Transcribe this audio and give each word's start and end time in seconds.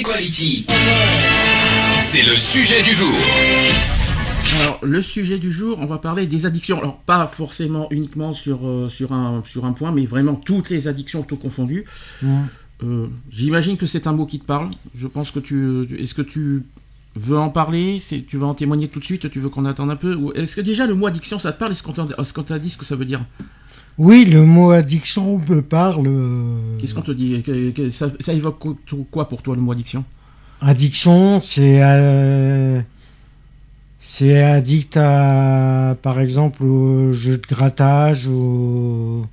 Equality. 0.00 0.64
C'est 2.00 2.22
le 2.22 2.34
sujet 2.34 2.80
du 2.82 2.94
jour. 2.94 3.12
Alors, 4.58 4.78
le 4.82 5.02
sujet 5.02 5.36
du 5.36 5.52
jour, 5.52 5.76
on 5.78 5.84
va 5.84 5.98
parler 5.98 6.26
des 6.26 6.46
addictions. 6.46 6.78
Alors, 6.78 6.96
pas 7.00 7.26
forcément 7.26 7.86
uniquement 7.90 8.32
sur, 8.32 8.66
euh, 8.66 8.88
sur, 8.88 9.12
un, 9.12 9.42
sur 9.44 9.66
un 9.66 9.72
point, 9.72 9.92
mais 9.92 10.06
vraiment 10.06 10.36
toutes 10.36 10.70
les 10.70 10.88
addictions, 10.88 11.22
tout 11.22 11.36
confondu. 11.36 11.84
Euh, 12.82 13.08
J'imagine 13.30 13.76
que 13.76 13.84
c'est 13.84 14.06
un 14.06 14.12
mot 14.12 14.24
qui 14.24 14.38
te 14.40 14.46
parle. 14.46 14.70
Je 14.94 15.06
pense 15.06 15.32
que 15.32 15.38
tu. 15.38 15.82
Est-ce 15.98 16.14
que 16.14 16.22
tu 16.22 16.62
veux 17.14 17.38
en 17.38 17.50
parler? 17.50 18.00
Tu 18.26 18.38
veux 18.38 18.46
en 18.46 18.54
témoigner 18.54 18.88
tout 18.88 19.00
de 19.00 19.04
suite? 19.04 19.30
Tu 19.30 19.38
veux 19.38 19.50
qu'on 19.50 19.66
attende 19.66 19.90
un 19.90 19.96
peu? 19.96 20.14
Ou 20.14 20.32
Est-ce 20.32 20.56
que 20.56 20.62
déjà 20.62 20.86
le 20.86 20.94
mot 20.94 21.08
addiction, 21.08 21.38
ça 21.38 21.52
te 21.52 21.58
parle? 21.58 21.72
Est-ce 21.72 21.82
qu'on 21.82 21.92
t'a 21.92 22.06
est-ce 22.18 22.32
qu'on 22.32 22.42
t'a 22.42 22.58
dit 22.58 22.70
ce 22.70 22.78
que 22.78 22.86
ça 22.86 22.96
veut 22.96 23.04
dire? 23.04 23.20
Oui, 24.02 24.24
le 24.24 24.46
mot 24.46 24.70
addiction 24.70 25.38
me 25.46 25.60
parle. 25.60 26.06
euh, 26.06 26.78
Qu'est-ce 26.78 26.94
qu'on 26.94 27.02
te 27.02 27.10
dit? 27.12 27.42
Que- 27.42 27.68
que- 27.70 27.90
ça, 27.90 28.06
ça 28.18 28.32
évoque 28.32 28.58
quoi- 28.58 28.74
quoi 29.10 29.28
pour 29.28 29.42
toi 29.42 29.54
le 29.54 29.60
mot 29.60 29.72
addiction? 29.72 30.04
Addiction, 30.62 31.38
c'est. 31.40 31.80
euh, 31.82 32.80
C'est 34.02 34.42
addict 34.42 34.96
à, 34.96 35.96
par 36.02 36.18
exemple, 36.18 36.64
au 36.64 37.12
jeu 37.12 37.36
de 37.38 37.46
grattage, 37.46 38.26
au... 38.26 39.24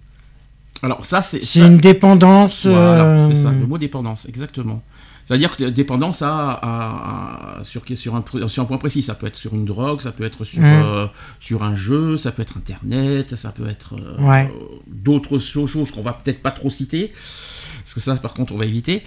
Alors, 0.84 1.04
ça, 1.06 1.22
c'est. 1.22 1.44
C'est 1.46 1.66
une 1.66 1.78
dépendance. 1.78 2.66
Voilà, 2.68 3.04
euh, 3.06 3.30
c'est 3.30 3.42
ça, 3.42 3.52
le 3.52 3.66
mot 3.66 3.78
dépendance, 3.78 4.26
exactement. 4.28 4.82
C'est-à-dire 5.28 5.58
que 5.58 5.66
dépendance 5.66 6.22
à, 6.22 6.52
à- 6.52 7.60
à- 7.60 7.64
sur, 7.66 7.82
sur, 7.96 8.16
un, 8.16 8.22
pr- 8.22 8.48
sur 8.48 8.64
un 8.64 8.66
point 8.66 8.78
précis, 8.78 9.02
ça 9.02 9.14
peut 9.14 9.28
être 9.28 9.36
sur 9.36 9.54
une 9.54 9.66
drogue, 9.66 10.00
ça 10.00 10.12
peut 10.14 10.24
être 10.24 10.46
sur, 10.46 10.62
Mm. 10.62 10.66
euh, 10.66 11.06
sur 11.42 11.64
un 11.64 11.76
jeu, 11.76 12.16
ça 12.16 12.32
peut 12.32 12.42
être 12.42 12.56
Internet, 12.58 13.36
ça 13.36 13.50
peut 13.52 13.68
être 13.68 13.96
euh, 13.96 14.22
Ouais. 14.26 14.54
d'autres 14.88 15.38
choses 15.38 15.92
qu'on 15.92 16.02
va 16.02 16.14
peut-être 16.14 16.42
pas 16.42 16.52
trop 16.52 16.70
citer, 16.70 17.12
parce 17.84 17.94
que 17.94 18.00
ça, 18.00 18.16
par 18.16 18.34
contre, 18.34 18.54
on 18.54 18.58
va 18.58 18.66
éviter. 18.66 19.04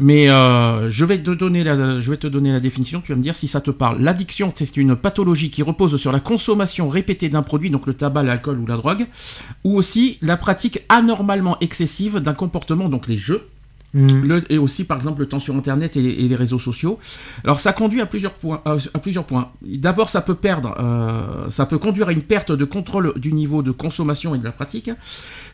Mais 0.00 0.28
euh, 0.28 0.90
je, 0.90 1.04
vais 1.06 1.18
te 1.22 1.30
donner 1.30 1.64
la, 1.64 1.98
je 1.98 2.10
vais 2.10 2.16
te 2.18 2.26
donner 2.26 2.52
la 2.52 2.60
définition, 2.60 3.00
tu 3.00 3.12
vas 3.12 3.16
me 3.18 3.22
dire 3.22 3.34
si 3.36 3.48
ça 3.48 3.62
te 3.62 3.70
parle. 3.70 4.02
L'addiction, 4.02 4.52
c'est 4.54 4.76
une 4.76 4.96
pathologie 4.96 5.50
qui 5.50 5.62
repose 5.62 5.96
sur 5.96 6.12
la 6.12 6.20
consommation 6.20 6.90
répétée 6.90 7.30
d'un 7.30 7.42
produit, 7.42 7.70
donc 7.70 7.86
le 7.86 7.94
tabac, 7.94 8.22
l'alcool 8.22 8.58
ou 8.58 8.66
la 8.66 8.76
drogue, 8.76 9.06
ou 9.64 9.76
aussi 9.78 10.18
la 10.20 10.36
pratique 10.36 10.82
anormalement 10.90 11.56
excessive 11.60 12.18
d'un 12.18 12.34
comportement, 12.34 12.90
donc 12.90 13.08
les 13.08 13.16
jeux, 13.16 13.48
mm. 13.94 14.06
le- 14.24 14.52
et 14.52 14.58
aussi 14.58 14.84
par 14.84 14.96
exemple 14.98 15.20
le 15.20 15.26
temps 15.26 15.38
sur 15.38 15.54
internet 15.56 15.96
et, 15.96 16.24
et 16.24 16.28
les 16.28 16.36
réseaux 16.36 16.58
sociaux. 16.58 16.98
Alors 17.44 17.60
ça 17.60 17.72
conduit 17.72 18.00
à 18.00 18.06
plusieurs 18.06 18.34
points. 18.34 18.60
à- 18.64 18.76
à 18.92 18.98
plusieurs 18.98 19.24
points. 19.24 19.50
D'abord 19.62 20.08
ça 20.10 20.20
peut 20.20 20.34
perdre, 20.34 20.74
euh, 20.78 21.48
ça 21.50 21.64
peut 21.66 21.78
conduire 21.78 22.08
à 22.08 22.12
une 22.12 22.22
perte 22.22 22.52
de 22.52 22.64
contrôle 22.64 23.14
du 23.18 23.32
niveau 23.32 23.62
de 23.62 23.70
consommation 23.70 24.34
et 24.34 24.38
de 24.38 24.44
la 24.44 24.52
pratique. 24.52 24.90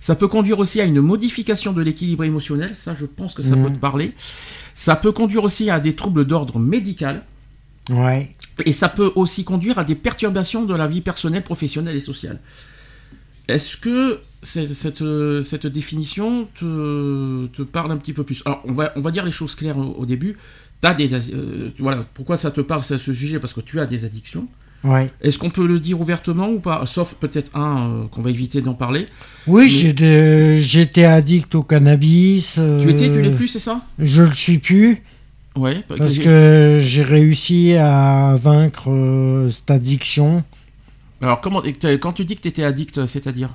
Ça 0.00 0.14
peut 0.14 0.28
conduire 0.28 0.58
aussi 0.58 0.80
à 0.80 0.84
une 0.84 1.00
modification 1.00 1.72
de 1.72 1.83
l'équilibre 1.83 2.24
émotionnel. 2.24 2.74
Ça 2.74 2.94
je 2.94 3.06
pense 3.06 3.34
que 3.34 3.42
ça 3.42 3.55
Mhm. 3.56 3.64
peut 3.66 3.72
te 3.72 3.78
parler. 3.78 4.14
Ça 4.74 4.96
peut 4.96 5.12
conduire 5.12 5.44
aussi 5.44 5.68
à 5.70 5.78
des 5.80 5.94
troubles 5.94 6.24
d'ordre 6.24 6.58
médical. 6.58 7.22
Ouais. 7.91 8.34
Et 8.66 8.72
ça 8.72 8.88
peut 8.88 9.11
aussi 9.16 9.42
conduire 9.44 9.78
à 9.78 9.84
des 9.84 9.94
perturbations 9.94 10.64
de 10.64 10.74
la 10.74 10.86
vie 10.86 11.00
personnelle, 11.00 11.42
professionnelle 11.42 11.96
et 11.96 12.01
sociale. 12.01 12.39
Est-ce 13.50 13.77
que 13.77 14.20
cette, 14.42 14.72
cette, 14.72 15.02
euh, 15.02 15.42
cette 15.42 15.66
définition 15.66 16.48
te, 16.58 17.46
te 17.48 17.62
parle 17.62 17.92
un 17.92 17.96
petit 17.96 18.12
peu 18.12 18.24
plus? 18.24 18.42
Alors, 18.46 18.62
on 18.66 18.72
va, 18.72 18.92
on 18.96 19.00
va 19.00 19.11
dire 19.11 19.24
les 19.24 19.30
choses 19.30 19.55
claires 19.55 19.78
au, 19.78 19.94
au 19.98 20.06
début. 20.06 20.36
T'as 20.80 20.94
des, 20.94 21.12
euh, 21.12 21.68
voilà, 21.78 22.06
pourquoi 22.14 22.39
ça 22.39 22.50
te 22.50 22.60
parle, 22.62 22.83
ce 22.83 22.96
ce 22.96 23.12
sujet? 23.12 23.39
Parce 23.39 23.52
que 23.52 23.60
tu 23.60 23.80
as 23.80 23.86
des 23.86 24.05
addictions. 24.06 24.46
Ouais. 24.83 25.10
Est-ce 25.20 25.39
qu'on 25.39 25.50
peut 25.50 25.66
le 25.66 25.78
dire 25.78 26.00
ouvertement 26.00 26.48
ou 26.48 26.58
pas? 26.58 26.86
Sauf 26.86 27.12
peut-être 27.20 27.55
un 27.55 27.90
euh, 27.90 28.05
qu'on 28.06 28.22
va 28.22 28.30
éviter 28.30 28.62
d'en 28.62 28.72
parler. 28.72 29.05
Oui, 29.46 29.64
Mais- 29.64 30.62
j'étais- 30.62 31.05
addict 31.05 31.55
au 31.55 31.62
cannabis. 31.62 32.55
euh, 32.56 32.80
Tu 32.80 32.89
étais, 32.89 33.12
tu 33.12 33.20
l'es 33.20 33.33
plus, 33.33 33.48
c'est 33.48 33.58
ça? 33.60 33.83
Je 33.98 34.22
le 34.22 34.33
suis 34.33 34.56
plus 34.58 35.02
Ouais. 35.55 35.84
parce 35.86 36.14
j'ai- 36.14 36.22
que 36.22 36.80
j'ai 36.83 37.02
réussi 37.02 37.74
à 37.74 38.36
vaincre 38.40 38.89
cette 39.52 39.70
addiction. 39.70 40.44
Alors, 41.23 41.41
comment, 41.41 41.63
quand 42.01 42.13
tu 42.13 42.25
dis 42.25 42.36
que 42.36 42.41
tu 42.42 42.48
étais 42.48 42.64
addict, 42.64 43.05
c'est-à-dire 43.07 43.51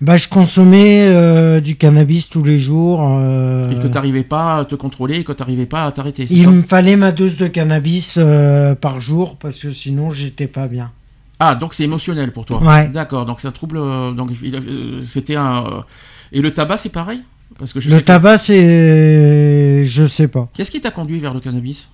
Bah, 0.00 0.16
je 0.16 0.28
consommais 0.28 1.06
euh, 1.08 1.60
du 1.60 1.76
cannabis 1.76 2.28
tous 2.28 2.42
les 2.42 2.58
jours. 2.58 3.00
euh, 3.02 3.70
Et 3.70 3.74
que 3.76 3.82
tu 3.82 3.88
n'arrivais 3.88 4.24
pas 4.24 4.58
à 4.58 4.64
te 4.64 4.74
contrôler 4.74 5.16
et 5.20 5.24
que 5.24 5.32
tu 5.32 5.40
n'arrivais 5.40 5.66
pas 5.66 5.84
à 5.84 5.92
t'arrêter. 5.92 6.26
il 6.30 6.48
me 6.50 6.62
fallait 6.62 6.96
ma 6.96 7.12
dose 7.12 7.36
de 7.36 7.46
cannabis 7.46 8.14
euh, 8.18 8.74
par 8.74 9.00
jour 9.00 9.36
parce 9.36 9.58
que 9.58 9.70
sinon 9.70 10.10
j'étais 10.10 10.48
pas 10.48 10.66
bien. 10.66 10.90
Ah, 11.38 11.54
donc 11.54 11.74
c'est 11.74 11.84
émotionnel 11.84 12.32
pour 12.32 12.44
toi. 12.46 12.62
Ouais. 12.62 12.88
D'accord, 12.88 13.24
donc 13.26 13.40
ça 13.40 13.52
trouble. 13.52 13.76
donc 14.16 14.30
il 14.42 14.56
a- 14.56 14.60
c'était 15.04 15.36
un. 15.36 15.84
Et 16.32 16.40
le 16.40 16.52
tabac, 16.52 16.78
c'est 16.78 16.88
pareil? 16.88 17.20
Parce 17.58 17.72
que 17.72 17.78
je 17.80 17.88
Le 17.88 17.96
sais 17.96 18.00
que- 18.02 18.06
tabac, 18.06 18.38
c'est. 18.38 19.84
Je 19.86 20.06
sais 20.08 20.28
pas. 20.28 20.48
Qu'est-ce 20.54 20.70
qui 20.70 20.80
t'a 20.80 20.90
conduit 20.90 21.20
vers 21.20 21.32
le 21.34 21.40
cannabis? 21.40 21.88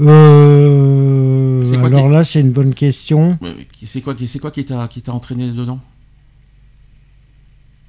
Euh, 0.00 1.27
quoi 1.78 1.86
alors 1.88 2.06
qui- 2.06 2.12
là, 2.12 2.24
c'est 2.24 2.40
une 2.40 2.52
bonne 2.52 2.74
question. 2.74 3.38
C'est 3.84 4.00
quoi, 4.00 4.14
qui- 4.14 4.26
c'est 4.26 4.38
quoi 4.38 4.50
qui 4.50 4.64
t'a 4.64 4.88
qui 4.88 5.02
t'a 5.02 5.12
entraîné 5.12 5.50
dedans? 5.52 5.80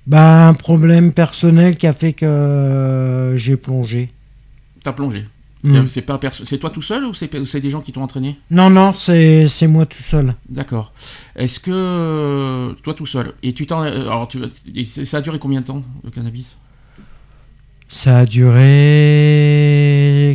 Bah, 0.08 0.48
un 0.48 0.54
problème 0.54 1.14
personnel 1.14 1.78
qui 1.78 1.86
a 1.86 1.94
fait 1.94 2.14
que 2.14 2.26
euh, 2.26 3.38
j'ai 3.38 3.58
plongé. 3.58 4.10
T'as 4.84 4.94
plongé? 4.94 5.26
Mm. 5.64 5.88
C'est 5.88 6.02
pas 6.02 6.18
perso- 6.18 6.46
c'est 6.46 6.58
toi 6.58 6.70
tout 6.70 6.82
seul 6.82 7.04
ou 7.06 7.14
c'est 7.14 7.60
des 7.60 7.70
gens 7.70 7.82
qui 7.82 7.92
t'ont 7.92 8.02
entraîné? 8.02 8.38
Non, 8.50 8.70
non, 8.70 8.94
c'est 8.94 9.48
c'est 9.50 9.68
moi 9.68 9.86
tout 9.86 10.02
seul. 10.02 10.34
D'accord. 10.48 10.94
Est-ce 11.36 11.60
que 11.60 11.70
euh, 11.72 12.74
toi 12.82 12.94
tout 12.94 13.06
seul 13.06 13.34
et 13.44 13.54
tu 13.54 13.68
t'en 13.68 13.84
euh, 13.84 14.04
alors 14.04 14.30
tu 14.30 14.40
ça 15.04 15.18
a 15.18 15.22
duré 15.22 15.38
combien 15.38 15.60
de 15.60 15.66
temps 15.66 15.84
le 16.04 16.12
cannabis? 16.12 16.58
Ça 17.92 18.20
a 18.20 18.26
duré, 18.26 18.60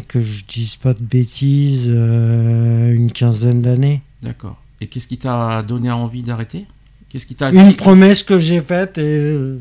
que 0.09 0.23
je 0.23 0.45
dise 0.45 0.77
pas 0.77 0.93
de 0.93 1.03
bêtises, 1.03 1.87
euh, 1.89 2.93
une 2.93 3.13
quinzaine 3.13 3.63
d'années. 3.63 4.03
D'accord. 4.23 4.57
Et 4.81 4.89
qu'est-ce 4.89 5.07
qui 5.07 5.19
t'a 5.19 5.63
donné 5.63 5.91
envie 5.91 6.23
d'arrêter? 6.23 6.67
Qu'est-ce 7.09 7.27
qui 7.27 7.37
t'a 7.37 7.51
Une 7.51 7.77
promesse 7.77 8.23
que 8.25 8.41
j'ai 8.41 8.61
faite 8.61 8.99
et 8.99 9.57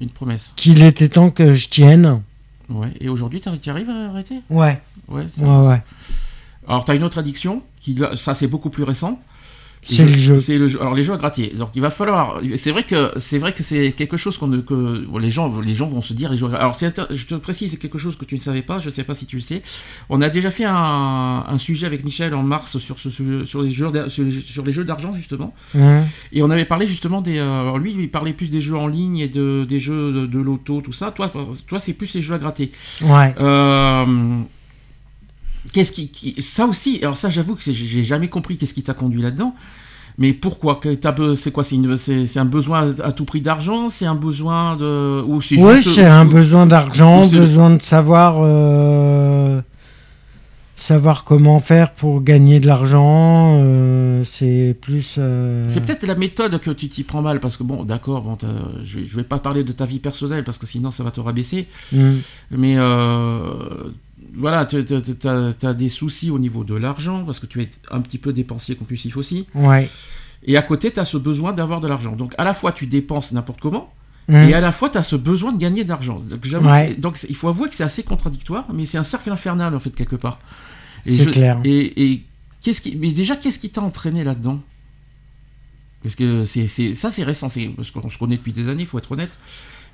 une 0.00 0.10
promesse. 0.10 0.52
qu'il 0.56 0.82
était 0.82 1.08
temps 1.08 1.30
que 1.30 1.54
je 1.54 1.68
tienne. 1.68 2.20
Ouais. 2.68 2.92
Et 3.00 3.08
aujourd'hui, 3.08 3.40
t'y 3.40 3.70
arrives 3.70 3.88
à 3.90 4.10
arrêter? 4.10 4.40
Ouais, 4.50 4.80
Ouais. 5.08 5.24
ouais, 5.38 5.66
ouais. 5.66 5.82
Alors, 6.68 6.84
tu 6.84 6.92
as 6.92 6.94
une 6.94 7.04
autre 7.04 7.18
addiction, 7.18 7.62
qui, 7.80 7.98
ça 8.16 8.34
c'est 8.34 8.46
beaucoup 8.48 8.70
plus 8.70 8.84
récent. 8.84 9.18
C'est 9.82 10.04
le 10.04 10.14
jeu. 10.14 10.36
C'est 10.38 10.58
le 10.58 10.68
jeu. 10.68 10.78
Alors 10.80 10.94
les 10.94 11.02
jeux 11.02 11.14
à 11.14 11.16
gratter. 11.16 11.54
Donc 11.56 11.70
il 11.74 11.80
va 11.80 11.88
falloir. 11.90 12.40
C'est 12.56 12.70
vrai 12.70 12.84
que 12.84 13.12
c'est 13.16 13.38
vrai 13.38 13.52
que 13.54 13.62
c'est 13.62 13.92
quelque 13.92 14.16
chose 14.18 14.36
qu'on 14.36 14.60
que 14.60 15.06
bon, 15.06 15.18
les 15.18 15.30
gens 15.30 15.58
les 15.60 15.74
gens 15.74 15.86
vont 15.86 16.02
se 16.02 16.12
dire 16.12 16.30
les 16.30 16.36
jeux. 16.36 16.48
à- 16.52 16.56
Alors 16.58 16.74
je 16.78 17.24
te 17.26 17.34
précise 17.36 17.70
c'est 17.70 17.76
quelque 17.78 17.96
chose 17.98 18.16
que 18.16 18.24
tu 18.26 18.34
ne 18.34 18.40
savais 18.40 18.60
pas. 18.62 18.78
Je 18.78 18.86
ne 18.86 18.90
sais 18.90 19.04
pas 19.04 19.14
si 19.14 19.24
tu 19.26 19.36
le 19.36 19.42
sais. 19.42 19.62
On 20.10 20.20
a 20.20 20.28
déjà 20.28 20.50
fait 20.50 20.64
un, 20.66 21.44
un 21.48 21.58
sujet 21.58 21.86
avec 21.86 22.04
Michel 22.04 22.34
en 22.34 22.42
mars 22.42 22.78
sur 22.78 22.98
ce 22.98 23.08
sur 23.10 23.62
les 23.62 23.70
jeux 23.70 23.90
sur 24.08 24.64
les, 24.64 24.72
jeux 24.72 24.84
d'argent 24.84 25.12
justement. 25.12 25.54
Et 26.32 26.42
on 26.42 26.50
avait 26.50 26.66
parlé 26.66 26.86
justement 26.86 27.22
des. 27.22 27.38
euh, 27.38 27.62
alors 27.62 27.78
lui 27.78 27.94
il 27.98 28.10
parlait 28.10 28.34
plus 28.34 28.48
des 28.48 28.60
jeux 28.60 28.76
en 28.76 28.86
ligne 28.86 29.16
et 29.18 29.28
de 29.28 29.64
des 29.66 29.80
jeux 29.80 30.12
de, 30.12 30.26
de 30.26 30.38
loto 30.38 30.82
tout 30.82 30.92
ça. 30.92 31.10
Toi 31.10 31.32
toi 31.66 31.78
c'est 31.78 31.94
plus 31.94 32.12
les 32.14 32.22
jeux 32.22 32.34
à 32.34 32.38
gratter. 32.38 32.70
Ouais. 33.02 33.34
Euh, 33.40 34.04
Qu'est-ce 35.72 35.92
qui, 35.92 36.08
qui- 36.08 36.42
ça 36.42 36.66
aussi 36.66 36.98
alors 37.02 37.16
ça 37.16 37.30
j'avoue 37.30 37.54
que 37.54 37.62
j'ai 37.72 38.02
jamais 38.04 38.28
compris 38.28 38.56
qu'est-ce 38.58 38.74
qui 38.74 38.82
t'a 38.82 38.94
conduit 38.94 39.22
là-dedans 39.22 39.54
mais 40.20 40.34
pourquoi? 40.34 40.80
C'est 41.34 41.50
quoi? 41.50 41.64
C'est 41.64 42.38
un 42.38 42.44
besoin 42.44 42.94
à 43.02 43.12
tout 43.12 43.24
prix 43.24 43.40
d'argent? 43.40 43.88
C'est 43.88 44.04
un 44.04 44.14
besoin 44.14 44.76
de 44.76 45.22
ou 45.22 45.40
Oui, 45.56 45.82
c'est 45.82 46.04
un 46.04 46.26
besoin 46.26 46.66
d'argent, 46.66 47.26
besoin 47.26 47.70
de 47.70 47.80
savoir 47.80 48.36
euh, 48.40 49.62
savoir 50.76 51.24
comment 51.24 51.58
faire 51.58 51.94
pour 51.94 52.22
gagner 52.22 52.60
de 52.60 52.66
l'argent. 52.66 53.60
euh, 53.60 54.22
c'est 54.24 54.76
plus. 54.78 55.16
euh, 55.16 55.64
c'est 55.68 55.84
peut-être 55.84 56.06
la 56.06 56.16
méthode 56.16 56.60
que 56.60 56.70
tu 56.70 56.90
t'y 56.90 57.02
prends 57.02 57.22
mal 57.22 57.40
parce 57.40 57.56
que 57.56 57.62
bon 57.62 57.84
d'accord 57.84 58.20
bon 58.20 58.36
je, 58.82 59.00
je 59.04 59.16
vais 59.16 59.24
pas 59.24 59.38
parler 59.38 59.64
de 59.64 59.72
ta 59.72 59.86
vie 59.86 60.00
personnelle 60.00 60.44
parce 60.44 60.58
que 60.58 60.66
sinon 60.66 60.90
ça 60.90 61.02
va 61.02 61.10
te 61.10 61.20
rabaisser 61.20 61.66
hmm. 61.94 62.16
mais 62.50 62.76
voilà 64.34 64.66
tu 64.66 64.76
as, 64.76 65.74
des 65.74 65.88
soucis 65.88 66.30
au 66.30 66.38
niveau 66.38 66.64
de 66.64 66.74
l'argent 66.74 67.24
parce 67.24 67.40
que 67.40 67.46
tu 67.46 67.60
es 67.62 67.70
un 67.90 68.00
petit 68.00 68.18
peu 68.18 68.32
dépensier 68.32 68.76
compulsif 68.76 69.16
aussi 69.16 69.46
Ouais. 69.54 69.88
Et 70.44 70.56
à 70.56 70.62
côté, 70.62 70.90
tu 70.90 70.98
as 71.00 71.04
ce 71.04 71.16
besoin 71.18 71.52
d'avoir 71.52 71.80
de 71.80 71.88
l'argent. 71.88 72.12
Donc 72.16 72.34
à 72.38 72.44
la 72.44 72.54
fois, 72.54 72.72
tu 72.72 72.86
dépenses 72.86 73.32
n'importe 73.32 73.60
comment, 73.60 73.92
Mmh. 74.28 74.34
Et 74.34 74.54
à 74.54 74.60
la 74.60 74.70
fois, 74.70 74.88
tu 74.88 74.96
as 74.96 75.02
ce 75.02 75.16
besoin 75.16 75.50
de 75.52 75.58
gagner 75.58 75.82
de 75.82 75.88
l'argent. 75.88 76.18
Donc, 76.20 76.44
Ouais. 76.62 76.96
il 77.28 77.34
faut 77.34 77.48
avouer 77.48 77.68
que 77.68 77.74
c'est 77.74 77.82
assez 77.82 78.04
contradictoire, 78.04 78.64
mais 78.72 78.86
c'est 78.86 78.98
un 78.98 79.02
cercle 79.02 79.28
infernal, 79.32 79.74
en 79.74 79.80
fait, 79.80 79.90
quelque 79.90 80.14
part. 80.14 80.38
C'est 81.04 81.32
clair. 81.32 81.58
Et, 81.64 82.12
et 82.12 82.22
qu'est-ce 82.62 82.80
qui, 82.80 82.94
mais 82.96 83.10
déjà, 83.10 83.34
qu'est-ce 83.34 83.58
qui 83.58 83.70
t'a 83.70 83.80
entraîné 83.80 84.22
là-dedans? 84.22 84.60
Parce 86.02 86.14
que 86.14 86.44
c'est, 86.44 86.68
ça, 86.94 87.10
c'est 87.10 87.24
récent, 87.24 87.48
c'est, 87.48 87.66
parce 87.76 87.90
qu'on 87.90 88.08
se 88.08 88.18
connaît 88.18 88.36
depuis 88.36 88.52
des 88.52 88.68
années, 88.68 88.82
il 88.82 88.86
faut 88.88 88.98
être 88.98 89.10
honnête. 89.10 89.36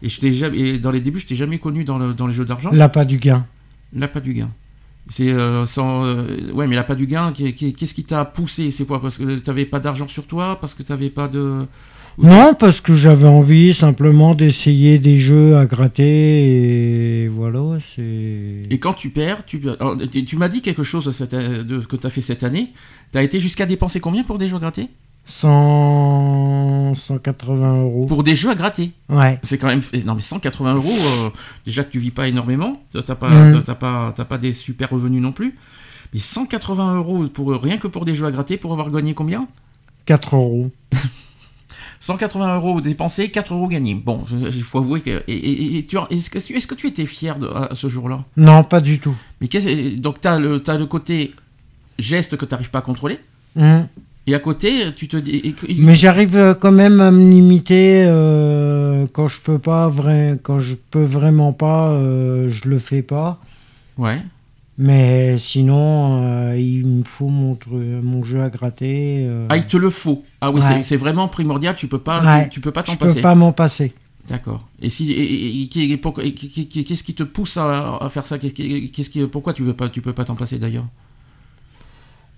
Et, 0.02 0.10
je 0.10 0.30
jamais, 0.32 0.58
et 0.58 0.78
dans 0.78 0.90
les 0.90 1.00
débuts, 1.00 1.20
je 1.20 1.26
t'ai 1.28 1.36
jamais 1.36 1.58
connu 1.58 1.84
dans, 1.84 1.96
le- 1.96 2.12
dans 2.12 2.26
les 2.26 2.34
jeux 2.34 2.44
d'argent. 2.44 2.70
L'appât 2.72 3.06
du 3.06 3.18
gain. 3.18 3.46
L'appât 3.96 4.20
du 4.20 4.34
gain. 4.34 4.50
C'est 5.08 5.28
euh, 5.30 5.66
sans, 5.66 6.04
euh, 6.04 6.52
ouais, 6.52 6.66
mais 6.66 6.74
l'appât 6.76 6.96
du 6.96 7.06
gain, 7.06 7.32
qui- 7.32 7.54
qui- 7.54 7.72
qu'est-ce 7.74 7.94
qui 7.94 8.04
t'a 8.04 8.24
poussé? 8.24 8.70
C'est 8.70 8.84
quoi? 8.84 9.00
Parce 9.00 9.18
que 9.18 9.38
t'avais 9.38 9.64
pas 9.64 9.78
d'argent 9.80 10.08
sur 10.08 10.26
toi? 10.26 10.58
Parce 10.60 10.74
que 10.74 10.82
t'avais 10.82 11.10
pas 11.10 11.28
de. 11.28 11.66
Non, 12.18 12.54
parce 12.54 12.80
que 12.80 12.94
j'avais 12.94 13.28
envie 13.28 13.74
simplement 13.74 14.34
d'essayer 14.34 14.98
des 14.98 15.16
jeux 15.16 15.56
à 15.58 15.66
gratter 15.66 17.24
et 17.24 17.28
voilà, 17.28 17.78
c'est. 17.94 18.62
Et 18.70 18.78
quand 18.78 18.94
tu 18.94 19.10
perds, 19.10 19.44
tu, 19.44 19.60
alors, 19.78 19.96
tu, 20.26 20.36
m'as 20.36 20.48
dit 20.48 20.62
quelque 20.62 20.82
chose 20.82 21.10
cette- 21.10 21.34
de, 21.34 21.78
que 21.80 21.96
tu 21.96 22.06
as 22.06 22.10
fait 22.10 22.22
cette 22.22 22.42
année. 22.42 22.72
Tu 23.12 23.18
as 23.18 23.22
été 23.22 23.38
jusqu'à 23.38 23.66
dépenser 23.66 24.00
combien 24.00 24.24
pour 24.24 24.38
des 24.38 24.48
jeux 24.48 24.56
à 24.56 24.60
gratter? 24.60 24.88
100... 25.26 26.94
180 26.94 27.82
euros. 27.82 28.06
Pour 28.06 28.22
des 28.22 28.34
jeux 28.36 28.50
à 28.50 28.54
gratter. 28.54 28.92
Ouais. 29.08 29.38
C'est 29.42 29.58
quand 29.58 29.66
même. 29.68 29.82
Non, 30.04 30.14
mais 30.14 30.20
180 30.22 30.74
euros, 30.74 30.88
euh, 30.90 31.30
déjà 31.64 31.84
que 31.84 31.90
tu 31.90 31.98
vis 31.98 32.10
pas 32.10 32.28
énormément, 32.28 32.82
t'as 32.92 33.02
pas, 33.14 33.30
t'as 33.64 33.74
pas, 33.74 34.12
t'as 34.14 34.24
pas 34.24 34.38
des 34.38 34.52
super 34.52 34.90
revenus 34.90 35.20
non 35.22 35.32
plus. 35.32 35.56
Mais 36.14 36.20
180 36.20 36.96
euros 36.96 37.26
pour, 37.28 37.50
rien 37.60 37.78
que 37.78 37.88
pour 37.88 38.04
des 38.04 38.14
jeux 38.14 38.26
à 38.26 38.30
gratter, 38.30 38.56
pour 38.56 38.72
avoir 38.72 38.90
gagné 38.90 39.14
combien? 39.14 39.46
4 40.06 40.36
euros. 40.36 40.70
180 42.00 42.56
euros 42.56 42.80
dépensés, 42.80 43.30
4 43.30 43.54
euros 43.54 43.66
gagnés. 43.68 43.94
Bon, 43.94 44.24
il 44.30 44.62
faut 44.62 44.78
avouer 44.78 45.00
que. 45.00 45.22
et- 45.26 45.32
et- 45.34 45.78
et 45.78 45.86
tu, 45.86 45.96
est-ce, 46.10 46.30
que 46.30 46.38
tu, 46.38 46.54
est-ce 46.54 46.66
que 46.66 46.74
tu 46.74 46.86
étais 46.86 47.06
fier 47.06 47.38
de, 47.38 47.48
à 47.48 47.70
ce 47.74 47.88
jour-là? 47.88 48.24
Non, 48.36 48.62
pas 48.64 48.80
du 48.80 49.00
tout. 49.00 49.14
Mais 49.40 49.48
qu'est-ce- 49.48 49.96
donc, 49.96 50.20
tu 50.20 50.28
as 50.28 50.38
le, 50.38 50.60
t'as 50.62 50.78
le 50.78 50.86
côté 50.86 51.34
geste 51.98 52.36
que 52.36 52.44
tu 52.44 52.52
n'arrives 52.54 52.70
pas 52.70 52.78
à 52.78 52.82
contrôler? 52.82 53.18
Hum. 53.58 53.88
Et 54.28 54.34
à 54.34 54.38
côté, 54.40 54.92
tu 54.96 55.06
te 55.06 55.16
dis. 55.16 55.54
Mais 55.78 55.94
j'arrive 55.94 56.36
euh, 56.36 56.54
quand 56.54 56.72
même 56.72 57.00
à 57.00 57.10
me 57.12 57.30
limiter 57.30 58.04
euh, 58.06 59.06
quand 59.12 59.28
je 59.28 59.40
peux 59.40 59.58
pas 59.58 59.86
vrai, 59.88 60.38
quand 60.42 60.58
je 60.58 60.74
peux 60.74 61.04
vraiment 61.04 61.52
pas, 61.52 61.90
euh, 61.90 62.48
je 62.48 62.68
le 62.68 62.78
fais 62.78 63.02
pas. 63.02 63.40
Ouais. 63.98 64.20
Mais 64.78 65.38
sinon, 65.38 66.22
euh, 66.24 66.58
il 66.58 66.86
me 66.86 67.04
faut 67.04 67.28
mon, 67.28 67.56
mon 67.70 68.24
jeu 68.24 68.42
à 68.42 68.50
gratter. 68.50 69.26
Ah, 69.48 69.56
il 69.56 69.66
te 69.66 69.76
le 69.76 69.90
faut. 69.90 70.24
Ah 70.40 70.50
oui, 70.50 70.60
Ouais. 70.60 70.82
c'est, 70.82 70.96
vraiment 70.96 71.28
primordial. 71.28 71.76
Tu 71.76 71.86
peux 71.86 71.98
pas, 72.00 72.22
Ouais. 72.22 72.44
tu, 72.44 72.50
tu 72.50 72.60
peux 72.60 72.72
pas 72.72 72.82
t'en 72.82 72.92
je 72.92 72.98
peux 72.98 73.06
passer. 73.06 73.20
pas 73.20 73.34
m'en 73.34 73.52
passer. 73.52 73.92
D'accord. 74.28 74.66
Et 74.82 74.90
si, 74.90 75.12
et, 75.12 75.62
et- 75.62 75.68
qu'est-ce 75.68 77.02
qui 77.04 77.14
te 77.14 77.22
pousse 77.22 77.56
à, 77.58 77.96
à 77.98 78.08
faire 78.10 78.26
ça? 78.26 78.38
Qu'est-ce 78.38 79.08
qui- 79.10 79.20
pourquoi 79.28 79.54
tu 79.54 79.62
veux 79.62 79.72
pas, 79.72 79.88
tu 79.88 80.00
peux 80.02 80.12
pas 80.12 80.24
t'en 80.24 80.34
passer 80.34 80.58
d'ailleurs? 80.58 80.86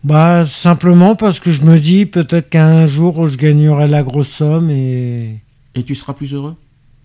Bah 0.05 0.47
simplement 0.47 1.17
parce 1.17 1.41
que 1.41 1.51
je 1.51 1.63
me 1.63 1.79
dis 1.79 2.07
peut-être 2.07 2.49
qu'un 2.51 2.87
jour 2.87 3.27
je 3.27 3.37
gagnerai 3.37 3.89
la 3.89 4.03
grosse 4.03 4.29
somme 4.29 4.71
et 4.71 5.41
Et 5.75 5.83
tu 5.83 5.95
seras 5.95 6.15
plus 6.15 6.33
heureux? 6.35 6.55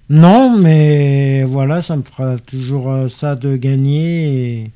Non, 0.10 0.58
mais 0.58 1.44
voilà, 1.44 1.82
ça 1.82 1.96
me 1.96 2.04
fera 2.04 2.38
toujours 2.38 2.92
euh, 2.92 3.08
ça 3.08 3.36
de 3.36 3.56
gagner. 3.56 4.62
Et... 4.64 4.72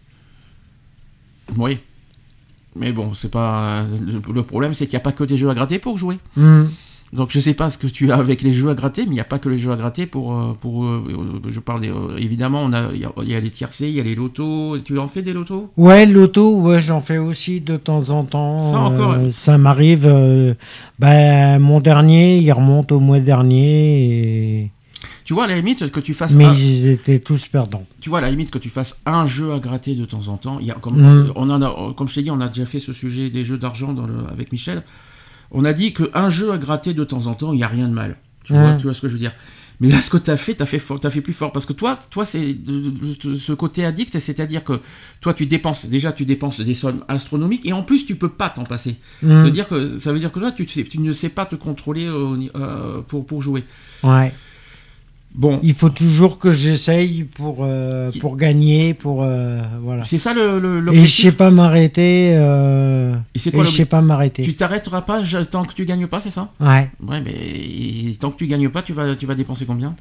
Oui. 1.57 1.77
Mais 2.75 2.91
bon, 2.91 3.13
c'est 3.13 3.29
pas. 3.29 3.85
Le 4.33 4.43
problème, 4.43 4.73
c'est 4.73 4.85
qu'il 4.85 4.93
n'y 4.93 5.01
a 5.01 5.03
pas 5.03 5.11
que 5.11 5.23
des 5.23 5.37
jeux 5.37 5.49
à 5.49 5.53
gratter 5.53 5.79
pour 5.79 5.97
jouer. 5.97 6.17
Hum. 6.37 6.69
Donc 7.13 7.29
je 7.31 7.39
sais 7.39 7.53
pas 7.53 7.69
ce 7.69 7.77
que 7.77 7.87
tu 7.87 8.11
as 8.11 8.17
avec 8.17 8.41
les 8.41 8.51
jeux 8.51 8.69
à 8.69 8.73
gratter, 8.73 9.03
mais 9.03 9.11
il 9.11 9.13
n'y 9.13 9.19
a 9.21 9.23
pas 9.25 9.39
que 9.39 9.47
les 9.47 9.57
jeux 9.57 9.71
à 9.71 9.75
gratter 9.77 10.05
pour. 10.07 10.35
euh, 10.35 10.53
pour 10.59 10.83
euh, 10.85 11.03
euh, 11.09 11.49
je 11.49 11.59
parle 11.61 11.79
des, 11.81 11.91
évidemment, 12.17 12.61
on 12.63 12.73
a, 12.73 12.91
il 12.93 12.99
y, 12.99 13.05
a, 13.05 13.11
il 13.23 13.29
y 13.29 13.35
a 13.35 13.39
les 13.39 13.49
tiercés, 13.49 13.87
il 13.87 13.95
y 13.95 13.99
a 14.01 14.03
les 14.03 14.15
lotos. 14.15 14.77
Tu 14.83 14.99
en 14.99 15.07
fais 15.07 15.21
des 15.21 15.31
lotos? 15.33 15.71
Ouais, 15.77 16.05
l'auto, 16.05 16.59
ouais, 16.59 16.81
j'en 16.81 16.99
fais 16.99 17.17
aussi 17.17 17.61
de 17.61 17.77
temps 17.77 18.09
en 18.09 18.25
temps. 18.25 18.59
Ça 18.59 18.79
encore, 18.79 19.13
euh, 19.13 19.31
ça 19.31 19.57
m'arrive. 19.57 20.05
euh, 20.05 20.53
ben, 20.99 21.59
mon 21.59 21.79
dernier, 21.79 22.39
il 22.39 22.51
remonte 22.51 22.91
au 22.91 22.99
mois 22.99 23.19
dernier, 23.19 24.61
et... 24.63 24.71
Tu 25.23 25.33
vois, 25.33 25.43
à 25.45 25.47
la 25.47 25.55
limite, 25.55 25.91
que 25.91 25.99
tu 25.99 26.13
fasses. 26.13 26.35
mais 26.35 26.45
un- 26.45 26.53
ils 26.55 26.87
étaient 26.87 27.19
tous 27.19 27.47
perdants. 27.47 27.85
tu 28.01 28.09
vois, 28.09 28.19
à 28.19 28.21
la 28.21 28.31
limite, 28.31 28.49
que 28.51 28.57
tu 28.57 28.69
fasses 28.69 28.99
un 29.05 29.25
jeu 29.25 29.51
à 29.53 29.59
gratter 29.59 29.95
de 29.95 30.05
temps 30.05 30.27
en 30.27 30.37
temps. 30.37 30.57
Il 30.59 30.67
y 30.67 30.71
a, 30.71 30.75
comme, 30.75 30.97
Mm. 31.01 31.31
on 31.35 31.49
en 31.49 31.61
a, 31.61 31.93
comme 31.95 32.07
je 32.07 32.15
t'ai 32.15 32.21
dit, 32.23 32.31
on 32.31 32.39
a 32.41 32.47
déjà 32.47 32.65
fait 32.65 32.79
ce 32.79 32.93
sujet 32.93 33.29
des 33.29 33.43
jeux 33.43 33.57
d'argent 33.57 33.93
avec 34.31 34.51
Michel. 34.51 34.83
On 35.51 35.65
a 35.65 35.73
dit 35.73 35.93
qu'un 35.93 36.29
jeu 36.29 36.51
à 36.51 36.57
gratter 36.57 36.93
de 36.93 37.03
temps 37.03 37.27
en 37.27 37.33
temps, 37.35 37.53
il 37.53 37.57
n'y 37.57 37.63
a 37.63 37.67
rien 37.67 37.87
de 37.87 37.93
mal. 37.93 38.17
Tu, 38.43 38.53
Mm. 38.53 38.57
vois, 38.57 38.73
tu 38.77 38.83
vois 38.83 38.93
ce 38.93 39.01
que 39.01 39.07
je 39.07 39.13
veux 39.13 39.19
dire 39.19 39.33
mais 39.79 39.89
là, 39.89 40.01
ce 40.01 40.09
que 40.09 40.17
tu 40.17 40.31
as 40.31 40.37
fait, 40.37 40.55
tu 40.55 40.63
as 40.63 40.65
fait, 40.65 40.79
fort- 40.79 40.99
fait 40.99 41.21
plus 41.21 41.33
fort. 41.33 41.51
Parce 41.51 41.67
que 41.67 41.73
toi, 41.73 41.99
toi 42.09 42.25
c'est 42.25 42.57
ce 43.35 43.53
côté 43.53 43.85
addict, 43.85 44.17
c'est-à-dire 44.17 44.63
que 44.63 44.79
toi, 45.21 45.35
tu 45.35 45.45
dépenses, 45.45 45.85
déjà, 45.85 46.11
tu 46.11 46.25
dépenses 46.25 46.59
des 46.59 46.73
sommes 46.73 47.03
astronomiques 47.07 47.63
et 47.63 47.73
en 47.73 47.83
plus, 47.83 48.03
tu 48.05 48.15
peux 48.15 48.29
pas 48.29 48.49
t'en 48.49 48.63
passer. 48.63 48.95
Hum. 49.21 49.29
Ça, 49.37 49.43
veut 49.43 49.51
dire 49.51 49.67
que, 49.67 49.99
ça 49.99 50.11
veut 50.11 50.17
dire 50.19 50.31
que 50.31 50.39
toi, 50.39 50.51
tu, 50.51 50.65
ne 50.99 51.11
sais 51.11 51.29
pas 51.29 51.45
te 51.45 51.55
contrôler 51.55 52.05
euh, 52.07 52.47
euh, 52.55 53.01
pour, 53.07 53.27
pour 53.27 53.43
jouer. 53.43 53.65
Ouais. 54.01 54.33
Bon, 55.37 55.59
Il 55.61 55.75
faut 55.75 55.89
toujours 55.89 56.39
que 56.39 56.51
j'essaye 56.51 57.23
pour, 57.23 57.57
euh, 57.61 58.09
pour 58.19 58.37
gagner, 58.37 58.95
pour 58.95 59.21
euh, 59.21 59.61
voilà. 59.83 60.03
c'est 60.03 60.17
ça 60.17 60.33
le, 60.33 60.59
le- 60.59 60.91
Et 60.91 61.05
je 61.05 61.21
sais 61.21 61.31
pas 61.31 61.51
m'arrêter. 61.51 62.31
euh, 62.33 63.15
Et 63.35 63.39
c'est 63.39 63.49
et 63.49 63.53
quoi 63.53 63.63
je 63.63 63.69
sais 63.69 63.85
pas 63.85 64.01
m'arrêter. 64.01 64.41
Tu 64.41 64.55
t'arrêteras 64.55 65.01
pas 65.03 65.21
tant 65.49 65.63
que 65.63 65.75
tu 65.75 65.85
gagnes 65.85 66.07
pas, 66.07 66.19
c'est 66.19 66.31
ça? 66.31 66.51
Ouais. 66.59 66.89
Ouais, 67.07 67.21
mais 67.21 68.13
tant 68.19 68.31
que 68.31 68.37
tu 68.37 68.47
gagnes 68.47 68.69
pas, 68.69 68.81
tu 68.81 68.93
vas, 68.93 69.15
tu 69.15 69.27
vas 69.27 69.35
dépenser 69.35 69.67
combien? 69.67 69.95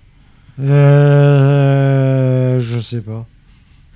Euh, 1.17 2.61
je 2.61 2.79
sais 2.79 3.01
pas. 3.03 3.27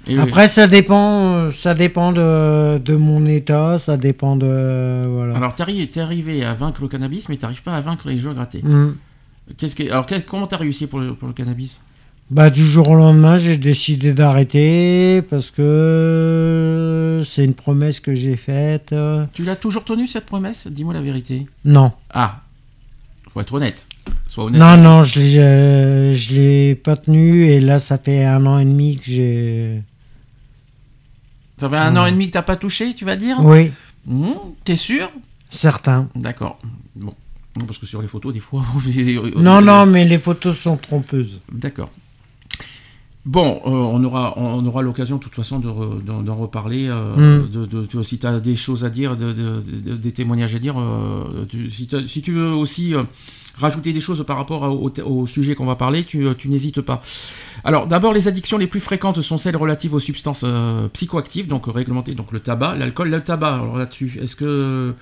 Et 0.08 0.16
oui. 0.16 0.20
Après, 0.22 0.48
ça 0.48 0.66
dépend, 0.66 1.50
ça 1.52 1.74
dépend 1.74 2.12
de, 2.12 2.78
de 2.78 2.96
mon 2.96 3.24
état, 3.26 3.78
ça 3.78 3.96
dépend 3.96 4.36
de 4.36 5.06
voilà. 5.10 5.36
Alors, 5.36 5.54
t'es 5.54 5.62
arrivé, 5.62 5.88
arrivé 6.00 6.44
à 6.44 6.54
vaincre 6.54 6.82
le 6.82 6.88
cannabis, 6.88 7.28
mais 7.28 7.36
t'arrives 7.36 7.62
pas 7.62 7.74
à 7.74 7.80
vaincre 7.80 8.08
les 8.08 8.18
jeux 8.18 8.30
à 8.30 8.34
gratter. 8.34 8.62
Hmm. 9.50 9.54
Qu'est-ce 9.56 9.76
que, 9.76 9.82
alors, 9.84 10.06
quel- 10.06 10.24
comment 10.24 10.46
t'as 10.46 10.56
réussi 10.58 10.86
pour 10.86 11.00
le, 11.00 11.14
pour 11.14 11.28
le 11.28 11.34
cannabis? 11.34 11.80
Bah 12.30 12.48
du 12.48 12.64
jour 12.64 12.88
au 12.90 12.94
lendemain, 12.94 13.38
j'ai 13.38 13.56
décidé 13.58 14.12
d'arrêter 14.12 15.20
parce 15.22 15.50
que 15.50 17.22
c'est 17.26 17.44
une 17.44 17.54
promesse 17.54 17.98
que 17.98 18.14
j'ai 18.14 18.36
faite. 18.36 18.94
Tu 19.32 19.44
l'as 19.44 19.56
toujours 19.56 19.84
tenu 19.84 20.06
cette 20.06 20.26
promesse? 20.26 20.68
Dis-moi 20.68 20.94
la 20.94 21.02
vérité. 21.02 21.46
Non, 21.64 21.90
Ah, 22.10 22.42
faut 23.28 23.40
être 23.40 23.52
honnête. 23.54 23.88
Sois 24.28 24.44
honnête. 24.44 24.60
non, 24.60 24.76
non, 24.76 25.02
je 25.02 25.18
l'ai, 25.18 25.38
euh, 25.40 26.14
je 26.14 26.34
l'ai 26.36 26.74
pas 26.76 26.96
tenu 26.96 27.46
et 27.46 27.58
là, 27.60 27.80
ça 27.80 27.98
fait 27.98 28.24
un 28.24 28.46
an 28.46 28.58
et 28.60 28.64
demi 28.64 28.94
que 28.94 29.04
j'ai. 29.06 29.82
Ça 31.58 31.68
fait 31.68 31.76
un 31.76 31.92
Hmm. 31.94 31.98
an 31.98 32.06
et 32.06 32.12
demi 32.12 32.28
que 32.28 32.32
t'as 32.32 32.42
pas 32.42 32.56
touché, 32.56 32.94
tu 32.94 33.04
vas 33.04 33.16
dire? 33.16 33.38
Oui, 33.40 33.72
Mmh, 34.06 34.32
T'es 34.64 34.76
sûr? 34.76 35.10
Certain. 35.50 36.08
D'accord. 36.14 36.58
Bon. 36.94 37.12
Non, 37.58 37.64
parce 37.66 37.78
que 37.78 37.86
sur 37.86 38.00
les 38.00 38.08
photos, 38.08 38.32
des 38.32 38.40
fois. 38.40 38.62
Non, 39.36 39.60
non, 39.60 39.86
mais 39.86 40.04
les 40.04 40.18
photos 40.18 40.56
sont 40.58 40.76
trompeuses. 40.76 41.40
D'accord. 41.52 41.90
Bon, 43.26 43.60
euh, 43.66 43.70
on 43.70 44.02
aura, 44.02 44.32
on 44.38 44.64
aura 44.64 44.80
l'occasion 44.80 45.16
de 45.18 45.22
toute 45.22 45.34
façon 45.34 45.58
de 45.58 45.68
d'en 46.22 46.34
reparler. 46.36 46.86
euh, 46.88 47.42
Mm. 47.42 47.50
de, 47.50 47.66
de- 47.66 47.86
de- 47.86 48.02
si 48.02 48.18
tu 48.18 48.26
as 48.26 48.40
des 48.40 48.56
choses 48.56 48.82
à 48.84 48.88
dire, 48.90 49.14
de- 49.16 49.32
de- 49.34 49.60
de- 49.60 49.96
des 49.96 50.12
témoignages 50.12 50.54
à 50.54 50.58
dire, 50.58 50.76
euh, 50.80 51.44
tu- 51.46 51.70
si, 51.70 51.86
tu 52.22 52.32
veux 52.32 52.48
aussi 52.52 52.94
rajouter 53.56 53.92
des 53.92 54.00
choses 54.00 54.24
par 54.26 54.38
rapport 54.38 54.64
à- 54.64 54.70
au, 54.70 54.90
au 55.04 55.26
sujet 55.26 55.54
qu'on 55.54 55.66
va 55.66 55.76
parler, 55.76 56.04
tu, 56.04 56.24
tu 56.38 56.48
n'hésites 56.48 56.80
pas. 56.80 57.02
Alors, 57.62 57.86
d'abord, 57.86 58.14
les 58.14 58.26
addictions 58.26 58.56
les 58.56 58.66
plus 58.66 58.80
fréquentes 58.80 59.20
sont 59.20 59.36
celles 59.36 59.56
relatives 59.56 59.92
aux 59.92 59.98
substances 60.00 60.46
psychoactives, 60.94 61.46
donc 61.46 61.66
réglementées, 61.66 62.14
donc 62.14 62.32
le 62.32 62.40
tabac, 62.40 62.76
l'alcool, 62.76 63.10
le 63.10 63.20
tabac. 63.22 63.54
Alors 63.56 63.76
là-dessus, 63.76 64.18
est-ce 64.22 64.34
que 64.34 64.94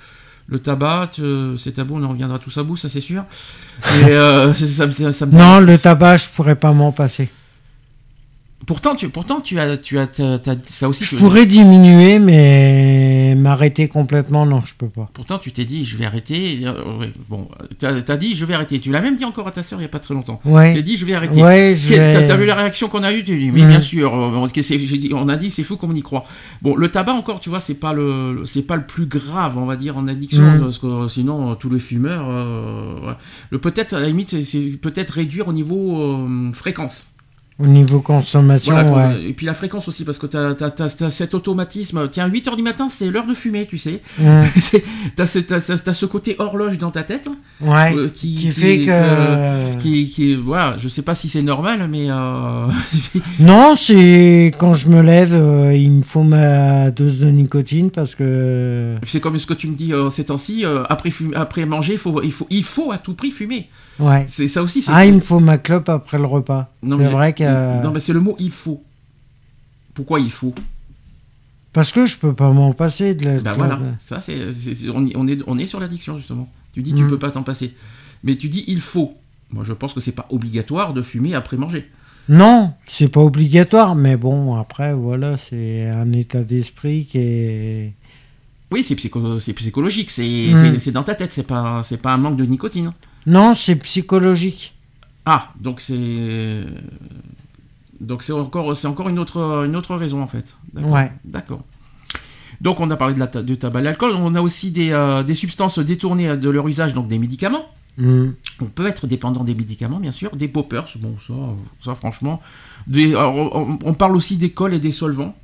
le 0.48 0.58
tabac, 0.58 1.10
c'est 1.56 1.72
tabou, 1.72 1.96
on 1.98 2.04
en 2.04 2.08
reviendra 2.08 2.38
tous 2.38 2.56
à 2.58 2.62
bout, 2.62 2.76
ça 2.76 2.88
c'est 2.88 3.00
sûr. 3.02 3.24
Et, 4.00 4.04
euh, 4.06 4.54
ça, 4.54 4.90
ça- 4.92 5.12
ça 5.12 5.26
me- 5.26 5.32
Non, 5.32 5.60
le 5.60 5.78
tabac, 5.78 6.16
je 6.18 6.28
pourrais 6.34 6.56
pas 6.56 6.72
m'en 6.72 6.90
passer. 6.92 7.28
Pourtant, 8.66 8.96
tu, 8.96 9.08
pourtant, 9.08 9.40
tu 9.40 9.58
as, 9.58 9.76
tu 9.78 9.98
as, 9.98 10.08
ça 10.68 10.88
aussi. 10.88 11.04
Je 11.04 11.10
tu- 11.10 11.16
pourrais 11.16 11.46
diminuer, 11.46 12.18
mais 12.18 13.34
m'arrêter 13.36 13.88
complètement, 13.88 14.44
non, 14.46 14.62
je 14.66 14.74
peux 14.76 14.88
pas. 14.88 15.08
Pourtant, 15.14 15.38
tu 15.38 15.52
t'es 15.52 15.64
dit, 15.64 15.84
je 15.84 15.96
vais 15.96 16.04
arrêter. 16.04 16.60
euh, 16.64 16.98
ouais, 16.98 17.12
bon, 17.30 17.48
t'as 17.78 17.94
as 18.06 18.16
dit, 18.16 18.34
je 18.34 18.44
vais 18.44 18.54
arrêter. 18.54 18.80
Tu 18.80 18.90
l'as 18.90 19.00
même 19.00 19.16
dit 19.16 19.24
encore 19.24 19.46
à 19.46 19.52
ta 19.52 19.62
soeur 19.62 19.78
il 19.78 19.82
y 19.82 19.86
a 19.86 19.88
pas 19.88 20.00
très 20.00 20.12
longtemps. 20.12 20.40
Tu 20.42 20.50
as 20.50 20.52
Ouais, 20.52 20.82
dit, 20.82 20.96
je 20.96 21.06
vais 21.06 21.14
arrêter. 21.14 21.40
ouais, 21.42 21.76
je 21.80 21.94
T'as 21.94 22.12
vais- 22.20 22.26
t'as 22.26 22.36
vu 22.36 22.46
la 22.46 22.56
réaction 22.56 22.88
qu'on 22.88 23.04
a 23.04 23.12
eue? 23.12 23.24
Tu 23.24 23.38
dis, 23.38 23.50
mais 23.52 23.64
bien 23.64 23.80
sûr. 23.80 24.12
on, 24.12 24.46
dit- 24.46 25.10
on 25.14 25.28
a 25.28 25.36
dit, 25.36 25.50
c'est 25.50 25.62
fou 25.62 25.76
comme 25.76 25.92
on 25.92 25.94
y 25.94 26.02
croit. 26.02 26.24
Bon, 26.60 26.74
le 26.74 26.88
tabac 26.90 27.12
encore, 27.14 27.40
tu 27.40 27.48
vois, 27.48 27.60
c'est 27.60 27.74
pas 27.74 27.94
le, 27.94 28.42
c'est 28.44 28.62
pas 28.62 28.76
le 28.76 28.86
plus 28.86 29.06
grave, 29.06 29.56
on 29.56 29.66
va 29.66 29.76
dire, 29.76 29.96
en 29.96 30.08
addiction, 30.08 30.42
Mhm. 30.42 30.60
parce 30.60 30.78
que 30.78 31.08
sinon, 31.08 31.52
euh, 31.52 31.54
tous 31.54 31.70
les 31.70 31.80
fumeurs, 31.80 32.26
euh, 32.28 33.12
le 33.50 33.58
peut-être 33.58 33.94
à 33.94 34.00
la 34.00 34.08
limite, 34.08 34.30
c'est- 34.30 34.42
c'est 34.42 34.76
peut-être 34.80 35.12
réduire 35.12 35.48
au 35.48 35.52
niveau 35.52 36.02
euh, 36.02 36.52
fréquence. 36.52 37.06
Au 37.60 37.66
niveau 37.66 38.00
consommation, 38.00 38.72
Voilà, 38.72 38.88
quoi. 38.88 39.08
ouais. 39.08 39.30
Et 39.30 39.32
puis 39.32 39.44
la 39.44 39.52
fréquence 39.52 39.88
aussi, 39.88 40.04
parce 40.04 40.18
que 40.18 40.26
tu 40.26 40.36
as, 40.36 41.10
cet 41.10 41.34
automatisme. 41.34 42.08
Tiens, 42.08 42.28
8h 42.28 42.54
du 42.54 42.62
matin, 42.62 42.88
c'est 42.88 43.10
l'heure 43.10 43.26
de 43.26 43.34
fumer, 43.34 43.66
tu 43.66 43.78
sais. 43.78 44.00
Mm. 44.20 44.42
T'as 45.16 45.26
ce, 45.26 45.40
t'as- 45.40 45.60
t'as- 45.60 45.78
t'as 45.78 45.92
ce 45.92 46.06
côté 46.06 46.36
horloge 46.38 46.78
dans 46.78 46.92
ta 46.92 47.02
tête 47.02 47.28
Ouais. 47.60 47.96
euh, 47.96 48.08
qui, 48.08 48.36
qui, 48.36 48.50
fait 48.52 48.78
que. 48.86 49.78
qui, 49.80 50.08
qui- 50.08 50.36
voilà, 50.36 50.76
je 50.78 50.86
sais 50.86 51.02
pas 51.02 51.16
si 51.16 51.28
c'est 51.28 51.42
normal, 51.42 51.88
mais 51.90 52.06
euh, 52.08 52.68
Non, 53.40 53.74
c'est 53.74 54.52
quand 54.58 54.74
je 54.74 54.88
me 54.88 55.00
lève, 55.02 55.34
euh, 55.34 55.74
il 55.74 55.90
me 55.90 56.02
faut 56.02 56.22
ma 56.22 56.92
dose 56.92 57.18
de 57.18 57.26
nicotine 57.26 57.90
parce 57.90 58.14
que. 58.14 58.94
c'est 59.04 59.18
comme 59.20 59.36
ce 59.36 59.46
que 59.46 59.54
tu 59.54 59.66
me 59.66 59.74
dis 59.74 59.92
euh, 59.92 60.10
ces 60.10 60.26
temps-ci. 60.26 60.64
euh, 60.64 60.84
après, 60.88 61.10
après 61.34 61.66
manger, 61.66 61.96
faut, 61.96 62.22
il, 62.22 62.30
faut, 62.30 62.46
il 62.50 62.62
faut 62.62 62.92
à 62.92 62.98
tout 62.98 63.14
prix 63.14 63.32
fumer. 63.32 63.68
Ouais. 63.98 64.24
C'est 64.28 64.48
ça 64.48 64.62
aussi. 64.62 64.84
Ah, 64.88 65.04
il 65.06 65.14
me 65.14 65.20
faut 65.20 65.40
ma 65.40 65.58
clope 65.58 65.88
après 65.88 66.18
le 66.18 66.24
repas. 66.26 66.72
C'est 66.82 66.88
vrai 66.88 67.32
que. 67.32 67.82
Non, 67.82 67.90
mais 67.90 68.00
c'est 68.00 68.12
le 68.12 68.20
mot 68.20 68.36
il 68.38 68.50
faut. 68.52 68.82
Pourquoi 69.94 70.20
il 70.20 70.30
faut? 70.30 70.54
Parce 71.72 71.92
que 71.92 72.06
je 72.06 72.16
peux 72.16 72.32
pas 72.32 72.50
m'en 72.50 72.72
passer 72.72 73.14
de 73.14 73.24
la. 73.24 73.40
Bah 73.40 73.52
voilà, 73.54 73.78
ça 73.98 74.20
c'est, 74.20 74.38
on, 74.94 75.06
est, 75.06 75.42
on 75.46 75.58
est 75.58 75.66
sur 75.66 75.80
l'addiction 75.80 76.16
justement. 76.16 76.48
Tu 76.72 76.82
dis 76.82 76.94
tu 76.94 77.02
Mm. 77.04 77.08
peux 77.10 77.18
pas 77.18 77.30
t'en 77.30 77.42
passer, 77.42 77.74
mais 78.24 78.36
tu 78.36 78.48
dis 78.48 78.64
il 78.68 78.80
faut. 78.80 79.14
Moi 79.50 79.64
je 79.64 79.72
pense 79.72 79.92
que 79.94 80.00
c'est 80.00 80.12
pas 80.12 80.26
obligatoire 80.30 80.92
de 80.94 81.02
fumer 81.02 81.34
après 81.34 81.56
manger. 81.56 81.90
Non, 82.28 82.72
c'est 82.86 83.08
pas 83.08 83.20
obligatoire, 83.22 83.94
mais 83.94 84.16
bon, 84.18 84.56
après, 84.56 84.92
voilà, 84.92 85.36
c'est 85.38 85.88
un 85.88 86.12
état 86.12 86.42
d'esprit 86.42 87.06
qui 87.06 87.18
est. 87.18 87.92
Oui, 88.70 88.82
c'est, 88.82 88.94
psycho- 88.96 89.38
c'est 89.40 89.54
psychologique, 89.54 90.10
c'est, 90.10 90.50
Mm. 90.52 90.78
c'est 90.78 90.92
dans 90.92 91.02
ta 91.02 91.14
tête, 91.14 91.32
c'est 91.32 91.46
pas, 91.46 91.82
c'est 91.82 91.96
pas 91.96 92.12
un 92.12 92.18
manque 92.18 92.36
de 92.36 92.44
nicotine. 92.44 92.92
Non, 93.28 93.54
c'est 93.54 93.76
psychologique. 93.76 94.74
Ah, 95.26 95.52
donc 95.60 95.80
c'est, 95.80 96.64
donc 98.00 98.22
c'est 98.22 98.32
encore, 98.32 98.74
c'est 98.74 98.86
encore 98.88 99.08
une 99.08 99.18
autre, 99.18 99.64
une 99.66 99.76
autre 99.76 99.94
raison 99.96 100.22
en 100.22 100.26
fait. 100.26 100.56
D'accord. 100.72 100.90
Ouais. 100.92 101.12
D'accord. 101.24 101.62
Donc 102.60 102.80
on 102.80 102.90
a 102.90 102.96
parlé 102.96 103.14
de 103.14 103.18
la 103.20 103.26
ta- 103.26 103.42
du 103.42 103.56
tabac, 103.58 103.80
de 103.80 103.84
l'alcool, 103.84 104.12
on 104.16 104.34
a 104.34 104.40
aussi 104.40 104.70
des, 104.70 104.90
euh, 104.90 105.22
des 105.22 105.34
substances 105.34 105.78
détournées 105.78 106.36
de 106.36 106.50
leur 106.50 106.66
usage, 106.66 106.94
donc 106.94 107.06
des 107.08 107.18
médicaments. 107.18 107.66
Mm. 107.98 108.28
On 108.60 108.64
peut 108.66 108.86
être 108.86 109.06
dépendant 109.06 109.44
des 109.44 109.54
médicaments, 109.54 110.00
bien 110.00 110.12
sûr, 110.12 110.34
des 110.34 110.48
poppers, 110.48 110.86
bon, 110.98 111.16
ça, 111.24 111.34
ça 111.84 111.94
franchement. 111.94 112.40
Des, 112.86 113.10
alors, 113.14 113.34
on, 113.54 113.78
on 113.84 113.94
parle 113.94 114.16
aussi 114.16 114.36
des 114.36 114.50
cols 114.50 114.72
et 114.74 114.80
des 114.80 114.92
solvants, 114.92 115.36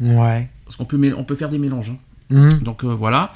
Ouais. 0.00 0.48
parce 0.64 0.76
qu'on 0.76 0.84
peut, 0.84 1.14
on 1.16 1.24
peut 1.24 1.34
faire 1.34 1.48
des 1.50 1.58
mélanges. 1.58 1.90
hein. 1.90 1.98
Mm. 2.30 2.48
Donc 2.62 2.84
euh, 2.84 2.94
voilà. 2.94 3.32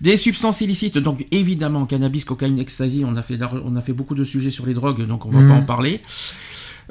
Des 0.00 0.16
substances 0.16 0.60
illicites, 0.62 0.98
donc 0.98 1.26
évidemment, 1.30 1.86
cannabis, 1.86 2.24
cocaïne, 2.24 2.58
ecstasy, 2.58 3.04
on 3.06 3.14
a 3.14 3.22
fait, 3.22 3.36
dar- 3.36 3.54
on 3.64 3.76
a 3.76 3.82
fait 3.82 3.92
beaucoup 3.92 4.14
de 4.16 4.24
sujets 4.24 4.50
sur 4.50 4.66
les 4.66 4.74
drogues, 4.74 5.06
donc 5.06 5.26
on 5.26 5.30
va 5.30 5.40
Mhm. 5.40 5.48
pas 5.48 5.54
en 5.54 5.62
parler. 5.62 6.00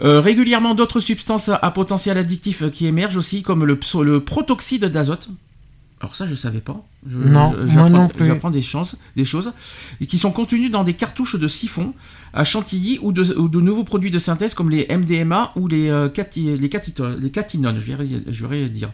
Euh, 0.02 0.22
régulièrement, 0.22 0.76
d'autres 0.76 1.00
substances 1.02 1.50
à 1.50 1.72
potentiel 1.72 2.18
addictif 2.18 2.62
euh, 2.62 2.70
qui 2.70 2.86
émergent 2.88 3.18
aussi, 3.18 3.44
comme 3.44 3.66
le, 3.66 3.76
protoxyde 4.22 4.86
d'azote. 4.86 5.28
Alors 6.00 6.16
ça, 6.16 6.26
je 6.26 6.34
savais 6.36 6.62
pas. 6.62 6.82
Je- 7.08 7.18
Non, 7.18 7.54
j'apprends- 7.68 7.90
non 7.90 8.08
plus. 8.08 8.26
J'apprends 8.26 8.50
des 8.50 8.62
choses, 8.62 8.98
des 9.18 9.26
choses, 9.26 9.52
et 10.00 10.08
qui 10.08 10.18
sont 10.18 10.32
contenues 10.32 10.70
dans 10.70 10.84
des 10.84 10.94
cartouches 10.94 11.36
de 11.36 11.48
siphon 11.48 11.94
à 12.34 12.44
chantilly 12.44 13.00
ou 13.02 13.12
de, 13.12 13.38
ou 13.38 13.50
de 13.50 13.60
nouveaux 13.60 13.84
produits 13.84 14.12
de 14.12 14.20
synthèse 14.20 14.54
comme 14.54 14.70
les 14.70 14.88
MDMA 14.90 15.52
ou 15.56 15.68
les, 15.68 15.90
euh, 15.90 16.08
cati- 16.10 16.56
les, 16.58 16.70
catinones, 17.32 17.80
je 17.80 17.94
vais, 17.94 18.08
je 18.28 18.46
vais 18.48 18.70
dire. 18.70 18.92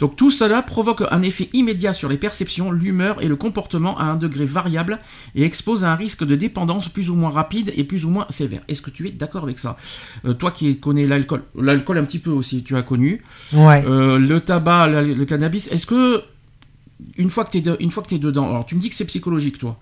Donc 0.00 0.16
tout 0.16 0.30
cela 0.30 0.62
provoque 0.62 1.02
un 1.10 1.22
effet 1.22 1.48
immédiat 1.52 1.92
sur 1.92 2.08
les 2.08 2.16
perceptions, 2.18 2.72
l'humeur 2.72 3.22
et 3.22 3.28
le 3.28 3.36
comportement 3.36 3.96
à 3.98 4.04
un 4.04 4.16
degré 4.16 4.46
variable 4.46 4.98
et 5.34 5.44
expose 5.44 5.84
à 5.84 5.92
un 5.92 5.94
risque 5.94 6.24
de 6.24 6.34
dépendance 6.34 6.88
plus 6.88 7.08
ou 7.10 7.14
moins 7.14 7.30
rapide 7.30 7.72
et 7.76 7.84
plus 7.84 8.04
ou 8.04 8.10
moins 8.10 8.26
sévère. 8.30 8.62
Est-ce 8.68 8.82
que 8.82 8.90
tu 8.90 9.06
es 9.06 9.10
d'accord 9.10 9.44
avec 9.44 9.58
ça? 9.58 9.76
Euh, 10.24 10.34
Toi 10.34 10.50
qui 10.50 10.78
connais 10.78 11.06
l'alcool, 11.06 11.42
l'alcool 11.56 11.98
un 11.98 12.04
petit 12.04 12.18
peu 12.18 12.30
aussi, 12.30 12.62
tu 12.64 12.74
as 12.76 12.82
connu. 12.82 13.22
Ouais. 13.52 13.84
Euh, 13.86 14.18
le 14.18 14.40
tabac, 14.40 14.88
le 14.88 15.24
cannabis, 15.24 15.68
est-ce 15.68 15.86
que 15.86 16.22
une 17.16 17.30
fois 17.30 17.44
que 17.44 17.50
tu 17.50 17.58
es, 17.58 17.62
que 17.62 18.08
t'es 18.08 18.18
dedans, 18.18 18.48
alors 18.48 18.66
tu 18.66 18.74
me 18.74 18.80
dis 18.80 18.88
que 18.88 18.94
c'est 18.94 19.04
psychologique 19.04 19.58
toi. 19.58 19.78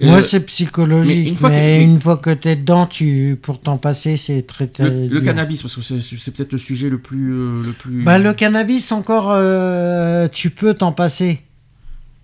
Moi, 0.00 0.18
Euh, 0.18 0.22
c'est 0.22 0.40
psychologique. 0.40 1.16
mais 1.24 1.28
une 1.28 1.36
fois 1.36 1.50
que- 1.50 1.54
mais- 1.54 1.84
une 1.84 2.00
fois 2.00 2.16
que 2.16 2.30
t'es 2.30 2.56
dedans, 2.56 2.86
tu, 2.86 3.38
pour 3.40 3.60
t'en 3.60 3.76
passer, 3.78 4.16
c'est 4.16 4.42
très, 4.42 4.66
très 4.66 4.90
le, 4.90 5.20
cannabis, 5.20 5.62
parce 5.62 5.76
que 5.76 5.82
c'est, 5.82 6.32
peut-être 6.32 6.50
le 6.52 6.58
sujet 6.58 6.90
le 6.90 6.98
plus, 6.98 7.32
euh, 7.32 7.62
le 7.64 7.72
plus. 7.72 8.02
Bah, 8.02 8.18
le 8.18 8.32
cannabis, 8.32 8.90
encore, 8.90 9.30
euh, 9.30 10.26
tu 10.32 10.50
peux 10.50 10.74
t'en 10.74 10.90
passer. 10.90 11.40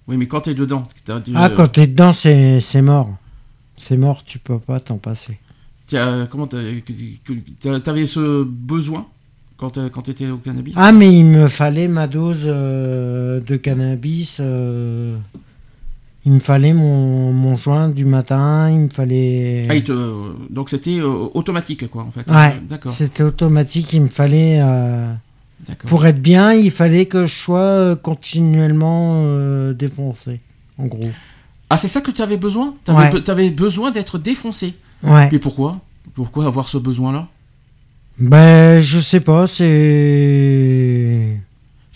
Oui, 0.09 0.17
mais 0.17 0.27
quand 0.27 0.41
t'es 0.43 0.55
dedans, 0.55 0.89
Ah, 1.37 1.51
quand 1.51 1.69
t'es 1.69 1.87
dedans, 1.87 2.13
c'est 2.13 2.83
mort. 2.83 3.17
C'est 3.79 3.97
mort, 3.97 4.25
tu 4.25 4.39
peux 4.41 4.59
pas 4.59 4.81
t'en 4.81 4.99
passer. 4.99 5.39
comment 6.29 6.49
t'avais 6.49 8.07
ce 8.07 8.43
besoin 8.43 9.07
quand 9.57 9.71
t'étais 10.03 10.29
au 10.31 10.39
cannabis? 10.39 10.75
Ah, 10.77 10.91
mais 10.91 11.13
il 11.17 11.25
me 11.25 11.47
fallait 11.47 11.87
ma 11.87 12.09
dose 12.09 12.47
de 12.47 13.57
cannabis. 13.63 14.41
Il 16.27 16.33
me 16.33 16.41
fallait 16.41 16.73
mon, 16.75 17.33
mon 17.33 17.57
joint 17.57 17.89
du 17.89 18.05
matin, 18.05 18.69
il 18.71 18.81
me 18.81 18.89
fallait. 18.91 19.67
Ah, 19.69 19.75
il 19.75 19.85
te- 19.85 20.33
donc 20.51 20.69
c'était 20.71 20.99
euh, 20.99 21.29
automatique 21.35 21.89
quoi 21.91 22.03
en 22.03 22.11
fait. 22.11 22.31
Ouais, 22.31 22.61
D'accord. 22.69 22.93
c'était 22.93 23.23
automatique, 23.23 23.93
il 23.93 24.03
me 24.03 24.09
fallait. 24.09 24.59
euh, 24.61 25.13
pour 25.87 26.05
être 26.07 26.21
bien, 26.23 26.53
il 26.53 26.71
fallait 26.71 27.07
que 27.07 27.27
je 27.27 27.35
sois 27.35 27.59
euh, 27.61 27.97
continuellement 27.97 29.23
euh, 29.27 29.73
défoncé, 29.75 30.41
en 30.79 30.87
gros. 30.87 31.11
Ah, 31.71 31.77
c'est 31.77 31.89
ça 31.89 32.01
que 32.01 32.11
tu 32.11 32.21
avais 32.23 32.37
besoin? 32.39 32.75
T'avais 32.85 32.99
Ouais. 32.99 33.11
be- 33.21 33.23
t'avais 33.23 33.51
besoin 33.51 33.91
d'être 33.91 34.19
défoncé. 34.19 34.75
Ouais. 35.03 35.29
Mais 35.33 35.39
pourquoi? 35.39 35.81
Pourquoi 36.15 36.45
avoir 36.47 36.69
ce 36.69 36.79
besoin-là? 36.79 37.29
Ben, 38.19 38.81
je 38.81 38.99
sais 39.01 39.21
pas, 39.21 39.47
c'est. 39.47 41.41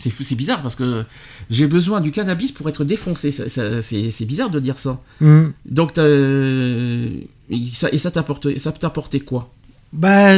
C'est 0.05 0.11
fou- 0.11 0.23
c'est 0.23 0.35
bizarre 0.35 0.61
parce 0.61 0.77
que 0.77 1.03
j'ai 1.49 1.67
besoin 1.67 2.03
du 2.03 2.11
cannabis 2.11 2.53
pour 2.53 2.69
être 2.69 2.85
défoncé. 2.85 3.31
C'est 3.31 4.25
bizarre 4.27 4.51
de 4.51 4.61
dire 4.61 4.79
ça. 4.79 5.01
Hmm. 5.23 5.45
Donc, 5.65 5.95
t'as- 5.95 6.07
et 6.07 7.63
ça, 7.73 7.89
et 7.91 7.97
ça 7.99 8.11
t'apportait 8.11 9.21
quoi? 9.21 9.51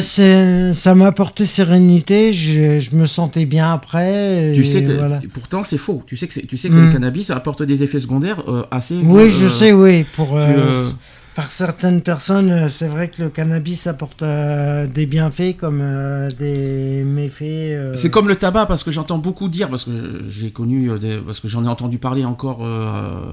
C'est, 0.02 0.74
ça 0.74 0.94
m'a 0.94 1.06
apporté 1.06 1.46
sérénité, 1.46 2.32
je, 2.32 2.78
je 2.78 2.94
me 2.94 3.06
sentais 3.06 3.46
bien 3.46 3.72
après. 3.72 4.52
Tu 4.54 4.64
sais 4.64 4.84
que, 4.84 4.92
voilà. 4.98 5.20
pourtant 5.32 5.64
c'est 5.64 5.78
faux. 5.78 6.02
Tu 6.06 6.16
sais 6.16 6.28
que, 6.28 6.38
tu 6.40 6.56
sais 6.56 6.68
que 6.68 6.74
Mm. 6.74 6.86
le 6.86 6.92
cannabis 6.92 7.30
apporte 7.30 7.62
des 7.62 7.82
effets 7.82 7.98
secondaires 7.98 8.42
euh, 8.48 8.62
assez. 8.70 8.96
Oui, 9.02 9.22
euh, 9.22 9.30
je 9.30 9.48
sais, 9.48 9.72
oui. 9.72 10.04
Pour, 10.14 10.28
tu, 10.28 10.34
euh, 10.34 10.58
euh, 10.58 10.90
Par 11.36 11.50
certaines 11.52 12.00
personnes, 12.00 12.50
euh, 12.50 12.68
c'est 12.70 12.86
vrai 12.88 13.10
que 13.10 13.22
le 13.22 13.28
cannabis 13.28 13.86
apporte 13.86 14.22
euh, 14.22 14.86
des 14.86 15.04
bienfaits 15.04 15.58
comme 15.58 15.80
euh, 15.82 16.30
des 16.38 17.04
méfaits. 17.04 17.42
euh, 17.42 17.92
C'est 17.94 18.08
comme 18.08 18.26
le 18.26 18.36
tabac 18.36 18.64
parce 18.64 18.82
que 18.82 18.90
j'entends 18.90 19.18
beaucoup 19.18 19.50
dire 19.50 19.68
parce 19.68 19.84
que 19.84 20.22
j'ai 20.30 20.50
connu 20.50 20.98
des- 20.98 21.18
parce 21.18 21.40
que 21.40 21.46
j'en 21.46 21.62
ai 21.62 21.68
entendu 21.68 21.98
parler 21.98 22.24
encore 22.24 22.66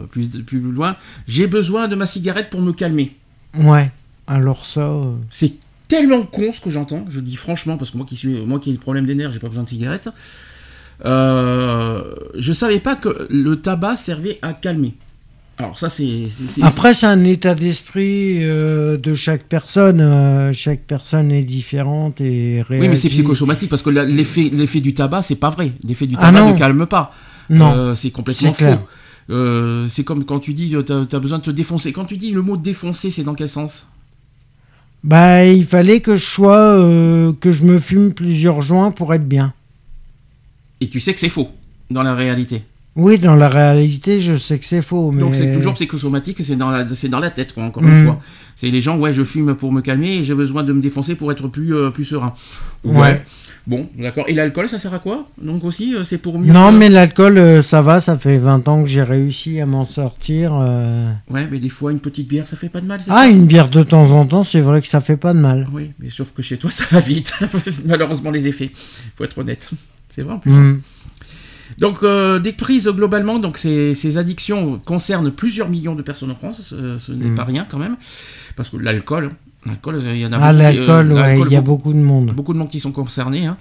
plus 0.09 0.27
plus 0.43 0.59
loin. 0.59 0.97
J'ai 1.29 1.47
besoin 1.47 1.87
de 1.87 1.95
ma 1.95 2.05
cigarette 2.05 2.49
pour 2.49 2.61
me 2.61 2.73
calmer. 2.73 3.15
Ouais, 3.57 3.89
alors 4.27 4.65
ça. 4.65 4.91
C'est 5.31 5.53
tellement 5.87 6.23
con 6.23 6.51
ce 6.51 6.59
que 6.59 6.69
j'entends. 6.71 7.05
Je 7.07 7.21
dis 7.21 7.37
franchement 7.37 7.77
parce 7.77 7.91
que 7.91 7.97
moi 7.97 8.05
qui 8.05 8.17
suis 8.17 8.41
moi 8.45 8.59
qui 8.59 8.71
ai 8.71 8.73
des 8.73 8.79
problèmes 8.79 9.05
des 9.05 9.15
nerfs, 9.15 9.31
j'ai 9.31 9.39
pas 9.39 9.47
besoin 9.47 9.63
de 9.63 9.69
cigarette. 9.69 10.09
Je 11.05 12.51
savais 12.53 12.81
pas 12.81 12.97
que 12.97 13.27
le 13.29 13.55
tabac 13.61 13.95
servait 13.95 14.39
à 14.41 14.51
calmer. 14.51 14.93
Alors 15.57 15.77
ça 15.77 15.87
c'est 15.87 16.27
Après, 16.63 16.93
c'est 16.95 17.05
un 17.05 17.23
état 17.23 17.53
d'esprit 17.53 18.39
euh, 18.43 18.97
de 18.97 19.13
chaque 19.13 19.43
personne. 19.43 20.01
euh, 20.01 20.51
chaque 20.53 20.81
personne 20.81 21.31
est 21.31 21.43
différente 21.43 22.19
et 22.21 22.63
réagit. 22.67 22.81
oui 22.81 22.89
mais 22.89 22.95
c'est 22.95 23.09
psychosomatique 23.09 23.69
parce 23.69 23.83
que 23.83 23.91
l'effet 23.91 24.49
l'effet 24.51 24.81
du 24.81 24.93
tabac 24.93 25.21
c'est 25.21 25.35
pas 25.35 25.51
vrai. 25.51 25.73
L'effet 25.87 26.07
du 26.07 26.15
Ah 26.17 26.31
tabac 26.31 26.51
ne 26.51 26.57
calme 26.57 26.85
pas. 26.87 27.13
Non, 27.49 27.71
Euh, 27.75 27.95
c'est 27.95 28.09
complètement 28.09 28.53
faux. 28.53 29.85
C'est 29.89 30.03
comme 30.03 30.25
quand 30.25 30.39
tu 30.39 30.53
dis 30.53 30.75
tu 30.85 30.91
as, 30.93 31.19
besoin 31.19 31.37
de 31.37 31.43
te 31.43 31.51
défoncer. 31.51 31.91
Quand 31.93 32.05
tu 32.05 32.17
dis 32.17 32.31
le 32.31 32.41
mot 32.41 32.57
défoncer, 32.57 33.11
c'est 33.11 33.23
dans 33.23 33.35
quel 33.35 33.49
sens? 33.49 33.87
Bah, 35.03 35.45
il 35.45 35.65
fallait 35.65 35.99
que 35.99 36.15
je 36.15 36.25
sois, 36.25 36.77
que 37.39 37.51
je 37.51 37.63
me 37.63 37.77
fume 37.77 38.13
plusieurs 38.13 38.61
joints 38.61 38.91
pour 38.91 39.13
être 39.13 39.27
bien. 39.27 39.53
Et 40.81 40.87
tu 40.89 40.99
sais 40.99 41.13
que 41.13 41.19
c'est 41.19 41.29
faux 41.29 41.49
dans 41.91 42.03
la 42.03 42.15
réalité. 42.15 42.63
Oui, 42.95 43.17
dans 43.17 43.35
la 43.35 43.49
réalité, 43.49 44.19
je 44.19 44.35
sais 44.35 44.59
que 44.59 44.65
c'est 44.65 44.83
faux, 44.83 45.11
mais. 45.11 45.19
Donc 45.21 45.33
c'est 45.35 45.51
toujours 45.51 45.73
psychosomatique 45.73 46.37
c'est 46.43 46.55
dans 46.55 46.69
la 46.69 46.87
c'est 46.89 47.09
dans 47.09 47.19
la 47.19 47.31
tête 47.31 47.53
quoi, 47.53 47.63
encore 47.63 47.81
Mm. 47.83 47.87
une 47.97 48.05
fois. 48.05 48.19
C'est 48.55 48.69
les 48.69 48.81
gens 48.81 48.97
ouais 48.99 49.11
je 49.13 49.23
fume 49.23 49.55
pour 49.55 49.71
me 49.71 49.81
calmer 49.81 50.17
et 50.17 50.23
j'ai 50.23 50.35
besoin 50.35 50.63
de 50.63 50.71
me 50.73 50.81
défoncer 50.81 51.15
pour 51.15 51.31
être 51.31 51.47
plus 51.47 51.75
euh, 51.75 51.89
plus 51.89 52.03
serein. 52.05 52.33
Ouais. 52.83 53.23
Bon 53.65 53.89
d'accord. 53.97 54.25
Et 54.27 54.33
l'alcool 54.33 54.69
ça 54.69 54.77
sert 54.77 54.93
à 54.93 54.99
quoi? 54.99 55.25
Donc 55.41 55.63
aussi 55.63 55.95
euh, 55.95 56.03
c'est 56.03 56.17
pour 56.19 56.37
mieux. 56.37 56.53
Non, 56.53 56.69
que- 56.71 56.77
mais 56.77 56.89
l'alcool, 56.89 57.37
euh, 57.39 57.63
ça 57.63 57.81
va, 57.81 57.99
ça 57.99 58.15
fait 58.17 58.37
20 58.37 58.67
ans 58.67 58.83
que 58.83 58.89
j'ai 58.89 59.01
réussi 59.01 59.59
à 59.59 59.65
m'en 59.65 59.85
sortir. 59.87 60.51
euh. 60.53 61.11
Ouais 61.31 61.47
mais 61.49 61.59
des 61.59 61.69
fois 61.69 61.91
une 61.91 61.99
petite 61.99 62.27
bière 62.27 62.45
ça 62.45 62.57
fait 62.57 62.69
pas 62.69 62.81
de 62.81 62.85
mal. 62.85 62.99
Ah, 63.09 63.23
ça? 63.23 63.27
une 63.27 63.45
bière 63.47 63.69
de 63.69 63.81
temps 63.81 64.11
en 64.11 64.25
temps, 64.27 64.43
c'est 64.43 64.61
vrai 64.61 64.81
que 64.83 64.87
ça 64.87 64.99
fait 65.01 65.17
pas 65.17 65.33
de 65.33 65.39
mal. 65.39 65.67
Oui 65.73 65.91
mais 65.99 66.09
sauf 66.11 66.31
que 66.33 66.43
chez 66.43 66.57
toi 66.57 66.69
ça 66.69 66.83
va 66.91 66.99
vite. 66.99 67.33
Malheureusement 67.87 68.29
les 68.29 68.45
effets. 68.45 68.69
Faut 69.17 69.23
être 69.23 69.37
honnête. 69.39 69.67
C'est 70.09 70.21
vrai 70.21 70.33
en 70.35 70.39
plus. 70.39 70.51
Hmm. 70.51 70.81
Donc, 71.77 72.03
euh, 72.03 72.39
des 72.39 72.51
prises 72.53 72.87
globalement, 72.87 73.39
donc 73.39 73.57
ces, 73.57 73.93
ces 73.95 74.17
addictions 74.17 74.79
concernent 74.85 75.31
plusieurs 75.31 75.69
millions 75.69 75.95
de 75.95 76.01
personnes 76.01 76.31
en 76.31 76.35
France, 76.35 76.61
ce, 76.61 76.97
ce 76.97 77.11
n'est 77.11 77.29
Mm. 77.29 77.35
pas 77.35 77.43
rien 77.45 77.65
quand 77.69 77.79
même, 77.79 77.97
parce 78.55 78.69
que 78.69 78.77
l'alcool, 78.77 79.31
L'alcool, 79.65 80.01
il 80.05 80.17
y 80.17 80.25
en 80.25 80.33
a 80.33 80.39
Ah, 80.41 80.51
beaucoup 80.51 80.57
qui- 80.71 80.77
l'alcool, 80.77 81.11
euh, 81.11 81.15
ouais, 81.15 81.21
l'alcool, 81.21 81.47
il 81.49 81.53
y 81.53 81.55
a 81.55 81.61
beaucoup- 81.61 81.83
beaucoup 81.85 81.93
de 81.97 82.03
monde. 82.03 82.31
Beaucoup 82.35 82.51
de 82.51 82.57
monde 82.57 82.67
qui 82.69 82.81
sont 82.81 82.91
concernés. 82.91 83.45
hein. 83.45 83.55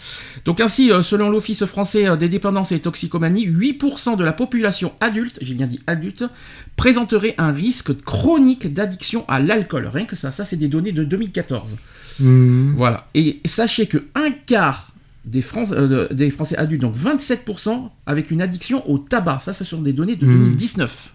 Donc 0.45 0.61
ainsi, 0.61 0.90
euh, 0.90 1.00
selon 1.00 1.31
l'Office 1.31 1.64
français 1.64 2.09
euh, 2.09 2.16
des 2.16 2.28
dépendances 2.28 2.73
et 2.73 2.81
toxicomanies, 2.81 3.45
8% 3.47 4.16
de 4.16 4.25
la 4.25 4.33
population 4.33 4.90
adulte, 4.99 5.38
j'ai 5.42 5.54
bien 5.54 5.69
dit 5.69 5.78
adulte, 5.87 6.25
présenterait 6.75 7.37
un 7.38 7.52
risque 7.52 7.97
chronique 8.02 8.73
d'addiction 8.75 9.25
à 9.28 9.38
l'alcool. 9.38 9.88
Rien 9.95 10.04
que 10.04 10.16
ça, 10.16 10.33
ça 10.33 10.45
c'est 10.45 10.57
des 10.57 10.66
données 10.66 10.90
de 10.90 11.04
2014. 11.04 11.76
Mhm. 12.19 12.75
Voilà. 12.76 13.07
Et 13.14 13.40
sachez 13.45 13.87
que 13.87 13.99
un 14.16 14.33
quart 14.33 14.88
des, 15.24 15.42
Fran- 15.42 15.70
euh, 15.72 16.08
de- 16.08 16.14
des 16.14 16.30
Français 16.30 16.56
adultes, 16.56 16.82
donc 16.82 16.94
27%, 16.96 17.90
avec 18.06 18.30
une 18.30 18.40
addiction 18.42 18.88
au 18.90 18.98
tabac. 18.98 19.38
Ça, 19.40 19.52
ce 19.52 19.64
sont 19.64 19.80
des 19.80 19.92
données 19.92 20.16
de 20.16 20.26
Mhm. 20.26 20.32
2019. 20.44 21.14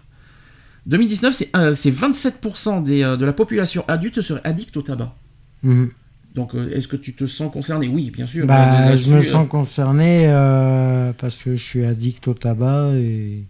2019, 0.86 1.34
c'est 1.34 1.50
euh, 1.56 1.74
c'est 1.74 1.90
27% 1.90 2.82
des, 2.82 3.02
euh, 3.02 3.16
de 3.16 3.26
la 3.26 3.32
population 3.32 3.84
adulte 3.88 4.20
serait 4.22 4.40
addict 4.44 4.76
au 4.76 4.82
tabac. 4.82 5.14
Mhm. 5.62 5.90
Donc, 6.34 6.54
euh, 6.54 6.70
est-ce 6.72 6.88
que 6.88 6.96
tu 6.96 7.14
te 7.14 7.26
sens 7.26 7.52
concerné? 7.52 7.88
Oui, 7.88 8.10
bien 8.10 8.26
sûr. 8.26 8.46
Bah, 8.46 8.94
je 8.96 9.10
me 9.10 9.16
euh, 9.16 9.22
sens 9.22 9.48
concerné 9.48 10.28
euh, 10.28 11.12
parce 11.18 11.36
que 11.36 11.56
je 11.56 11.62
suis 11.64 11.84
addict 11.84 12.26
au 12.28 12.34
tabac 12.34 12.92
et 12.94 13.42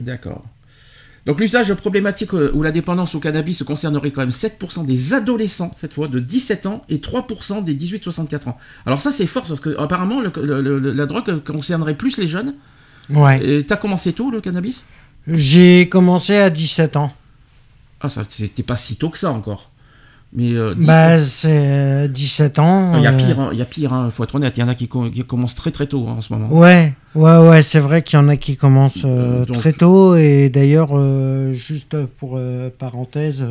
D'accord. 0.00 0.44
Donc 1.26 1.38
l'usage 1.40 1.72
problématique 1.74 2.34
euh, 2.34 2.50
ou 2.54 2.62
la 2.62 2.72
dépendance 2.72 3.14
au 3.14 3.20
cannabis 3.20 3.62
concernerait 3.62 4.10
quand 4.10 4.22
même 4.22 4.30
7% 4.30 4.84
des 4.84 5.14
adolescents, 5.14 5.72
cette 5.76 5.92
fois, 5.94 6.08
de 6.08 6.18
17 6.18 6.66
ans, 6.66 6.82
et 6.88 6.98
3% 6.98 7.62
des 7.62 7.74
18-64 7.74 8.48
ans. 8.48 8.58
Alors 8.86 9.00
ça 9.00 9.12
c'est 9.12 9.26
fort, 9.26 9.44
parce 9.44 9.60
que 9.60 9.76
apparemment 9.78 10.20
le- 10.20 10.32
le- 10.60 10.78
le- 10.80 10.92
la 10.92 11.06
drogue 11.06 11.42
concernerait 11.44 11.94
plus 11.96 12.16
les 12.18 12.28
jeunes. 12.28 12.54
ouais. 13.10 13.44
Et 13.44 13.64
t'as 13.66 13.76
commencé 13.76 14.12
tôt 14.12 14.30
le 14.30 14.40
cannabis? 14.40 14.84
J'ai 15.28 15.88
commencé 15.88 16.34
à 16.36 16.50
17 16.50 16.96
ans. 16.96 17.12
Ah 18.00 18.08
ça 18.08 18.24
c'était 18.28 18.64
pas 18.64 18.76
si 18.76 18.96
tôt 18.96 19.10
que 19.10 19.18
ça 19.18 19.30
encore. 19.30 19.70
Mais 20.34 20.52
euh, 20.54 20.74
17 20.74 20.86
Bah, 20.86 21.20
c'est 21.20 21.48
euh, 21.52 22.08
17 22.08 22.58
ans. 22.58 22.96
il 22.96 23.02
y 23.02 23.06
a 23.06 23.12
euh, 23.12 23.16
pire, 23.16 23.38
hein, 23.40 23.50
il 23.52 23.58
y 23.58 23.62
a 23.62 23.66
pire, 23.66 23.92
hein, 23.92 24.08
faut 24.10 24.24
être 24.24 24.34
honnête, 24.34 24.54
il 24.56 24.60
y 24.60 24.62
en 24.62 24.68
a 24.68 24.74
qui, 24.74 24.88
com- 24.88 25.10
qui 25.10 25.22
commencent 25.24 25.54
très 25.54 25.70
très 25.70 25.86
tôt 25.86 26.06
hein, 26.08 26.14
en 26.18 26.20
ce 26.22 26.32
moment. 26.32 26.48
Ouais, 26.50 26.94
ouais, 27.14 27.36
ouais, 27.38 27.62
c'est 27.62 27.80
vrai 27.80 28.00
qu'il 28.02 28.18
y 28.18 28.22
en 28.22 28.28
a 28.28 28.36
qui 28.36 28.56
commencent 28.56 29.02
euh, 29.04 29.44
donc- 29.44 29.58
très 29.58 29.72
tôt 29.74 30.16
et 30.16 30.48
d'ailleurs, 30.48 30.90
juste 31.52 31.96
pour 32.18 32.40
parenthèse, 32.78 33.44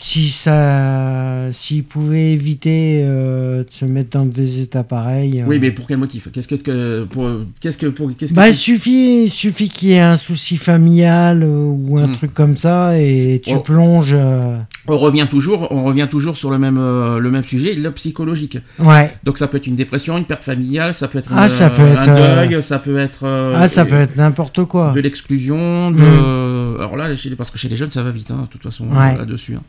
si 0.00 0.30
ça, 0.30 1.48
s'ils 1.50 1.82
pouvaient 1.82 2.32
éviter 2.32 3.00
euh, 3.02 3.64
de 3.64 3.68
se 3.72 3.84
mettre 3.84 4.10
dans 4.10 4.26
des 4.26 4.60
états 4.60 4.84
pareils. 4.84 5.42
Oui, 5.46 5.56
euh, 5.56 5.58
mais 5.60 5.72
pour 5.72 5.88
quel 5.88 5.98
motif? 5.98 6.28
Qu'est-ce 6.32 6.46
que, 6.46 7.02
pour, 7.04 7.28
qu'est-ce 7.60 7.76
que, 7.76 7.86
pour, 7.86 8.08
qu'est-ce 8.16 8.32
que 8.32 8.36
Bah, 8.36 8.48
il 8.48 8.52
tu- 8.54 8.58
suffit, 8.60 9.28
suffit 9.28 9.68
qu'il 9.68 9.88
y 9.88 9.92
ait 9.94 9.98
un 10.00 10.16
souci 10.16 10.56
familial 10.56 11.42
euh, 11.42 11.64
ou 11.64 11.98
un 11.98 12.06
Hmm. 12.06 12.12
truc 12.12 12.32
comme 12.32 12.56
ça 12.56 12.96
et 12.98 13.42
tu 13.44 13.58
plonges. 13.58 14.12
euh, 14.14 14.56
on 14.86 14.98
revient 14.98 15.26
toujours, 15.28 15.66
on 15.72 15.82
revient 15.84 16.06
toujours 16.08 16.36
sur 16.36 16.50
le 16.50 16.58
même, 16.58 16.78
le 16.78 17.30
même 17.30 17.42
sujet, 17.44 17.74
le 17.74 17.90
psychologique. 17.90 18.58
Ouais. 18.78 19.12
Donc 19.24 19.36
ça 19.36 19.48
peut 19.48 19.56
être 19.56 19.66
une 19.66 19.76
dépression, 19.76 20.16
une 20.16 20.24
perte 20.24 20.44
familiale, 20.44 20.94
ça 20.94 21.08
peut 21.08 21.18
être, 21.18 21.30
Ah, 21.34 21.46
une- 21.46 21.50
ça 21.50 21.70
peut 21.70 21.82
un 21.82 22.04
être, 22.04 22.46
deuil, 22.48 22.62
ça 22.62 22.78
peut 22.78 22.96
être 22.98 23.26
ah, 23.26 23.66
ça 23.68 23.84
peut 23.84 23.96
être 23.96 24.16
n'importe 24.16 24.64
quoi. 24.64 24.92
de 24.94 25.00
l'exclusion. 25.00 25.90
De... 25.90 25.96
Mm. 25.98 26.76
Alors 26.78 26.96
là, 26.96 27.12
chez- 27.16 27.34
parce 27.34 27.50
que 27.50 27.58
chez 27.58 27.68
les 27.68 27.76
jeunes, 27.76 27.90
ça 27.90 28.02
va 28.04 28.10
vite, 28.12 28.30
hein, 28.30 28.42
de 28.42 28.46
toute 28.46 28.62
façon, 28.62 28.84
Ouais. 28.86 29.16
là-dessus. 29.18 29.54
hein. 29.56 29.62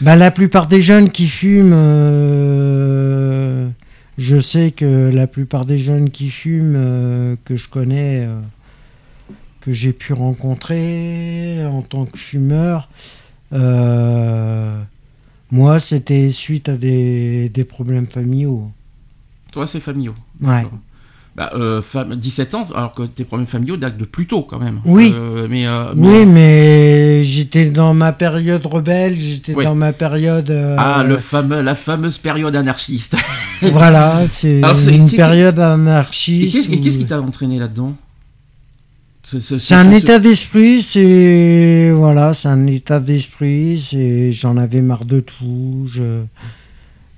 Bah, 0.00 0.16
la 0.16 0.30
plupart 0.30 0.66
des 0.66 0.82
jeunes 0.82 1.10
qui 1.10 1.28
fument, 1.28 1.72
euh, 1.72 3.68
je 4.18 4.40
sais 4.40 4.72
que 4.72 5.10
la 5.12 5.26
plupart 5.26 5.64
des 5.64 5.78
jeunes 5.78 6.10
qui 6.10 6.30
fument, 6.30 6.74
euh, 6.76 7.36
que 7.44 7.56
je 7.56 7.68
connais, 7.68 8.26
euh, 8.26 8.40
que 9.60 9.72
j'ai 9.72 9.92
pu 9.92 10.12
rencontrer 10.12 11.64
en 11.64 11.82
tant 11.82 12.06
que 12.06 12.18
fumeur, 12.18 12.88
moi, 15.50 15.78
c'était 15.78 16.30
suite 16.32 16.68
à 16.68 16.76
des, 16.76 17.48
des 17.48 17.64
problèmes 17.64 18.06
familiaux. 18.06 18.72
Toi, 19.52 19.68
c'est 19.68 19.78
familiaux. 19.78 20.16
Ouais. 20.40 20.64
D'accord. 21.36 21.58
Bah, 21.58 22.04
euh, 22.10 22.14
17 22.14 22.54
ans, 22.54 22.64
alors 22.74 22.94
que 22.94 23.02
tes 23.02 23.24
problèmes 23.24 23.46
familiaux 23.48 23.76
datent 23.76 23.96
de 23.98 24.04
plus 24.04 24.26
tôt 24.26 24.42
quand 24.42 24.58
même. 24.60 24.80
Oui. 24.84 25.12
Euh, 25.14 25.48
mais, 25.50 25.66
euh, 25.66 25.92
Oui, 25.96 26.26
mais 26.26 27.24
j'étais 27.24 27.66
dans 27.66 27.92
ma 27.92 28.12
période 28.12 28.64
rebelle, 28.64 29.16
j'étais 29.18 29.52
Oui. 29.54 29.64
dans 29.64 29.74
ma 29.74 29.92
période. 29.92 30.50
Ah, 30.78 31.04
le 31.06 31.16
fameux, 31.18 31.60
la 31.60 31.74
fameuse 31.74 32.18
période 32.18 32.54
anarchiste. 32.54 33.16
Voilà, 33.62 34.24
c'est 34.28 34.60
une 34.92 35.08
période 35.10 35.58
Et 35.58 35.62
anarchiste. 35.62 36.52
qu'est-ce 36.54 36.70
et 36.70 36.80
qu'est-ce 36.80 36.98
qui 36.98 37.06
t'a 37.06 37.20
entraîné 37.20 37.58
là-dedans 37.58 37.94
C'est 39.22 39.74
un 39.74 39.90
état 39.90 40.18
d'esprit, 40.18 40.82
c'est 40.82 41.90
voilà, 41.90 42.34
c'est 42.34 42.48
un 42.48 42.66
état 42.66 43.00
d'esprit. 43.00 43.82
C'est 43.90 44.32
j'en 44.32 44.56
avais 44.58 44.82
marre 44.82 45.06
de 45.06 45.20
tout. 45.20 45.88
Je 45.92 46.20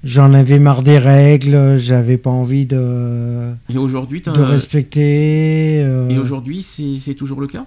j'en 0.04 0.32
avais 0.34 0.58
marre 0.58 0.82
des 0.82 0.98
règles. 0.98 1.78
J'avais 1.78 2.16
pas 2.16 2.30
envie 2.30 2.66
de 2.66 3.52
Et 3.72 3.78
aujourd'hui, 3.78 4.20
de 4.20 4.30
respecter. 4.30 5.82
euh, 5.84 6.08
et 6.08 6.18
aujourd'hui, 6.18 6.62
c'est 6.62 6.98
c'est 7.00 7.14
toujours 7.14 7.40
le 7.40 7.46
cas? 7.46 7.66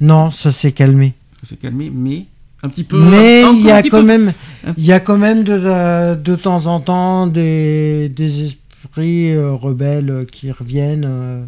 Non, 0.00 0.30
ça 0.30 0.52
s'est 0.52 0.72
calmé. 0.72 1.14
Ça 1.42 1.50
s'est 1.50 1.56
calmé, 1.56 1.90
mais 1.94 2.24
un 2.62 2.68
petit 2.68 2.84
peu. 2.84 2.98
Mais 3.00 3.42
il 3.52 3.64
y 3.64 3.70
a 3.70 3.82
quand 3.82 4.00
peu. 4.00 4.02
même, 4.02 4.32
il 4.76 4.84
y 4.84 4.92
a 4.92 5.00
quand 5.00 5.18
même 5.18 5.44
de, 5.44 5.58
de, 5.58 6.14
de 6.20 6.36
temps 6.36 6.66
en 6.66 6.80
temps 6.80 7.26
des, 7.26 8.08
des 8.08 8.44
esprits 8.44 9.32
euh, 9.32 9.52
rebelles 9.54 10.26
qui 10.32 10.50
reviennent. 10.50 11.06
euh. 11.08 11.44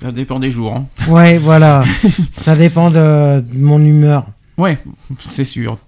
Ça 0.00 0.12
dépend 0.12 0.38
des 0.38 0.50
jours. 0.52 0.74
hein. 0.76 0.86
Ouais, 1.08 1.38
voilà. 1.38 1.82
ça 2.32 2.54
dépend 2.54 2.90
de, 2.90 3.40
de 3.40 3.58
mon 3.58 3.84
humeur. 3.84 4.26
Ouais, 4.56 4.78
c'est 5.30 5.44
sûr. 5.44 5.78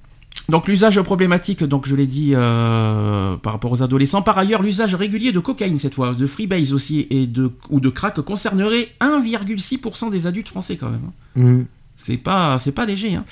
Donc 0.50 0.66
l'usage 0.68 1.00
problématique, 1.00 1.62
donc 1.62 1.86
je 1.86 1.94
l'ai 1.94 2.06
dit 2.06 2.32
euh, 2.34 3.36
par 3.36 3.52
rapport 3.52 3.72
aux 3.72 3.82
adolescents. 3.82 4.22
Par 4.22 4.36
ailleurs, 4.36 4.62
l'usage 4.62 4.94
régulier 4.94 5.32
de 5.32 5.38
cocaïne 5.38 5.78
cette 5.78 5.94
fois, 5.94 6.12
de 6.14 6.26
freebase 6.26 6.72
aussi 6.74 7.06
et 7.10 7.26
de 7.26 7.52
ou 7.70 7.80
de 7.80 7.88
crack 7.88 8.20
concernerait 8.20 8.88
1,6% 9.00 10.10
des 10.10 10.26
adultes 10.26 10.48
français 10.48 10.76
quand 10.76 10.90
même. 10.90 11.02
hein. 11.36 11.40
Mm. 11.40 11.64
C'est 12.02 12.16
pas, 12.16 12.58
c'est 12.58 12.72
pas 12.72 12.86
léger. 12.86 13.14
hein. 13.14 13.24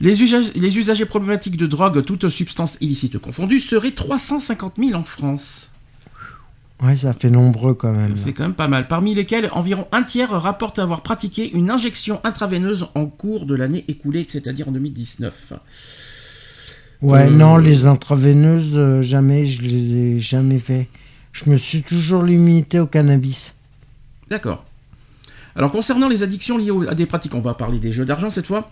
Les, 0.00 0.22
usagers, 0.22 0.50
les 0.54 0.78
usagers 0.78 1.04
problématiques 1.04 1.58
de 1.58 1.66
drogue, 1.66 2.02
toutes 2.02 2.28
substances 2.30 2.78
illicites 2.80 3.18
confondues, 3.18 3.60
seraient 3.60 3.90
350 3.90 4.74
000 4.78 4.94
en 4.98 5.04
France. 5.04 5.70
Ouais, 6.82 6.96
ça 6.96 7.12
fait 7.12 7.30
nombreux 7.30 7.74
quand 7.74 7.92
même. 7.92 8.16
C'est 8.16 8.32
quand 8.32 8.44
même 8.44 8.54
pas 8.54 8.68
mal. 8.68 8.88
Parmi 8.88 9.14
lesquels, 9.14 9.50
environ 9.52 9.86
un 9.92 10.02
tiers 10.02 10.30
rapportent 10.30 10.78
avoir 10.78 11.02
pratiqué 11.02 11.50
une 11.52 11.70
injection 11.70 12.20
intraveineuse 12.24 12.86
en 12.94 13.06
cours 13.06 13.44
de 13.46 13.54
l'année 13.54 13.84
écoulée, 13.88 14.26
c'est-à-dire 14.28 14.68
en 14.68 14.72
2019. 14.72 15.52
Ouais, 17.02 17.26
Euh, 17.26 17.30
non, 17.30 17.56
les 17.56 17.84
intraveineuses, 17.86 18.72
euh, 18.74 19.02
jamais, 19.02 19.46
je 19.46 19.62
les 19.62 19.94
ai 19.94 20.18
jamais 20.18 20.58
fait. 20.58 20.88
Je 21.32 21.50
me 21.50 21.56
suis 21.56 21.82
toujours 21.82 22.22
limité 22.22 22.80
au 22.80 22.86
cannabis. 22.86 23.52
D'accord. 24.30 24.64
Alors 25.54 25.70
concernant 25.70 26.08
les 26.08 26.22
addictions 26.22 26.56
liées 26.58 26.72
à 26.88 26.94
des 26.94 27.06
pratiques, 27.06 27.34
on 27.34 27.40
va 27.40 27.54
parler 27.54 27.78
des 27.78 27.92
jeux 27.92 28.04
d'argent 28.04 28.30
cette 28.30 28.46
fois. 28.46 28.70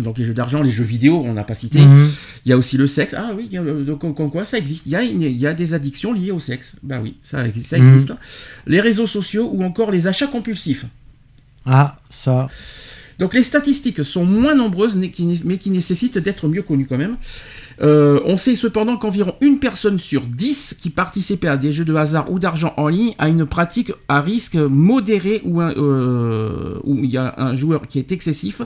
Donc 0.00 0.18
les 0.18 0.24
jeux 0.24 0.34
d'argent, 0.34 0.62
les 0.62 0.70
jeux 0.70 0.84
vidéo, 0.84 1.22
on 1.24 1.32
n'a 1.32 1.44
pas 1.44 1.54
cité. 1.54 1.80
Mhm. 1.80 2.08
Il 2.44 2.50
y 2.50 2.52
a 2.52 2.56
aussi 2.58 2.76
le 2.76 2.86
sexe. 2.86 3.14
Ah 3.16 3.30
oui, 3.34 3.46
il 3.50 3.54
y 3.54 3.58
a 3.58 3.62
le- 3.62 3.84
donc, 3.84 4.00
comme 4.00 4.30
quoi 4.30 4.44
ça 4.44 4.58
existe. 4.58 4.84
Il 4.86 4.92
y, 4.92 4.96
a 4.96 5.02
une- 5.02 5.22
il 5.22 5.36
y 5.38 5.46
a 5.46 5.54
des 5.54 5.72
addictions 5.72 6.12
liées 6.12 6.32
au 6.32 6.40
sexe. 6.40 6.74
Bah 6.82 7.00
oui, 7.02 7.16
ça, 7.22 7.42
Mhm. 7.42 7.46
existe. 7.72 8.12
Les 8.66 8.80
réseaux 8.80 9.06
sociaux 9.06 9.48
ou 9.52 9.62
encore 9.64 9.90
les 9.90 10.06
achats 10.06 10.26
compulsifs. 10.26 10.84
Ah, 11.64 11.98
ça. 12.10 12.48
Donc 13.18 13.32
les 13.32 13.42
statistiques 13.42 14.04
sont 14.04 14.26
moins 14.26 14.54
nombreuses, 14.54 14.94
mais 14.96 15.08
qui 15.10 15.70
nécessitent 15.70 16.18
d'être 16.18 16.48
mieux 16.48 16.62
connues 16.62 16.84
quand 16.86 16.98
même. 16.98 17.16
Euh, 17.82 18.20
on 18.24 18.36
sait 18.36 18.54
cependant 18.54 18.96
qu'environ 18.96 19.34
une 19.40 19.58
personne 19.58 19.98
sur 19.98 20.22
dix 20.22 20.74
qui 20.78 20.90
participait 20.90 21.48
à 21.48 21.56
des 21.56 21.72
jeux 21.72 21.84
de 21.84 21.94
hasard 21.94 22.30
ou 22.30 22.38
d'argent 22.38 22.72
en 22.76 22.88
ligne 22.88 23.14
a 23.18 23.28
une 23.28 23.44
pratique 23.46 23.92
à 24.08 24.20
risque 24.20 24.54
modéré 24.54 25.42
ou 25.44 25.60
euh, 25.60 26.78
où 26.84 26.96
il 27.04 27.10
y 27.10 27.18
a 27.18 27.34
un 27.36 27.54
joueur 27.54 27.86
qui 27.86 27.98
est 27.98 28.12
excessif. 28.12 28.62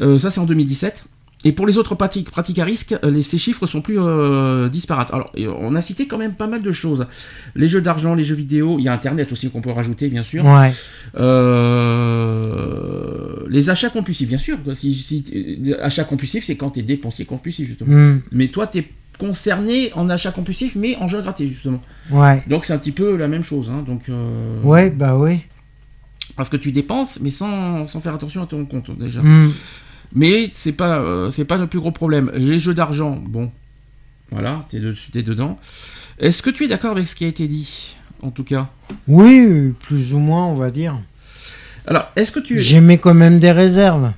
Euh, 0.00 0.18
ça 0.18 0.30
c'est 0.30 0.40
en 0.40 0.46
2017. 0.46 1.04
Et 1.44 1.52
pour 1.52 1.68
les 1.68 1.78
autres 1.78 1.94
pratiques, 1.94 2.30
pratiques 2.32 2.58
à 2.58 2.64
risque, 2.64 2.96
euh, 3.04 3.10
les- 3.10 3.22
ces 3.22 3.38
chiffres 3.38 3.64
sont 3.66 3.80
plus 3.80 3.96
euh, 4.00 4.68
disparates. 4.68 5.14
Alors, 5.14 5.30
on 5.60 5.76
a 5.76 5.82
cité 5.82 6.08
quand 6.08 6.18
même 6.18 6.34
pas 6.34 6.48
mal 6.48 6.62
de 6.62 6.72
choses. 6.72 7.06
Les 7.54 7.68
jeux 7.68 7.80
d'argent, 7.80 8.14
les 8.16 8.24
jeux 8.24 8.34
vidéo, 8.34 8.76
il 8.80 8.84
y 8.84 8.88
a 8.88 8.92
Internet 8.92 9.30
aussi 9.30 9.48
qu'on 9.48 9.60
peut 9.60 9.70
rajouter, 9.70 10.08
bien 10.08 10.24
sûr. 10.24 10.44
Ouais. 10.44 10.72
Euh, 11.78 13.46
les 13.48 13.70
achats 13.70 13.90
compulsifs, 13.90 14.28
bien 14.28 14.38
sûr. 14.38 14.62
quoi. 14.62 14.74
Si, 14.74 14.94
si, 14.94 15.24
euh, 15.68 15.76
achat 15.82 16.04
compulsif, 16.04 16.44
c'est 16.44 16.56
quand 16.56 16.70
tu 16.70 16.80
es 16.80 16.82
dépensier 16.82 17.24
compulsif, 17.24 17.68
justement. 17.68 17.94
Mm. 17.94 18.22
Mais 18.32 18.48
toi, 18.48 18.66
tu 18.66 18.78
es 18.78 18.88
concerné 19.18 19.92
en 19.94 20.08
achat 20.10 20.30
compulsif, 20.30 20.74
mais 20.76 20.96
en 20.96 21.06
jeu 21.08 21.20
gratuit, 21.22 21.48
justement. 21.48 21.80
Ouais. 22.10 22.42
Donc, 22.48 22.64
c'est 22.64 22.72
un 22.72 22.78
petit 22.78 22.92
peu 22.92 23.16
la 23.16 23.28
même 23.28 23.42
chose. 23.44 23.70
hein. 23.70 23.82
Donc, 23.86 24.08
euh, 24.08 24.60
Ouais, 24.62 24.90
bah 24.90 25.16
oui. 25.16 25.40
Parce 26.36 26.48
que 26.48 26.56
tu 26.56 26.72
dépenses, 26.72 27.18
mais 27.20 27.30
sans, 27.30 27.86
sans 27.88 28.00
faire 28.00 28.14
attention 28.14 28.42
à 28.42 28.46
ton 28.46 28.64
compte, 28.64 28.90
déjà. 28.98 29.22
Mm. 29.22 29.50
Mais 30.14 30.50
c'est 30.54 30.72
pas, 30.72 30.98
euh, 30.98 31.30
c'est 31.30 31.44
pas 31.44 31.56
le 31.56 31.66
plus 31.66 31.80
gros 31.80 31.90
problème. 31.90 32.30
Les 32.34 32.58
jeux 32.58 32.74
d'argent, 32.74 33.10
bon, 33.10 33.50
voilà, 34.30 34.64
t'es, 34.68 34.80
de, 34.80 34.94
t'es 35.12 35.22
dedans. 35.22 35.58
Est-ce 36.18 36.42
que 36.42 36.50
tu 36.50 36.64
es 36.64 36.68
d'accord 36.68 36.92
avec 36.92 37.06
ce 37.06 37.14
qui 37.14 37.24
a 37.24 37.28
été 37.28 37.46
dit, 37.46 37.96
en 38.22 38.30
tout 38.30 38.44
cas? 38.44 38.68
Oui, 39.06 39.74
plus 39.80 40.14
ou 40.14 40.18
moins, 40.18 40.46
on 40.46 40.54
va 40.54 40.70
dire. 40.70 40.98
Alors, 41.86 42.10
est-ce 42.16 42.32
que 42.32 42.40
tu... 42.40 42.58
J'émets 42.58 42.98
quand 42.98 43.14
même 43.14 43.38
des 43.38 43.52
réserves. 43.52 44.12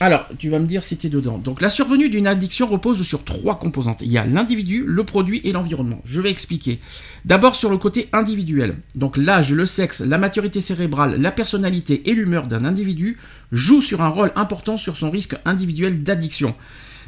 Alors, 0.00 0.26
tu 0.38 0.50
vas 0.50 0.58
me 0.58 0.66
dire 0.66 0.82
si 0.82 0.96
tu 0.96 1.06
es 1.06 1.10
dedans. 1.10 1.38
Donc, 1.38 1.60
la 1.60 1.70
survenue 1.70 2.08
d'une 2.08 2.26
addiction 2.26 2.66
repose 2.66 3.02
sur 3.04 3.22
trois 3.22 3.58
composantes. 3.58 4.02
Il 4.02 4.10
y 4.10 4.18
a 4.18 4.26
l'individu, 4.26 4.82
le 4.84 5.04
produit 5.04 5.40
et 5.44 5.52
l'environnement. 5.52 6.00
Je 6.04 6.20
vais 6.20 6.30
expliquer. 6.30 6.80
D'abord 7.24 7.54
sur 7.54 7.70
le 7.70 7.78
côté 7.78 8.08
individuel. 8.12 8.76
Donc, 8.96 9.16
l'âge, 9.16 9.52
le 9.52 9.66
sexe, 9.66 10.00
la 10.00 10.18
maturité 10.18 10.60
cérébrale, 10.60 11.20
la 11.20 11.30
personnalité 11.30 12.10
et 12.10 12.14
l'humeur 12.14 12.48
d'un 12.48 12.64
individu 12.64 13.18
jouent 13.52 13.82
sur 13.82 14.02
un 14.02 14.08
rôle 14.08 14.32
important 14.34 14.76
sur 14.76 14.96
son 14.96 15.10
risque 15.10 15.36
individuel 15.44 16.02
d'addiction. 16.02 16.56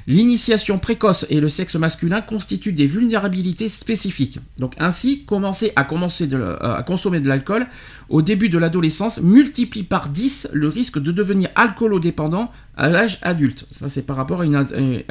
L'initiation 0.08 0.78
précoce 0.78 1.26
et 1.30 1.40
le 1.40 1.48
sexe 1.48 1.74
masculin 1.74 2.20
constituent 2.20 2.72
des 2.72 2.86
vulnérabilités 2.86 3.68
spécifiques. 3.68 4.38
Donc 4.58 4.74
ainsi, 4.78 5.24
commencer 5.24 5.72
à, 5.74 5.82
commencer 5.82 6.28
de, 6.28 6.36
la- 6.36 6.76
à 6.76 6.82
consommer 6.84 7.18
de 7.20 7.26
l'alcool 7.28 7.66
au 8.08 8.22
début 8.22 8.48
de 8.48 8.56
l'adolescence 8.58 9.20
multiplie 9.20 9.82
par 9.82 10.08
10 10.08 10.48
le 10.52 10.68
risque 10.68 11.00
de 11.00 11.10
devenir 11.10 11.48
alcoolodépendant 11.56 12.52
à 12.76 12.88
l'âge 12.88 13.18
adulte. 13.22 13.66
Ça 13.72 13.88
c'est 13.88 14.02
par 14.02 14.14
rapport 14.16 14.42
à 14.42 14.46
une, 14.46 14.54
à 14.54 14.62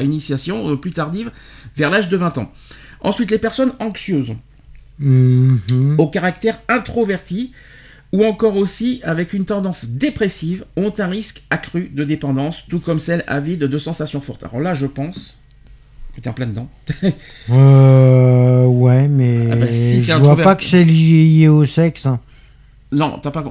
une 0.03 0.13
initiation 0.13 0.69
euh, 0.71 0.75
plus 0.77 0.91
tardive 0.91 1.29
vers 1.75 1.89
l'âge 1.89 2.07
de 2.07 2.15
20 2.15 2.37
ans. 2.37 2.51
Ensuite, 3.01 3.31
les 3.31 3.39
personnes 3.39 3.73
anxieuses 3.79 4.33
Mhm. 4.97 5.95
au 5.97 6.07
caractère 6.07 6.61
introverti 6.69 7.51
ou 8.15 8.23
encore 8.23 8.55
aussi 8.55 9.01
avec 9.03 9.33
une 9.33 9.43
tendance 9.43 9.85
dépressive 9.85 10.63
ont 10.77 10.93
un 10.99 11.07
risque 11.07 11.43
accru 11.49 11.91
de 11.93 12.05
dépendance, 12.05 12.63
tout 12.69 12.79
comme 12.79 12.99
celles 12.99 13.25
avides 13.27 13.59
de 13.65 13.77
sensations 13.77 14.21
fortes. 14.21 14.43
Alors 14.45 14.61
là, 14.61 14.73
je 14.73 14.85
pense 14.85 15.37
que 16.15 16.21
tu 16.21 16.27
es 16.27 16.29
en 16.29 16.33
plein 16.33 16.47
dedans. 16.47 16.69
Euh, 17.51 18.65
ouais, 18.65 19.07
mais 19.09 19.49
Ah 19.51 19.55
bah, 19.57 19.67
si 19.69 20.01
je 20.03 20.13
vois 20.13 20.37
pas 20.37 20.55
que 20.55 20.63
c'est 20.63 20.83
lié 20.85 21.49
au 21.49 21.65
sexe. 21.65 22.05
hein. 22.05 22.19
Non, 22.91 23.19
t'as 23.21 23.31
pas. 23.31 23.43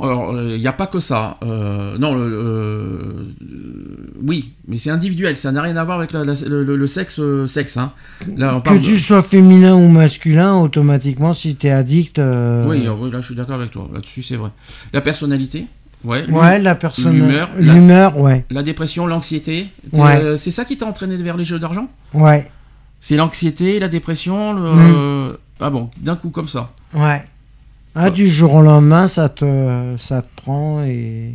Il 0.53 0.61
n'y 0.61 0.67
a 0.67 0.73
pas 0.73 0.87
que 0.87 1.01
ça. 1.01 1.37
Euh, 1.43 1.99
non, 1.99 2.15
le, 2.15 2.29
le- 2.31 2.37
euh, 2.39 3.35
oui, 4.23 4.55
mais 4.69 4.79
c'est 4.79 4.91
individuel. 4.91 5.37
Ça 5.37 5.53
n'a 5.53 5.61
rien 5.63 5.77
à 5.77 5.85
voir 5.85 5.99
avec 5.99 6.13
la- 6.13 6.25
la- 6.25 6.35
le, 6.47 6.87
sexe. 6.87 7.19
euh, 7.19 7.47
sexe 7.47 7.77
hein. 7.77 7.93
Là, 8.37 8.57
on 8.57 8.61
Que 8.61 8.75
de- 8.75 8.85
tu 8.85 8.99
sois 8.99 9.23
féminin 9.23 9.75
ou 9.75 9.89
masculin, 9.89 10.57
automatiquement, 10.57 11.35
si 11.35 11.57
t'es 11.57 11.71
addict. 11.71 12.19
euh, 12.19 12.65
Oui, 12.67 12.87
euh, 12.87 12.95
oui, 12.99 13.11
là, 13.11 13.21
je 13.21 13.27
suis 13.27 13.35
d'accord 13.35 13.57
avec 13.57 13.71
toi. 13.73 13.89
Là-dessus, 13.93 14.23
c'est 14.23 14.37
vrai. 14.37 14.51
La 14.93 15.01
personnalité. 15.01 15.67
Ouais. 16.05 16.31
Ouais, 16.31 16.59
la 16.59 16.75
personne. 16.75 17.13
l'humeur, 17.15 17.49
la- 17.59 17.73
L'humeur, 17.75 18.19
ouais. 18.19 18.45
La 18.51 18.63
dépression, 18.63 19.07
l'anxiété. 19.07 19.69
Ouais. 19.93 20.17
euh, 20.17 20.37
c'est 20.37 20.51
ça 20.51 20.65
qui 20.65 20.77
t'a 20.77 20.87
entraîné 20.87 21.17
vers 21.17 21.37
les 21.37 21.45
jeux 21.45 21.59
d'argent? 21.59 21.89
Ouais, 22.13 22.47
C'est 23.01 23.17
l'anxiété, 23.17 23.79
la 23.81 23.89
dépression, 23.89 24.53
le... 24.55 24.73
Mm. 24.75 24.95
euh, 24.97 25.37
Ah 25.61 25.71
bon, 25.71 25.91
d'un 26.01 26.17
coup 26.17 26.31
comme 26.31 26.49
ça. 26.49 26.73
ouais. 26.95 27.23
Ah, 27.95 28.11
du 28.11 28.29
jour 28.29 28.55
au 28.55 28.63
lendemain, 28.63 29.09
ça 29.09 29.29
te, 29.29 29.97
ça 29.99 30.23
te 30.23 30.29
prend 30.43 30.83
et, 30.85 31.35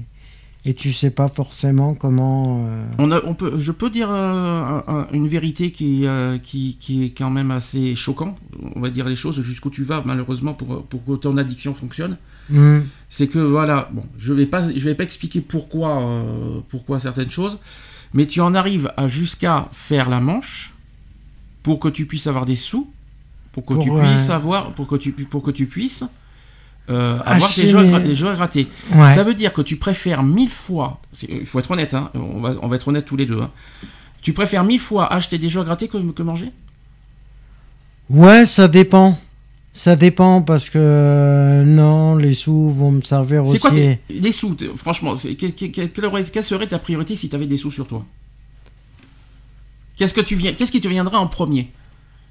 et 0.65 0.74
tu 0.74 0.91
sais 0.91 1.10
pas 1.10 1.28
forcément 1.30 1.93
comment. 1.93 2.65
euh, 2.67 2.84
On 2.98 3.12
a, 3.12 3.22
on 3.26 3.34
peut, 3.34 3.54
je 3.58 3.72
peux 3.72 3.89
dire 3.89 4.12
euh, 4.12 4.15
un- 4.62 4.84
un- 4.88 5.08
une 5.13 5.28
vérité 5.28 5.72
qui, 5.72 6.06
euh, 6.06 6.38
qui, 6.38 6.78
qui 6.80 7.06
est 7.06 7.10
quand 7.12 7.30
même 7.30 7.52
assez 7.52 7.95
choquant. 7.95 8.36
On 8.76 8.82
va 8.82 8.89
dire 8.89 9.08
les 9.08 9.15
choses 9.15 9.39
jusqu'où 9.41 9.69
tu 9.69 9.84
vas, 9.84 10.04
malheureusement, 10.06 10.54
pour, 10.54 10.84
pour 10.84 11.06
que 11.06 11.13
ton 11.15 11.38
addiction 11.38 11.74
fonctionne. 11.74 12.17
hmm, 12.50 12.80
C'est 13.10 13.28
que 13.28 13.39
voilà, 13.39 13.88
bon, 13.93 14.04
je 14.17 14.34
vais 14.34 14.45
pas, 14.45 14.69
je 14.69 14.84
vais 14.84 14.95
pas 14.95 15.06
expliquer 15.06 15.39
pourquoi, 15.41 16.04
pourquoi 16.67 17.00
certaines 17.00 17.32
choses, 17.32 17.58
mais 18.13 18.26
tu 18.26 18.41
en 18.41 18.54
arrives 18.54 18.91
à 18.98 19.08
jusqu'à 19.08 19.69
faire 19.72 20.10
la 20.10 20.19
manche 20.19 20.74
pour 21.63 21.80
que 21.80 21.88
tu 21.88 22.06
puisses 22.06 22.28
avoir 22.28 22.45
des 22.45 22.56
sous, 22.58 22.91
pour 23.54 23.65
que 23.65 23.74
Pour, 23.76 23.84
tu 23.84 23.91
puisses 23.91 24.30
avoir, 24.30 24.74
pour 24.74 24.88
que 24.88 24.95
tu, 24.95 25.12
pour 25.13 25.41
que 25.41 25.52
tu 25.52 25.65
puisses 25.67 26.04
euh, 26.89 27.19
avoir 27.25 27.49
Acheter 27.49 27.67
tes 27.67 28.13
grattés. 28.13 28.67
Ouais. 28.93 29.13
Ça 29.13 29.23
veut 29.23 29.34
dire 29.34 29.54
que 29.54 29.62
tu 29.62 29.75
préfères 29.75 30.23
mille 30.23 30.49
fois, 30.49 30.99
il 31.28 31.45
faut 31.45 31.60
être 31.60 31.71
honnête, 31.71 31.93
hein, 31.93 32.10
on, 32.15 32.39
va, 32.39 32.54
on 32.62 32.67
va 32.67 32.75
être 32.75 32.88
honnête 32.88 33.06
tous 33.06 33.17
les 33.17 33.25
deux, 33.25 33.39
hein. 33.39 33.52
tu 34.21 34.34
préfères 34.34 34.63
mille 34.63 34.80
fois 34.80 35.12
acheter 35.13 35.38
des 35.38 35.49
jeux 35.49 35.63
grattés 35.63 35.88
que, 35.88 35.97
que 35.97 36.23
manger? 36.23 36.52
Ouais, 38.10 38.45
ça 38.45 38.67
dépend. 38.67 39.19
Ça 39.73 39.95
dépend 39.95 40.41
parce 40.41 40.69
que 40.69 40.78
euh, 40.78 41.63
non, 41.63 42.15
les 42.15 42.34
sous 42.34 42.69
vont 42.69 42.91
me 42.91 43.02
servir 43.02 43.43
aussi. 43.43 43.54
C'est 43.54 43.60
quoi 43.60 43.71
les 43.71 44.32
sous 44.32 44.58
Franchement, 44.75 45.13
quelle, 45.15 46.43
serait 46.43 46.67
ta 46.67 46.80
priorité 46.80 47.15
si 47.15 47.30
tu 47.30 47.36
avais 47.36 47.45
des 47.45 47.56
sous 47.56 47.71
sur 47.71 47.88
toi? 47.88 48.06
Qu'est-ce 49.95 50.13
que 50.13 50.21
tu 50.21 50.36
viens 50.36 50.54
Qu'est-ce 50.54 50.71
qui 50.71 50.82
te 50.82 50.88
viendrait 50.88 51.17
en 51.17 51.28
premier? 51.28 51.71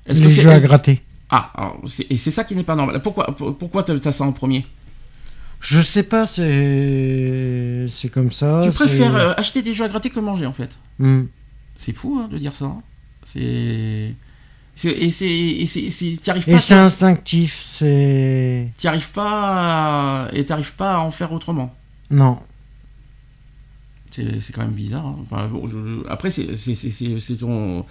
Est-ce 0.07 0.23
les 0.23 0.29
jeux 0.29 0.51
à 0.51 0.61
gratter. 0.61 1.01
Ah, 1.31 1.53
alors, 1.55 1.81
et 2.11 2.17
c'est 2.17 2.31
ça 2.31 2.45
qui 2.45 2.55
n'est 2.55 2.63
pas 2.63 2.75
normal. 2.75 3.03
Pourquoi 3.03 3.27
pour- 3.37 3.57
Pourquoi 3.57 3.83
t'as 3.83 4.13
ça 4.13 4.25
en 4.25 4.33
premier? 4.33 4.67
Je 5.61 5.81
sais 5.83 6.05
pas, 6.05 6.27
c'est 6.27 7.87
c'est 7.93 8.09
comme 8.09 8.31
ça. 8.33 8.61
Tu 8.65 8.71
préfères 8.71 9.15
euh, 9.17 9.35
acheter 9.37 9.61
des 9.63 9.75
jeux 9.75 9.85
à 9.85 9.89
gratter 9.89 10.09
que 10.11 10.21
manger 10.21 10.47
en 10.47 10.53
fait. 10.53 10.79
Hmm. 10.99 11.25
C'est 11.77 11.93
fou 11.93 12.19
hein, 12.23 12.29
de 12.31 12.39
dire 12.39 12.55
ça. 12.57 12.67
hein. 12.67 12.83
C'est 13.25 14.15
et 14.85 15.11
c'est 15.11 15.29
et 15.29 15.67
c'est 15.67 16.75
instinctif, 16.75 17.65
c'est 17.69 18.71
T'y 18.79 18.87
arrives 18.89 19.11
pas 19.11 20.27
à- 20.27 20.33
et 20.33 20.45
t'arrives 20.45 20.75
pas 20.77 20.95
à 20.95 20.99
en 21.01 21.11
faire 21.11 21.33
autrement. 21.33 21.75
non. 22.11 22.39
C'est 24.11 24.41
c'est 24.41 24.53
quand 24.55 24.63
même 24.63 24.71
bizarre. 24.71 25.05
hein. 25.07 25.17
Enfin, 25.21 25.47
bon, 25.49 25.67
je- 25.67 25.79
je- 25.81 26.09
après, 26.09 26.31
c'est 26.31 27.37
ton. 27.39 27.85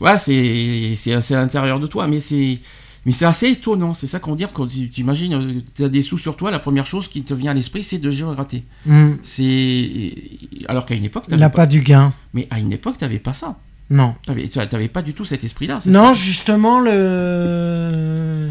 Ouais, 0.00 0.18
c'est 0.18 1.12
à 1.14 1.40
l'intérieur 1.40 1.80
de 1.80 1.86
toi, 1.86 2.06
mais 2.06 2.20
c'est. 2.20 2.58
Mais 3.06 3.12
c'est 3.12 3.24
assez 3.24 3.48
étonnant, 3.48 3.94
c'est 3.94 4.06
ça 4.06 4.18
qu'on 4.18 4.34
dit 4.34 4.44
quand 4.52 4.66
tu 4.66 4.90
tu 4.90 5.00
imagines, 5.00 5.62
tu 5.74 5.84
as 5.84 5.88
des 5.88 6.02
sous 6.02 6.18
sur 6.18 6.36
toi, 6.36 6.50
la 6.50 6.58
première 6.58 6.84
chose 6.84 7.08
qui 7.08 7.22
te 7.22 7.32
vient 7.32 7.52
à 7.52 7.54
l'esprit, 7.54 7.82
c'est 7.82 7.96
de 7.96 8.10
gratter. 8.10 8.62
Hmm. 8.84 9.12
C'est 9.22 10.12
alors 10.68 10.84
qu'à 10.84 10.94
une 10.94 11.06
époque, 11.06 11.24
a 11.32 11.38
pas... 11.38 11.48
pas 11.48 11.66
du 11.66 11.80
gain. 11.80 12.12
mais 12.34 12.46
à 12.50 12.60
une 12.60 12.72
époque, 12.72 12.98
t'avais 12.98 13.18
pas 13.18 13.32
ça. 13.32 13.56
Non. 13.88 14.14
T'avais 14.26 14.48
t'avais 14.48 14.88
pas 14.88 15.00
du 15.00 15.14
tout 15.14 15.24
cet 15.24 15.44
esprit-là. 15.44 15.78
Non, 15.86 16.08
ça 16.08 16.12
justement, 16.14 16.78
le. 16.80 18.50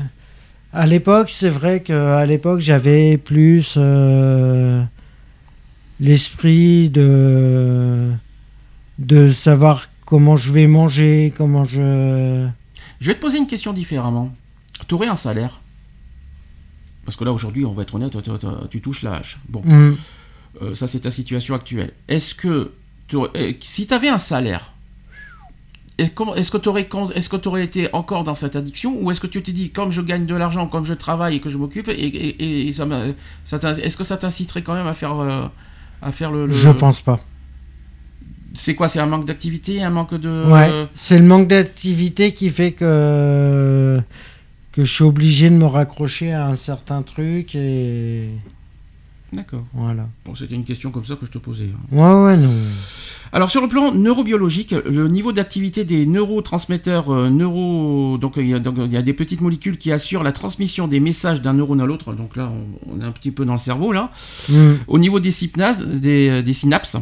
À 0.73 0.85
l'époque, 0.85 1.29
c'est 1.31 1.49
vrai 1.49 1.81
qu'à 1.81 2.25
l'époque, 2.25 2.59
j'avais 2.59 3.17
plus 3.17 3.75
euh, 3.77 4.83
l'esprit 5.99 6.89
de 6.89 8.11
de 8.97 9.31
savoir 9.31 9.88
comment 10.09 10.35
je 10.35 10.51
vais 10.51 10.65
manger, 10.67 11.31
comment 11.37 11.63
je. 11.63 12.47
Je 12.99 13.07
vais 13.07 13.13
te 13.15 13.21
poser 13.21 13.37
une 13.37 13.47
question 13.47 13.73
différemment. 13.73 14.33
Tu 14.87 14.95
aurais 14.95 15.07
un 15.07 15.15
salaire? 15.15 15.61
Parce 17.05 17.15
que 17.15 17.23
là, 17.23 17.31
aujourd'hui, 17.31 17.63
on 17.65 17.71
va 17.73 17.83
être 17.83 17.93
honnête, 17.95 18.15
tu 18.71 18.81
touches 18.81 19.03
la 19.03 19.15
hache. 19.17 19.39
Bon, 19.47 19.61
Hmm. 19.63 19.95
euh, 20.61 20.73
ça, 20.75 20.87
c'est 20.87 21.01
ta 21.01 21.11
situation 21.11 21.53
actuelle. 21.55 21.91
Est-ce 22.07 22.33
que, 22.35 22.71
euh, 23.13 23.53
si 23.61 23.87
tu 23.87 23.93
avais 23.93 24.09
un 24.09 24.17
salaire, 24.17 24.73
est-ce 25.99 26.51
que 26.51 26.57
tu 26.57 26.69
aurais, 27.49 27.63
été 27.63 27.93
encore 27.93 28.23
dans 28.23 28.35
cette 28.35 28.55
addiction 28.55 28.97
ou 29.01 29.11
est-ce 29.11 29.19
que 29.19 29.27
tu 29.27 29.41
t'es 29.43 29.51
dit, 29.51 29.69
comme 29.69 29.91
je 29.91 30.01
gagne 30.01 30.25
de 30.25 30.35
l'argent, 30.35 30.65
comme 30.67 30.85
je 30.85 30.93
travaille 30.93 31.35
et 31.35 31.39
que 31.39 31.49
je 31.49 31.57
m'occupe, 31.57 31.87
et, 31.89 31.91
et- 31.91 32.67
et 32.67 32.71
ça, 32.71 32.85
m'a- 32.85 33.05
ça 33.43 33.59
t'in- 33.59 33.73
est-ce 33.75 33.97
que 33.97 34.03
ça 34.03 34.17
t'inciterait 34.17 34.61
quand 34.63 34.73
même 34.75 34.87
à 34.87 34.93
faire, 34.93 35.19
euh, 35.19 35.45
à 36.01 36.11
faire 36.11 36.31
le, 36.31 36.47
le- 36.47 36.53
Je 36.53 36.69
pense 36.69 37.01
pas. 37.01 37.19
C'est 38.55 38.75
quoi 38.75 38.87
C'est 38.89 38.99
un 38.99 39.05
manque 39.05 39.25
d'activité, 39.25 39.81
un 39.83 39.89
manque 39.89 40.15
de. 40.15 40.45
Ouais, 40.51 40.87
c'est 40.95 41.19
le 41.19 41.25
manque 41.25 41.47
d'activité 41.47 42.33
qui 42.33 42.49
fait 42.49 42.71
que 42.71 43.99
que 44.71 44.83
je 44.85 44.93
suis 44.93 45.03
obligé 45.03 45.49
de 45.49 45.55
me 45.55 45.65
raccrocher 45.65 46.31
à 46.31 46.47
un 46.47 46.55
certain 46.55 47.01
truc 47.01 47.55
et 47.55 48.29
D'accord. 49.33 49.63
voilà. 49.73 50.07
Bon, 50.25 50.33
c'était 50.35 50.55
une 50.55 50.63
question 50.63 50.89
comme 50.89 51.05
ça 51.05 51.15
que 51.15 51.25
je 51.25 51.31
te 51.31 51.37
posais. 51.37 51.69
hein. 51.73 51.95
Ouais, 51.95 52.25
ouais, 52.25 52.37
non. 52.37 52.49
Alors 53.31 53.51
sur 53.51 53.61
le 53.61 53.67
plan 53.67 53.93
neurobiologique, 53.93 54.71
le 54.71 55.07
niveau 55.07 55.31
d'activité 55.31 55.85
des 55.85 56.07
neurotransmetteurs 56.07 57.11
euh, 57.13 57.29
neuro 57.29 58.17
donc 58.19 58.33
il, 58.37 58.47
y 58.47 58.55
a, 58.55 58.59
donc 58.59 58.77
il 58.79 58.91
y 58.91 58.97
a 58.97 59.03
des 59.03 59.13
petites 59.13 59.41
molécules 59.41 59.77
qui 59.77 59.91
assurent 59.91 60.23
la 60.23 60.31
transmission 60.31 60.87
des 60.87 60.99
messages 60.99 61.39
d'un 61.41 61.53
neurone 61.53 61.81
à 61.81 61.85
l'autre. 61.85 62.13
Donc 62.13 62.35
là 62.35 62.51
on, 62.87 62.95
on 62.95 63.01
est 63.01 63.05
un 63.05 63.11
petit 63.11 63.29
peu 63.31 63.45
dans 63.45 63.53
le 63.53 63.59
cerveau 63.59 63.91
là. 63.91 64.11
Hmm. 64.49 64.73
Au 64.87 64.97
niveau 64.97 65.19
des 65.19 65.29
synapses, 65.31 65.81
des, 65.81 66.41
des 66.41 66.53
synapses 66.53 66.95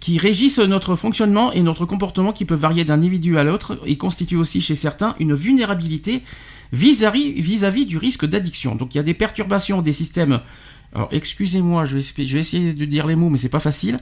qui 0.00 0.18
régissent 0.18 0.58
notre 0.60 0.94
fonctionnement 0.96 1.52
et 1.52 1.62
notre 1.62 1.84
comportement 1.86 2.32
qui 2.32 2.44
peuvent 2.44 2.60
varier 2.60 2.84
d'un 2.84 2.94
individu 2.94 3.36
à 3.38 3.44
l'autre 3.44 3.78
et 3.84 3.96
constituent 3.96 4.36
aussi 4.36 4.60
chez 4.60 4.74
certains 4.74 5.14
une 5.18 5.34
vulnérabilité 5.34 6.22
vis-à-vis 6.72 7.86
du 7.86 7.96
risque 7.98 8.24
d'addiction. 8.26 8.74
Donc 8.74 8.94
il 8.94 8.98
y 8.98 9.00
a 9.00 9.04
des 9.04 9.14
perturbations 9.14 9.82
des 9.82 9.92
systèmes 9.92 10.40
alors 10.94 11.08
excusez-moi, 11.12 11.84
je 11.84 11.98
vais, 11.98 12.24
je 12.24 12.32
vais 12.32 12.40
essayer 12.40 12.72
de 12.72 12.84
dire 12.86 13.06
les 13.06 13.14
mots, 13.14 13.28
mais 13.28 13.36
c'est 13.36 13.50
pas 13.50 13.60
facile. 13.60 13.98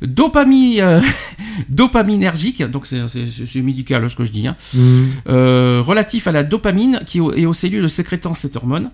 Dopamine, 0.00 0.80
euh, 0.80 1.00
dopaminergique, 1.68 2.62
donc 2.62 2.86
c'est- 2.86 3.60
médical 3.62 4.08
ce 4.08 4.16
que 4.16 4.24
je 4.24 4.30
dis, 4.32 4.46
hein, 4.46 4.56
Hmm. 4.74 5.04
euh, 5.28 5.82
relatif 5.84 6.26
à 6.26 6.32
la 6.32 6.42
dopamine 6.42 7.00
qui 7.06 7.18
est 7.18 7.44
aux 7.44 7.52
cellules 7.52 7.88
sécrétant 7.90 8.34
cette 8.34 8.56
hormone. 8.56 8.90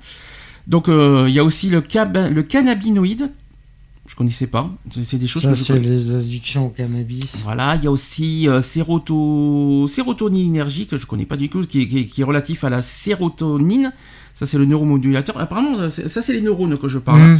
Donc 0.66 0.88
euh, 0.88 1.26
il 1.28 1.34
y 1.34 1.38
a 1.38 1.44
aussi 1.44 1.70
le, 1.70 1.80
cab- 1.80 2.28
le 2.32 2.42
cannabinoïde, 2.42 3.30
je 4.08 4.16
connaissais 4.16 4.46
pas, 4.48 4.70
c'est 5.04 5.18
des 5.18 5.26
choses 5.28 5.42
Ça, 5.44 5.50
que 5.50 5.54
je 5.54 5.62
c'est 5.64 5.78
les 5.78 6.10
addictions 6.14 6.66
au 6.66 6.70
cannabis. 6.70 7.40
Voilà, 7.44 7.76
il 7.76 7.84
y 7.84 7.86
a 7.86 7.90
aussi 7.90 8.48
euh, 8.48 8.60
séroto... 8.62 9.86
sérotoninergique, 9.86 10.96
je 10.96 11.06
connais 11.06 11.26
pas 11.26 11.36
du 11.36 11.48
tout, 11.48 11.62
qui 11.66 11.82
est, 11.82 11.88
qui 11.88 11.98
est- 11.98 12.06
qui 12.06 12.22
est 12.22 12.24
relatif 12.24 12.64
à 12.64 12.70
la 12.70 12.82
sérotonine. 12.82 13.92
Ça, 14.34 14.46
c'est 14.46 14.56
le 14.58 14.64
neuromodulateur. 14.64 15.38
Apparemment, 15.38 15.88
ça, 15.90 16.22
c'est 16.22 16.32
les 16.32 16.40
neurones 16.40 16.78
que 16.78 16.88
je 16.88 16.98
parle. 16.98 17.20
Hmm. 17.34 17.38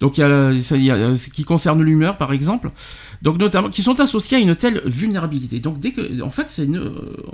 Donc 0.00 0.18
il 0.18 0.22
y 0.22 0.24
a, 0.24 0.60
ça, 0.62 0.76
il 0.76 0.82
y 0.82 0.90
a 0.90 1.14
ce 1.14 1.28
qui 1.28 1.44
concerne 1.44 1.80
l'humeur 1.80 2.16
par 2.18 2.32
exemple, 2.32 2.72
donc 3.20 3.38
notamment 3.38 3.68
qui 3.70 3.82
sont 3.82 4.00
associés 4.00 4.38
à 4.38 4.40
une 4.40 4.56
telle 4.56 4.82
vulnérabilité. 4.84 5.60
Donc 5.60 5.78
dès 5.78 5.92
que, 5.92 6.20
en 6.22 6.30
fait, 6.30 6.46
c'est 6.48 6.68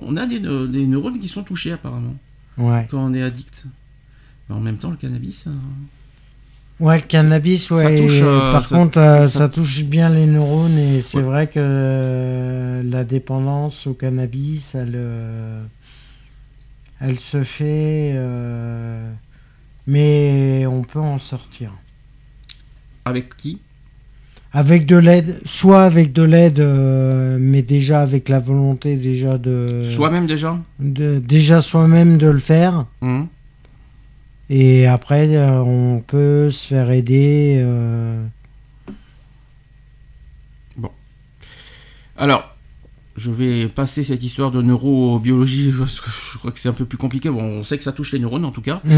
on 0.02 0.16
a 0.18 0.26
des, 0.26 0.38
des 0.40 0.86
neurones 0.86 1.18
qui 1.18 1.28
sont 1.28 1.42
touchés 1.42 1.72
apparemment 1.72 2.14
Ouais. 2.58 2.86
quand 2.90 2.98
on 2.98 3.14
est 3.14 3.22
addict. 3.22 3.64
Mais 4.48 4.54
en 4.56 4.60
même 4.60 4.76
temps, 4.76 4.90
le 4.90 4.96
cannabis. 4.98 5.44
euh, 5.46 5.50
Ouais, 6.80 6.96
le 6.96 7.02
cannabis, 7.02 7.70
ouais. 7.72 7.82
ça 7.82 7.90
touche, 8.02 8.18
et 8.20 8.22
euh, 8.22 8.52
par 8.52 8.64
ça- 8.64 8.76
contre, 8.76 8.98
euh, 8.98 9.22
ça- 9.28 9.38
ça, 9.40 9.48
touche 9.48 9.82
bien 9.84 10.08
les 10.10 10.26
neurones 10.26 10.78
et 10.78 11.02
c'est 11.02 11.16
Ouais. 11.18 11.22
vrai 11.24 11.46
que 11.48 11.54
euh, 11.58 12.82
la 12.84 13.02
dépendance 13.02 13.86
au 13.88 13.94
cannabis, 13.94 14.74
elle, 14.76 14.92
euh, 14.94 15.64
elle 17.00 17.18
se 17.18 17.42
fait, 17.42 18.14
mais 19.86 20.66
on 20.66 20.82
peut 20.82 21.00
en 21.00 21.18
sortir. 21.18 21.72
Avec 23.04 23.36
qui? 23.36 23.60
Avec 24.52 24.86
de 24.86 24.96
l'aide, 24.96 25.40
soit 25.44 25.82
avec 25.84 26.12
de 26.12 26.22
l'aide, 26.22 26.60
mais 27.40 27.62
déjà 27.62 28.00
avec 28.02 28.28
la 28.28 28.38
volonté 28.38 28.96
déjà 28.96 29.36
de, 29.36 29.88
Soi-même 29.90 30.26
déjà? 30.26 30.58
de- 30.78 31.18
déjà 31.18 31.60
soi-même 31.60 32.18
de 32.18 32.28
le 32.28 32.38
faire. 32.38 32.86
Mhm. 33.02 33.26
Et 34.50 34.86
après, 34.86 35.28
euh, 35.36 35.60
on 35.60 36.00
peut 36.00 36.50
se 36.50 36.68
faire 36.68 36.90
aider. 36.90 37.58
euh, 37.62 38.24
Alors, 42.16 42.56
je 43.16 43.30
vais 43.30 43.68
passer 43.68 44.02
cette 44.04 44.22
histoire 44.22 44.50
de 44.50 44.60
neurobiologie 44.62 45.72
parce 45.78 46.00
que 46.00 46.10
je 46.32 46.38
crois 46.38 46.50
que 46.50 46.58
c'est 46.58 46.68
un 46.68 46.72
peu 46.72 46.84
plus 46.84 46.98
compliqué. 46.98 47.30
Bon, 47.30 47.42
on 47.42 47.62
sait 47.62 47.76
que 47.78 47.84
ça 47.84 47.92
touche 47.92 48.12
les 48.12 48.18
neurones 48.18 48.44
en 48.44 48.50
tout 48.50 48.60
cas. 48.62 48.80
mm. 48.84 48.90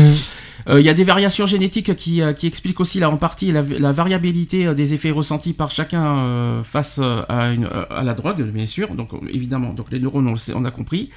Euh, 0.69 0.81
Il 0.81 0.87
y 0.87 0.89
a 0.89 0.95
des 0.95 1.05
variations 1.05 1.47
génétiques 1.47 1.95
qui, 1.97 2.23
qui 2.37 2.47
expliquent 2.47 2.81
aussi 2.81 2.99
là 2.99 3.11
en 3.11 3.17
partie 3.17 3.51
la, 3.51 3.63
la 3.63 3.93
variabilité 3.93 4.75
des 4.75 4.95
effets 4.95 5.11
ressentis 5.11 5.53
par 5.53 5.71
chacun 5.71 6.19
euh, 6.19 6.63
face 6.63 6.99
à, 7.01 7.53
une, 7.53 7.67
à 7.91 8.05
la 8.05 8.15
drogue, 8.15 8.43
bien 8.43 8.67
sûr. 8.67 8.95
Donc 8.95 9.11
évidemment, 9.31 9.73
donc 9.75 9.91
les 9.91 10.01
neurones, 10.01 10.29
on, 10.29 10.33
le 10.33 10.39
sait, 10.39 10.53
on 10.55 10.65
a 10.65 10.71
compris. 10.71 11.11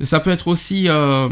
Ça 0.00 0.20
peut 0.20 0.30
être 0.30 0.48
aussi 0.48 0.88
euh, 0.88 1.28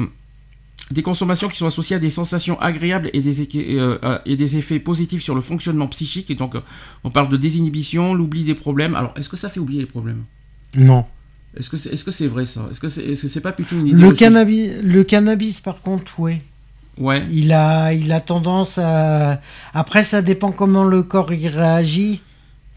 des 0.90 1.02
consommations 1.02 1.48
qui 1.48 1.56
sont 1.56 1.66
associées 1.66 1.96
à 1.96 1.98
des 1.98 2.10
sensations 2.10 2.60
agréables 2.60 3.10
et 3.12 3.20
des, 3.20 3.42
équi- 3.42 3.76
euh, 3.76 3.98
euh, 4.04 4.18
et 4.24 4.36
des 4.36 4.56
effets 4.56 4.78
positifs 4.78 5.22
sur 5.22 5.34
le 5.34 5.40
fonctionnement 5.40 5.88
psychique. 5.88 6.30
Et 6.30 6.34
donc, 6.36 6.54
on 7.04 7.10
parle 7.10 7.28
de 7.28 7.36
désinhibition, 7.36 8.14
l'oubli 8.14 8.44
des 8.44 8.54
problèmes. 8.54 8.94
Alors, 8.94 9.12
est-ce 9.16 9.28
que 9.28 9.36
ça 9.36 9.48
fait 9.48 9.58
oublier 9.60 9.80
les 9.80 9.86
problèmes? 9.86 10.24
Non. 10.76 11.04
Est-ce 11.58 11.70
que 11.70 11.76
c'est 11.76 11.90
est 11.90 11.96
-ce 12.06 12.10
c'est 12.10 12.26
vrai 12.28 12.44
ça? 12.46 12.68
Est-ce 12.70 12.80
que 12.80 12.88
c'est 12.88 13.02
est 13.04 13.14
-ce 13.14 13.28
c'est 13.28 13.40
pas 13.40 13.52
plutôt 13.52 13.76
une 13.76 13.88
idée 13.88 13.96
Le 14.00 14.12
cannabis, 14.12 14.70
le 14.82 15.02
cannabis, 15.04 15.60
par 15.60 15.80
contre, 15.80 16.12
oui. 16.18 16.34
Ouais. 16.98 17.24
Il 17.32 17.52
a, 17.52 17.92
il 17.92 18.12
a 18.12 18.20
tendance 18.20 18.78
à. 18.78 19.40
Après, 19.74 20.04
ça 20.04 20.22
dépend 20.22 20.52
comment 20.52 20.84
le 20.84 21.02
corps 21.02 21.32
y 21.32 21.48
réagit. 21.48 22.20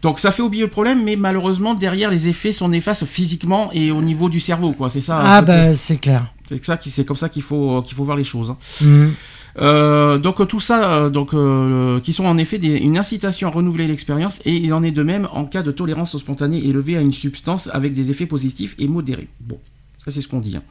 Donc 0.02 0.18
ça 0.18 0.32
fait 0.32 0.42
oublier 0.42 0.64
le 0.64 0.70
problème, 0.70 1.04
mais 1.04 1.14
malheureusement 1.16 1.74
derrière 1.74 2.10
les 2.10 2.26
effets 2.26 2.52
sont 2.52 2.70
néfastes 2.70 3.04
physiquement 3.04 3.70
et 3.72 3.90
au 3.92 4.00
niveau 4.00 4.28
du 4.30 4.40
cerveau, 4.40 4.72
quoi. 4.72 4.88
C'est 4.88 5.02
ça. 5.02 5.20
Ah, 5.22 5.40
c'est- 5.40 5.46
bah, 5.46 5.74
c'est 5.74 5.98
clair. 6.00 6.32
C'est 6.50 6.64
ça 6.64 6.76
qui, 6.76 6.90
c'est 6.90 7.04
comme 7.06 7.16
ça 7.16 7.28
qu'il 7.30 7.42
faut 7.42 7.80
qu'il 7.82 7.96
faut 7.96 8.04
voir 8.04 8.16
les 8.18 8.24
choses. 8.24 8.50
hein. 8.50 8.56
Mhm. 8.82 9.12
Euh, 9.58 10.18
donc 10.18 10.46
tout 10.46 10.60
ça, 10.60 10.92
euh, 10.94 11.10
donc 11.10 11.34
euh, 11.34 11.98
qui 12.00 12.12
sont 12.12 12.24
en 12.24 12.38
effet 12.38 12.58
des- 12.58 12.76
une 12.76 12.96
incitation 12.98 13.48
à 13.48 13.50
renouveler 13.50 13.86
l'expérience 13.88 14.38
et 14.44 14.54
il 14.56 14.72
en 14.72 14.82
est 14.82 14.92
de 14.92 15.02
même 15.02 15.26
en 15.32 15.44
cas 15.44 15.62
de 15.62 15.72
tolérance 15.72 16.16
spontanée 16.18 16.64
élevée 16.64 16.96
à 16.96 17.00
une 17.00 17.12
substance 17.12 17.68
avec 17.72 17.92
des 17.94 18.10
effets 18.12 18.26
positifs 18.26 18.74
et 18.78 18.86
modérés. 18.86 19.28
Bon, 19.40 19.58
ça 20.04 20.10
c'est 20.12 20.20
ce 20.22 20.28
qu'on 20.28 20.38
dit. 20.40 20.56
hein. 20.56 20.62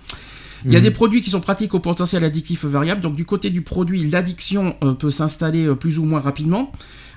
Il 0.65 0.72
y 0.74 0.76
a 0.76 0.80
Mhm. 0.80 0.84
des 0.86 0.92
produits 0.92 1.22
qui 1.22 1.30
sont 1.30 1.39
pratiques 1.42 1.74
au 1.74 1.80
potentiel 1.80 2.24
addictif 2.24 2.65
variable. 2.65 3.00
Donc 3.02 3.15
du 3.15 3.26
côté 3.26 3.50
du 3.50 3.62
produit, 3.62 4.06
l'addiction 4.10 4.76
euh, 4.84 4.94
peut 4.94 5.12
s'installer 5.12 5.65
euh, 5.68 5.76
plus 5.76 6.00
ou 6.00 6.06
moins 6.06 6.20
rapidement 6.20 6.72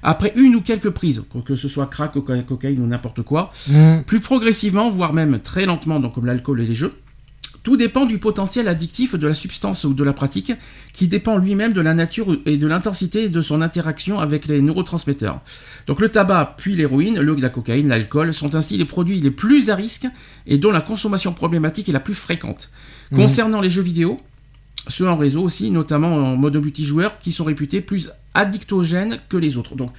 après 0.05 0.33
une 0.37 0.57
ou 0.57 0.61
quelques 0.63 0.91
prises, 0.91 1.23
que 1.45 1.55
ce 1.55 1.69
soit 1.69 1.87
crack, 1.87 2.13
coca- 2.15 2.43
cocaïne 2.43 2.81
ou 2.81 2.87
n'importe 2.89 3.23
quoi. 3.23 3.53
Mhm. 3.69 4.03
Plus 4.05 4.19
progressivement, 4.21 4.91
voire 4.91 5.13
même 5.13 5.39
très 5.41 5.65
lentement, 5.65 6.01
donc 6.01 6.15
comme 6.15 6.27
l'alcool 6.27 6.61
et 6.61 6.67
les 6.67 6.75
jeux. 6.75 6.93
Tout 7.63 7.77
dépend 7.77 8.07
du 8.07 8.19
potentiel 8.19 8.67
addictif 8.67 9.15
de 9.15 9.27
la 9.27 9.35
substance 9.35 9.85
ou 9.85 9.95
de 9.95 10.03
la 10.03 10.13
pratique, 10.13 10.53
qui 10.93 11.07
dépend 11.07 11.39
lui-même 11.39 11.73
de 11.73 11.81
la 11.81 11.95
nature 11.95 12.37
et 12.45 12.57
de 12.57 12.67
l'intensité 12.67 13.29
de 13.29 13.41
son 13.41 13.63
interaction 13.63 14.19
avec 14.19 14.47
les 14.47 14.61
neurotransmetteurs. 14.61 15.41
Donc 15.87 16.01
le 16.01 16.09
tabac, 16.09 16.55
puis 16.59 16.75
l'héroïne, 16.75 17.21
le, 17.21 17.35
la 17.37 17.49
cocaïne, 17.51 17.89
l'alcool 17.89 18.35
sont 18.35 18.57
ainsi 18.57 18.77
les 18.77 18.85
produits 18.85 19.21
les 19.21 19.31
plus 19.31 19.71
à 19.71 19.77
risque 19.77 20.07
et 20.47 20.59
dont 20.59 20.73
la 20.73 20.81
consommation 20.81 21.33
problématique 21.33 21.89
est 21.89 21.93
la 21.93 22.01
plus 22.01 22.15
fréquente. 22.15 22.71
Mhm. 23.13 23.19
Concernant 23.19 23.61
les 23.61 23.71
jeux 23.71 23.83
vidéo, 23.83 24.19
ceux 24.89 25.09
en 25.09 25.17
réseau 25.17 25.43
aussi, 25.43 25.71
notamment 25.71 26.15
en 26.15 26.37
mode 26.37 26.57
multijoueur, 26.57 27.19
qui 27.19 27.31
sont 27.31 27.45
réputés 27.45 27.81
plus 27.81 28.11
addictogènes 28.35 29.21
que 29.29 29.37
les 29.37 29.57
autres. 29.57 29.77
Donc 29.77 29.91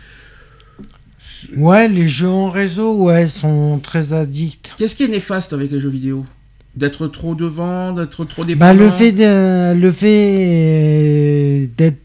Ouais, 1.55 1.87
les 1.87 2.07
jeux 2.07 2.29
en 2.29 2.49
réseau, 2.49 2.93
ouais, 3.03 3.27
sont 3.27 3.79
très 3.79 4.13
addicts. 4.13 4.73
Qu'est-ce 4.77 4.95
qui 4.95 5.03
est 5.03 5.09
néfaste 5.09 5.53
avec 5.53 5.71
les 5.71 5.79
jeux 5.79 5.89
vidéo? 5.89 6.25
D'être 6.75 7.07
trop 7.07 7.35
devant, 7.35 7.91
d'être 7.93 8.25
trop 8.25 8.41
Bah, 8.43 8.47
dépendant 8.47 8.73
le 8.73 8.89
fait 8.89 9.11
de, 9.11 9.73
le 9.79 9.91
fait 9.91 10.37
euh, 10.47 11.65
d'être 11.77 11.97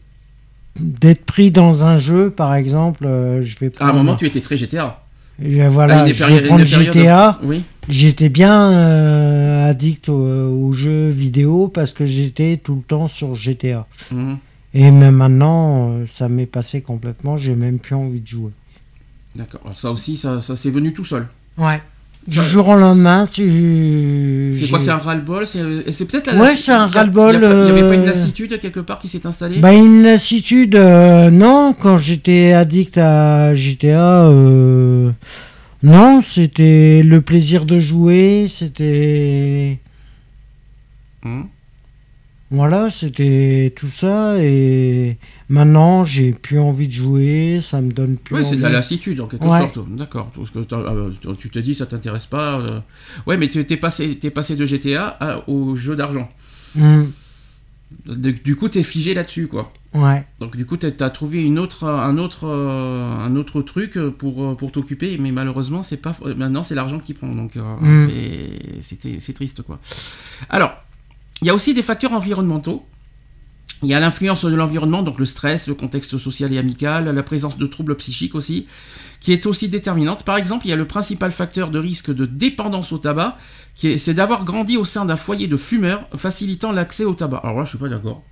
d'être 0.79 1.25
pris 1.25 1.51
dans 1.51 1.83
un 1.83 1.97
jeu, 1.97 2.29
par 2.29 2.53
exemple, 2.55 3.05
euh, 3.05 3.41
je 3.41 3.57
vais 3.59 3.67
À 3.67 3.69
prendre. 3.71 3.91
un 3.91 3.97
moment, 3.97 4.15
tu 4.15 4.25
étais 4.25 4.39
très 4.41 4.55
GTA. 4.57 5.01
Je- 5.43 5.67
voilà, 5.67 6.01
À 6.03 6.07
une 6.07 6.13
je 6.13 6.23
vais 6.23 6.41
prendre 6.43 6.65
GTA. 6.65 7.39
Oui. 7.43 7.63
J'étais 7.89 8.29
bien 8.29 8.71
euh, 8.71 9.69
addict 9.69 10.07
aux, 10.09 10.13
aux 10.13 10.71
jeux 10.71 11.09
vidéo 11.09 11.67
parce 11.67 11.91
que 11.91 12.05
j'étais 12.05 12.59
tout 12.63 12.75
le 12.75 12.81
temps 12.81 13.07
sur 13.07 13.35
GTA. 13.35 13.87
Mhm. 14.11 14.37
Et 14.75 14.91
même 14.91 15.15
maintenant, 15.15 15.95
ça 16.13 16.29
m'est 16.29 16.45
passé 16.45 16.81
complètement. 16.81 17.37
J'ai 17.37 17.55
même 17.55 17.79
plus 17.79 17.95
envie 17.95 18.19
de 18.21 18.27
jouer. 18.27 18.51
D'accord. 19.35 19.61
Alors 19.65 19.79
ça 19.79 19.91
aussi, 19.91 20.15
ça, 20.15 20.39
ça 20.41 20.55
c'est 20.55 20.69
venu 20.69 20.93
tout 20.93 21.05
seul. 21.05 21.27
Ouais. 21.57 21.81
Du 22.29 22.41
jour 22.43 22.67
au 22.69 22.75
lendemain, 22.75 23.27
tu. 23.31 24.55
C'est 24.55 24.69
quoi 24.69 24.79
C'est 24.79 24.91
un 24.91 24.97
ras-le-bol 24.97 25.47
C'est 25.47 25.91
c'est 25.91 26.05
peut-être 26.05 26.31
la 26.31 26.39
Ouais, 26.39 26.55
c'est 26.55 26.71
un 26.71 26.85
ras-le-bol, 26.85 27.35
Il 27.35 27.39
n'y 27.39 27.71
avait 27.71 27.87
pas 27.87 27.95
une 27.95 28.01
euh, 28.01 28.05
lassitude 28.05 28.59
quelque 28.59 28.81
part 28.81 28.99
qui 28.99 29.07
s'est 29.07 29.25
installée 29.25 29.57
Bah, 29.57 29.73
une 29.73 30.03
lassitude, 30.03 30.75
euh, 30.75 31.31
non. 31.31 31.73
Quand 31.73 31.97
j'étais 31.97 32.53
addict 32.53 32.99
à 32.99 33.55
GTA, 33.55 34.25
euh, 34.25 35.09
non, 35.81 36.21
c'était 36.21 37.01
le 37.03 37.21
plaisir 37.21 37.65
de 37.65 37.79
jouer, 37.79 38.47
c'était. 38.53 39.79
Mhm. 41.25 41.47
Voilà, 42.51 42.89
c'était 42.91 43.73
tout 43.75 43.89
ça. 43.89 44.37
Et 44.37 45.17
maintenant, 45.49 46.03
j'ai 46.03 46.31
plus 46.31 46.59
envie 46.59 46.87
de 46.87 46.93
jouer, 46.93 47.59
ça 47.61 47.81
me 47.81 47.91
donne 47.91 48.17
plus 48.17 48.35
Oui, 48.35 48.45
c'est 48.47 48.55
de 48.55 48.61
la 48.61 48.69
lassitude 48.69 49.19
en 49.21 49.27
quelque 49.27 49.45
Ouais. 49.45 49.59
sorte. 49.59 49.79
D'accord. 49.95 50.31
Euh, 50.37 51.09
tu 51.39 51.49
te 51.49 51.59
dis, 51.59 51.75
ça 51.75 51.85
t'intéresse 51.85 52.25
pas. 52.27 52.59
euh. 52.59 52.79
Ouais, 53.27 53.35
mais 53.37 53.47
tu 53.49 53.65
t'es 53.65 53.77
passé, 53.77 54.17
t'es 54.17 54.29
passé 54.29 54.55
de 54.55 54.65
GTA 54.65 55.07
à- 55.19 55.49
au 55.49 55.75
jeu 55.75 55.95
d'argent. 55.95 56.29
Hmm, 56.75 57.03
Du 58.05 58.55
coup, 58.55 58.69
t'es 58.69 58.83
figé 58.83 59.15
là-dessus, 59.15 59.47
quoi. 59.47 59.73
ouais. 59.95 60.23
Donc 60.39 60.55
du 60.55 60.63
coup, 60.67 60.77
t'as 60.77 61.03
as 61.03 61.09
trouvé 61.09 61.43
une 61.43 61.57
autre, 61.57 61.85
un 61.85 62.19
autre, 62.19 62.45
euh, 62.47 63.11
un 63.11 63.35
autre 63.35 63.63
truc 63.63 63.97
pour 64.19 64.43
euh, 64.43 64.53
pour 64.53 64.71
t'occuper, 64.71 65.17
mais 65.19 65.31
malheureusement, 65.31 65.81
c'est 65.81 65.97
pas 65.97 66.15
maintenant 66.37 66.61
c'est 66.61 66.75
l'argent 66.75 66.99
qui 66.99 67.15
prend, 67.15 67.29
donc 67.33 67.57
euh, 67.57 67.61
Mm. 67.81 68.81
c'était 68.81 69.17
c'est 69.19 69.33
triste 69.33 69.63
quoi. 69.63 69.79
Alors, 70.49 70.73
il 71.41 71.47
y 71.47 71.49
a 71.49 71.55
aussi 71.55 71.73
des 71.73 71.81
facteurs 71.81 72.13
environnementaux. 72.13 72.85
Il 73.81 73.89
y 73.89 73.93
a 73.93 73.99
l'influence 73.99 74.43
de 74.43 74.53
l'environnement, 74.53 75.03
donc 75.03 75.19
le 75.19 75.25
stress, 75.25 75.67
le 75.67 75.73
contexte 75.73 76.17
social 76.17 76.51
et 76.51 76.57
amical, 76.57 77.05
la 77.05 77.23
présence 77.23 77.57
de 77.57 77.65
troubles 77.65 77.95
psychiques 77.95 78.35
aussi, 78.35 78.67
qui 79.21 79.31
est 79.31 79.45
aussi 79.45 79.69
déterminante. 79.69 80.23
Par 80.23 80.35
exemple, 80.37 80.65
il 80.67 80.69
y 80.69 80.73
a 80.73 80.75
le 80.75 80.85
principal 80.85 81.31
facteur 81.31 81.71
de 81.71 81.79
risque 81.79 82.13
de 82.13 82.25
dépendance 82.25 82.91
au 82.91 82.97
tabac, 82.97 83.37
qui 83.75 83.87
est, 83.87 83.97
c'est 83.97 84.13
d'avoir 84.13 84.43
grandi 84.43 84.75
au 84.75 84.83
sein 84.83 85.05
d'un 85.05 85.15
foyer 85.15 85.47
de 85.47 85.55
fumeurs, 85.55 86.07
facilitant 86.17 86.73
l'accès 86.73 87.05
au 87.05 87.13
tabac. 87.13 87.39
Alors 87.43 87.59
là, 87.59 87.63
je 87.63 87.69
suis 87.69 87.77
pas 87.77 87.87
d'accord. 87.87 88.23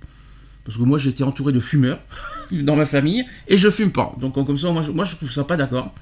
Parce 0.64 0.76
que 0.76 0.82
moi, 0.82 0.98
j'étais 0.98 1.24
entouré 1.24 1.52
de 1.54 1.60
fumeurs 1.60 2.00
dans 2.52 2.76
ma 2.76 2.84
famille 2.84 3.24
et 3.46 3.56
je 3.56 3.70
fume 3.70 3.90
pas. 3.90 4.14
Donc, 4.20 4.34
comme 4.34 4.58
ça, 4.58 4.70
moi, 4.70 4.82
je, 4.82 4.90
moi, 4.90 5.06
trouve 5.06 5.32
ça 5.32 5.44
pas 5.44 5.56
d'accord. 5.56 5.94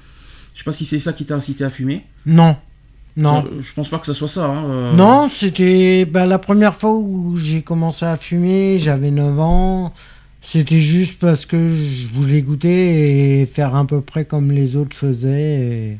Je 0.54 0.58
sais 0.58 0.64
pas 0.64 0.72
si 0.72 0.84
c'est 0.84 0.98
ça 0.98 1.12
qui 1.12 1.24
t'a 1.24 1.36
incité 1.36 1.62
à 1.62 1.70
fumer. 1.70 2.04
Non. 2.24 2.56
Non. 3.16 3.42
Ça, 3.42 3.48
je 3.60 3.72
pense 3.74 3.88
pas 3.88 3.98
que 3.98 4.06
ça 4.06 4.14
soit 4.14 4.28
ça. 4.28 4.44
hein, 4.46 4.64
euh. 4.66 4.92
Non, 4.92 5.28
c'était 5.28 6.04
bah, 6.04 6.26
la 6.26 6.38
première 6.38 6.74
fois 6.74 6.92
où 6.94 7.36
j'ai 7.36 7.62
commencé 7.62 8.04
à 8.04 8.16
fumer, 8.16 8.78
j'avais 8.78 9.10
9 9.10 9.38
ans. 9.40 9.92
C'était 10.42 10.80
juste 10.80 11.18
parce 11.18 11.44
que 11.46 11.70
je 11.70 12.08
voulais 12.08 12.42
goûter 12.42 13.40
et 13.40 13.46
faire 13.46 13.74
à 13.74 13.84
peu 13.86 14.00
près 14.00 14.24
comme 14.24 14.52
les 14.52 14.76
autres 14.76 14.94
faisaient. 14.96 15.30
Et, 15.32 15.98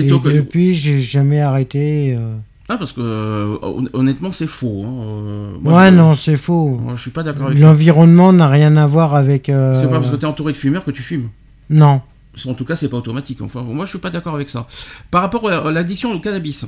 et 0.00 0.02
depuis, 0.34 0.74
j'ai 0.74 1.02
jamais 1.02 1.40
arrêté. 1.40 2.14
euh. 2.16 2.36
Ah, 2.68 2.76
parce 2.78 2.92
que 2.92 3.00
euh, 3.00 3.56
hon- 3.62 3.88
honnêtement, 3.94 4.30
c'est 4.30 4.46
faux. 4.46 4.84
hein, 4.86 4.92
euh, 5.02 5.50
moi, 5.60 5.72
ouais, 5.80 5.90
je- 5.90 5.94
non, 5.96 6.14
c'est 6.14 6.36
faux. 6.36 6.78
Moi, 6.80 6.92
je 6.94 7.02
suis 7.02 7.10
pas 7.10 7.24
d'accord 7.24 7.46
avec. 7.46 7.58
L'environnement 7.58 8.32
n'a 8.32 8.46
rien 8.48 8.76
à 8.76 8.86
voir 8.86 9.16
avec. 9.16 9.46
C'est 9.46 9.52
pas 9.90 9.98
parce 9.98 10.10
que 10.10 10.16
t'es 10.16 10.26
entouré 10.26 10.52
de 10.52 10.56
fumeurs 10.56 10.84
que 10.84 10.92
tu 10.92 11.02
fumes. 11.02 11.30
Non. 11.68 12.02
En 12.46 12.54
tout 12.54 12.64
cas, 12.64 12.76
c'est 12.76 12.88
pas 12.88 12.96
automatique. 12.96 13.40
Enfin, 13.42 13.62
moi, 13.62 13.84
je 13.84 13.90
suis 13.90 13.98
pas 13.98 14.10
d'accord 14.10 14.34
avec 14.34 14.48
ça. 14.48 14.66
Par 15.10 15.22
rapport 15.22 15.48
à 15.50 15.70
l'addiction 15.72 16.12
au 16.12 16.20
cannabis, 16.20 16.66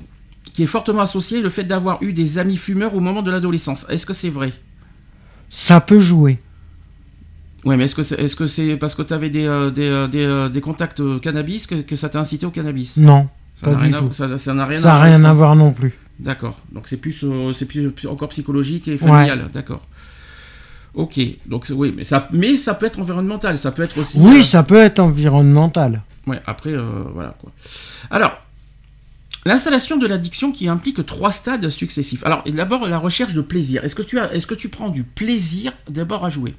qui 0.55 0.63
est 0.63 0.67
fortement 0.67 1.01
associée 1.01 1.41
le 1.41 1.49
fait 1.49 1.65
d'avoir 1.65 2.03
eu 2.03 2.13
des 2.13 2.39
amis 2.39 2.57
fumeurs 2.57 2.95
au 2.95 3.01
moment 3.01 3.23
de 3.23 3.31
l'adolescence. 3.31 3.87
Est-ce 3.89 4.07
que 4.07 4.13
c'est 4.13 4.29
vrai? 4.29 4.53
Ça 5.51 5.81
peut 5.81 6.01
jouer. 6.01 6.39
Ouais, 7.65 7.77
mais 7.77 7.85
est-ce 7.85 7.95
que 7.95 8.03
c'est 8.03 8.19
est 8.21 8.27
-ce 8.27 8.47
c'est 8.47 8.77
parce 8.77 8.95
que 8.95 9.03
tu 9.03 9.15
avais 9.15 9.31
des, 9.31 9.47
euh, 9.47 9.71
des, 9.71 9.89
euh, 9.89 10.09
des, 10.09 10.25
euh, 10.25 10.49
des, 10.49 10.61
contacts 10.61 11.03
cannabis 11.21 11.67
que, 11.67 11.77
que 11.83 11.95
ça 11.95 12.09
t'a 12.09 12.19
incité 12.19 12.45
au 12.45 12.51
cannabis? 12.51 12.97
Non, 12.97 13.29
ça 13.55 13.71
n'a 13.71 13.79
rien, 13.79 13.95
à, 13.95 14.13
ça, 14.13 14.37
ça 14.37 14.55
n'a 14.55 14.67
rien, 14.67 14.81
Ça 14.81 14.89
n'a 14.89 14.95
à, 14.95 15.03
rien 15.03 15.15
avec 15.15 15.27
à 15.27 15.33
voir 15.33 15.55
non 15.55 15.73
plus. 15.73 15.93
D'accord. 16.19 16.59
Donc 16.73 16.89
c'est 16.89 16.97
plus, 16.97 17.25
c'est 17.55 17.67
plus, 17.67 17.91
plus 17.91 18.09
encore 18.09 18.29
psychologique 18.29 18.89
et 18.89 18.99
familial. 18.99 19.49
D'accord. 19.53 19.87
Ok. 20.95 21.21
Donc 21.47 21.67
oui, 21.71 21.93
mais 21.97 22.05
ça, 22.05 22.29
mais 22.33 22.57
ça 22.57 22.75
peut 22.75 22.87
être 22.87 23.01
environnemental. 23.01 23.57
Ça 23.57 23.73
peut 23.73 23.83
être 23.83 23.99
aussi. 23.99 24.19
Oui, 24.21 24.41
euh, 24.41 24.43
ça 24.43 24.63
peut 24.63 24.77
être 24.77 24.99
environnemental. 24.99 26.03
Ouais. 26.27 26.41
Après, 26.47 26.71
euh, 26.71 27.05
voilà 27.15 27.35
quoi. 27.41 27.51
Alors. 28.11 28.39
L'installation 29.45 29.97
de 29.97 30.07
l'addiction 30.07 30.53
qui 30.53 30.69
implique 30.69 31.05
trois 31.05 31.33
stades 31.33 31.69
successifs. 31.69 32.25
Alors, 32.25 32.45
d'abord, 32.47 32.87
la 32.87 32.99
recherche 32.99 33.35
de 33.35 33.41
plaisir. 33.41 33.83
Est-ce 33.85 33.97
que 33.97 34.03
tu 34.03 34.21
as, 34.21 34.33
est-ce 34.33 34.47
que 34.47 34.55
tu 34.55 34.69
prends 34.69 34.89
du 34.89 35.03
plaisir 35.03 35.73
d'abord 35.89 36.25
à 36.25 36.29
jouer? 36.29 36.55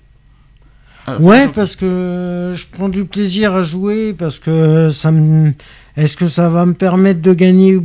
Euh, 1.08 1.18
Ouais, 1.20 1.48
parce 1.48 1.78
que 1.78 2.52
je 2.54 2.66
prends 2.70 2.90
du 2.90 3.06
plaisir 3.06 3.56
à 3.56 3.64
jouer, 3.64 4.14
parce 4.14 4.38
que 4.38 4.90
ça 4.90 5.14
me... 5.14 5.54
Est-ce 5.96 6.18
que 6.18 6.28
ça 6.28 6.50
va 6.50 6.66
me 6.66 6.74
permettre 6.74 7.22
de 7.22 7.34
gagner 7.34 7.80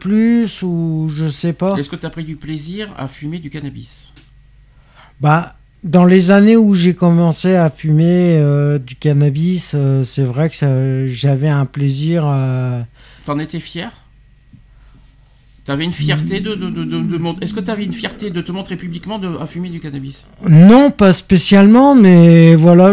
plus 0.00 0.62
ou 0.62 1.10
je 1.14 1.28
sais 1.28 1.52
pas 1.52 1.76
Est-ce 1.76 1.88
que 1.88 1.94
tu 1.94 2.06
as 2.06 2.10
pris 2.10 2.24
du 2.24 2.34
plaisir 2.34 2.92
à 2.96 3.06
fumer 3.06 3.38
du 3.38 3.50
cannabis? 3.50 4.12
Bah, 5.20 5.56
dans 5.82 6.04
les 6.04 6.30
années 6.30 6.56
où 6.56 6.74
j'ai 6.74 6.94
commencé 6.94 7.54
à 7.54 7.70
fumer 7.70 8.36
euh, 8.38 8.78
du 8.78 8.96
cannabis, 8.96 9.72
euh, 9.74 10.04
c'est 10.04 10.22
vrai 10.22 10.50
que 10.50 11.06
j'avais 11.08 11.48
un 11.48 11.64
plaisir 11.64 12.26
à... 12.26 12.84
T'en 13.24 13.38
étais 13.38 13.60
fier? 13.60 13.90
T'avais 15.64 15.84
une 15.84 15.92
fierté 15.92 16.40
de, 16.40 16.54
de, 16.54 16.70
de, 16.70 17.42
Est-ce 17.42 17.54
que 17.54 17.60
t'avais 17.60 17.84
une 17.84 17.92
fierté 17.92 18.30
de 18.30 18.40
te 18.40 18.50
montrer 18.50 18.76
publiquement 18.76 19.18
de, 19.18 19.28
à 19.38 19.46
fumer 19.46 19.68
du 19.68 19.78
cannabis? 19.78 20.24
Non, 20.48 20.90
pas 20.90 21.12
spécialement, 21.12 21.94
mais 21.94 22.56
voilà, 22.56 22.92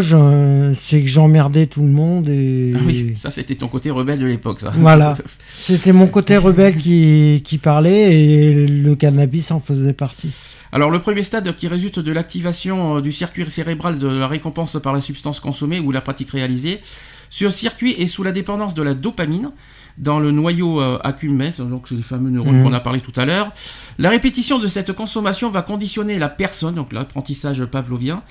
c'est 0.84 1.02
que 1.02 1.08
j'emmerdais 1.08 1.66
tout 1.66 1.82
le 1.82 1.88
monde 1.88 2.30
et... 2.30 2.74
Ah 2.76 2.80
oui, 2.86 3.16
ça 3.20 3.32
c'était 3.32 3.56
ton 3.56 3.68
côté 3.68 3.90
rebelle 3.90 4.20
de 4.20 4.28
l'époque, 4.28 4.60
ça. 4.60 4.72
Voilà. 4.76 5.18
C'était 5.60 5.92
mon 5.92 6.08
côté 6.08 6.38
rebelle 6.38 6.78
qui, 6.78 7.42
qui 7.44 7.58
parlait 7.58 8.14
et 8.16 8.68
le 8.68 8.96
cannabis 8.96 9.50
en 9.52 9.60
faisait 9.60 9.94
partie. 9.94 10.36
Alors 10.72 10.92
le 10.92 11.00
premier 11.00 11.24
stade 11.24 11.54
qui 11.56 11.68
résulte 11.68 12.00
de 12.00 12.12
l'activation 12.12 12.98
euh, 12.98 13.02
du 13.02 13.12
circuit 13.12 13.50
cérébral 13.50 14.00
de 14.00 14.08
la 14.08 14.28
récompense 14.28 14.78
par 14.82 14.94
la 14.94 15.02
substance 15.02 15.40
consommée 15.40 15.80
ou 15.80 15.92
la 15.92 16.02
pratique 16.02 16.32
réalisée. 16.32 16.82
Ce 17.30 17.50
circuit 17.50 17.92
est 17.94 18.08
sous 18.08 18.24
la 18.24 18.32
dépendance 18.32 18.74
de 18.74 18.84
la 18.84 18.94
dopamine 18.94 19.52
dans 19.98 20.20
le 20.20 20.32
noyau 20.32 20.80
euh, 20.80 21.00
accumbens, 21.04 21.60
donc 21.60 21.88
c'est 21.90 21.96
les 21.96 22.04
fameux 22.04 22.30
neurones 22.30 22.58
Mhm. 22.58 22.64
qu'on 22.64 22.74
a 22.74 22.80
parlé 22.80 23.00
tout 23.02 23.14
à 23.16 23.26
l'heure. 23.26 23.52
La 23.98 24.10
répétition 24.10 24.60
de 24.60 24.68
cette 24.68 24.94
consommation 24.94 25.50
va 25.50 25.62
conditionner 25.62 26.20
la 26.20 26.30
personne, 26.30 26.76
donc 26.76 26.94
l'apprentissage 26.94 27.66
pavlovien, 27.66 28.22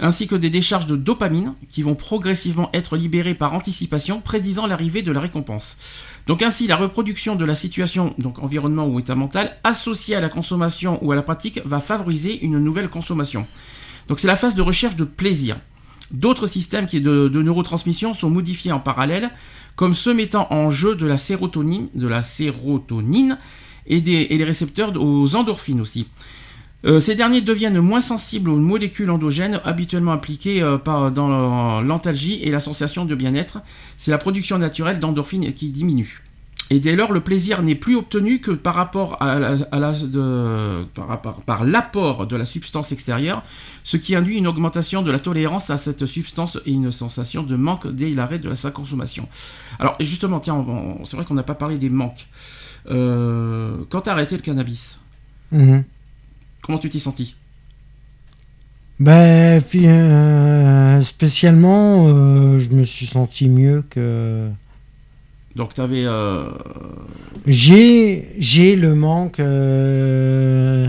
ainsi 0.00 0.26
que 0.26 0.34
des 0.34 0.48
décharges 0.48 0.86
de 0.86 0.96
dopamine 0.96 1.52
qui 1.68 1.82
vont 1.82 1.94
progressivement 1.94 2.70
être 2.72 2.96
libérées 2.96 3.34
par 3.34 3.52
anticipation, 3.52 4.20
prédisant 4.20 4.66
l'arrivée 4.66 5.02
de 5.02 5.12
la 5.12 5.20
récompense. 5.20 5.76
Donc 6.30 6.42
ainsi, 6.42 6.68
la 6.68 6.76
reproduction 6.76 7.34
de 7.34 7.44
la 7.44 7.56
situation, 7.56 8.14
donc 8.18 8.38
environnement 8.38 8.86
ou 8.86 9.00
état 9.00 9.16
mental, 9.16 9.56
associée 9.64 10.14
à 10.14 10.20
la 10.20 10.28
consommation 10.28 11.04
ou 11.04 11.10
à 11.10 11.16
la 11.16 11.24
pratique, 11.24 11.60
va 11.64 11.80
favoriser 11.80 12.44
une 12.44 12.60
nouvelle 12.60 12.88
consommation. 12.88 13.48
Donc 14.06 14.20
c'est 14.20 14.28
la 14.28 14.36
phase 14.36 14.54
de 14.54 14.62
recherche 14.62 14.94
de 14.94 15.02
plaisir. 15.02 15.56
D'autres 16.12 16.46
systèmes 16.46 16.86
qui 16.86 17.00
de, 17.00 17.26
de 17.26 17.42
neurotransmission 17.42 18.14
sont 18.14 18.30
modifiés 18.30 18.70
en 18.70 18.78
parallèle, 18.78 19.32
comme 19.74 19.92
ceux 19.92 20.14
mettant 20.14 20.46
en 20.50 20.70
jeu 20.70 20.94
de 20.94 21.04
la 21.04 21.18
sérotonine, 21.18 21.88
et, 23.88 24.00
des, 24.00 24.28
et 24.30 24.38
les 24.38 24.44
récepteurs 24.44 24.92
aux 25.02 25.34
endorphines 25.34 25.80
aussi. 25.80 26.06
Euh, 26.86 26.98
ces 26.98 27.14
derniers 27.14 27.42
deviennent 27.42 27.78
moins 27.80 28.00
sensibles 28.00 28.48
aux 28.50 28.56
molécules 28.56 29.10
endogènes 29.10 29.60
habituellement 29.64 30.12
impliquées 30.12 30.62
euh, 30.62 30.78
dans 31.10 31.80
l'antalgie 31.82 32.40
et 32.42 32.50
la 32.50 32.60
sensation 32.60 33.04
de 33.04 33.14
bien-être. 33.14 33.58
C'est 33.98 34.10
la 34.10 34.18
production 34.18 34.58
naturelle 34.58 34.98
d'endorphines 34.98 35.52
qui 35.52 35.68
diminue. 35.70 36.22
Et 36.72 36.78
dès 36.78 36.94
lors, 36.94 37.10
le 37.12 37.20
plaisir 37.20 37.62
n'est 37.64 37.74
plus 37.74 37.96
obtenu 37.96 38.38
que 38.40 38.52
par 38.52 38.76
rapport 38.76 39.20
à 39.20 39.40
la- 39.40 39.56
par, 41.44 41.64
l'apport 41.64 42.26
de 42.28 42.36
la 42.36 42.44
substance 42.44 42.92
extérieure, 42.92 43.42
ce 43.82 43.96
qui 43.96 44.14
induit 44.14 44.36
une 44.36 44.46
augmentation 44.46 45.02
de 45.02 45.10
la 45.10 45.18
tolérance 45.18 45.68
à 45.70 45.76
cette 45.78 46.06
substance 46.06 46.58
et 46.66 46.70
une 46.72 46.92
sensation 46.92 47.42
de 47.42 47.56
manque 47.56 47.88
dès 47.92 48.12
l'arrêt 48.12 48.38
de 48.38 48.54
sa 48.54 48.70
consommation. 48.70 49.28
Alors 49.80 49.96
justement, 49.98 50.38
tiens, 50.38 50.64
c'est 51.04 51.16
vrai 51.16 51.26
qu'on 51.26 51.34
n'a 51.34 51.42
pas 51.42 51.56
parlé 51.56 51.76
des 51.76 51.90
manques. 51.90 52.28
Euh, 52.88 53.76
quand 53.90 54.02
tu 54.02 54.08
as 54.08 54.12
arrêté 54.12 54.36
le 54.36 54.42
cannabis, 54.42 54.98
Mhm. 55.52 55.82
Comment 56.70 56.78
tu 56.78 56.88
t'es 56.88 57.00
senti 57.00 57.34
Ben, 59.00 59.60
euh, 59.74 61.02
spécialement, 61.02 62.06
euh, 62.06 62.60
je 62.60 62.68
me 62.68 62.84
suis 62.84 63.06
senti 63.06 63.48
mieux 63.48 63.82
que. 63.90 64.48
Donc 65.56 65.74
tu 65.74 65.80
avais... 65.80 66.06
J'ai, 67.44 68.28
j'ai 68.38 68.76
le 68.76 68.94
manque, 68.94 69.40
euh, 69.40 70.88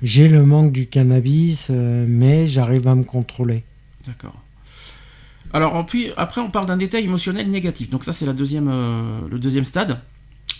j'ai 0.00 0.28
le 0.28 0.44
manque 0.46 0.70
du 0.70 0.86
cannabis, 0.86 1.66
euh, 1.70 2.04
mais 2.08 2.46
j'arrive 2.46 2.86
à 2.86 2.94
me 2.94 3.02
contrôler. 3.02 3.64
D'accord. 4.06 4.40
Alors 5.52 5.74
en 5.74 5.82
puis, 5.82 6.12
après, 6.16 6.40
on 6.40 6.52
parle 6.52 6.66
d'un 6.66 6.76
détail 6.76 7.06
émotionnel 7.06 7.50
négatif. 7.50 7.90
Donc 7.90 8.04
ça, 8.04 8.12
c'est 8.12 8.26
la 8.26 8.32
deuxième, 8.32 8.68
euh, 8.68 9.22
le 9.28 9.40
deuxième 9.40 9.64
stade. 9.64 10.00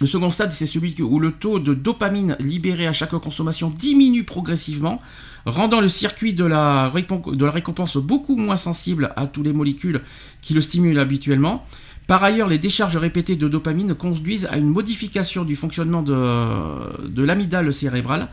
Le 0.00 0.06
second 0.06 0.30
stade, 0.30 0.52
c'est 0.52 0.64
celui 0.64 0.94
où 1.02 1.20
le 1.20 1.30
taux 1.30 1.58
de 1.58 1.74
dopamine 1.74 2.34
libéré 2.40 2.86
à 2.86 2.92
chaque 2.92 3.10
consommation 3.10 3.68
diminue 3.68 4.24
progressivement, 4.24 5.02
rendant 5.44 5.82
le 5.82 5.88
circuit 5.88 6.32
de 6.32 6.44
la, 6.44 6.88
récomp- 6.88 7.36
de 7.36 7.44
la 7.44 7.50
récompense 7.50 7.98
beaucoup 7.98 8.36
moins 8.36 8.56
sensible 8.56 9.12
à 9.16 9.26
toutes 9.26 9.44
les 9.44 9.52
molécules 9.52 10.00
qui 10.40 10.54
le 10.54 10.62
stimulent 10.62 10.98
habituellement. 10.98 11.66
Par 12.06 12.24
ailleurs, 12.24 12.48
les 12.48 12.56
décharges 12.56 12.96
répétées 12.96 13.36
de 13.36 13.46
dopamine 13.46 13.94
conduisent 13.94 14.46
à 14.46 14.56
une 14.56 14.70
modification 14.70 15.44
du 15.44 15.54
fonctionnement 15.54 16.02
de, 16.02 17.06
de 17.06 17.22
l'amygdale 17.22 17.70
cérébrale, 17.70 18.28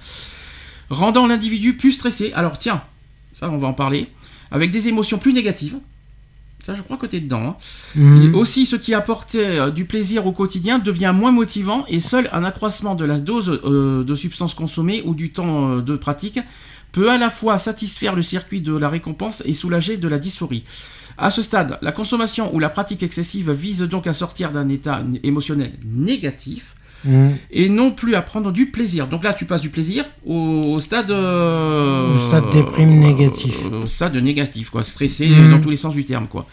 rendant 0.89 1.27
l'individu 1.27 1.75
plus 1.75 1.91
stressé. 1.91 2.31
Alors 2.33 2.57
tiens, 2.57 2.81
ça 3.33 3.49
on 3.49 3.57
va 3.57 3.67
en 3.67 3.73
parler, 3.73 4.07
avec 4.51 4.71
des 4.71 4.87
émotions 4.87 5.17
plus 5.17 5.33
négatives. 5.33 5.77
Ça, 6.67 6.73
je 6.73 6.81
crois 6.81 6.97
que 6.97 7.05
tu 7.05 7.15
es 7.15 7.21
dedans. 7.21 7.43
hein. 7.47 7.55
Mhm. 7.95 8.23
Et 8.23 8.35
aussi, 8.35 8.65
ce 8.65 8.75
qui 8.75 8.93
apportait 8.93 9.57
euh, 9.57 9.71
du 9.71 9.85
plaisir 9.85 10.27
au 10.27 10.33
quotidien 10.33 10.79
devient 10.79 11.13
moins 11.15 11.31
motivant 11.31 11.85
et 11.87 12.01
seul 12.01 12.29
un 12.33 12.43
accroissement 12.43 12.93
de 12.93 13.05
la 13.05 13.21
dose 13.21 13.61
euh, 13.63 14.03
de 14.03 14.15
substances 14.15 14.53
consommées 14.53 15.01
ou 15.05 15.15
du 15.15 15.31
temps 15.31 15.77
euh, 15.77 15.81
de 15.81 15.95
pratique 15.95 16.41
peut 16.91 17.09
à 17.09 17.17
la 17.17 17.29
fois 17.29 17.57
satisfaire 17.57 18.17
le 18.17 18.21
circuit 18.21 18.59
de 18.59 18.75
la 18.75 18.89
récompense 18.89 19.41
et 19.45 19.53
soulager 19.53 19.95
de 19.95 20.09
la 20.09 20.19
dysphorie. 20.19 20.65
À 21.17 21.29
ce 21.29 21.41
stade, 21.41 21.79
la 21.81 21.93
consommation 21.93 22.53
ou 22.53 22.59
la 22.59 22.67
pratique 22.69 23.01
excessive 23.01 23.49
vise 23.51 23.83
donc 23.83 24.05
à 24.05 24.11
sortir 24.11 24.51
d'un 24.51 24.67
état 24.67 25.01
émotionnel 25.23 25.71
négatif 25.85 26.75
Et 27.51 27.69
non 27.69 27.91
plus 27.91 28.15
à 28.15 28.21
prendre 28.21 28.51
du 28.51 28.67
plaisir. 28.67 29.07
Donc 29.07 29.23
là, 29.23 29.33
tu 29.33 29.45
passes 29.45 29.61
du 29.61 29.69
plaisir 29.69 30.05
au, 30.25 30.33
au 30.75 30.79
stade. 30.79 31.11
euh, 31.11 32.15
Au 32.15 32.17
stade 32.17 32.49
déprime 32.51 32.99
négatif. 32.99 33.55
euh, 33.71 33.83
au 33.83 33.85
stade 33.85 34.15
négatif, 34.17 34.69
quoi. 34.69 34.83
Stressé 34.83 35.27
Mhm. 35.27 35.51
dans 35.51 35.59
tous 35.61 35.69
les 35.69 35.75
sens 35.75 35.93
du 35.93 36.03
terme, 36.05 36.27
quoi. 36.27 36.45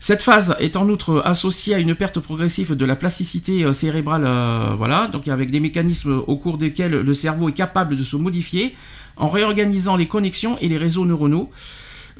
Cette 0.00 0.22
phase 0.22 0.54
est 0.60 0.76
en 0.76 0.88
outre 0.88 1.22
associée 1.24 1.74
à 1.74 1.78
une 1.78 1.94
perte 1.94 2.20
progressive 2.20 2.74
de 2.74 2.84
la 2.84 2.94
plasticité 2.96 3.64
euh, 3.64 3.72
cérébrale, 3.72 4.24
euh, 4.24 4.74
voilà, 4.76 5.08
donc 5.08 5.26
avec 5.28 5.50
des 5.50 5.58
mécanismes 5.58 6.22
au 6.26 6.36
cours 6.36 6.58
desquels 6.58 6.92
le 7.00 7.14
cerveau 7.14 7.48
est 7.48 7.52
capable 7.52 7.96
de 7.96 8.04
se 8.04 8.16
modifier 8.16 8.74
en 9.16 9.28
réorganisant 9.28 9.96
les 9.96 10.06
connexions 10.06 10.58
et 10.60 10.68
les 10.68 10.76
réseaux 10.76 11.06
neuronaux 11.06 11.50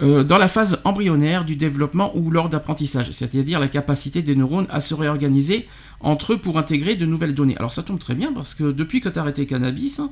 euh, 0.02 0.24
dans 0.24 0.36
la 0.36 0.48
phase 0.48 0.78
embryonnaire 0.84 1.44
du 1.44 1.56
développement 1.56 2.14
ou 2.16 2.30
lors 2.30 2.48
d'apprentissage, 2.48 3.10
c'est-à-dire 3.12 3.58
la 3.60 3.68
capacité 3.68 4.20
des 4.22 4.36
neurones 4.36 4.66
à 4.68 4.80
se 4.80 4.94
réorganiser 4.94 5.66
entre 6.00 6.34
eux 6.34 6.38
pour 6.38 6.58
intégrer 6.58 6.96
de 6.96 7.06
nouvelles 7.06 7.34
données. 7.34 7.56
Alors 7.56 7.72
ça 7.72 7.82
tombe 7.82 7.98
très 7.98 8.14
bien 8.14 8.32
parce 8.32 8.54
que 8.54 8.72
depuis 8.72 9.00
que 9.00 9.08
tu 9.08 9.18
as 9.18 9.22
arrêté 9.22 9.42
le 9.42 9.46
cannabis, 9.46 9.98
hein, 9.98 10.10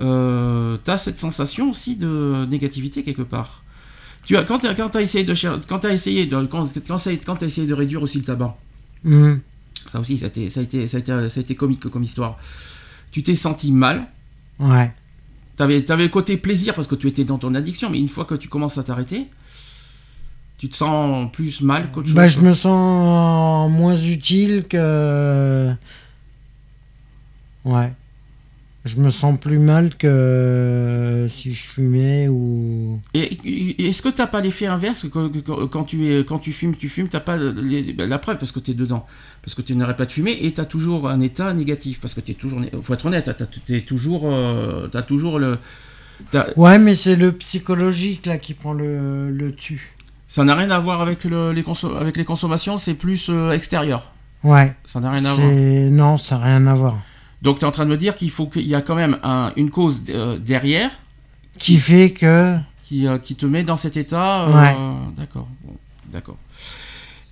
euh, 0.00 0.76
tu 0.84 0.90
as 0.90 0.98
cette 0.98 1.20
sensation 1.20 1.70
aussi 1.70 1.94
de 1.96 2.46
négativité 2.50 3.02
quelque 3.04 3.22
part. 3.22 3.62
Tu 4.24 4.36
as, 4.36 4.42
quand 4.42 4.58
tu 4.58 4.66
as, 4.66 5.00
essayé 5.00 5.22
de 5.24 5.34
quand 5.68 5.78
t'as 5.78 5.92
essayé 5.92 6.26
de 6.26 6.36
quand, 6.46 6.68
quand, 6.86 7.36
t'as 7.36 7.46
essayé 7.46 7.66
de 7.66 7.74
réduire 7.74 8.02
aussi 8.02 8.18
le 8.18 8.24
tabac, 8.24 8.56
Mhm. 9.04 9.40
ça 9.92 10.00
aussi 10.00 10.18
ça 10.18 10.24
a 10.24 10.28
été, 10.28 10.50
ça 10.50 10.60
a 10.60 10.62
été, 10.64 10.88
ça 10.88 10.96
a 10.96 11.00
été, 11.00 11.28
ça 11.28 11.38
a 11.38 11.40
été 11.40 11.54
comique 11.54 11.88
comme 11.88 12.02
histoire. 12.02 12.38
Tu 13.12 13.22
t'es 13.22 13.36
senti 13.36 13.70
mal, 13.70 14.08
Ouais. 14.58 14.90
T'avais 15.56 15.90
avais 15.90 16.04
le 16.04 16.08
côté 16.10 16.36
plaisir 16.36 16.74
parce 16.74 16.86
que 16.86 16.94
tu 16.94 17.08
étais 17.08 17.24
dans 17.24 17.38
ton 17.38 17.54
addiction, 17.54 17.88
mais 17.88 17.98
une 17.98 18.08
fois 18.08 18.24
que 18.24 18.34
tu 18.34 18.48
commences 18.48 18.76
à 18.76 18.82
t'arrêter, 18.82 19.26
tu 20.58 20.68
te 20.68 20.76
sens 20.76 21.30
plus 21.32 21.60
mal 21.62 21.90
qu'autre 21.90 22.08
chose. 22.08 22.16
Bah, 22.16 22.28
je 22.28 22.40
me 22.40 22.52
sens 22.52 23.70
moins 23.70 23.96
utile 23.96 24.64
que. 24.68 25.72
Ouais. 27.64 27.92
Je 28.86 28.96
me 29.00 29.10
sens 29.10 29.36
plus 29.38 29.58
mal 29.58 29.96
que 29.96 31.26
si 31.30 31.52
je 31.52 31.66
fumais 31.70 32.28
ou. 32.28 33.00
Et, 33.14 33.88
est-ce 33.88 34.00
que 34.00 34.08
t'as 34.08 34.28
pas 34.28 34.40
l'effet 34.40 34.66
inverse 34.66 35.08
que- 35.08 35.66
quand 35.66 35.82
tu 35.84 36.06
es, 36.08 36.24
quand 36.24 36.38
tu 36.38 36.52
fumes, 36.52 36.76
tu 36.76 36.88
fumes, 36.88 37.08
t'as 37.08 37.18
pas 37.20 37.36
les- 37.36 37.92
la 37.92 38.18
preuve 38.18 38.38
parce 38.38 38.52
que 38.52 38.60
tu 38.60 38.70
es 38.70 38.74
dedans, 38.74 39.04
parce 39.42 39.56
que 39.56 39.62
tu 39.62 39.74
n'arrêtes 39.74 39.96
pas 39.96 40.06
de 40.06 40.12
fumer 40.12 40.38
et 40.40 40.52
tu 40.52 40.60
as 40.60 40.64
toujours 40.66 41.08
un 41.08 41.20
état 41.20 41.52
négatif 41.52 42.00
parce 42.00 42.14
que 42.14 42.20
tu 42.20 42.30
es 42.30 42.34
toujours, 42.34 42.60
faut 42.80 42.94
être 42.94 43.06
honnête, 43.06 43.28
tu 43.64 43.74
es 43.74 43.80
toujours, 43.80 44.22
euh, 44.24 44.86
t'as 44.86 45.02
toujours 45.02 45.40
le, 45.40 45.58
t'as- 46.30 46.56
Ouais, 46.56 46.78
mais 46.78 46.94
c'est 46.94 47.16
le 47.16 47.32
psychologique 47.32 48.26
là 48.26 48.38
qui 48.38 48.54
prend 48.54 48.72
le, 48.72 49.30
le 49.32 49.50
dessus. 49.50 49.96
Ça 50.28 50.44
n'a 50.44 50.54
rien 50.54 50.70
à 50.70 50.78
voir 50.78 51.00
avec, 51.00 51.24
le, 51.24 51.50
les, 51.52 51.64
avec 51.98 52.16
les 52.16 52.24
consommations, 52.24 52.76
c'est 52.78 52.94
plus 52.94 53.26
euh, 53.30 53.50
extérieur. 53.50 54.12
Ouais. 54.44 54.74
Ça 54.84 55.00
n'a 55.00 55.10
rien 55.10 55.24
à 55.24 55.34
voir. 55.34 55.48
Non, 55.50 56.16
ça 56.18 56.38
n'a 56.38 56.44
rien 56.44 56.66
à 56.68 56.74
voir. 56.74 56.98
Donc 57.46 57.60
tu 57.60 57.64
es 57.64 57.68
en 57.68 57.70
train 57.70 57.84
de 57.84 57.90
me 57.90 57.96
dire 57.96 58.16
qu'il 58.16 58.32
faut 58.32 58.46
qu'il 58.48 58.66
y 58.66 58.74
a 58.74 58.82
quand 58.82 58.96
même 58.96 59.20
une 59.54 59.70
cause 59.70 60.02
euh, 60.08 60.36
derrière. 60.36 60.90
Qui, 61.60 61.78
fait 61.78 62.10
que. 62.10 62.56
Qui, 62.82 63.06
qui, 63.22 63.36
te 63.36 63.46
met 63.46 63.62
dans 63.62 63.76
cet 63.76 63.96
état. 63.96 64.48
Ouais. 64.48 64.76
D'accord. 65.16 65.46
D'accord. 66.10 66.36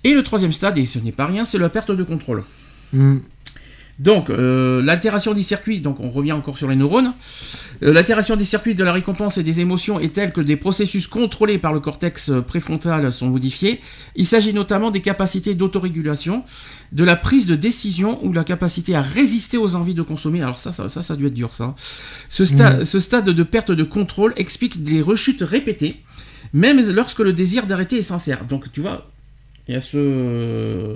Et 0.05 0.13
le 0.13 0.23
troisième 0.23 0.53
stade, 0.53 0.77
et 0.77 0.85
ce 0.85 0.99
n'est 0.99 1.11
pas 1.11 1.25
rien, 1.25 1.43
c'est 1.43 1.57
la 1.57 1.67
perte 1.67 1.91
de 1.91 2.01
contrôle. 2.01 2.45
Hmm. 2.93 3.17
Donc, 3.97 4.29
euh, 4.29 4.81
l'altération 4.81 5.33
des 5.33 5.43
circuits, 5.43 5.79
donc 5.79 6.01
on 6.01 6.09
revient 6.09 6.33
encore 6.33 6.57
sur 6.57 6.67
les 6.67 6.75
neurones, 6.75 7.13
euh, 7.81 7.93
l'altération 7.93 8.35
des 8.35 8.43
circuits 8.43 8.75
de 8.75 8.83
la 8.83 8.91
récompense 8.91 9.37
et 9.37 9.43
des 9.43 9.61
émotions 9.61 9.99
est 10.01 10.13
telle 10.13 10.33
que 10.33 10.41
des 10.41 10.57
processus 10.57 11.07
contrôlés 11.07 11.57
par 11.57 11.71
le 11.71 11.79
cortex 11.79 12.31
préfrontal 12.45 13.11
sont 13.13 13.27
modifiés. 13.27 13.79
Il 14.17 14.25
s'agit 14.25 14.53
notamment 14.53 14.91
des 14.91 15.01
capacités 15.01 15.55
d'autorégulation, 15.55 16.43
de 16.91 17.03
la 17.05 17.15
prise 17.15 17.45
de 17.45 17.55
décision 17.55 18.23
ou 18.25 18.33
la 18.33 18.43
capacité 18.43 18.95
à 18.95 19.01
résister 19.01 19.57
aux 19.57 19.75
envies 19.75 19.93
de 19.93 20.01
consommer. 20.01 20.41
Alors 20.41 20.59
ça, 20.59 20.73
ça, 20.73 20.89
ça, 20.89 21.01
ça 21.01 21.13
a 21.13 21.17
dû 21.17 21.27
être 21.27 21.33
dur 21.33 21.53
ça. 21.53 21.73
Ce, 22.27 22.43
hmm. 22.43 22.83
ce 22.83 22.99
stade 22.99 23.29
de 23.29 23.43
perte 23.43 23.71
de 23.71 23.83
contrôle 23.83 24.33
explique 24.35 24.83
des 24.83 25.01
rechutes 25.01 25.41
répétées, 25.41 26.01
même 26.51 26.81
lorsque 26.91 27.19
le 27.19 27.31
désir 27.31 27.65
d'arrêter 27.65 27.99
est 27.99 28.03
sincère. 28.03 28.43
Donc 28.45 28.71
tu 28.73 28.81
vois, 28.81 29.09
il 29.67 29.73
y 29.73 29.77
a 29.77 29.81
ce. 29.81 30.95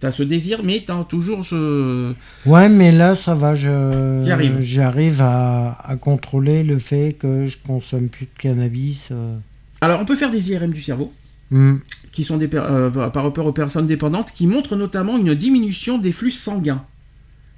T'as 0.00 0.10
ce 0.10 0.24
désir, 0.24 0.62
mais 0.64 0.82
t'as 0.84 1.04
toujours 1.04 1.44
ce. 1.44 2.14
Ouais, 2.44 2.68
mais 2.68 2.90
là, 2.90 3.14
ça 3.14 3.34
va. 3.34 3.54
Je... 3.54 4.20
J'arrive 4.60 5.20
à... 5.20 5.78
à, 5.84 5.96
contrôler 5.96 6.64
le 6.64 6.78
fait 6.78 7.16
que 7.18 7.46
je 7.46 7.58
consomme 7.64 8.08
plus 8.08 8.26
de 8.26 8.40
cannabis. 8.40 9.08
Euh. 9.12 9.36
Alors, 9.80 10.00
on 10.00 10.04
peut 10.04 10.16
faire 10.16 10.30
des 10.30 10.50
IRM 10.50 10.72
du 10.72 10.82
cerveau. 10.82 11.12
Hmm. 11.52 11.76
Qui 12.10 12.24
sont 12.24 12.38
des 12.38 12.48
euh, 12.54 12.90
par 12.90 13.22
rapport 13.22 13.46
aux 13.46 13.52
personnes 13.52 13.86
dépendantes, 13.86 14.32
qui 14.32 14.48
montrent 14.48 14.74
notamment 14.74 15.16
une 15.16 15.34
diminution 15.34 15.98
des 15.98 16.10
flux 16.10 16.32
sanguins. 16.32 16.84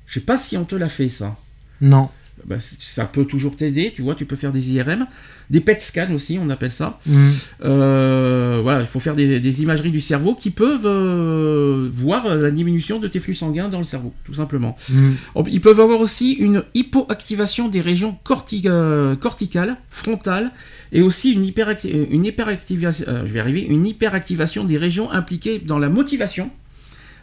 Je 0.06 0.14
sais 0.14 0.24
pas 0.26 0.36
si 0.36 0.58
on 0.58 0.64
te 0.64 0.74
l'a 0.74 0.90
fait, 0.90 1.08
ça. 1.08 1.36
Non. 1.80 2.10
Bah, 2.44 2.56
ça 2.58 3.04
peut 3.04 3.24
toujours 3.24 3.54
t'aider, 3.56 3.92
tu 3.94 4.02
vois, 4.02 4.14
tu 4.14 4.24
peux 4.24 4.36
faire 4.36 4.52
des 4.52 4.72
IRM, 4.72 5.06
des 5.50 5.60
PET 5.60 5.80
scans 5.80 6.12
aussi, 6.12 6.38
on 6.40 6.48
appelle 6.50 6.72
ça. 6.72 6.98
Mm. 7.06 7.28
Euh, 7.64 8.60
voilà, 8.62 8.80
il 8.80 8.86
faut 8.86 9.00
faire 9.00 9.14
des, 9.14 9.62
imageries 9.62 9.90
du 9.90 10.00
cerveau 10.00 10.34
qui 10.34 10.50
peuvent 10.50 10.86
euh, 10.86 11.88
voir 11.92 12.34
la 12.34 12.50
diminution 12.50 12.98
de 12.98 13.06
tes 13.06 13.20
flux 13.20 13.34
sanguins 13.34 13.68
dans 13.68 13.78
le 13.78 13.84
cerveau, 13.84 14.12
tout 14.24 14.34
simplement. 14.34 14.76
Mm. 14.88 15.10
Ils 15.46 15.60
peuvent 15.60 15.78
avoir 15.78 16.00
aussi 16.00 16.32
une 16.32 16.64
hypoactivation 16.74 17.68
des 17.68 17.80
régions 17.80 18.18
euh, 18.64 19.14
corticales, 19.14 19.76
frontales, 19.90 20.50
et 20.90 21.02
aussi 21.02 21.32
une, 21.32 21.44
une 21.84 22.24
hyperactivation, 22.24 23.06
je 23.24 23.32
vais 23.32 23.40
arriver, 23.40 23.60
une 23.60 23.86
hyperactivation 23.86 24.64
des 24.64 24.78
régions 24.78 25.10
impliquées 25.10 25.60
dans 25.60 25.78
la 25.78 25.88
motivation, 25.88 26.50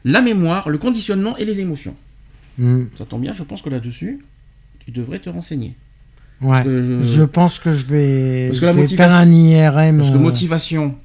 la 0.05 0.21
mémoire, 0.21 0.69
le 0.69 0.77
conditionnement 0.77 1.35
et 1.37 1.45
les 1.45 1.59
émotions. 1.59 1.95
Mm. 2.57 2.83
Ça 2.97 3.05
tombe 3.05 3.21
bien, 3.21 3.33
je 3.33 3.43
pense 3.43 3.61
que 3.61 3.69
là-dessus, 3.69 4.19
tu 4.89 4.99
devrais 4.99 5.19
te 5.19 5.29
renseigner. 5.29 5.75
Ouais, 6.41 6.63
je... 6.63 7.23
pense 7.23 7.59
que 7.59 7.71
je 7.71 7.85
vais, 7.85 8.47
parce 8.47 8.59
que 8.59 8.65
la 8.65 8.87
faire 8.87 9.13
un 9.13 9.29
IRM. 9.29 9.97
Parce 9.97 10.09
que 10.09 10.15
euh, 10.15 10.19
motivation, 10.19 10.95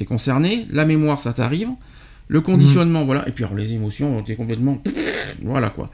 es 0.00 0.04
concerné, 0.04 0.64
la 0.72 0.84
mémoire, 0.84 1.20
ça 1.20 1.32
t'arrive, 1.32 1.68
le 2.26 2.40
conditionnement, 2.40 3.04
voilà, 3.04 3.28
et 3.28 3.32
puis 3.32 3.44
alors, 3.44 3.56
les 3.56 3.72
émotions, 3.72 4.24
es 4.26 4.34
complètement... 4.34 4.82
Voilà 5.44 5.70
quoi. 5.70 5.88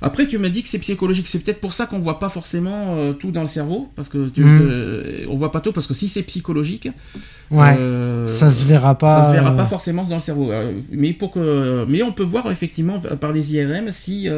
Après, 0.00 0.26
tu 0.26 0.38
m'as 0.38 0.48
dit 0.48 0.62
que 0.62 0.68
c'est 0.68 0.78
psychologique. 0.78 1.28
C'est 1.28 1.40
peut-être 1.40 1.60
pour 1.60 1.74
ça 1.74 1.84
qu'on 1.84 1.98
voit 1.98 2.18
pas 2.18 2.30
forcément 2.30 2.96
euh, 2.96 3.12
tout 3.12 3.32
dans 3.32 3.42
le 3.42 3.48
cerveau, 3.48 3.90
parce 3.96 4.08
que 4.08 4.28
tu, 4.28 4.42
mm. 4.42 5.28
on 5.28 5.36
voit 5.36 5.50
pas 5.50 5.60
tout, 5.60 5.72
parce 5.72 5.86
que 5.86 5.92
si 5.92 6.08
c'est 6.08 6.22
psychologique, 6.22 6.88
ouais, 7.50 7.76
euh, 7.78 8.26
ça 8.26 8.50
se 8.50 8.64
verra 8.64 8.96
pas. 8.96 9.24
Ça 9.24 9.28
se 9.28 9.34
verra 9.34 9.54
pas 9.54 9.66
forcément 9.66 10.04
dans 10.04 10.14
le 10.14 10.20
cerveau. 10.20 10.50
mais 10.90 11.12
pour 11.12 11.32
que, 11.32 11.84
mais 11.86 12.02
on 12.02 12.12
peut 12.12 12.22
voir 12.22 12.50
effectivement 12.50 12.98
par 13.20 13.32
les 13.32 13.54
IRM 13.56 13.90
si 13.90 14.28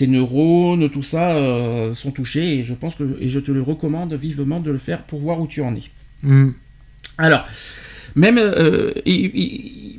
tes 0.00 0.06
neurones, 0.06 0.88
tout 0.88 1.02
ça 1.02 1.36
euh, 1.36 1.92
sont 1.92 2.10
touchés 2.10 2.58
et 2.58 2.62
je 2.64 2.72
pense 2.72 2.94
que 2.94 3.04
et 3.20 3.28
je 3.28 3.38
te 3.38 3.52
le 3.52 3.60
recommande 3.60 4.14
vivement 4.14 4.58
de 4.58 4.70
le 4.70 4.78
faire 4.78 5.02
pour 5.02 5.20
voir 5.20 5.38
où 5.42 5.46
tu 5.46 5.60
en 5.60 5.74
es. 5.76 5.90
Hmm. 6.22 6.52
Alors, 7.18 7.44
même, 8.14 8.38
euh, 8.38 8.92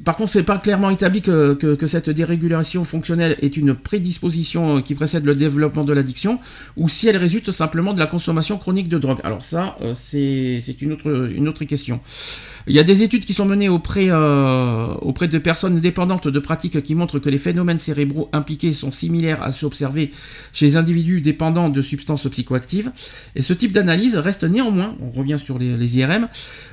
par 0.04 0.16
contre, 0.16 0.32
c'est 0.32 0.42
pas 0.42 0.58
clairement 0.58 0.90
établi 0.90 1.22
que, 1.22 1.54
que, 1.54 1.86
cette 1.86 2.10
dérégulation 2.10 2.84
fonctionnelle 2.84 3.38
est 3.44 3.56
une 3.58 3.76
prédisposition 3.76 4.78
euh, 4.78 4.82
qui 4.82 4.96
précède 4.96 5.24
le 5.24 5.36
développement 5.36 5.84
de 5.84 5.94
l'addiction, 5.94 6.40
ou 6.78 6.90
si 6.90 7.08
elle 7.08 7.18
résulte 7.18 7.52
simplement 7.52 7.94
de 7.94 8.00
la 8.00 8.08
consommation 8.08 8.58
chronique 8.58 8.90
de 8.90 8.98
drogue. 8.98 9.20
Alors 9.24 9.46
ça, 9.46 9.78
c'est 9.94 10.82
une 10.82 10.94
autre, 10.94 11.30
une 11.32 11.48
autre 11.48 11.64
question. 11.66 12.00
Il 12.68 12.76
y 12.76 12.80
a 12.80 12.84
des 12.84 13.04
études 13.04 13.26
qui 13.26 13.34
sont 13.34 13.46
menées 13.46 13.70
auprès, 13.70 14.08
euh, 14.10 14.94
auprès 15.02 15.28
de 15.28 15.38
personnes 15.38 15.80
dépendantes 15.80 16.28
de 16.28 16.40
pratiques 16.40 16.82
qui 16.84 16.96
montrent 16.96 17.20
que 17.20 17.30
les 17.30 17.38
phénomènes 17.38 17.80
cérébraux 17.80 18.30
impliqués 18.34 18.74
sont 18.74 18.92
similaires 18.92 19.42
à 19.42 19.52
ceux 19.52 19.66
observés 19.66 20.12
chez 20.54 20.66
les 20.66 20.78
individus 20.78 21.22
dépendants 21.22 21.70
de 21.70 21.82
substances 21.82 22.28
psychoactives. 22.30 22.92
Et 23.36 23.42
ce 23.42 23.54
type 23.54 23.72
d'analyse 23.72 24.16
reste 24.16 24.44
néanmoins, 24.44 24.96
on 25.02 25.10
revient 25.10 25.38
sur 25.44 25.58
les, 25.58 25.98
IRM, 25.98 26.28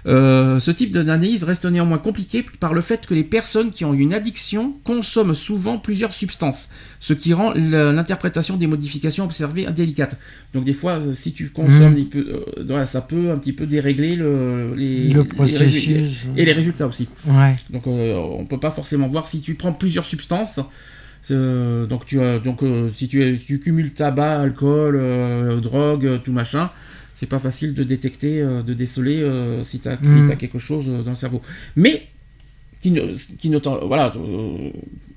euh, 0.06 0.60
ce 0.60 0.70
type 0.70 0.92
d'analyse 0.92 1.44
reste 1.44 1.64
néanmoins 1.64 1.98
compliqué 1.98 2.44
par 2.60 2.74
le 2.74 2.80
fait 2.80 3.06
que 3.06 3.14
les 3.14 3.24
personnes 3.24 3.70
qui 3.70 3.84
ont 3.84 3.94
une 3.94 4.12
addiction 4.12 4.74
consomment 4.84 5.34
souvent 5.34 5.78
plusieurs 5.78 6.12
substances, 6.12 6.68
ce 7.00 7.14
qui 7.14 7.32
rend 7.32 7.52
l'interprétation 7.54 8.56
des 8.56 8.66
modifications 8.66 9.24
observées 9.24 9.66
délicate. 9.70 10.18
Donc 10.54 10.64
des 10.64 10.72
fois, 10.72 11.00
si 11.12 11.32
tu 11.32 11.50
consommes, 11.50 11.94
mmh. 11.94 12.08
euh, 12.70 12.84
ça 12.84 13.00
peut 13.00 13.30
un 13.30 13.38
petit 13.38 13.52
peu 13.52 13.66
dérégler 13.66 14.16
le, 14.16 14.74
les, 14.76 15.08
le 15.08 15.24
processus 15.24 15.77
et 16.36 16.44
les 16.44 16.52
résultats 16.52 16.86
aussi. 16.86 17.08
Ouais. 17.26 17.54
Donc 17.70 17.86
euh, 17.86 18.14
on 18.16 18.44
peut 18.46 18.60
pas 18.60 18.70
forcément 18.70 19.08
voir 19.08 19.26
si 19.26 19.40
tu 19.40 19.54
prends 19.54 19.72
plusieurs 19.72 20.04
substances. 20.04 20.60
Euh, 21.30 21.86
donc 21.86 22.06
tu 22.06 22.20
as 22.20 22.38
donc 22.38 22.62
euh, 22.62 22.90
si 22.96 23.08
tu, 23.08 23.40
tu, 23.44 23.58
cumules 23.58 23.92
tabac, 23.92 24.40
alcool, 24.40 25.60
drogue, 25.60 26.20
tout 26.24 26.32
machin, 26.32 26.70
c'est 27.14 27.26
pas 27.26 27.38
facile 27.38 27.74
de 27.74 27.84
détecter, 27.84 28.40
de 28.42 28.74
déceler 28.74 29.60
si 29.64 29.80
tu 29.80 29.88
as, 29.88 29.96
mm. 29.96 30.36
quelque 30.36 30.58
chose 30.58 30.86
dans 30.86 31.10
le 31.10 31.16
cerveau. 31.16 31.42
Mais 31.76 32.06
qui 32.80 32.92
ne, 32.92 33.14
qui 33.38 33.50
ne 33.50 33.58
voilà, 33.86 34.14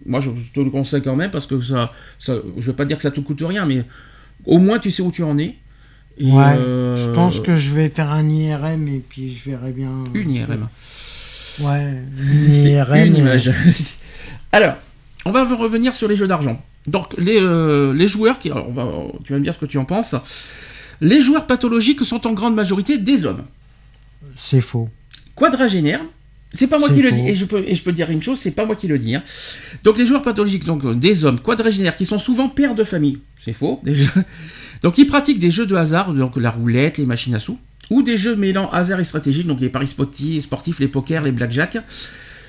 moi 0.05 0.19
je, 0.19 0.31
te 0.53 0.59
le 0.59 0.71
conseille 0.71 1.01
quand 1.01 1.15
même 1.15 1.31
parce 1.31 1.45
que 1.45 1.61
ça, 1.61 1.91
ça, 2.17 2.35
je 2.57 2.65
veux 2.65 2.75
pas 2.75 2.85
dire 2.85 2.97
que 2.97 3.03
ça 3.03 3.11
te 3.11 3.19
coûte 3.19 3.43
rien, 3.45 3.65
mais 3.65 3.85
au 4.45 4.57
moins 4.57 4.79
tu 4.79 4.89
sais 4.89 5.03
où 5.03 5.11
tu 5.11 5.23
en 5.23 5.37
es 5.37 5.55
ouais, 6.19 6.55
euh, 6.57 6.95
je 6.95 7.09
pense 7.09 7.39
que 7.39 7.55
je 7.55 7.73
vais 7.73 7.89
faire 7.89 8.11
un 8.11 8.27
IRM 8.27 8.87
et 8.87 9.01
puis 9.07 9.29
je 9.29 9.49
verrai 9.49 9.71
bien. 9.71 10.03
Une 10.13 10.31
IRM. 10.31 10.67
Ouais, 11.59 12.03
une 12.19 12.53
IRM. 12.53 13.05
Une 13.07 13.17
image. 13.17 13.51
Alors, 14.51 14.75
on 15.25 15.31
va 15.31 15.43
revenir 15.43 15.95
sur 15.95 16.07
les 16.07 16.15
jeux 16.15 16.27
d'argent. 16.27 16.61
Donc, 16.87 17.13
les, 17.17 17.39
euh, 17.39 17.93
les 17.93 18.07
joueurs 18.07 18.39
qui. 18.39 18.51
on 18.51 18.71
va, 18.71 18.87
tu 19.23 19.33
vas 19.33 19.39
me 19.39 19.43
dire 19.43 19.53
ce 19.53 19.59
que 19.59 19.65
tu 19.65 19.77
en 19.77 19.85
penses. 19.85 20.15
Les 20.99 21.21
joueurs 21.21 21.47
pathologiques 21.47 22.03
sont 22.03 22.27
en 22.27 22.33
grande 22.33 22.55
majorité 22.55 22.97
des 22.97 23.25
hommes. 23.25 23.43
C'est 24.35 24.61
faux. 24.61 24.89
Quadragénaires. 25.35 26.01
C'est 26.53 26.67
pas 26.67 26.79
moi 26.79 26.89
qui 26.89 27.01
le 27.01 27.13
dis, 27.13 27.29
et 27.29 27.35
je, 27.35 27.45
peux, 27.45 27.63
et 27.65 27.75
je 27.75 27.81
peux 27.81 27.93
dire 27.93 28.09
une 28.09 28.21
chose, 28.21 28.37
c'est 28.37 28.51
pas 28.51 28.65
moi 28.65 28.75
qui 28.75 28.87
le 28.87 28.99
dis. 28.99 29.15
Hein. 29.15 29.23
Donc 29.85 29.97
les 29.97 30.05
joueurs 30.05 30.21
pathologiques, 30.21 30.65
donc 30.65 30.99
des 30.99 31.23
hommes 31.23 31.39
quadragénaires 31.39 31.95
qui 31.95 32.05
sont 32.05 32.19
souvent 32.19 32.49
pères 32.49 32.75
de 32.75 32.83
famille, 32.83 33.19
c'est 33.39 33.53
faux 33.53 33.79
déjà. 33.83 34.09
Donc 34.81 34.97
ils 34.97 35.07
pratiquent 35.07 35.39
des 35.39 35.51
jeux 35.51 35.65
de 35.65 35.75
hasard, 35.75 36.13
donc 36.13 36.37
la 36.37 36.49
roulette, 36.49 36.97
les 36.97 37.05
machines 37.05 37.35
à 37.35 37.39
sous, 37.39 37.59
ou 37.89 38.01
des 38.01 38.17
jeux 38.17 38.35
mêlant 38.35 38.69
hasard 38.71 38.99
et 38.99 39.03
stratégique, 39.03 39.47
donc 39.47 39.59
les 39.59 39.69
paris 39.69 39.87
sportifs, 39.87 40.79
les 40.79 40.87
pokers, 40.87 41.23
les 41.23 41.31
blackjack. 41.31 41.77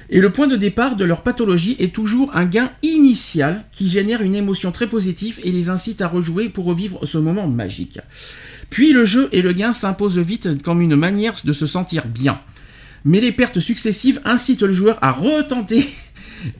Et 0.09 0.21
le 0.21 0.31
point 0.31 0.47
de 0.47 0.57
départ 0.57 0.97
de 0.97 1.05
leur 1.05 1.23
pathologie 1.23 1.77
est 1.79 1.95
toujours 1.95 2.37
un 2.37 2.45
gain 2.45 2.71
initial 2.83 3.65
qui 3.73 3.89
génère 3.89 4.21
une 4.21 4.35
émotion 4.35 4.71
très 4.71 4.87
positive 4.87 5.41
et 5.43 5.53
les 5.53 5.71
incite 5.71 6.03
à 6.03 6.09
rejouer 6.09 6.49
pour 6.49 6.67
revivre 6.67 7.07
ce 7.07 7.19
moment 7.19 7.49
magique. 7.49 7.99
Puis 8.69 8.93
le 8.93 9.05
jeu 9.05 9.29
et 9.33 9.43
le 9.43 9.53
gain 9.53 9.73
s'imposent 9.73 10.19
vite 10.19 10.63
comme 10.63 10.83
une 10.83 10.97
manière 10.97 11.35
de 11.45 11.53
se 11.53 11.67
sentir 11.67 12.07
bien. 12.07 12.41
Mais 13.05 13.21
les 13.21 13.33
pertes 13.33 13.61
successives 13.61 14.21
incitent 14.25 14.63
le 14.63 14.73
joueur 14.73 14.99
à 15.03 15.13
retenter 15.13 15.89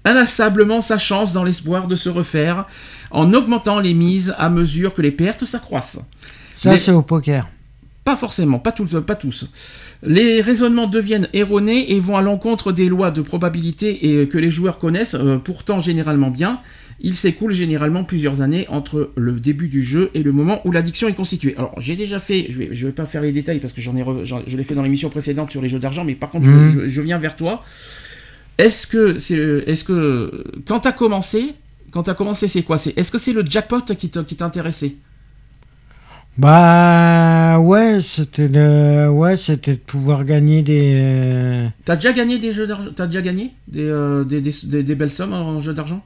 inlassablement 0.05 0.81
sa 0.81 0.99
chance 0.99 1.33
dans 1.33 1.45
l'espoir 1.45 1.89
de 1.89 1.95
se 1.95 2.09
refaire 2.09 2.67
en 3.11 3.33
augmentant 3.35 3.79
les 3.79 3.95
mises 3.95 4.35
à 4.39 4.51
mesure 4.51 4.95
que 4.95 5.03
les 5.03 5.11
pertes 5.13 5.45
s'accroissent. 5.45 5.99
Ça, 6.57 6.77
c'est 6.79 6.93
au 6.93 7.03
poker. 7.03 7.49
Pas 8.05 8.17
forcément, 8.17 8.59
pas, 8.59 8.73
pas 8.73 9.15
tous. 9.15 9.49
Les 10.03 10.41
raisonnements 10.41 10.89
deviennent 10.89 11.29
erronés 11.33 11.93
et 11.93 12.01
vont 12.01 12.17
à 12.17 12.23
l'encontre 12.23 12.73
des 12.73 12.89
lois 12.89 13.13
de 13.13 13.23
probabilité 13.23 14.21
et 14.21 14.29
que 14.29 14.39
les 14.39 14.51
joueurs 14.51 14.79
connaissent 14.79 15.15
euh, 15.15 15.39
pourtant 15.39 15.79
généralement 15.79 16.31
bien. 16.31 16.61
Il 17.01 17.15
s'écoule 17.15 17.53
généralement 17.53 18.03
plusieurs 18.03 18.43
années 18.43 18.67
entre 18.69 19.13
le 19.17 19.33
début 19.33 19.69
du 19.69 19.83
jeu 19.83 20.11
et 20.15 20.23
le 20.23 20.33
moment 20.33 20.61
où 20.65 20.73
l'addiction 20.73 21.09
est 21.09 21.15
constituée. 21.15 21.55
Alors 21.57 21.75
j'ai 21.79 21.95
déjà 21.95 22.19
fait, 22.19 22.47
je 22.49 22.59
vais, 22.59 22.69
je 22.73 22.87
vais 22.87 22.93
pas 22.93 23.07
faire 23.07 23.23
les 23.23 23.33
détails 23.33 23.61
parce 23.61 23.73
que 23.73 23.81
j'en 23.81 23.97
ai, 23.97 24.05
je 24.25 24.57
l'ai 24.57 24.65
fait 24.65 24.75
dans 24.75 24.83
l'émission 24.83 25.09
précédente 25.09 25.51
sur 25.51 25.63
les 25.63 25.69
jeux 25.69 25.79
d'argent, 25.79 26.05
mais 26.05 26.15
par 26.15 26.31
contre 26.31 26.47
je, 26.47 26.51
mmh. 26.51 27.05
viens 27.05 27.19
vers 27.19 27.37
toi. 27.37 27.65
Est-ce 28.59 28.87
que, 28.87 29.19
c'est, 29.19 29.37
est-ce 29.67 29.85
que 29.85 30.45
quand 30.67 30.81
tu 30.81 30.89
as 30.89 30.93
commencé, 30.93 31.55
quand 31.93 32.05
tu 32.05 32.11
as 32.11 32.15
commencé, 32.15 32.49
c'est 32.49 32.63
quoi? 32.63 32.79
C'est, 32.79 32.97
Est-ce 32.99 33.11
que 33.11 33.19
c'est 33.19 33.33
le 33.33 33.45
jackpot 33.45 33.81
qui, 33.97 34.11
qui 34.11 34.37
t'intéressait? 34.37 34.97
Bah 36.39 37.59
ouais, 37.61 37.99
c'était 38.01 38.49
de... 38.49 39.09
ouais, 39.09 39.37
c'était 39.37 39.73
de 39.75 39.79
pouvoir 39.81 40.25
gagner 40.25 40.63
des. 40.63 40.95
euh, 40.97 41.69
T'as 41.85 41.95
déjà 41.97 42.13
gagné 42.13 42.39
des 42.39 42.53
jeux 42.53 42.67
d'argent? 42.67 42.91
T'as 42.95 43.07
déjà 43.07 43.23
gagné 43.23 43.55
des, 43.69 43.85
euh, 43.85 44.25
des, 44.25 44.41
des- 44.41 44.95
belles 44.95 45.11
sommes 45.11 45.33
en 45.33 45.61
jeu 45.61 45.75
d'argent? 45.75 46.03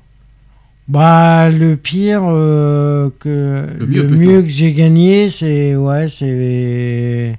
Bah 0.88 1.50
le 1.50 1.76
pire 1.76 2.22
euh, 2.26 3.10
que 3.18 3.66
Le 3.78 3.86
le 3.86 3.86
mieux, 3.86 4.06
mieux, 4.06 4.06
plutôt. 4.06 4.42
que 4.42 4.48
j'ai 4.48 4.72
gagné, 4.72 5.30
c'est 5.30 5.74
ouais, 5.74 6.08
c'est 6.08 7.36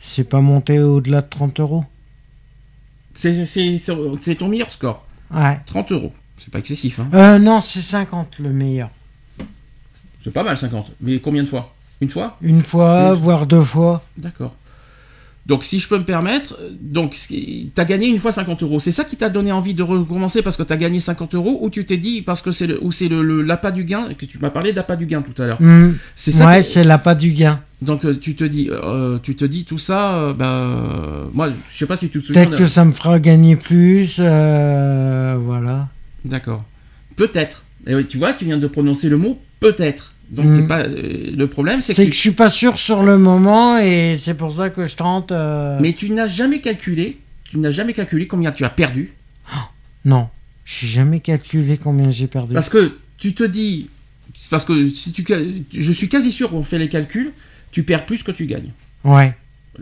c'est 0.00 0.22
pas 0.28 0.40
monté 0.40 0.78
au-delà 0.78 1.20
de 1.22 1.28
30 1.28 1.58
euros. 1.58 1.84
C'est 3.14 4.34
ton 4.38 4.48
meilleur 4.48 4.70
score. 4.70 5.04
Ouais. 5.34 5.58
30 5.66 5.92
euros. 5.92 6.12
C'est 6.38 6.50
pas 6.50 6.58
excessif, 6.58 6.98
hein. 7.00 7.08
Euh, 7.14 7.38
non, 7.38 7.60
c'est 7.60 7.80
50 7.80 8.34
le 8.40 8.50
meilleur. 8.50 8.90
C'est 10.22 10.32
pas 10.32 10.42
mal 10.42 10.56
50. 10.56 10.90
Mais 11.00 11.18
combien 11.18 11.42
de 11.42 11.48
fois? 11.48 11.74
Une 12.00 12.08
fois? 12.10 12.36
Une 12.42 12.62
fois, 12.62 13.12
Une- 13.14 13.20
voire 13.22 13.46
deux 13.46 13.62
fois. 13.62 14.02
D'accord. 14.18 14.54
Donc 15.46 15.62
si 15.62 15.78
je 15.78 15.86
peux 15.86 15.98
me 15.98 16.04
permettre, 16.04 16.56
euh, 16.58 16.70
donc 16.80 17.14
tu 17.28 17.70
as 17.76 17.84
gagné 17.84 18.06
une 18.08 18.18
fois 18.18 18.32
50 18.32 18.62
euros. 18.62 18.80
C'est 18.80 18.92
ça 18.92 19.04
qui 19.04 19.16
t'a 19.16 19.28
donné 19.28 19.52
envie 19.52 19.74
de 19.74 19.82
recommencer 19.82 20.40
parce 20.40 20.56
que 20.56 20.62
tu 20.62 20.72
as 20.72 20.76
gagné 20.78 21.00
50 21.00 21.34
euros 21.34 21.58
ou 21.60 21.68
tu 21.68 21.84
t'es 21.84 21.98
dit 21.98 22.22
parce 22.22 22.40
que 22.40 22.50
c'est 22.50 22.66
le, 22.66 22.82
ou 22.82 22.90
c'est 22.92 23.08
le, 23.08 23.22
le- 23.22 23.42
l'appât 23.42 23.70
du 23.70 23.84
gain 23.84 24.08
que 24.16 24.24
tu 24.24 24.38
m'as 24.38 24.48
parlé 24.48 24.72
d'appât 24.72 24.96
du 24.96 25.04
gain 25.04 25.20
tout 25.20 25.40
à 25.42 25.46
l'heure. 25.46 25.60
Hmm. 25.60 25.92
C'est 26.16 26.32
ça. 26.32 26.46
Ouais, 26.46 26.56
que- 26.60 26.62
c'est 26.66 26.82
l'appât 26.82 27.14
du 27.14 27.32
gain. 27.32 27.60
Donc 27.84 28.04
euh, 28.04 28.18
tu 28.18 28.34
te 28.34 28.44
dis, 28.44 28.68
euh, 28.70 29.18
tu 29.22 29.36
te 29.36 29.44
dis 29.44 29.64
tout 29.64 29.78
ça. 29.78 30.14
euh, 30.18 30.32
bah, 30.32 30.46
euh, 30.46 31.24
moi 31.32 31.50
je 31.70 31.76
sais 31.78 31.86
pas 31.86 31.96
si 31.96 32.08
tu 32.08 32.20
te 32.20 32.26
souviens. 32.26 32.46
Peut-être 32.46 32.58
que 32.58 32.66
ça 32.66 32.84
me 32.84 32.92
fera 32.92 33.18
gagner 33.20 33.56
plus. 33.56 34.16
euh, 34.18 35.36
voilà. 35.40 35.88
D'accord. 36.24 36.64
Peut-être. 37.16 37.64
Et 37.86 37.94
oui, 37.94 38.06
tu 38.06 38.18
vois, 38.18 38.32
tu 38.32 38.44
viens 38.46 38.56
de 38.58 38.66
prononcer 38.66 39.08
le 39.08 39.16
mot 39.18 39.40
peut-être. 39.60 40.12
Donc 40.30 40.54
t'es 40.54 40.62
pas. 40.66 40.80
euh, 40.80 41.30
le 41.36 41.46
problème 41.48 41.80
c'est 41.82 41.92
C'est 41.92 42.04
que, 42.06 42.10
que 42.10 42.14
je 42.16 42.20
suis 42.20 42.30
pas 42.32 42.48
sûr 42.50 42.78
sur 42.78 43.02
le 43.02 43.18
moment 43.18 43.78
et 43.78 44.16
c'est 44.18 44.34
pour 44.34 44.56
ça 44.56 44.70
que 44.70 44.86
je 44.86 44.96
tente. 44.96 45.32
euh, 45.32 45.78
mais 45.80 45.92
tu 45.92 46.10
n'as 46.10 46.26
jamais 46.28 46.60
calculé. 46.60 47.18
Tu 47.50 47.58
n'as 47.58 47.70
jamais 47.70 47.92
calculé 47.92 48.26
combien 48.26 48.50
tu 48.52 48.64
as 48.64 48.70
perdu. 48.70 49.12
Non, 50.06 50.28
j'ai 50.66 50.86
jamais 50.86 51.20
calculé 51.20 51.78
combien 51.78 52.10
j'ai 52.10 52.26
perdu. 52.26 52.52
Parce 52.52 52.68
que 52.68 52.98
tu 53.16 53.32
te 53.34 53.42
dis, 53.44 53.88
parce 54.50 54.64
que 54.66 54.90
si 54.90 55.12
tu, 55.12 55.24
je 55.72 55.92
suis 55.92 56.08
quasi 56.10 56.30
sûr 56.30 56.50
qu'on 56.50 56.62
fait 56.62 56.78
les 56.78 56.88
calculs, 56.90 57.32
tu 57.74 57.82
perds 57.82 58.06
plus 58.06 58.22
que 58.22 58.30
tu 58.30 58.46
gagnes. 58.46 58.70
Ouais. 59.02 59.34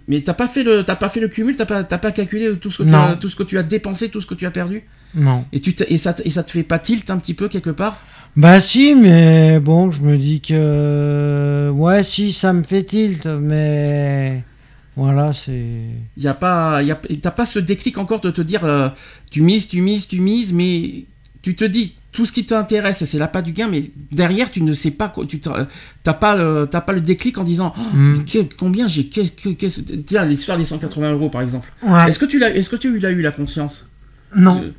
Mais 0.09 0.23
t'as 0.23 0.33
pas 0.33 0.49
fait 0.49 0.63
le, 0.65 0.83
t'as 0.83 0.97
pas 0.97 1.11
fait 1.11 1.21
le 1.21 1.29
cumul, 1.29 1.55
t'as 1.55 1.67
pas, 1.67 1.85
t'as 1.85 1.99
pas 1.99 2.11
calculé 2.13 2.57
tout 2.57 2.71
ce 2.71 2.79
que 2.79 2.85
tu 2.85 2.89
Non. 2.89 3.03
as, 3.03 3.17
tout 3.17 3.29
ce 3.29 3.37
que 3.37 3.43
tu 3.43 3.59
as 3.59 3.63
dépensé, 3.63 4.09
tout 4.09 4.23
ce 4.23 4.27
que 4.27 4.35
tu 4.35 4.47
as 4.47 4.51
perdu? 4.51 4.83
Non. 5.15 5.45
Et 5.53 5.61
tu, 5.61 5.75
et 5.87 5.99
ça, 5.99 6.17
et 6.25 6.31
ça 6.31 6.43
te 6.43 6.51
fait 6.51 6.63
pas 6.63 6.79
tilt 6.79 7.11
un 7.11 7.19
petit 7.19 7.35
peu 7.35 7.49
quelque 7.49 7.69
part? 7.69 8.01
Bah 8.35 8.63
si, 8.63 8.95
mais 8.95 9.61
bon, 9.61 9.93
je 9.93 10.01
me 10.01 10.17
dis 10.17 10.41
que 10.41 11.71
ouais, 11.75 12.03
si 12.03 12.33
ça 12.33 12.55
me 12.55 12.63
fait 12.63 12.85
tilt, 12.85 13.27
mais 13.27 14.43
voilà, 14.97 15.35
c'est 15.35 15.67
Il 16.17 16.23
y 16.23 16.29
a 16.29 16.33
pas, 16.33 16.83
y 16.83 16.91
a, 16.91 16.99
t'as 17.21 17.31
pas 17.31 17.45
ce 17.45 17.59
déclic 17.59 17.99
encore 17.99 18.23
de 18.23 18.31
te 18.31 18.41
dire, 18.41 18.65
euh, 18.65 18.89
tu 19.31 19.43
mises, 19.43 19.69
tu 19.69 19.83
mises, 19.83 20.09
tu 20.09 20.21
mises, 20.21 20.55
mais 20.55 21.05
tu 21.43 21.55
te 21.55 21.67
dis 21.67 21.95
tout 22.13 22.27
ce 22.27 22.33
qui 22.33 22.45
t'intéresse, 22.45 23.05
c'est 23.05 23.19
l'appât 23.19 23.41
du 23.43 23.53
gain, 23.53 23.69
mais 23.69 23.91
derrière 24.11 24.51
tu 24.51 24.63
ne 24.63 24.73
sais 24.75 24.91
pas, 24.91 25.09
quoi, 25.09 25.25
tu 25.27 25.41
t'as 25.41 26.13
pas, 26.13 26.37
le, 26.37 26.69
t'as 26.71 26.83
pas 26.83 26.93
le 26.93 27.01
déclic 27.01 27.39
en 27.39 27.45
disant 27.45 27.73
Oh, 27.77 27.83
que- 28.31 28.55
combien 28.59 28.87
j'ai, 28.87 29.07
qu'est-ce 29.07 29.33
que, 29.33 29.49
qu'est-ce- 29.51 29.81
tiens 29.81 30.25
l'histoire 30.27 30.59
des 30.59 30.65
180 30.67 31.13
euros 31.13 31.31
par 31.31 31.41
exemple. 31.41 31.73
ouais. 31.83 32.09
Est-ce 32.11 32.19
que 32.19 32.27
tu 32.27 32.39
l'as, 32.39 32.55
est-ce 32.55 32.69
que 32.71 32.77
tu 32.77 32.99
l'as 32.99 33.11
eu 33.11 33.23
la 33.23 33.33
conscience? 33.33 33.89
Non. 34.37 34.61
Euh, 34.63 34.71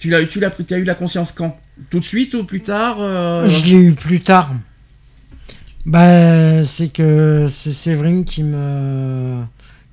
Tu 0.00 0.08
l'as, 0.10 0.24
tu 0.24 0.40
l'as, 0.40 0.50
as 0.70 0.78
eu 0.78 0.84
la 0.84 0.94
conscience 0.94 1.30
quand? 1.30 1.58
Tout 1.90 2.00
de 2.00 2.04
suite 2.04 2.34
ou 2.34 2.44
plus 2.44 2.60
tard 2.62 2.96
euh, 3.00 3.48
Je 3.48 3.66
l'ai 3.66 3.76
eu 3.88 3.92
plus 3.92 4.20
tard. 4.20 4.52
Bah, 5.86 6.64
c'est 6.64 6.88
que 6.92 7.48
c'est 7.52 7.72
Séverine 7.72 8.24
qui 8.24 8.42
me 8.42 9.42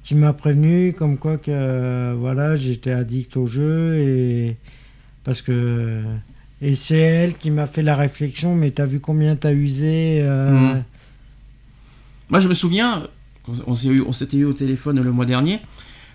qui 0.04 0.16
m'a 0.16 0.32
prévenu 0.34 0.94
comme 0.94 1.18
quoi 1.18 1.38
que 1.38 2.14
voilà, 2.14 2.56
j'étais 2.56 2.92
addict 2.92 3.36
au 3.38 3.46
jeu 3.48 3.96
et 3.98 4.56
parce 5.26 5.42
que 5.42 6.02
et 6.62 6.76
c'est 6.76 6.98
elle 6.98 7.34
qui 7.36 7.52
m'a 7.52 7.68
fait 7.68 7.82
la 7.84 7.96
réflexion 7.96 8.56
mais 8.56 8.72
t'as 8.72 8.86
vu 8.86 9.00
combien 9.00 9.36
t'as 9.36 9.52
usé 9.54 10.20
euh, 10.22 10.52
Mhm. 10.52 10.84
Moi, 12.30 12.40
je 12.42 12.48
me 12.50 12.54
souviens, 12.54 13.08
on, 13.68 13.74
eu- 13.76 14.04
s'était 14.14 14.38
eu 14.38 14.44
au 14.46 14.52
téléphone 14.54 15.02
le 15.02 15.12
mois 15.12 15.26
dernier. 15.26 15.60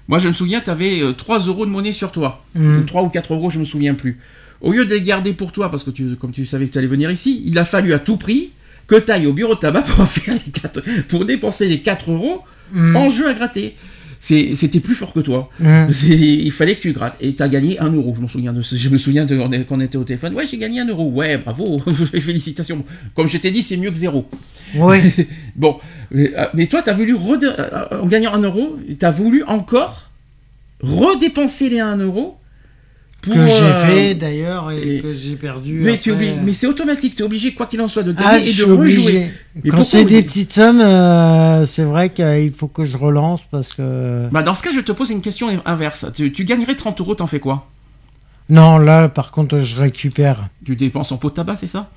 Moi, 0.09 0.19
je 0.19 0.29
me 0.29 0.33
souviens, 0.35 0.61
tu 0.61 0.69
avais 0.69 1.01
3 1.17 1.39
euros 1.47 1.65
de 1.65 1.71
monnaie 1.71 1.93
sur 1.93 2.13
toi. 2.13 2.45
Mhm. 2.55 2.85
3 2.85 3.03
ou 3.03 3.09
4 3.09 3.33
euros, 3.33 3.49
je 3.49 3.59
me 3.59 3.65
souviens 3.65 3.95
plus. 3.95 4.19
Au 4.61 4.73
lieu 4.73 4.85
de 4.85 4.93
les 4.95 5.01
garder 5.03 5.33
pour 5.33 5.53
toi, 5.53 5.71
parce 5.71 5.85
que 5.85 5.91
tu, 5.91 6.17
comme 6.17 6.33
tu 6.33 6.45
savais 6.45 6.67
que 6.67 6.73
tu 6.73 6.79
allais 6.79 6.87
venir 6.87 7.11
ici, 7.11 7.43
il 7.47 7.59
a 7.59 7.65
fallu 7.65 7.95
à 7.95 7.99
tout 7.99 8.17
prix 8.19 8.51
que 8.87 8.97
tu 8.97 9.11
ailles 9.11 9.27
au 9.27 9.33
bureau 9.33 9.55
de 9.55 9.61
tabac 9.61 9.81
pour, 9.87 10.07
faire 10.07 10.35
les 10.35 10.53
quatre- 10.53 10.83
pour 11.09 11.25
dépenser 11.25 11.67
les 11.67 11.81
4 11.81 12.11
euros 12.11 12.43
Mhm. 12.75 12.97
en 12.97 13.09
jeu 13.11 13.27
à 13.29 13.33
gratter. 13.35 13.75
C'était 14.25 14.79
plus 14.79 14.95
fort 14.95 15.13
que 15.13 15.19
toi. 15.19 15.51
C'est- 15.91 16.07
Il 16.17 16.53
fallait 16.53 16.77
que 16.77 16.81
tu 16.81 16.93
grattes. 16.93 17.17
Et 17.21 17.35
tu 17.35 17.43
as 17.43 17.49
gagné 17.49 17.81
1 17.81 17.91
euro. 17.93 18.15
Je 18.17 18.21
me 18.23 18.29
souviens 18.29 18.53
de 18.53 18.63
ce- 18.63 18.77
Je 18.77 18.89
me 18.89 18.97
souviens 18.97 19.25
de, 19.25 19.37
quand 19.65 19.77
on 19.77 19.81
était 19.81 19.99
au 19.99 20.05
téléphone. 20.05 20.33
Ouais, 20.35 20.47
j'ai 20.47 20.59
gagné 20.59 20.79
1 20.81 20.87
euro. 20.87 21.11
Ouais, 21.11 21.39
bravo. 21.39 21.81
Félicitations. 22.21 22.85
Comme 23.17 23.29
je 23.29 23.37
t'ai 23.39 23.51
dit, 23.51 23.63
c'est 23.63 23.77
mieux 23.77 23.91
que 23.91 23.99
zéro. 23.99 24.27
Oui. 24.77 24.99
Bon, 25.57 25.79
mais, 26.13 26.33
euh, 26.39 26.67
toi, 26.67 26.83
tu 26.83 26.91
as 26.91 26.93
voulu, 26.93 27.17
euh, 27.17 27.85
en 28.01 28.07
gagnant 28.07 28.33
1 28.35 28.43
euro, 28.43 28.77
tu 28.99 29.05
as 29.05 29.11
voulu 29.11 29.43
encore 29.43 30.09
redépenser 30.81 31.69
les 31.69 31.81
1 31.81 31.97
euro 31.97 32.37
pour. 33.23 33.33
que 33.33 33.47
j'ai 33.47 33.53
euh, 33.63 33.87
fait 33.87 34.15
d'ailleurs 34.15 34.71
et, 34.71 34.97
et- 34.97 35.01
que 35.01 35.13
j'ai 35.13 35.37
perdu. 35.37 35.81
Mais, 35.83 35.95
après. 35.95 36.11
obligé- 36.11 36.37
mais 36.45 36.53
c'est 36.53 36.67
automatique, 36.67 37.15
tu 37.17 37.23
es 37.23 37.25
obligé, 37.25 37.55
quoi 37.55 37.67
qu'il 37.67 37.81
en 37.81 37.89
soit, 37.89 38.03
de 38.03 38.15
Ah, 38.19 38.39
gagner 38.39 38.53
je 38.53 38.63
et 38.63 38.67
de 38.67 38.73
rejouer. 38.73 39.31
Mais 39.65 39.71
Quand 39.71 39.83
c'est 39.85 40.05
des 40.05 40.23
petites 40.23 40.53
sommes, 40.53 40.81
euh, 40.81 41.65
c'est 41.65 41.85
vrai 41.85 42.11
qu'il 42.11 42.53
faut 42.53 42.69
que 42.69 42.85
je 42.85 42.99
relance 42.99 43.41
parce 43.51 43.73
que. 43.73 44.29
Bah, 44.31 44.43
dans 44.43 44.55
ce 44.55 44.63
cas, 44.63 44.71
je 44.75 44.81
te 44.81 44.93
pose 44.93 45.11
une 45.11 45.23
question 45.23 45.49
inverse. 45.65 46.07
Tu, 46.15 46.31
tu 46.33 46.45
gagnerais 46.45 46.75
30 46.77 47.01
euros, 47.01 47.15
t'en 47.15 47.27
fais 47.27 47.41
quoi? 47.41 47.69
Non, 48.51 48.77
là, 48.79 49.09
par 49.09 49.31
contre, 49.31 49.61
je 49.61 49.77
récupère. 49.79 50.49
Tu 50.67 50.77
dépenses 50.77 51.13
en 51.13 51.17
pot 51.17 51.31
de 51.31 51.35
tabac, 51.35 51.57
c'est 51.57 51.67
ça? 51.69 51.89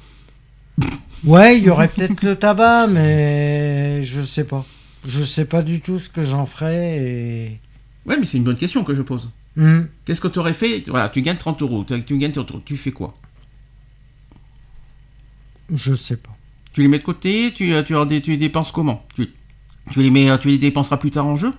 Ouais, 1.25 1.57
il 1.57 1.63
y 1.63 1.69
aurait 1.69 1.87
peut-être 1.87 2.21
le 2.23 2.35
tabac, 2.35 2.87
mais 2.87 4.03
je 4.03 4.21
sais 4.21 4.43
pas. 4.43 4.63
Je 5.07 5.23
sais 5.23 5.45
pas 5.45 5.61
du 5.61 5.81
tout 5.81 5.99
ce 5.99 6.09
que 6.09 6.23
j'en 6.23 6.45
ferais 6.45 6.97
et. 6.97 7.59
Ouais, 8.05 8.17
mais 8.19 8.25
c'est 8.25 8.37
une 8.37 8.43
bonne 8.43 8.57
question 8.57 8.83
que 8.83 8.93
je 8.93 9.01
pose. 9.01 9.29
Hmm. 9.57 9.83
Qu'est-ce 10.05 10.19
que 10.21 10.27
tu 10.27 10.39
aurais 10.39 10.53
fait? 10.53 10.83
Voilà, 10.87 11.09
tu 11.09 11.21
gagnes 11.21 11.37
30 11.37 11.61
euros. 11.61 11.83
Tu, 11.87 12.03
tu 12.03 12.17
gagnes 12.17 12.31
30 12.33 12.51
euros. 12.51 12.61
Tu 12.65 12.75
fais 12.77 12.91
quoi? 12.91 13.15
Je 15.73 15.93
sais 15.95 16.17
pas. 16.17 16.35
Tu 16.73 16.81
les 16.81 16.87
mets 16.87 16.99
de 16.99 17.03
côté? 17.03 17.53
Tu, 17.55 17.73
euh, 17.73 17.83
tu, 17.83 17.93
tu 18.21 18.31
les 18.31 18.37
dépenses 18.37 18.71
comment? 18.71 19.05
Tu, 19.15 19.29
tu 19.91 19.99
les 20.01 20.09
mets, 20.11 20.37
tu 20.39 20.49
les 20.49 20.57
dépenseras 20.57 20.97
plus 20.97 21.11
tard 21.11 21.25
en 21.25 21.35
jeu? 21.35 21.53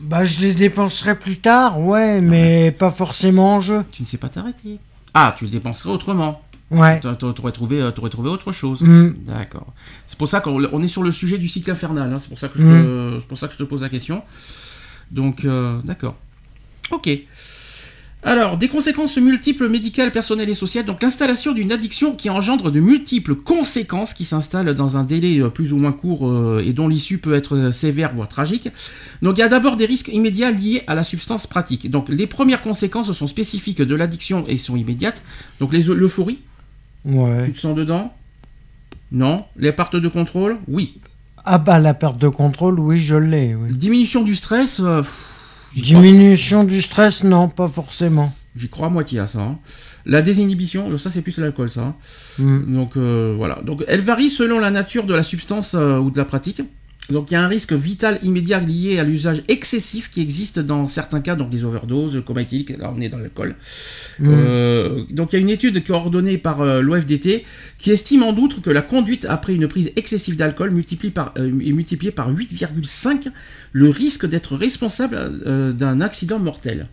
Bah, 0.00 0.24
je 0.24 0.40
les 0.40 0.54
dépenserai 0.54 1.16
plus 1.18 1.38
tard, 1.38 1.80
ouais, 1.80 2.20
mais 2.20 2.72
pas 2.72 2.90
forcément 2.90 3.54
en 3.56 3.60
jeu. 3.60 3.84
Tu 3.92 4.02
ne 4.02 4.06
sais 4.06 4.18
pas 4.18 4.28
t'arrêter. 4.28 4.78
Ah, 5.14 5.34
tu 5.38 5.44
les 5.44 5.50
dépenserais 5.52 5.90
autrement. 5.90 6.42
Ouais. 6.70 6.98
T'a- 6.98 7.14
T'aurais 7.14 7.52
trouvé, 7.52 7.80
euh, 7.80 7.90
trouvé 7.92 8.28
autre 8.28 8.50
chose. 8.50 8.80
Hmm. 8.82 9.12
D'accord. 9.26 9.72
C'est 10.08 10.18
pour 10.18 10.26
ça 10.28 10.40
qu'on 10.40 10.64
on 10.72 10.82
est 10.82 10.88
sur 10.88 11.02
le 11.04 11.12
sujet 11.12 11.38
du 11.38 11.46
cycle 11.46 11.70
infernal. 11.70 12.12
hein. 12.12 12.18
C'est 12.18 12.28
pour 12.28 12.38
ça 12.38 12.48
que 12.48 12.58
je 12.58 12.64
Mm. 12.64 13.20
te, 13.20 13.24
pour 13.26 13.38
ça 13.38 13.46
que 13.46 13.52
je 13.52 13.58
te 13.58 13.62
pose 13.64 13.82
la 13.82 13.88
question. 13.88 14.22
Donc, 15.12 15.44
euh, 15.44 15.80
d'accord. 15.84 16.16
Ok. 16.90 17.08
Alors, 18.26 18.56
des 18.56 18.68
conséquences 18.68 19.18
multiples 19.18 19.68
médicales, 19.68 20.10
personnelles 20.10 20.48
et 20.48 20.54
sociales. 20.54 20.86
Donc, 20.86 21.02
l'installation 21.02 21.52
d'une 21.52 21.70
addiction 21.72 22.14
qui 22.14 22.30
engendre 22.30 22.70
de 22.72 22.80
multiples 22.80 23.34
conséquences 23.34 24.14
qui 24.14 24.24
s'installent 24.24 24.74
dans 24.74 24.96
un 24.96 25.04
délai 25.04 25.40
euh, 25.40 25.50
plus 25.50 25.74
ou 25.74 25.76
moins 25.76 25.92
court 25.92 26.26
euh, 26.26 26.64
et 26.66 26.72
dont 26.72 26.88
l'issue 26.88 27.18
peut 27.18 27.34
être 27.34 27.54
euh, 27.54 27.70
sévère, 27.70 28.14
voire 28.14 28.28
tragique. 28.28 28.70
Donc, 29.20 29.36
il 29.36 29.40
y 29.40 29.44
a 29.44 29.48
d'abord 29.48 29.76
des 29.76 29.84
risques 29.84 30.08
immédiats 30.08 30.50
liés 30.52 30.84
à 30.86 30.94
la 30.94 31.04
substance 31.04 31.46
pratique. 31.46 31.90
Donc, 31.90 32.08
les 32.08 32.26
premières 32.26 32.62
conséquences 32.62 33.12
sont 33.12 33.26
spécifiques 33.26 33.82
de 33.82 33.94
l'addiction 33.94 34.46
et 34.48 34.56
sont 34.56 34.76
immédiates. 34.76 35.22
Donc, 35.60 35.74
l'euphorie, 35.74 36.38
tu 37.04 37.10
Ouais. 37.18 37.50
te 37.50 37.60
sens 37.60 37.76
dedans? 37.76 38.14
Non. 39.12 39.44
Les 39.58 39.72
parts 39.72 39.90
de 39.90 40.08
contrôle? 40.08 40.56
Oui. 40.66 40.94
Ah, 41.44 41.58
bah, 41.58 41.78
la 41.78 41.92
perte 41.92 42.16
de 42.16 42.28
contrôle, 42.28 42.80
oui, 42.80 42.98
je 43.00 43.16
l'ai. 43.16 43.54
oui. 43.54 43.76
Diminution 43.76 44.22
du 44.22 44.34
stress 44.34 44.80
euh, 44.80 45.02
pff, 45.02 45.33
crois- 45.82 46.00
Diminution 46.02 46.64
du 46.64 46.80
stress, 46.82 47.24
non, 47.24 47.48
pas 47.48 47.68
forcément. 47.68 48.32
J'y 48.56 48.68
crois 48.68 48.86
à 48.86 48.90
moitié 48.90 49.18
à 49.18 49.26
ça. 49.26 49.40
hein. 49.40 49.58
La 50.06 50.22
désinhibition, 50.22 50.96
ça 50.98 51.10
c'est 51.10 51.22
plus 51.22 51.38
l'alcool 51.38 51.68
ça. 51.68 51.82
hein. 51.82 51.94
Hmm. 52.38 52.72
Donc 52.74 52.96
euh, 52.96 53.34
voilà. 53.36 53.60
Donc 53.64 53.82
elle 53.88 54.00
varie 54.00 54.30
selon 54.30 54.58
la 54.60 54.70
nature 54.70 55.04
de 55.04 55.14
la 55.14 55.22
substance 55.22 55.74
euh, 55.74 55.98
ou 55.98 56.10
de 56.10 56.18
la 56.18 56.24
pratique. 56.24 56.62
Donc 57.10 57.30
il 57.30 57.34
y 57.34 57.36
a 57.36 57.42
un 57.42 57.48
risque 57.48 57.74
vital 57.74 58.18
immédiat 58.22 58.60
lié 58.60 58.98
à 58.98 59.04
l'usage 59.04 59.42
excessif 59.48 60.10
qui 60.10 60.22
existe 60.22 60.58
dans 60.58 60.88
certains 60.88 61.20
cas, 61.20 61.36
donc 61.36 61.52
les 61.52 61.64
overdoses, 61.64 62.14
le 62.14 62.22
coma 62.22 62.42
éthylique, 62.42 62.70
là 62.70 62.92
on 62.96 63.00
est 63.00 63.10
dans 63.10 63.18
l'alcool. 63.18 63.56
Hmm. 64.18 64.28
Euh, 64.28 65.04
donc 65.10 65.32
il 65.32 65.36
y 65.36 65.38
a 65.38 65.42
une 65.42 65.50
étude 65.50 65.86
coordonnée 65.86 66.38
par 66.38 66.62
euh, 66.62 66.80
l'OFDT 66.80 67.44
qui 67.78 67.90
estime 67.90 68.22
en 68.22 68.34
outre 68.34 68.62
que 68.62 68.70
la 68.70 68.80
conduite 68.80 69.26
après 69.28 69.54
une 69.54 69.68
prise 69.68 69.92
excessive 69.96 70.36
d'alcool 70.36 70.70
multiplie 70.70 71.10
par, 71.10 71.34
euh, 71.36 71.48
est 71.60 71.72
multipliée 71.72 72.10
par 72.10 72.32
8,5 72.32 73.30
le 73.72 73.88
risque 73.90 74.24
d'être 74.26 74.56
responsable 74.56 75.74
d'un 75.74 76.00
accident 76.00 76.38
mortel. 76.38 76.88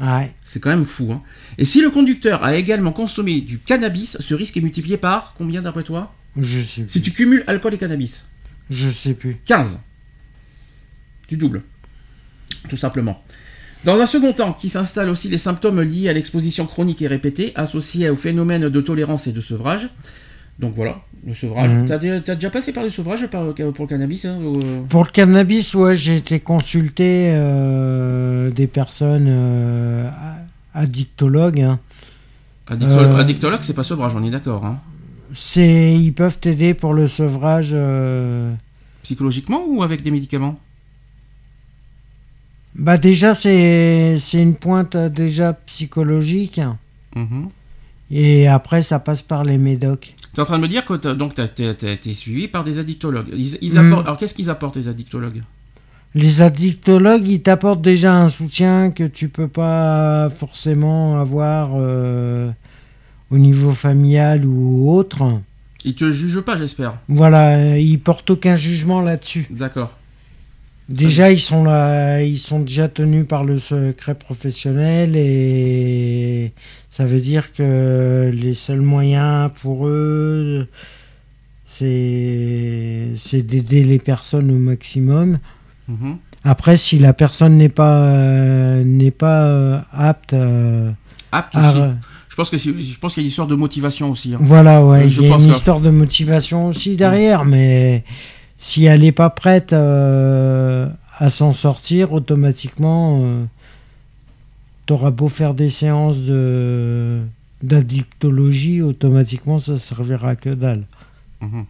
Ouais. 0.00 0.34
C'est 0.42 0.60
quand 0.60 0.70
même 0.70 0.84
fou. 0.84 1.12
Hein. 1.12 1.22
Et 1.56 1.64
si 1.64 1.80
le 1.80 1.88
conducteur 1.88 2.44
a 2.44 2.56
également 2.56 2.92
consommé 2.92 3.40
du 3.40 3.58
cannabis, 3.58 4.18
ce 4.20 4.34
risque 4.34 4.56
est 4.56 4.60
multiplié 4.60 4.96
par 4.96 5.34
combien 5.38 5.62
d'après 5.62 5.84
toi? 5.84 6.12
Je 6.36 6.60
sais. 6.60 6.84
Si 6.88 7.00
tu 7.00 7.12
cumules 7.12 7.44
alcool 7.46 7.74
et 7.74 7.78
cannabis. 7.78 8.24
Je 8.70 8.88
sais 8.88 9.14
plus. 9.14 9.36
15. 9.44 9.78
Tu 11.28 11.36
doubles. 11.36 11.62
Tout 12.68 12.76
simplement. 12.76 13.22
Dans 13.84 14.00
un 14.00 14.06
second 14.06 14.32
temps, 14.32 14.52
qui 14.54 14.70
s'installent 14.70 15.10
aussi 15.10 15.28
les 15.28 15.36
symptômes 15.38 15.80
liés 15.82 16.08
à 16.08 16.12
l'exposition 16.14 16.66
chronique 16.66 17.02
et 17.02 17.06
répétée, 17.06 17.52
associés 17.54 18.08
au 18.08 18.16
phénomène 18.16 18.68
de 18.70 18.80
tolérance 18.80 19.26
et 19.26 19.32
de 19.32 19.40
sevrage. 19.42 19.90
Donc 20.58 20.72
voilà, 20.74 21.00
le 21.26 21.34
sevrage. 21.34 21.74
Mhm. 21.74 21.86
T'as 21.86 21.98
t'as 22.20 22.34
déjà 22.36 22.48
passé 22.48 22.72
par 22.72 22.84
le 22.84 22.88
sevrage 22.90 23.26
par- 23.26 23.52
pour 23.54 23.84
le 23.84 23.86
cannabis 23.88 24.24
hein, 24.24 24.38
ou, 24.40 24.60
euh, 24.62 24.82
Pour 24.88 25.04
le 25.04 25.10
cannabis, 25.10 25.74
ouais, 25.74 25.96
j'ai 25.96 26.16
été 26.16 26.38
consulté 26.40 27.30
euh, 27.34 28.50
des 28.52 28.68
personnes 28.68 29.26
euh, 29.28 30.08
addictologues. 30.72 31.60
hein. 31.60 31.80
addictolo- 32.68 33.14
Euh. 33.14 33.16
Addictologue, 33.16 33.60
c'est 33.62 33.74
pas 33.74 33.82
sevrage, 33.82 34.14
on 34.14 34.22
est 34.22 34.30
d'accord. 34.30 34.64
hein. 34.64 34.80
C'est, 35.34 35.94
ils 35.94 36.12
peuvent 36.12 36.38
t'aider 36.38 36.74
pour 36.74 36.94
le 36.94 37.08
sevrage. 37.08 37.70
euh, 37.72 38.54
Psychologiquement 39.02 39.64
ou 39.66 39.82
avec 39.82 40.02
des 40.02 40.10
médicaments? 40.10 40.58
Bah 42.76 42.98
déjà, 42.98 43.34
c'est, 43.34 44.16
c'est 44.18 44.42
une 44.42 44.54
pointe 44.56 44.96
euh, 44.96 45.08
déjà 45.08 45.52
psychologique. 45.52 46.60
Mhm. 47.14 47.48
Et 48.10 48.48
après, 48.48 48.82
ça 48.82 48.98
passe 48.98 49.22
par 49.22 49.44
les 49.44 49.58
médocs. 49.58 50.14
Tu 50.34 50.40
es 50.40 50.42
en 50.42 50.44
train 50.46 50.58
de 50.58 50.62
me 50.62 50.68
dire 50.68 50.84
que 50.84 50.94
t'as- 50.94 51.14
donc 51.14 51.34
t'as 51.34 51.48
t'as- 51.48 51.74
t'as 51.74 51.90
été 51.92 52.12
suivi 52.12 52.48
par 52.48 52.64
des 52.64 52.78
addictologues. 52.78 53.28
Ils, 53.32 53.56
ils 53.62 53.78
apportent- 53.78 54.06
Alors 54.06 54.16
qu'est-ce 54.18 54.34
qu'ils 54.34 54.50
apportent 54.50 54.76
les 54.76 54.88
addictologues? 54.88 55.42
Les 56.16 56.42
addictologues, 56.42 57.26
ils 57.26 57.42
t'apportent 57.42 57.82
déjà 57.82 58.14
un 58.14 58.28
soutien 58.28 58.90
que 58.90 59.04
tu 59.04 59.28
peux 59.28 59.48
pas 59.48 60.28
forcément 60.30 61.20
avoir 61.20 61.70
euh, 61.74 62.50
au 63.30 63.38
niveau 63.38 63.72
familial 63.72 64.44
ou 64.44 64.90
autre. 64.90 65.40
Ils 65.84 65.94
te 65.94 66.10
jugent 66.10 66.40
pas, 66.40 66.56
j'espère. 66.56 66.94
Voilà, 67.08 67.78
ils 67.78 67.98
portent 67.98 68.30
aucun 68.30 68.56
jugement 68.56 69.00
là-dessus. 69.00 69.46
D'accord. 69.50 69.96
Déjà, 70.88 71.30
ils 71.32 71.40
sont 71.40 71.64
là, 71.64 72.22
ils 72.22 72.38
sont 72.38 72.60
déjà 72.60 72.88
tenus 72.88 73.26
par 73.26 73.42
le 73.44 73.58
secret 73.58 74.14
professionnel 74.14 75.16
et 75.16 76.52
ça 76.90 77.06
veut 77.06 77.20
dire 77.20 77.52
que 77.54 78.30
les 78.34 78.52
seuls 78.52 78.82
moyens 78.82 79.50
pour 79.62 79.86
eux, 79.86 80.68
c'est 81.66 83.42
d'aider 83.42 83.82
les 83.84 83.98
personnes 83.98 84.50
au 84.50 84.58
maximum. 84.58 85.38
Mhm. 85.88 86.16
Après, 86.44 86.76
si 86.76 86.98
la 86.98 87.14
personne 87.14 87.56
n'est 87.56 87.68
pas 87.70 88.00
euh, 88.02 88.84
n'est 88.84 89.10
pas 89.10 89.44
euh, 89.44 89.80
apte, 89.92 90.34
euh, 90.34 90.90
Apte 91.32 91.54
à- 91.56 91.70
aussi. 91.70 91.80
Je 92.34 92.36
pense 92.36 92.50
que 92.50 92.58
je 92.58 92.98
pense 92.98 93.14
qu'il 93.14 93.22
y 93.22 93.24
a 93.24 93.26
une 93.26 93.28
histoire 93.30 93.46
de 93.46 93.54
motivation 93.54 94.10
aussi. 94.10 94.34
hein. 94.34 94.38
voilà, 94.40 94.84
ouais, 94.84 95.02
Euh, 95.02 95.06
il 95.06 95.22
y 95.22 95.30
a 95.32 95.36
une 95.36 95.46
que- 95.46 95.52
histoire 95.54 95.78
de 95.78 95.90
motivation 95.90 96.66
aussi 96.66 96.96
derrière, 96.96 97.44
mais 97.44 98.02
si 98.58 98.86
elle 98.86 99.02
n'est 99.02 99.12
pas 99.12 99.30
prête 99.30 99.72
euh, 99.72 100.88
à 101.16 101.30
s'en 101.30 101.52
sortir, 101.52 102.12
automatiquement, 102.12 103.22
tu 104.86 104.92
auras 104.94 105.12
beau 105.12 105.28
faire 105.28 105.54
des 105.54 105.70
séances 105.70 106.18
de 106.18 107.20
d'addictologie, 107.62 108.82
automatiquement, 108.82 109.60
ça 109.60 109.78
servira 109.78 110.34
que 110.34 110.50
dalle. 110.50 110.82
Mhm. 111.40 111.64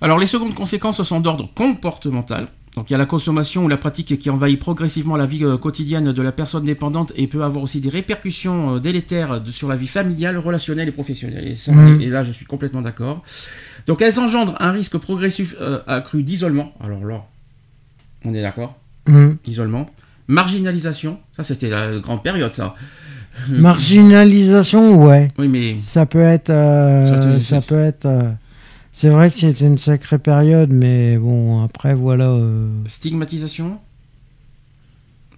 Alors 0.00 0.18
les 0.18 0.26
secondes 0.26 0.54
conséquences 0.54 1.00
sont 1.04 1.20
d'ordre 1.20 1.48
comportemental. 1.54 2.48
Donc 2.76 2.88
il 2.88 2.92
y 2.92 2.94
a 2.94 2.98
la 2.98 3.06
consommation 3.06 3.64
ou 3.64 3.68
la 3.68 3.76
pratique 3.76 4.16
qui 4.18 4.30
envahit 4.30 4.58
progressivement 4.60 5.16
la 5.16 5.26
vie 5.26 5.44
euh, 5.44 5.56
quotidienne 5.56 6.12
de 6.12 6.22
la 6.22 6.30
personne 6.30 6.62
dépendante 6.64 7.12
et 7.16 7.26
peut 7.26 7.42
avoir 7.42 7.64
aussi 7.64 7.80
des 7.80 7.88
répercussions 7.88 8.76
euh, 8.76 8.78
délétères 8.78 9.42
sur 9.50 9.68
la 9.68 9.74
vie 9.74 9.88
familiale, 9.88 10.38
relationnelle 10.38 10.86
et 10.88 10.92
professionnelle. 10.92 11.48
Et, 11.48 11.54
ça, 11.54 11.72
Mhm. 11.72 12.00
et 12.00 12.08
là 12.08 12.22
je 12.22 12.30
suis 12.30 12.46
complètement 12.46 12.80
d'accord. 12.80 13.22
Donc 13.88 14.02
elles 14.02 14.20
engendrent 14.20 14.54
un 14.60 14.70
risque 14.70 14.98
progressif 14.98 15.56
euh, 15.60 15.80
accru 15.88 16.22
d'isolement. 16.22 16.72
Alors 16.80 17.04
là, 17.04 17.24
on 18.24 18.32
est 18.34 18.42
d'accord? 18.42 18.76
Hum. 19.08 19.36
Isolement. 19.46 19.90
Marginalisation, 20.28 21.18
ça 21.36 21.42
c'était 21.42 21.70
la 21.70 21.98
grande 21.98 22.22
période 22.22 22.54
ça. 22.54 22.74
Marginalisation, 23.48 25.02
ouais. 25.04 25.30
Oui 25.38 25.48
mais 25.48 25.76
Ça 25.82 26.06
peut 26.06 26.20
être. 26.20 26.50
euh, 26.50 27.38
Ça 27.40 27.60
peut 27.60 27.78
être. 27.78 28.06
euh, 28.06 28.30
c'est 29.00 29.08
vrai 29.08 29.30
que 29.30 29.38
c'était 29.38 29.64
une 29.64 29.78
sacrée 29.78 30.18
période, 30.18 30.68
mais 30.70 31.16
bon, 31.16 31.64
après, 31.64 31.94
voilà. 31.94 32.26
euh, 32.28 32.68
stigmatisation? 32.86 33.78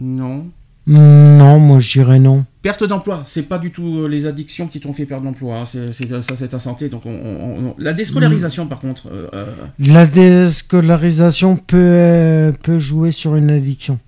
Non. 0.00 0.46
Non, 0.88 1.60
moi 1.60 1.78
je 1.78 1.92
dirais 1.92 2.18
non. 2.18 2.44
Perte 2.60 2.82
d'emploi, 2.82 3.22
c'est 3.24 3.44
pas 3.44 3.58
du 3.60 3.70
tout 3.70 3.98
euh, 4.00 4.08
les 4.08 4.26
addictions 4.26 4.66
qui 4.66 4.80
t'ont 4.80 4.92
fait 4.92 5.06
perdre 5.06 5.24
l'emploi, 5.26 5.58
hein, 5.60 5.64
c'est, 5.64 5.92
c'est- 5.92 6.20
ça 6.22 6.34
c'est 6.34 6.48
ta 6.48 6.58
santé. 6.58 6.88
Donc 6.88 7.06
on- 7.06 7.10
on- 7.10 7.66
on- 7.68 7.74
la 7.78 7.92
déscolarisation 7.92 8.66
par 8.66 8.80
contre, 8.80 9.06
euh, 9.12 9.28
euh, 9.32 9.54
La 9.78 10.06
déscolarisation 10.06 11.54
peut, 11.56 11.76
euh, 11.78 12.50
peut 12.50 12.80
jouer 12.80 13.12
sur 13.12 13.36
une 13.36 13.50
addiction. 13.50 14.00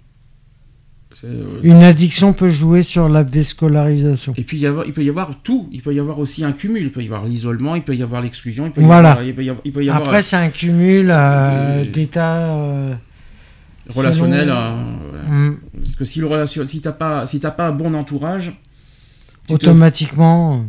Euh, 1.24 1.60
Une 1.62 1.82
addiction 1.82 2.32
peut 2.32 2.50
jouer 2.50 2.82
sur 2.82 3.08
la 3.08 3.24
déscolarisation. 3.24 4.34
et 4.36 4.42
puis 4.44 4.58
il, 4.58 4.60
y 4.60 4.66
avoir- 4.66 4.84
il 4.86 4.92
peut 4.92 5.02
y 5.04 5.08
avoir 5.08 5.30
tout, 5.42 5.68
il 5.72 5.80
peut 5.82 5.94
y 5.94 5.98
avoir 6.00 6.18
aussi 6.18 6.44
un 6.44 6.52
cumul, 6.52 6.82
il 6.82 6.90
peut 6.92 7.02
y 7.02 7.06
avoir 7.06 7.24
l'isolement, 7.24 7.74
il 7.76 7.82
peut 7.82 7.96
y 7.96 8.02
avoir 8.02 8.20
l'exclusion, 8.20 8.66
y 8.76 8.80
Voilà. 8.82 9.12
avoir, 9.12 9.24
il 9.24 9.34
peut 9.34 9.44
y 9.44 9.48
avoir, 9.50 9.62
il 9.64 9.72
peut 9.72 9.84
y 9.84 9.88
avoir, 9.88 10.02
Après, 10.02 10.22
c'est 10.22 10.36
un 10.36 10.50
cumul 10.50 11.08
euh, 11.10 11.84
d'états. 11.90 12.54
euh, 12.54 12.92
euh, 12.92 12.94
relationnel. 13.94 14.46
selon- 14.48 14.56
euh, 14.56 14.82
voilà. 15.10 15.24
hum, 15.28 15.58
Parce 15.82 15.96
que 15.96 16.04
si 16.04 16.20
le 16.20 16.26
relation, 16.26 16.66
si 16.68 16.80
t'as 16.80 16.92
pas, 16.92 17.26
si 17.26 17.40
t'as 17.40 17.50
pas 17.52 17.68
un 17.68 17.72
bon 17.72 17.94
entourage, 17.94 18.52
te- 19.48 19.54
automatiquement. 19.54 20.64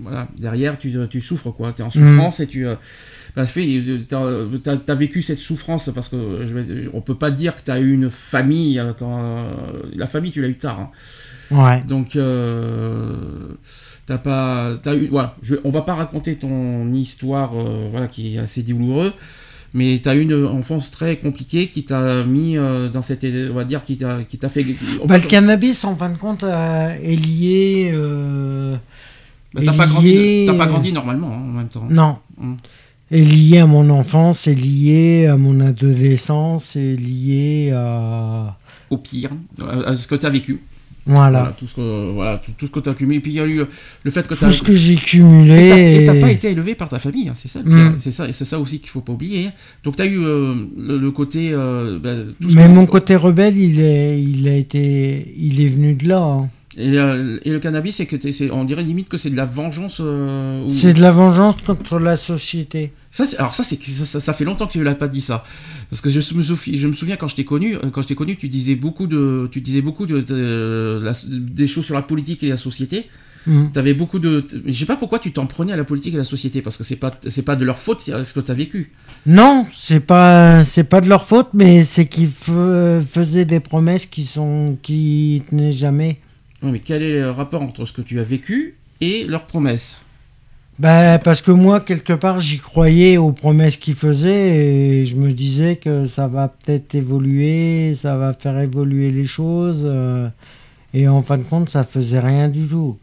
voilà, 0.00 0.28
derrière 0.38 0.78
tu, 0.78 0.94
tu 1.10 1.20
souffres 1.20 1.50
quoi, 1.50 1.72
tu 1.72 1.82
es 1.82 1.84
en 1.84 1.88
Mm. 1.88 1.90
souffrance 1.90 2.40
et 2.40 2.46
tu 2.46 2.66
ça 3.36 3.46
fait, 3.46 3.64
tu 4.08 4.14
as, 4.16 4.94
vécu 4.94 5.22
cette 5.22 5.38
souffrance 5.40 5.90
parce 5.94 6.08
que 6.08 6.44
je 6.44 6.54
vais, 6.54 6.88
on 6.92 7.00
peut 7.00 7.14
pas 7.14 7.30
dire 7.30 7.54
que 7.54 7.60
tu 7.64 7.70
as 7.70 7.78
eu 7.78 7.92
une 7.92 8.10
famille 8.10 8.78
euh, 8.78 8.92
quand 8.98 9.44
la 9.94 10.06
famille 10.06 10.30
tu 10.32 10.42
l'as 10.42 10.48
eu 10.48 10.56
tard. 10.56 10.80
hein. 10.80 10.90
Ouais. 11.50 11.82
Donc 11.86 12.16
euh, 12.16 13.14
t'as 14.06 14.18
pas 14.18 14.72
t'as 14.82 14.94
eu 14.96 15.06
voilà, 15.08 15.36
je, 15.42 15.54
on 15.64 15.70
va 15.70 15.82
pas 15.82 15.94
raconter 15.94 16.34
ton 16.36 16.90
histoire 16.92 17.52
euh, 17.54 17.88
voilà 17.90 18.06
qui 18.06 18.34
est 18.34 18.38
assez 18.38 18.62
douloureuse. 18.62 19.12
Mais 19.74 20.00
tu 20.02 20.08
as 20.08 20.14
eu 20.16 20.22
une 20.22 20.46
enfance 20.46 20.90
très 20.90 21.18
compliquée 21.18 21.68
qui 21.68 21.84
t'a 21.84 22.24
mis 22.24 22.56
euh, 22.56 22.88
dans 22.88 23.02
cette 23.02 23.24
on 23.24 23.54
va 23.54 23.64
dire 23.64 23.82
qui 23.84 23.98
t'a 23.98 24.24
qui 24.24 24.38
t'a 24.38 24.48
fait 24.48 24.64
on 25.02 25.06
Bah, 25.06 25.16
peut- 25.16 25.24
le 25.24 25.28
cannabis, 25.28 25.84
en 25.84 25.94
fin 25.94 26.08
de 26.08 26.16
compte, 26.16 26.42
est 26.42 27.16
lié. 27.16 27.92
bah, 29.54 29.60
t'as 29.64 29.72
pas 29.72 29.86
t'as 29.86 30.54
pas 30.54 30.66
grandi 30.66 30.92
normalement 30.92 31.32
hein, 31.32 31.42
en 31.42 31.52
même 31.52 31.68
temps. 31.68 31.86
Non. 31.90 32.18
Hum. 32.40 32.56
Est 33.10 33.22
lié 33.22 33.58
à 33.58 33.66
mon 33.66 33.88
enfance, 33.90 34.46
est 34.46 34.54
lié 34.54 35.26
à 35.26 35.36
mon 35.36 35.60
adolescence, 35.60 36.76
est 36.76 36.96
lié 36.96 37.72
à. 37.74 38.56
Au 38.90 38.96
pire, 38.98 39.30
à 39.86 39.94
ce 39.94 40.06
que 40.06 40.14
tu 40.14 40.26
as 40.26 40.30
vécu. 40.30 40.60
Voilà. 41.06 41.38
Voilà, 41.40 41.54
tout 41.58 41.66
ce 41.66 41.74
que 41.74 42.12
voilà, 42.12 42.36
tout, 42.44 42.52
tout 42.58 42.66
ce 42.66 42.70
que 42.70 42.80
tu 42.80 42.88
as 42.90 42.94
cumulé. 42.94 43.16
Et 43.16 43.20
puis 43.20 43.30
il 43.32 43.36
y 43.36 43.40
a 43.40 43.46
eu 43.46 43.60
euh, 43.60 43.64
le 44.02 44.10
fait 44.10 44.26
que 44.28 44.34
tu 44.34 44.40
Tout 44.40 44.50
ce 44.50 44.62
que 44.62 44.74
j'ai 44.74 44.96
cumulé. 44.96 46.02
Et 46.02 46.04
t'as- 46.06 46.14
pas 46.20 46.30
été 46.30 46.50
élevé 46.50 46.74
par 46.74 46.90
ta 46.90 46.98
famille, 46.98 47.28
hein, 47.30 47.34
c'est 47.34 47.48
ça, 47.48 47.60
le 47.64 47.70
Mm. 47.70 47.94
c'est 47.98 48.10
ça, 48.10 48.28
et 48.28 48.32
c'est 48.32 48.44
ça 48.44 48.60
aussi 48.60 48.78
qu'il 48.78 48.90
faut 48.90 49.00
pas 49.00 49.12
oublier. 49.14 49.46
hein. 49.46 49.52
Donc 49.84 49.96
tu 49.96 50.02
as 50.02 50.06
eu 50.06 50.18
euh, 50.22 50.54
le, 50.76 50.98
le 50.98 51.10
côté, 51.10 51.48
euh, 51.52 51.98
bah, 51.98 52.10
tout 52.40 52.50
ce 52.50 52.54
Mais 52.56 52.64
que- 52.66 52.72
mon 52.72 52.84
côté 52.84 53.16
rebelle, 53.16 53.56
il 53.56 53.80
est, 53.80 54.22
il 54.22 54.46
a 54.48 54.54
été, 54.54 55.32
il 55.38 55.62
est 55.62 55.68
venu 55.68 55.94
de 55.94 56.08
là. 56.08 56.20
hein. 56.20 56.48
Et, 56.78 56.96
euh, 56.98 57.38
et 57.44 57.50
le 57.50 57.58
cannabis, 57.58 57.96
c'est 57.96 58.06
que 58.06 58.16
c'est, 58.30 58.50
on 58.50 58.64
dirait 58.64 58.82
limite 58.84 59.08
que 59.08 59.18
c'est 59.18 59.30
de 59.30 59.36
la 59.36 59.44
vengeance. 59.44 59.98
euh, 60.00 60.64
ou- 60.64 60.70
C'est 60.70 60.94
de 60.94 61.00
la 61.02 61.10
vengeance 61.10 61.56
contre 61.66 61.98
la 61.98 62.16
société. 62.16 62.92
Ça, 63.10 63.24
alors 63.38 63.54
ça, 63.54 63.64
c'est 63.64 63.82
ça, 63.82 64.32
fait 64.32 64.44
longtemps 64.44 64.66
que 64.68 64.72
tu 64.72 64.82
l'as 64.84 64.94
pas 64.94 65.08
dit 65.08 65.20
ça, 65.20 65.44
parce 65.90 66.00
que 66.00 66.08
je 66.08 66.18
me 66.34 66.42
souviens, 66.42 66.78
je 66.78 66.86
me 66.86 66.92
souviens 66.92 67.16
quand 67.16 67.28
je 67.28 67.34
t'ai 67.36 67.44
connu, 67.44 67.74
euh, 67.76 67.90
quand 67.90 68.02
je 68.02 68.06
t'ai 68.08 68.14
connu, 68.14 68.36
tu 68.36 68.48
disais 68.48 68.76
beaucoup 68.76 69.06
de, 69.08 69.48
tu 69.50 69.60
disais 69.60 69.82
beaucoup 69.82 70.06
de, 70.06 70.20
de- 70.20 71.00
la- 71.02 71.12
des 71.28 71.66
choses 71.66 71.84
sur 71.84 71.94
la 71.96 72.02
politique 72.02 72.42
et 72.44 72.48
la 72.48 72.56
société. 72.56 73.06
Mm. 73.46 73.68
T'avais 73.72 73.94
beaucoup 73.94 74.18
de, 74.18 74.44
je 74.66 74.72
sais 74.72 74.84
pas 74.84 74.96
pourquoi 74.96 75.20
tu 75.20 75.32
t'en 75.32 75.46
prenais 75.46 75.72
à 75.72 75.76
la 75.76 75.84
politique 75.84 76.12
et 76.12 76.16
à 76.16 76.18
la 76.18 76.24
société, 76.24 76.60
parce 76.60 76.76
que 76.76 76.84
c'est 76.84 76.96
pas, 76.96 77.12
c'est 77.28 77.42
pas 77.42 77.56
de 77.56 77.64
leur 77.64 77.78
faute, 77.78 78.00
c'est 78.02 78.22
ce 78.24 78.32
que 78.34 78.40
t'as 78.40 78.52
vécu. 78.54 78.92
Non, 79.26 79.64
c'est 79.72 80.00
pas, 80.00 80.64
c'est 80.64 80.84
pas 80.84 81.00
de 81.00 81.08
leur 81.08 81.24
faute, 81.24 81.48
mais 81.54 81.82
c'est 81.82 82.06
qu'ils 82.06 82.30
faisaient 82.30 83.44
des 83.46 83.60
promesses 83.60 84.06
qui 84.06 84.24
sont, 84.24 84.76
qui 84.82 85.42
tenaient 85.48 85.72
jamais. 85.72 86.18
Oui, 86.62 86.72
mais 86.72 86.80
quel 86.80 87.02
est 87.02 87.12
le 87.20 87.30
rapport 87.30 87.62
entre 87.62 87.84
ce 87.84 87.92
que 87.92 88.02
tu 88.02 88.18
as 88.18 88.24
vécu 88.24 88.74
et 89.00 89.24
leurs 89.24 89.46
promesses? 89.46 90.02
Bah, 90.78 91.18
parce 91.18 91.42
que 91.42 91.50
moi, 91.50 91.80
quelque 91.80 92.12
part, 92.12 92.40
j'y 92.40 92.58
croyais 92.58 93.16
aux 93.16 93.32
promesses 93.32 93.76
qu'ils 93.76 93.94
faisaient 93.96 94.56
et 94.56 95.06
je 95.06 95.16
me 95.16 95.32
disais 95.32 95.76
que 95.76 96.06
ça 96.06 96.28
va 96.28 96.48
peut-être 96.48 96.94
évoluer, 96.94 97.96
ça 98.00 98.16
va 98.16 98.32
faire 98.32 98.58
évoluer 98.60 99.10
les 99.10 99.24
choses. 99.26 99.82
euh, 99.84 100.28
et 100.94 101.06
en 101.08 101.22
fin 101.22 101.36
de 101.38 101.42
compte, 101.42 101.68
ça 101.68 101.82
faisait 101.84 102.20
rien 102.20 102.48
du 102.48 102.64
tout. 102.66 102.96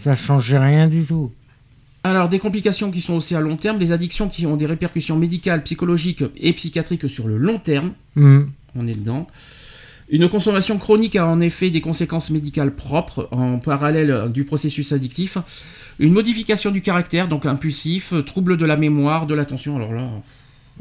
Ça 0.00 0.16
changeait 0.16 0.58
rien 0.58 0.88
du 0.88 1.02
tout. 1.04 1.30
Alors, 2.04 2.28
des 2.28 2.40
complications 2.40 2.90
qui 2.90 3.00
sont 3.00 3.14
aussi 3.14 3.36
à 3.36 3.40
long 3.40 3.56
terme, 3.56 3.78
les 3.78 3.92
addictions 3.92 4.28
qui 4.28 4.44
ont 4.44 4.56
des 4.56 4.66
répercussions 4.66 5.16
médicales, 5.16 5.62
psychologiques 5.62 6.24
et 6.36 6.52
psychiatriques 6.52 7.08
sur 7.08 7.28
le 7.28 7.36
long 7.38 7.58
terme, 7.58 7.92
Hmm. 8.16 8.42
on 8.76 8.88
est 8.88 8.98
dedans. 8.98 9.28
Une 10.10 10.28
consommation 10.28 10.78
chronique 10.78 11.16
a 11.16 11.26
en 11.26 11.40
effet 11.40 11.70
des 11.70 11.80
conséquences 11.80 12.30
médicales 12.30 12.74
propres 12.74 13.28
en 13.30 13.58
parallèle 13.58 14.30
du 14.32 14.44
processus 14.44 14.92
addictif. 14.92 15.38
Une 15.98 16.12
modification 16.12 16.70
du 16.70 16.80
caractère, 16.82 17.28
donc 17.28 17.46
impulsif, 17.46 18.12
trouble 18.26 18.56
de 18.56 18.64
la 18.66 18.76
mémoire, 18.76 19.26
de 19.26 19.34
l'attention. 19.34 19.76
Alors 19.76 19.92
là, 19.92 20.08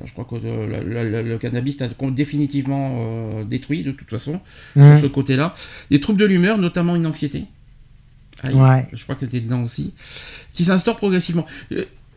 Je 0.05 0.11
crois 0.13 0.26
que 0.26 0.36
euh, 0.36 0.67
le, 0.84 1.03
le- 1.03 1.09
le- 1.09 1.30
le 1.30 1.38
cannabis 1.38 1.78
t'a 1.78 1.88
définitivement 2.11 2.95
euh, 2.99 3.43
détruit 3.43 3.84
de 3.84 3.91
toute 3.91 4.09
façon 4.09 4.39
sur 4.74 5.01
ce 5.01 5.07
côté-là. 5.07 5.53
Des 5.91 5.99
troubles 5.99 6.19
de 6.19 6.26
l'humeur, 6.26 6.57
notamment 6.57 6.95
une 6.95 7.05
anxiété. 7.05 7.45
Aïe, 8.41 8.55
Ouais. 8.55 8.88
Je 8.93 9.03
crois 9.03 9.15
que 9.15 9.26
tu 9.26 9.39
dedans 9.41 9.63
aussi. 9.63 9.93
Qui 10.53 10.63
s'instaure 10.65 10.95
progressivement. 10.95 11.45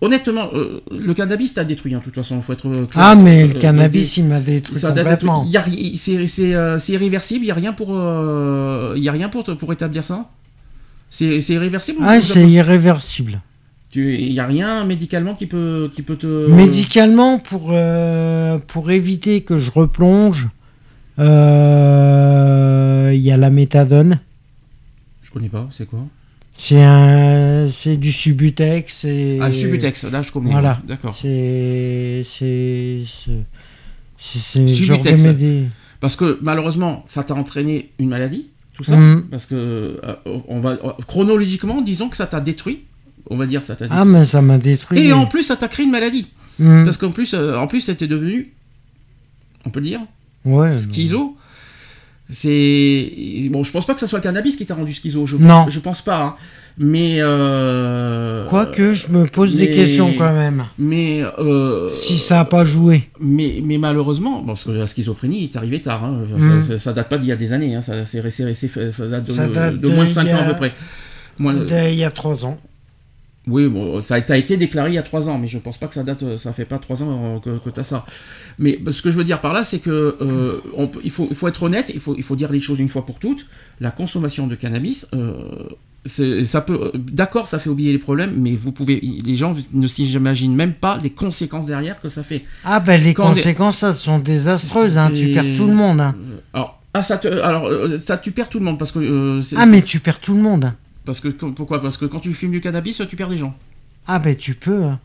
Honnêtement, 0.05 0.51
euh, 0.55 0.81
le 0.91 1.15
cannabis 1.15 1.55
t'a 1.55 1.65
détruit, 1.65 1.95
hein, 1.95 1.99
de 1.99 2.05
toute 2.05 2.15
façon. 2.15 2.41
faut 2.43 2.53
être 2.53 2.69
euh, 2.69 2.87
clair. 2.87 3.05
Ah, 3.05 3.15
mais 3.15 3.45
Euh, 3.45 3.55
le 3.55 3.61
cannabis, 3.61 4.17
il 4.17 4.27
m'a 4.27 4.41
détruit 4.41 4.79
ça 4.79 4.89
complètement. 4.93 5.45
c'est 5.97 6.93
irréversible, 6.93 7.45
il 7.45 7.47
n'y 7.47 7.51
a 7.51 7.55
rien 7.55 7.73
pour, 7.73 7.89
y 7.89 9.09
a 9.09 9.13
rien 9.13 9.29
pour, 9.29 9.45
pour 9.45 9.73
établir 9.73 10.05
ça? 10.05 10.31
C'est 11.11 11.39
irréversible 11.49 12.01
ou 12.01 12.05
Ah, 12.07 12.21
c'est 12.21 12.49
irréversible. 12.49 13.41
Il 13.97 14.33
n'y 14.33 14.41
a 14.41 14.47
rien 14.47 14.85
médicalement 14.85 15.35
qui 15.35 15.47
peut, 15.47 15.89
qui 15.93 16.03
peut 16.03 16.17
te... 16.17 16.49
Médicalement, 16.51 17.39
pour, 17.39 17.69
euh, 17.71 18.59
pour 18.59 18.91
éviter 18.91 19.43
que 19.43 19.59
je 19.59 19.71
replonge, 19.71 20.49
euh, 21.19 23.13
il 23.15 23.21
y 23.21 23.31
a 23.31 23.37
la 23.37 23.51
méthadone. 23.51 24.19
Je 25.23 25.31
connais 25.31 25.49
pas, 25.49 25.69
c'est 25.71 25.87
quoi? 25.87 26.01
C'est 26.57 26.81
un, 26.83 27.69
c'est 27.69 27.97
du 27.97 28.13
Subutex. 28.13 29.05
et- 29.05 29.39
Ah, 29.41 29.49
le 29.49 29.55
Subutex, 29.55 30.05
là 30.05 30.23
je 30.23 30.31
connais. 30.33 30.51
Voilà. 30.53 30.81
D'accord. 30.87 31.15
C'est, 31.17 32.23
c'est, 32.25 33.03
c'est, 34.19 34.67
genre 34.67 34.99
Subutex. 35.05 35.23
Parce 36.01 36.17
que 36.17 36.39
malheureusement, 36.43 37.05
ça 37.09 37.23
t'a 37.23 37.35
entraîné 37.35 37.91
une 37.99 38.09
maladie, 38.09 38.47
tout 38.75 38.85
ça. 38.85 38.97
Mhm. 38.97 39.23
Parce 39.31 39.47
que 39.47 39.55
euh, 39.55 40.15
on 40.49 40.61
va 40.61 40.77
chronologiquement, 41.07 41.81
disons 41.81 42.09
que 42.09 42.17
ça 42.17 42.27
t'a 42.27 42.41
détruit. 42.41 42.85
On 43.31 43.37
va 43.37 43.47
dire 43.47 43.63
ça 43.63 43.75
t'a 43.75 43.87
détruit. 43.87 43.99
Ah, 44.01 44.05
mais 44.05 44.25
ça 44.25 44.43
m'a 44.43 44.59
détruit. 44.59 44.99
Et 45.01 45.13
en 45.13 45.27
plus, 45.27 45.43
ça 45.45 45.57
t'a 45.57 45.67
créé 45.69 45.85
une 45.87 45.93
maladie. 45.93 46.29
Mhm. 46.59 46.85
Parce 46.85 46.99
qu'en 46.99 47.11
plus, 47.11 47.35
euh, 47.35 47.57
en 47.57 47.67
plus, 47.67 47.81
c'était 47.81 48.07
devenu, 48.07 48.53
on 49.65 49.71
peut 49.71 49.81
le 49.81 49.87
dire, 49.87 50.01
Ouais. 50.45 50.77
schizo. 50.77 51.37
C'est 52.31 53.49
bon, 53.51 53.63
je 53.63 53.71
pense 53.71 53.87
pas 53.87 53.95
que 53.95 54.01
ça 54.01 54.07
soit 54.07 54.19
le 54.19 54.23
cannabis 54.23 54.57
qui 54.57 54.65
t'a 54.67 54.75
rendu 54.75 54.93
schizo. 54.95 55.27
Je 55.27 55.37
Non. 55.37 55.65
pense, 55.65 55.73
je 55.73 55.81
pense 55.81 56.03
pas. 56.03 56.23
hein. 56.23 56.35
Mais 56.79 57.19
euh, 57.21 58.45
Quoique, 58.49 58.95
je 58.95 59.09
me 59.09 59.27
pose 59.27 59.55
des 59.57 59.71
questions 59.71 60.13
quand 60.19 60.33
même. 60.33 60.65
Mais 60.79 61.23
euh, 61.39 61.89
Si 61.91 62.19
ça 62.19 62.41
a 62.41 62.45
pas 62.45 62.65
joué. 62.65 63.09
Mais, 63.21 63.61
mais 63.63 63.79
malheureusement, 63.79 64.41
bon, 64.41 64.47
parce 64.55 64.65
que 64.65 64.71
la 64.73 64.87
schizophrénie 64.87 65.45
est 65.45 65.57
arrivée 65.57 65.81
tard, 65.81 66.03
hein, 66.05 66.23
Mhm. 66.37 66.63
ça, 66.63 66.69
ça- 66.69 66.79
ça 66.79 66.93
date 66.93 67.09
pas 67.09 67.19
d'il 67.19 67.29
y 67.29 67.33
a 67.33 67.37
des 67.37 67.53
années, 67.53 67.75
hein, 67.77 67.81
ça, 67.81 68.05
c'est- 68.05 68.23
ça 68.91 69.07
date 69.07 69.25
de, 69.27 69.33
Ça 69.33 69.47
date 69.47 69.79
de 69.79 69.89
moins 69.89 70.05
de 70.05 70.09
de 70.09 70.15
5 70.15 70.25
il 70.25 70.31
y 70.31 70.35
ans 70.35 70.39
à 70.39 70.45
peu 70.45 70.55
près. 70.57 70.73
Moins- 71.39 71.55
Il 71.69 71.95
y 71.95 72.05
a 72.05 72.11
trois 72.11 72.45
ans. 72.45 72.59
Oui, 73.47 73.69
bon, 73.69 74.01
ça 74.03 74.15
a, 74.15 74.37
été 74.37 74.57
déclaré 74.57 74.91
il 74.91 74.95
y 74.95 74.99
a 74.99 75.03
3 75.03 75.29
ans, 75.29 75.39
mais 75.39 75.49
je 75.49 75.59
pense 75.59 75.77
pas 75.77 75.87
que 75.87 75.95
ça 75.95 76.03
date, 76.03 76.37
ça 76.37 76.53
fait 76.53 76.65
pas 76.65 76.79
3 76.79 77.03
ans 77.03 77.43
euh, 77.47 77.59
que, 77.59 77.71
tu 77.71 77.81
as 77.81 77.85
ça. 77.85 78.07
Mais 78.59 78.79
ce 78.91 79.03
que 79.03 79.11
je 79.11 79.17
veux 79.19 79.25
dire 79.25 79.41
par 79.41 79.53
là, 79.53 79.65
c'est 79.65 79.81
que 79.81 80.17
euh, 80.21 80.61
on 80.77 80.91
il, 81.03 81.11
faut, 81.11 81.27
il 81.31 81.37
faut 81.37 81.49
être 81.49 81.63
honnête, 81.63 81.91
il 81.93 82.01
faut, 82.01 82.15
il 82.17 82.23
faut 82.23 82.37
dire 82.37 82.51
les 82.51 82.61
choses 82.61 82.81
une 82.81 82.89
fois 82.89 83.05
pour 83.05 83.19
toutes. 83.19 83.47
La 83.81 83.91
consommation 83.91 84.47
de 84.47 84.55
cannabis, 84.55 85.07
euh, 85.15 85.69
ça 86.07 86.61
peut, 86.63 86.93
d'accord, 86.95 87.49
ça 87.49 87.59
fait 87.59 87.69
oublier 87.69 87.93
les 87.93 87.99
problèmes, 87.99 88.35
mais 88.37 88.53
vous 88.53 88.73
pouvez, 88.73 88.99
les 89.01 89.35
gens 89.35 89.55
ne 89.73 89.87
s'imaginent 89.87 90.55
même 90.55 90.73
pas 90.75 90.99
les 91.03 91.11
conséquences 91.11 91.67
derrière 91.67 92.01
que 92.01 92.09
ça 92.09 92.23
fait. 92.23 92.45
Ah, 92.65 92.81
ben 92.81 93.03
les 93.03 93.13
Quand 93.13 93.29
conséquences, 93.29 93.83
elles 93.83 93.95
sont 93.95 94.19
désastreuses. 94.19 94.97
Hein. 94.97 95.11
Tu 95.15 95.33
perds 95.33 95.57
tout 95.57 95.67
le 95.67 95.75
monde. 95.75 96.01
hein. 96.01 96.15
Alors, 96.53 96.81
ah, 96.95 97.03
ça, 97.03 97.19
te- 97.19 97.29
alors 97.29 97.67
euh, 97.67 97.99
ça, 97.99 98.17
tu 98.19 98.31
perds 98.31 98.49
tout 98.49 98.59
le 98.59 98.65
monde 98.65 98.79
parce 98.79 98.93
que. 98.93 99.01
euh, 99.01 99.43
Ah, 99.57 99.67
mais 99.67 99.83
tu 99.83 100.01
perds 100.01 100.21
tout 100.21 100.35
le 100.35 100.41
monde. 100.41 100.73
Parce 101.05 101.21
que 101.21 101.29
pourquoi? 101.29 101.83
Parce 101.83 101.97
que 101.97 102.07
quand 102.07 102.21
tu 102.21 102.33
fumes 102.35 102.51
du 102.53 102.61
cannabis, 102.61 103.03
tu 103.09 103.17
perds 103.17 103.29
des 103.29 103.37
gens. 103.39 103.55
Ah, 104.07 104.19
ben 104.19 104.35
tu 104.37 104.55
peux. 104.55 104.85
hein. 104.85 104.99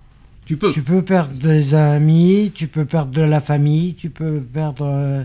Tu 0.45 0.57
peux. 0.57 0.71
Tu 0.71 0.81
peux 0.81 1.01
perdre 1.01 1.33
des 1.33 1.75
amis, 1.75 2.51
tu 2.55 2.67
peux 2.67 2.85
perdre 2.85 3.11
de 3.11 3.21
la 3.21 3.39
famille, 3.41 3.95
tu 3.95 4.09
peux 4.09 4.39
perdre. 4.39 4.85
euh, 4.85 5.23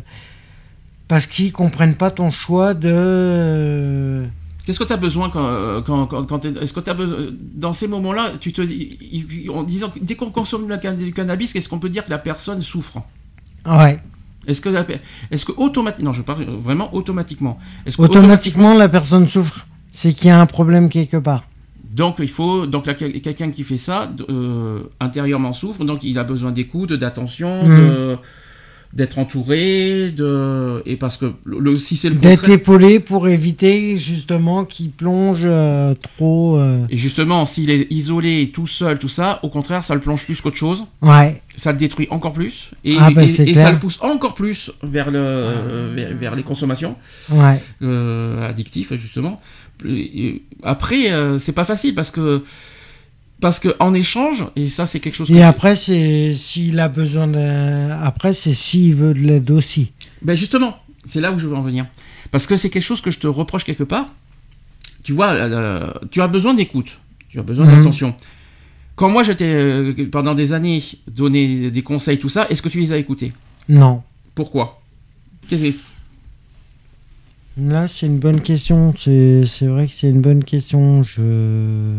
Parce 1.09 1.27
qu'ils 1.27 1.53
comprennent 1.53 1.95
pas 1.95 2.11
ton 2.11 2.31
choix 2.31 2.75
de. 2.75 4.27
Qu'est-ce 4.67 4.79
que 4.79 4.85
tu 4.85 4.93
as 4.95 4.97
besoin 4.99 5.29
quand, 5.31 5.45
euh, 5.47 5.83
quand, 5.83 6.07
quand, 6.07 6.25
quand 6.25 6.39
t'es- 6.39 6.55
est-ce 6.61 6.73
que 6.73 6.81
tu 6.81 6.89
as 6.91 6.95
besoin 6.95 7.19
dans 7.55 7.73
ces 7.75 7.87
moments-là, 7.87 8.33
tu 8.41 8.53
te 8.53 8.63
en 9.51 9.63
disant 9.63 9.91
que 9.91 9.99
dès 10.01 10.15
qu'on 10.15 10.31
consomme 10.31 10.67
du 10.97 11.13
cannabis, 11.13 11.53
qu'est-ce 11.53 11.69
qu'on 11.69 11.79
peut 11.79 11.91
dire 11.91 12.05
que 12.05 12.11
la 12.11 12.19
personne 12.19 12.63
souffre? 12.63 12.99
Ouais. 13.67 14.01
Est-ce 14.47 14.61
que 14.61 14.69
est-ce 15.31 15.45
que 15.45 15.53
automatiquement 15.57 16.11
non, 16.11 16.13
je 16.13 16.23
parle 16.23 16.45
vraiment 16.45 16.95
automatiquement. 16.95 17.59
Est-ce 17.87 17.97
que 17.97 18.03
Automatiquement, 18.03 18.75
la 18.75 18.89
personne 18.89 19.29
souffre. 19.29 19.67
C'est 19.97 20.13
qu'il 20.13 20.27
y 20.27 20.31
a 20.31 20.41
un 20.41 20.47
problème 20.47 20.89
quelque 20.89 21.17
part. 21.17 21.45
Donc 21.93 22.17
il 22.19 22.29
faut 22.29 22.67
donc 22.67 22.85
quelqu'un 22.85 23.51
qui 23.53 23.63
fait 23.63 23.77
ça 23.79 24.11
euh, 24.29 24.81
intérieurement 24.99 25.53
souffre, 25.53 25.85
donc 25.85 26.03
il 26.03 26.19
a 26.19 26.25
besoin 26.25 26.51
d'écoute, 26.51 26.93
d'attention, 26.93 27.69
de- 27.69 28.17
d'être 28.93 29.19
entouré, 29.19 30.13
de 30.13 30.81
et 30.87 30.95
parce 30.97 31.17
que 31.17 31.33
le, 31.45 31.77
si 31.77 31.97
c'est 31.97 32.09
le 32.11 32.15
D'être 32.17 32.49
épaulé 32.49 33.01
pour 33.01 33.27
éviter 33.29 33.97
justement 33.97 34.65
qu'il 34.65 34.91
plonge 34.91 35.41
euh, 35.45 35.95
trop. 36.17 36.57
euh, 36.59 36.85
Et 36.91 36.97
justement, 36.97 37.45
s'il 37.45 37.71
est 37.71 37.87
isolé, 37.91 38.51
tout 38.55 38.69
seul, 38.69 38.99
tout 39.01 39.09
ça, 39.09 39.41
au 39.43 39.49
contraire, 39.49 39.83
ça 39.85 39.95
le 39.95 40.01
plonge 40.01 40.25
plus 40.25 40.41
qu'autre 40.41 40.57
chose. 40.57 40.85
Ouais. 41.03 41.43
Ça 41.57 41.73
le 41.73 41.79
détruit 41.79 42.07
encore 42.11 42.33
plus. 42.33 42.71
Et, 42.85 42.97
Ah, 43.01 43.11
bah, 43.13 43.25
et- 43.25 43.55
ça 43.55 43.71
le 43.73 43.79
pousse 43.81 43.99
encore 44.01 44.35
plus 44.35 44.71
vers, 44.85 45.11
le, 45.11 45.91
vers, 45.95 46.17
vers 46.17 46.35
les 46.37 46.43
consommations 46.45 46.95
Ouais. 47.33 47.61
addictives, 48.49 48.95
justement. 48.97 49.41
Après, 50.63 51.13
euh, 51.13 51.39
c'est 51.39 51.53
pas 51.53 51.65
facile 51.65 51.95
parce 51.95 52.11
que. 52.11 52.43
Parce 53.41 53.59
que 53.59 53.75
en 53.81 53.93
échange, 53.95 54.47
et 54.57 54.69
ça 54.69 54.87
c'est 54.87 55.01
quelque 55.01 55.17
chose 55.17 55.29
que 55.29 55.35
Et 55.35 55.43
après, 55.43 55.77
c'est 55.77 56.33
s'il 56.33 56.79
a 56.81 56.89
besoin 56.89 57.27
de. 57.27 57.91
Après, 58.03 58.33
c'est 58.33 58.53
s'il 58.55 58.95
veut 58.95 59.13
de 59.13 59.19
l'aide 59.19 59.51
aussi. 59.51 59.93
Ben 60.23 60.37
justement, 60.37 60.77
c'est 61.05 61.21
là 61.21 61.33
où 61.33 61.39
je 61.39 61.47
veux 61.49 61.57
en 61.57 61.63
venir. 61.63 61.87
Parce 62.31 62.47
que 62.47 62.57
c'est 62.57 62.71
quelque 62.71 62.83
chose 62.85 63.01
que 63.03 63.11
je 63.11 63.19
te 63.19 63.27
reproche 63.27 63.65
quelque 63.65 63.83
part. 63.85 64.09
Tu 65.03 65.13
vois, 65.13 65.33
euh, 65.33 65.91
tu 66.11 66.23
as 66.23 66.29
besoin 66.29 66.55
d'écoute, 66.55 66.99
tu 67.29 67.39
as 67.39 67.43
besoin 67.43 67.67
Mhm. 67.67 67.77
d'attention. 67.77 68.15
Quand 68.95 69.11
moi, 69.11 69.25
j'étais 69.25 69.45
euh, 69.45 69.93
pendant 70.11 70.35
des 70.35 70.53
années 70.55 70.83
donné 71.11 71.71
des 71.71 71.83
conseils, 71.83 72.19
tout 72.19 72.29
ça, 72.31 72.47
est-ce 72.49 72.63
que 72.63 72.69
tu 72.71 72.79
les 72.81 72.93
as 72.93 72.97
écoutés? 72.97 73.33
Non. 73.69 74.03
Pourquoi? 74.35 74.81
Qu'est-ce 75.49 75.65
que- 75.65 75.77
Là, 77.57 77.87
c'est 77.87 78.07
une 78.07 78.19
bonne 78.19 78.41
question. 78.41 78.93
C'est 78.99 79.45
vrai 79.67 79.87
que 79.87 79.93
c'est 79.95 80.09
une 80.11 80.21
bonne 80.21 80.43
question. 80.45 81.03
Je. 81.03 81.95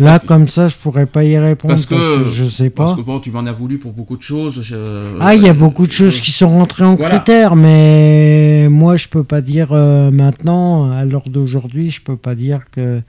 Là, 0.00 0.12
Parce 0.20 0.26
comme 0.26 0.48
ça, 0.48 0.68
je 0.68 0.76
pourrais 0.76 1.06
pas 1.06 1.24
y 1.24 1.36
répondre 1.38 1.74
Parce 1.74 1.84
que- 1.86 2.22
je 2.30 2.44
sais 2.48 2.70
Parce 2.70 2.92
pas. 2.92 2.96
que 2.96 3.02
bon, 3.04 3.18
tu 3.18 3.32
m'en 3.32 3.44
as 3.46 3.52
voulu 3.52 3.78
pour 3.78 3.92
beaucoup 3.92 4.16
de 4.16 4.22
choses. 4.22 4.60
je- 4.62 5.16
Ah, 5.20 5.34
il 5.34 5.42
y 5.42 5.48
a 5.48 5.54
beaucoup 5.54 5.86
de 5.88 5.92
choses 5.92 6.20
qui 6.20 6.30
sont 6.30 6.50
rentrées 6.50 6.84
en 6.84 6.94
Voilà. 6.94 7.16
critères, 7.16 7.56
mais 7.56 8.68
moi, 8.70 8.96
je 8.96 9.08
peux 9.08 9.24
pas 9.24 9.40
dire 9.40 9.72
euh, 9.72 10.12
maintenant, 10.12 10.92
à 10.92 11.04
l'heure 11.04 11.28
d'aujourd'hui, 11.28 11.90
je 11.90 12.00
peux 12.00 12.16
pas 12.16 12.36
dire 12.36 12.66
que 12.70 13.00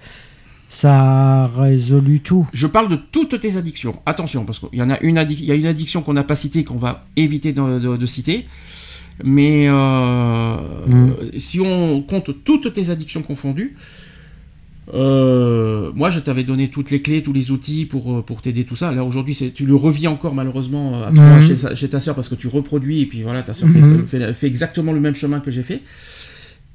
ça 0.72 1.44
a 1.44 1.48
résolu 1.48 2.22
tout. 2.22 2.48
Je 2.54 2.66
parle 2.66 2.90
de 2.90 2.96
toutes 2.96 3.40
tes 3.40 3.56
addictions. 3.58 3.98
Attention, 4.08 4.44
parce 4.46 4.58
qu'il 4.58 4.80
y 4.80 4.82
en 4.82 4.90
a 4.90 5.00
une, 5.02 5.24
il 5.30 5.46
y 5.46 5.52
a 5.52 5.56
une 5.56 5.68
addiction 5.68 6.02
qu'on 6.02 6.14
n'a 6.14 6.24
pas 6.24 6.36
citée, 6.36 6.64
qu'on 6.64 6.78
va 6.78 7.06
éviter 7.16 7.54
de, 7.54 7.78
de- 7.80 7.98
de 7.98 8.06
citer. 8.08 8.48
Mais 9.24 9.68
euh, 9.68 10.58
Mm. 10.88 11.14
si 11.38 11.60
on 11.60 12.02
compte 12.02 12.44
toutes 12.46 12.74
tes 12.74 12.90
addictions 12.90 13.22
confondues, 13.22 13.76
euh, 14.94 15.92
moi 15.94 16.10
je 16.10 16.20
t'avais 16.20 16.44
donné 16.44 16.70
toutes 16.70 16.90
les 16.90 17.02
clés, 17.02 17.22
tous 17.22 17.34
les 17.34 17.52
outils 17.52 17.86
pour, 17.86 18.18
euh, 18.18 18.22
pour 18.22 18.42
t'aider 18.42 18.64
tout 18.64 18.76
ça. 18.76 18.92
Là 18.92 19.04
aujourd'hui, 19.04 19.36
tu 19.54 19.66
le 19.66 19.76
revis 19.76 20.08
encore 20.08 20.34
malheureusement 20.34 21.04
à 21.04 21.12
toi, 21.12 21.38
Mhm. 21.40 21.76
chez, 21.76 21.90
ta 21.90 22.00
soeur 22.00 22.16
parce 22.16 22.30
que 22.30 22.36
tu 22.36 22.48
reproduis 22.48 23.02
et 23.02 23.06
puis 23.06 23.22
voilà, 23.22 23.44
ta 23.44 23.54
soeur 23.54 23.70
Mhm. 23.70 24.06
fait, 24.08 24.18
fait- 24.20 24.34
fait 24.34 24.48
exactement 24.48 24.92
le 24.92 25.00
même 25.00 25.16
chemin 25.16 25.40
que 25.42 25.52
j'ai 25.52 25.64
fait. 25.64 25.82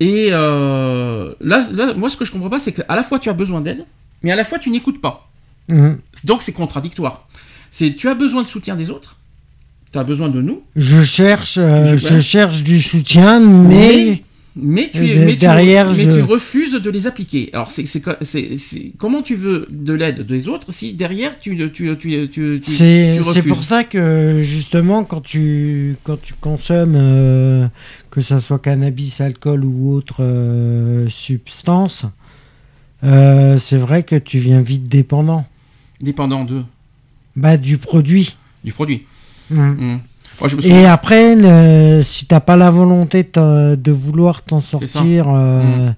Et 0.01 0.29
euh, 0.31 1.35
là, 1.41 1.67
là, 1.73 1.95
moi 1.95 2.09
ce 2.09 2.17
que 2.17 2.25
je 2.25 2.33
comprends 2.33 2.51
pas, 2.51 2.59
c'est 2.59 2.73
qu'à 2.73 2.95
la 2.95 3.03
fois 3.03 3.19
tu 3.19 3.29
as 3.31 3.33
besoin 3.33 3.61
d'aide, 3.61 3.85
mais 4.23 4.31
à 4.31 4.37
la 4.37 4.45
fois 4.45 4.59
tu 4.59 4.71
n'écoutes 4.71 5.01
pas. 5.01 5.29
Mhm. 5.69 5.99
Donc 6.25 6.43
c'est 6.43 6.53
contradictoire. 6.53 7.27
C'est 7.73 7.95
tu 7.97 8.09
as 8.09 8.15
besoin 8.15 8.43
de 8.43 8.49
soutien 8.49 8.77
des 8.77 8.91
autres, 8.91 9.17
tu 9.95 9.99
as 10.01 10.05
besoin 10.05 10.29
de 10.29 10.43
nous, 10.43 10.61
Je 10.75 11.03
cherche, 11.03 11.57
euh, 11.57 11.97
je 11.97 12.19
cherche 12.19 12.65
du 12.65 12.83
soutien, 12.83 13.39
mais, 13.39 14.25
mais 14.57 14.91
tu, 14.93 15.07
de- 15.07 15.21
mais 15.25 15.33
tu- 15.35 15.39
derrière, 15.39 15.91
mais 15.93 16.03
je- 16.03 16.11
tu 16.11 16.21
refuses 16.23 16.73
de 16.73 16.91
les 16.91 17.07
appliquer. 17.07 17.51
Alors 17.53 17.71
c'est 17.71 17.87
c'est 17.87 18.01
co- 18.01 18.19
c'est- 18.21 18.57
c'est- 18.59 18.91
comment 18.99 19.23
tu 19.23 19.37
veux 19.37 19.69
de 19.71 19.93
l'aide 19.93 20.27
des 20.27 20.49
autres 20.49 20.73
si 20.73 20.95
derrière 20.95 21.39
tu 21.39 21.57
tu 21.57 21.71
tu 21.73 21.97
tu, 21.97 22.29
tu, 22.33 22.61
c'est 22.65 23.15
tu 23.19 23.23
c'est 23.23 23.29
refuses. 23.29 23.45
pour 23.47 23.63
ça 23.63 23.85
que 23.85 24.41
justement, 24.43 25.05
quand 25.05 25.21
tu, 25.21 25.95
quand 26.03 26.21
tu 26.21 26.35
consommes, 26.35 26.97
euh, 26.97 27.69
que 28.11 28.21
ce 28.21 28.41
soit 28.41 28.59
cannabis, 28.59 29.21
alcool 29.21 29.65
ou 29.65 29.93
autre 29.95 30.17
euh, 30.25 31.09
substance, 31.09 32.05
euh, 33.05 33.59
c'est 33.59 33.77
vrai 33.79 34.03
que 34.03 34.17
tu 34.17 34.39
viens 34.39 34.61
vite 34.61 34.89
dépendant. 34.89 35.47
dépendant 36.01 36.45
de 36.45 36.63
Bah, 37.37 37.57
du 37.57 37.79
produit. 37.79 38.37
du 38.65 38.73
produit. 38.73 39.03
Moi, 39.55 40.49
je 40.49 40.57
me 40.57 40.61
souviens- 40.63 40.81
Et 40.83 40.87
après, 40.87 41.37
le- 41.37 42.03
si 42.03 42.27
t'as 42.27 42.41
pas 42.41 42.57
la 42.57 42.71
volonté 42.71 43.23
de, 43.23 43.91
vouloir 43.93 44.43
t'en 44.43 44.61
sortir 44.61 45.27
euh, 45.29 45.91
Mm. 45.91 45.95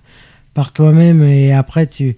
par 0.55 0.73
toi-même, 0.73 1.23
et 1.23 1.53
après, 1.53 1.87
tu, 1.87 2.17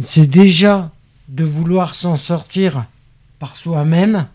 c'est 0.00 0.28
déjà 0.30 0.90
de 1.28 1.44
vouloir 1.44 1.94
s'en 1.94 2.16
sortir 2.16 2.86
par 3.38 3.56
soi-même. 3.56 4.26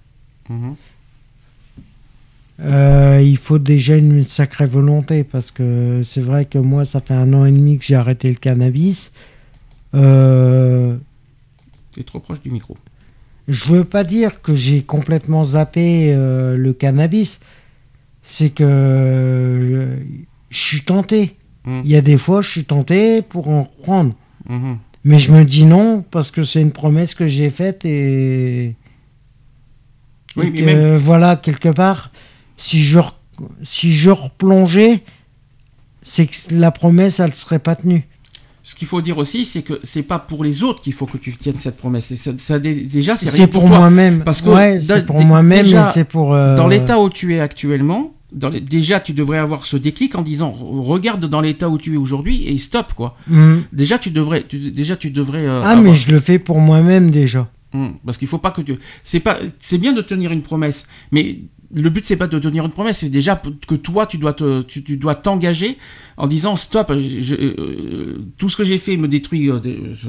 Euh, 2.64 3.22
il 3.24 3.38
faut 3.38 3.58
déjà 3.58 3.96
une 3.96 4.24
sacrée 4.24 4.68
volonté 4.68 5.24
parce 5.24 5.50
que 5.52 6.02
c'est 6.06 6.22
vrai 6.22 6.46
que 6.46 6.58
moi, 6.60 6.86
ça 6.86 7.00
fait 7.00 7.14
un 7.16 7.34
an 7.34 7.46
et 7.46 7.52
demi 7.52 7.78
que 7.80 7.86
j'ai 7.86 7.96
arrêté 7.96 8.28
le 8.30 8.36
cannabis. 8.36 9.12
Euh, 9.96 10.96
T'es 11.94 12.04
trop 12.04 12.20
proche 12.20 12.42
du 12.42 12.52
micro. 12.52 12.78
Je 13.52 13.66
veux 13.66 13.84
pas 13.84 14.04
dire 14.04 14.42
que 14.42 14.56
j'ai 14.56 14.82
complètement 14.84 15.44
zappé 15.44 16.14
euh, 16.14 16.58
le 16.58 16.74
cannabis. 16.74 17.40
C'est 18.24 18.50
que 18.50 18.64
euh, 18.64 19.98
je 20.50 20.60
suis 20.60 20.82
tenté. 20.84 21.36
Mm. 21.66 21.82
Il 21.86 21.92
y 21.92 21.96
a 21.96 22.02
des 22.02 22.18
fois, 22.18 22.42
je 22.42 22.50
suis 22.50 22.66
tenté 22.66 23.22
pour 23.22 23.50
en 23.50 23.64
reprendre. 23.64 24.14
Mhm. 24.50 24.78
Mais 25.04 25.18
je 25.20 25.32
me 25.32 25.44
dis 25.46 25.66
non 25.66 26.04
parce 26.12 26.30
que 26.32 26.44
c'est 26.44 26.62
une 26.62 26.72
promesse 26.72 27.16
que 27.16 27.26
j'ai 27.28 27.50
faite 27.50 27.86
et, 27.86 28.76
Oui, 30.36 30.48
et 30.48 30.52
mais 30.52 30.60
que, 30.62 30.66
même- 30.66 30.98
voilà 30.98 31.36
quelque 31.36 31.70
part 31.70 32.12
si 32.58 32.84
je 32.84 33.00
si 33.64 33.96
je 33.96 34.12
replongeais 34.12 35.02
c'est 36.04 36.28
que 36.28 36.36
la 36.54 36.70
promesse 36.72 37.20
elle 37.20 37.34
serait 37.34 37.58
pas 37.60 37.76
tenue. 37.76 38.08
Ce 38.64 38.76
qu'il 38.76 38.88
faut 38.88 39.02
dire 39.02 39.18
aussi, 39.18 39.46
c'est 39.46 39.64
que 39.64 39.80
c'est 39.84 40.04
pas 40.04 40.20
pour 40.20 40.44
les 40.44 40.62
autres 40.64 40.82
qu'il 40.82 40.94
faut 40.94 41.08
que 41.08 41.18
tu 41.18 41.36
tiennes 41.36 41.56
cette 41.58 41.78
promesse. 41.78 42.14
Ça, 42.16 42.32
ça, 42.38 42.60
dé- 42.60 42.76
déjà, 42.84 43.18
c'est 43.18 43.30
rien 43.32 43.48
pour, 43.48 43.64
pour 43.66 43.70
moi-même. 43.78 44.24
Parce 44.24 44.42
que 44.42 44.50
ouais, 44.50 44.80
c'est 44.80 45.06
pour 45.06 45.20
moi-même 45.24 45.66
c'est 45.94 46.04
pour 46.04 46.34
euh, 46.36 46.56
Dans 46.56 46.68
l'état 46.68 47.00
où 47.00 47.10
tu 47.10 47.34
es 47.34 47.40
actuellement, 47.40 48.14
dans 48.32 48.50
les- 48.50 48.62
déjà, 48.62 49.00
tu 49.00 49.14
devrais 49.14 49.40
avoir 49.40 49.66
ce 49.66 49.78
déclic 49.78 50.14
en 50.16 50.22
disant 50.22 50.52
regarde 50.52 51.26
dans 51.26 51.42
l'état 51.42 51.70
où 51.70 51.78
tu 51.80 51.96
es 51.96 51.98
aujourd'hui 51.98 52.48
et 52.48 52.58
stop 52.60 52.94
quoi. 52.96 53.18
Hmm. 53.28 53.62
Déjà, 53.74 53.98
tu 53.98 54.12
devrais, 54.12 54.44
tu- 54.48 54.70
déjà, 54.72 54.96
tu 54.96 55.10
devrais. 55.10 55.46
euh, 55.46 55.62
Ah 55.64 55.72
avoir- 55.72 55.84
mais 55.84 55.96
je 55.96 56.12
le 56.12 56.20
fais 56.20 56.38
pour 56.38 56.60
moi-même 56.60 57.10
déjà. 57.10 57.50
Hum, 57.74 57.96
parce 58.06 58.18
qu'il 58.18 58.28
faut 58.28 58.38
pas 58.38 58.52
que 58.52 58.62
tu. 58.62 58.76
C'est 59.04 59.22
pas. 59.22 59.40
C'est 59.58 59.78
bien 59.80 59.94
de 59.94 60.02
tenir 60.02 60.32
une 60.32 60.42
promesse, 60.44 60.86
mais 61.12 61.40
le 61.74 61.90
but 61.90 62.06
c'est 62.06 62.16
pas 62.18 62.28
de 62.28 62.38
tenir 62.40 62.66
une 62.66 62.72
promesse, 62.72 63.00
c'est 63.00 63.10
déjà 63.10 63.42
que 63.68 63.76
toi 63.76 64.06
tu 64.06 64.18
dois 64.18 64.34
te, 64.34 64.62
tu, 64.64 64.84
tu 64.84 64.98
dois 64.98 65.16
t'engager 65.16 65.78
en 66.18 66.28
disant 66.28 66.56
stop. 66.56 66.92
je- 66.98 67.36
euh, 67.36 68.18
tout 68.38 68.50
ce 68.50 68.58
que 68.58 68.64
j'ai 68.64 68.78
fait 68.78 68.98
me 68.98 69.08
détruit. 69.08 69.50
euh, 69.50 69.60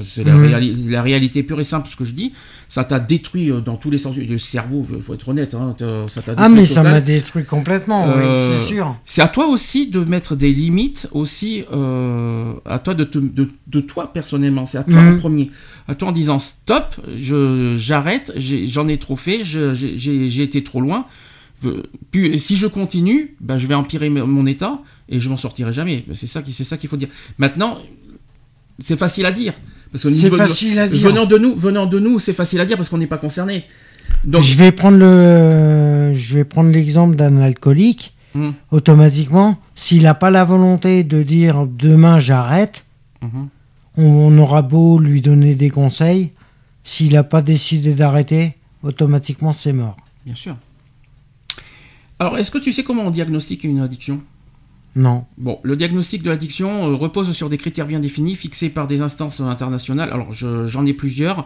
c'est 0.05 0.25
la, 0.25 0.35
Mhm. 0.35 0.45
réali- 0.47 0.91
la 0.91 1.03
réalité 1.03 1.43
pure 1.43 1.61
et 1.61 1.65
simple 1.65 1.89
ce 1.91 1.97
que 1.97 2.05
je 2.05 2.13
dis. 2.13 2.33
Ça 2.69 2.85
t'a 2.85 2.99
détruit 2.99 3.51
euh, 3.51 3.61
dans 3.61 3.77
tous 3.77 3.91
les 3.91 3.99
sens 3.99 4.15
du 4.15 4.25
du 4.25 4.39
cerveau. 4.39 4.87
Il 4.95 5.03
faut 5.03 5.15
être 5.15 5.29
honnête. 5.29 5.55
Hein, 5.55 5.75
ça 6.09 6.23
t'a 6.23 6.35
Ah 6.37 6.49
mais 6.49 6.65
ça 6.65 6.83
m'a 6.83 7.01
détruit 7.01 7.45
complètement, 7.45 8.07
Euh, 8.09 8.57
oui, 8.57 8.59
c'est 8.61 8.75
sûr. 8.75 8.97
C'est 9.05 9.23
à 9.23 9.29
toi 9.29 9.47
aussi 9.47 9.89
de 9.89 10.01
mettre 10.05 10.35
des 10.37 10.53
limites 10.53 11.09
aussi, 11.13 11.65
à 11.71 12.79
toi 12.79 12.95
de, 12.95 13.05
te- 13.05 13.19
de, 13.19 13.49
de 13.67 13.81
toi 13.81 14.13
personnellement, 14.13 14.67
c'est 14.67 14.79
à 14.79 14.85
toi 14.85 15.01
Mhm. 15.01 15.15
en 15.15 15.19
premier. 15.19 15.51
À 15.89 15.95
toi 15.95 16.09
en 16.09 16.13
disant 16.13 16.39
stop, 16.39 16.95
je, 17.17 17.75
j'arrête, 17.77 18.33
j'en 18.37 18.89
ai 18.89 18.99
trop 18.99 19.17
fait, 19.17 19.41
j'ai 19.45 20.43
été 20.43 20.63
trop 20.65 20.81
loin. 20.81 21.07
Puis, 22.11 22.39
si 22.39 22.57
je 22.57 22.67
continue, 22.67 23.37
ben, 23.41 23.59
je 23.59 23.67
vais 23.67 23.75
empirer 23.75 24.09
mon 24.11 24.47
état 24.47 24.81
et 25.09 25.21
je 25.21 25.29
m'en 25.29 25.37
sortirai 25.37 25.73
jamais. 25.73 26.05
C'est 26.15 26.27
ça, 26.27 26.43
qui, 26.43 26.53
c'est 26.53 26.65
ça 26.65 26.77
qu'il 26.77 26.89
faut 26.89 26.97
dire. 26.97 27.09
Maintenant, 27.39 27.79
c'est 28.79 28.99
facile 28.99 29.27
à 29.27 29.33
dire. 29.33 29.55
Parce 29.91 30.05
que 30.05 30.11
C'est 30.11 30.25
niveau- 30.25 30.37
facile 30.37 30.79
à 30.79 30.89
dire. 30.89 31.07
Venant 31.07 31.27
de 31.27 31.37
nous, 31.39 31.55
venant 31.55 31.87
de 31.87 31.99
nous, 31.99 32.19
c'est 32.19 32.33
facile 32.33 32.61
à 32.61 32.65
dire 32.67 32.77
parce 32.77 32.89
qu'on 32.89 32.99
n'est 32.99 33.07
pas 33.07 33.19
concerné. 33.19 33.65
Donc, 34.25 34.43
je 34.43 34.55
vais 34.57 34.73
prendre 34.73 34.99
le, 34.99 36.13
je 36.15 36.35
vais 36.35 36.45
prendre 36.45 36.71
l'exemple 36.71 37.15
d'un 37.17 37.37
alcoolique. 37.41 38.15
Mhm. 38.35 38.55
Automatiquement, 38.71 39.59
s'il 39.75 40.03
n'a 40.05 40.15
pas 40.15 40.31
la 40.31 40.45
volonté 40.45 41.05
de 41.05 41.23
dire 41.23 41.67
demain 41.67 42.19
j'arrête, 42.19 42.85
Mhm. 43.23 43.49
on, 43.99 44.03
on 44.05 44.39
aura 44.39 44.63
beau 44.63 44.99
lui 44.99 45.21
donner 45.21 45.55
des 45.55 45.69
conseils, 45.69 46.31
s'il 46.83 47.13
n'a 47.13 47.23
pas 47.25 47.43
décidé 47.43 47.93
d'arrêter, 47.93 48.55
automatiquement 48.83 49.53
c'est 49.53 49.75
mort. 49.75 49.97
Bien 50.25 50.35
sûr. 50.35 50.57
Alors, 52.23 52.39
est-ce 52.39 52.53
que 52.53 52.59
tu 52.59 52.73
sais 52.73 52.85
comment 52.85 53.03
on 53.03 53.11
diagnostique 53.11 53.65
une 53.65 53.81
addiction? 53.81 54.23
Non. 54.95 55.25
Bon, 55.39 55.59
le 55.65 55.75
diagnostic 55.75 56.23
de 56.23 56.31
l'addiction 56.31 56.89
euh, 56.89 56.95
repose 56.95 57.33
sur 57.33 57.49
des 57.49 57.57
critères 57.57 57.89
bien 57.89 57.99
définis, 57.99 58.37
fixés 58.37 58.69
par 58.69 58.87
des 58.87 59.01
instances 59.03 59.41
internationales. 59.41 60.09
Alors, 60.13 60.33
je- 60.33 60.69
j'en 60.69 60.87
ai 60.87 60.93
plusieurs. 60.93 61.45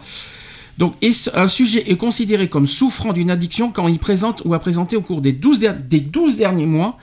Donc, 0.77 0.93
un 1.33 1.47
sujet 1.47 1.91
est 1.91 1.97
considéré 1.97 2.51
comme 2.51 2.67
souffrant 2.67 3.15
d'une 3.15 3.31
addiction 3.31 3.73
quand 3.73 3.89
il 3.89 3.99
présente 3.99 4.43
ou 4.45 4.53
a 4.53 4.59
présenté 4.59 4.97
au 4.97 5.01
cours 5.01 5.23
des 5.23 5.33
12, 5.33 5.61
der- 5.61 5.79
des 5.81 6.01
12 6.01 6.37
derniers 6.37 6.67
mois 6.67 6.99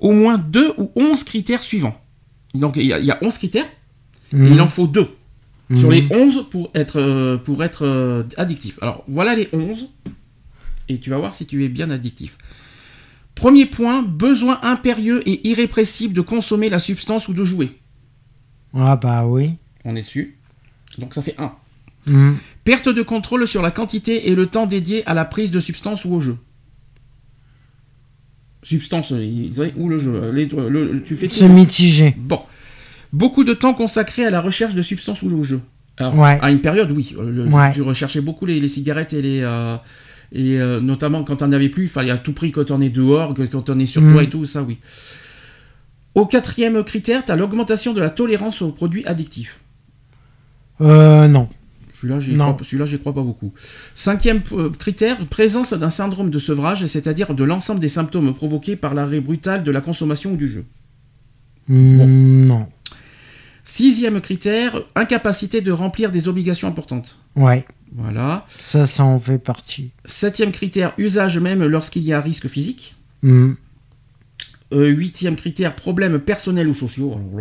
au 0.00 0.12
moins 0.12 0.36
2 0.36 0.74
ou 0.76 0.90
11 0.94 1.24
critères 1.24 1.62
suivants? 1.62 1.98
Donc, 2.52 2.74
il 2.76 2.84
y 2.84 2.92
a, 2.92 2.98
il 2.98 3.06
y 3.06 3.10
a 3.10 3.16
11 3.22 3.38
critères, 3.38 3.64
et 4.34 4.36
Mhm. 4.36 4.52
il 4.52 4.60
en 4.60 4.66
faut 4.66 4.86
2 4.86 5.08
sur 5.78 5.88
Mhm. 5.88 5.94
les 5.94 6.06
11 6.10 6.44
pour 6.50 6.70
être, 6.74 7.00
euh, 7.00 7.38
pour 7.38 7.64
être 7.64 7.86
euh, 7.86 8.22
addictif. 8.36 8.78
Alors, 8.82 9.02
voilà 9.08 9.34
les 9.34 9.48
11, 9.54 9.88
et 10.90 10.98
tu 10.98 11.08
vas 11.08 11.16
voir 11.16 11.34
si 11.34 11.46
tu 11.46 11.64
es 11.64 11.68
bien 11.70 11.88
addictif. 11.88 12.36
Premier 13.34 13.66
point, 13.66 14.02
besoin 14.02 14.60
impérieux 14.62 15.22
et 15.28 15.48
irrépressible 15.48 16.14
de 16.14 16.20
consommer 16.20 16.68
la 16.70 16.78
substance 16.78 17.28
ou 17.28 17.34
de 17.34 17.44
jouer. 17.44 17.72
Ah 18.74 18.96
bah 18.96 19.26
oui. 19.26 19.54
On 19.84 19.94
est 19.96 20.02
dessus. 20.02 20.38
Donc 20.98 21.14
ça 21.14 21.22
fait 21.22 21.34
1. 21.38 21.52
Mhm. 22.06 22.36
Perte 22.64 22.88
de 22.88 23.02
contrôle 23.02 23.46
sur 23.48 23.60
la 23.62 23.70
quantité 23.70 24.28
et 24.30 24.34
le 24.34 24.46
temps 24.46 24.66
dédié 24.66 25.04
à 25.06 25.14
la 25.14 25.24
prise 25.24 25.50
de 25.50 25.58
substance 25.60 26.04
ou 26.04 26.12
au 26.14 26.20
jeu. 26.20 26.36
Substance 28.62 29.12
euh, 29.12 29.70
ou 29.76 29.88
le 29.88 29.98
jeu. 29.98 30.30
Les- 30.32 30.46
le- 30.46 31.02
tu 31.02 31.16
fais. 31.16 31.28
C'est 31.28 31.48
mitigé. 31.48 32.14
Bon. 32.16 32.40
Beaucoup 33.12 33.44
de 33.44 33.52
temps 33.52 33.74
consacré 33.74 34.24
à 34.24 34.30
la 34.30 34.40
recherche 34.40 34.74
de 34.74 34.82
substances 34.82 35.22
ou 35.22 35.30
au 35.36 35.42
jeu. 35.44 35.60
Alors, 35.98 36.16
Ouais. 36.18 36.38
à 36.40 36.50
une 36.50 36.60
période, 36.60 36.90
oui. 36.90 37.14
Euh, 37.18 37.30
le- 37.30 37.46
Ouais. 37.46 37.72
Tu 37.72 37.82
recherchais 37.82 38.20
beaucoup 38.20 38.46
les, 38.46 38.58
les 38.60 38.68
cigarettes 38.68 39.12
et 39.12 39.20
les. 39.22 39.40
euh, 39.42 39.76
et 40.34 40.58
euh, 40.60 40.80
notamment 40.80 41.22
quand 41.24 41.36
t'en 41.36 41.52
avais 41.52 41.68
plus, 41.68 41.84
il 41.84 41.88
fallait 41.88 42.10
à 42.10 42.18
tout 42.18 42.32
prix 42.32 42.50
quand 42.52 42.70
on 42.70 42.80
est 42.80 42.90
dehors, 42.90 43.32
quand 43.50 43.70
on 43.70 43.78
est 43.78 43.86
sur 43.86 44.02
Mm. 44.02 44.12
toi 44.12 44.22
et 44.24 44.28
tout, 44.28 44.44
ça 44.44 44.62
oui. 44.62 44.78
Au 46.14 46.26
quatrième 46.26 46.82
critère, 46.84 47.24
tu 47.24 47.32
as 47.32 47.36
l'augmentation 47.36 47.92
de 47.94 48.00
la 48.00 48.10
tolérance 48.10 48.60
aux 48.60 48.70
produits 48.70 49.04
addictifs. 49.06 49.60
Euh 50.80 51.28
non. 51.28 51.48
Celui-là, 51.94 52.20
j'y 52.20 52.34
crois, 52.36 52.98
crois 52.98 53.14
pas 53.14 53.22
beaucoup. 53.22 53.52
Cinquième 53.94 54.42
euh, 54.52 54.68
critère, 54.70 55.24
présence 55.28 55.72
d'un 55.72 55.88
syndrome 55.90 56.28
de 56.28 56.38
sevrage, 56.38 56.84
c'est-à-dire 56.86 57.34
de 57.34 57.44
l'ensemble 57.44 57.80
des 57.80 57.88
symptômes 57.88 58.34
provoqués 58.34 58.76
par 58.76 58.92
l'arrêt 58.94 59.20
brutal 59.20 59.62
de 59.62 59.70
la 59.70 59.80
consommation 59.80 60.32
ou 60.32 60.36
du 60.36 60.46
jeu. 60.48 60.64
Mm, 61.68 62.46
Non. 62.46 62.68
Sixième 63.76 64.20
critère, 64.20 64.82
incapacité 64.94 65.60
de 65.60 65.72
remplir 65.72 66.12
des 66.12 66.28
obligations 66.28 66.68
importantes. 66.68 67.18
Ouais. 67.34 67.64
Voilà. 67.92 68.46
Ça, 68.60 68.86
ça 68.86 69.02
en 69.02 69.18
fait 69.18 69.38
partie. 69.38 69.90
Septième 70.04 70.52
critère, 70.52 70.92
usage 70.96 71.40
même 71.40 71.64
lorsqu'il 71.66 72.04
y 72.04 72.12
a 72.12 72.20
risque 72.20 72.46
physique. 72.46 72.94
Mhm. 73.24 73.56
Euh, 74.72 74.86
huitième 74.90 75.34
critère, 75.34 75.74
problèmes 75.74 76.20
personnels 76.20 76.68
ou 76.68 76.74
sociaux. 76.74 77.16
Alors 77.16 77.40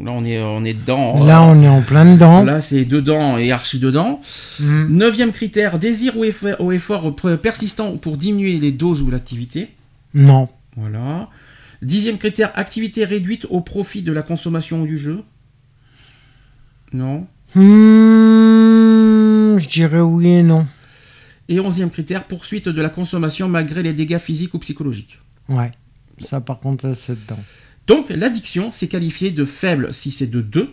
là, 0.00 0.04
là, 0.04 0.10
on 0.14 0.22
est, 0.22 0.42
on 0.42 0.64
est 0.66 0.74
dedans. 0.74 1.24
Là, 1.24 1.42
on 1.42 1.62
est 1.62 1.68
en 1.68 1.80
plein 1.80 2.04
dedans. 2.12 2.42
Là, 2.42 2.60
c'est 2.60 2.84
dedans 2.84 3.38
et 3.38 3.52
archi 3.52 3.78
dedans. 3.78 4.20
Mhm. 4.60 4.88
Neuvième 4.90 5.30
critère, 5.32 5.78
désir 5.78 6.14
ou 6.18 6.24
effort, 6.24 6.60
ou 6.60 6.72
effort 6.72 7.10
pr- 7.12 7.38
persistant 7.38 7.96
pour 7.96 8.18
diminuer 8.18 8.58
les 8.58 8.70
doses 8.70 9.00
ou 9.00 9.10
l'activité. 9.10 9.68
Non. 10.12 10.50
Voilà. 10.76 11.30
Dixième 11.82 12.16
critère, 12.16 12.56
activité 12.56 13.04
réduite 13.04 13.46
au 13.50 13.60
profit 13.60 14.02
de 14.02 14.12
la 14.12 14.22
consommation 14.22 14.84
du 14.84 14.96
jeu. 14.96 15.24
Non. 16.92 17.26
Hmm, 17.56 19.58
je 19.58 19.68
dirais 19.68 20.00
oui 20.00 20.28
et 20.28 20.42
non. 20.44 20.64
Et 21.48 21.58
onzième 21.58 21.90
critère, 21.90 22.24
poursuite 22.24 22.68
de 22.68 22.80
la 22.80 22.88
consommation 22.88 23.48
malgré 23.48 23.82
les 23.82 23.92
dégâts 23.92 24.18
physiques 24.18 24.54
ou 24.54 24.60
psychologiques. 24.60 25.18
Ouais. 25.48 25.72
Ça, 26.20 26.40
par 26.40 26.60
contre, 26.60 26.94
c'est 26.94 27.20
dedans. 27.20 27.40
Donc, 27.88 28.10
l'addiction, 28.10 28.70
c'est 28.70 28.86
qualifié 28.86 29.32
de 29.32 29.44
faible 29.44 29.92
si 29.92 30.12
c'est 30.12 30.28
de 30.28 30.40
2. 30.40 30.72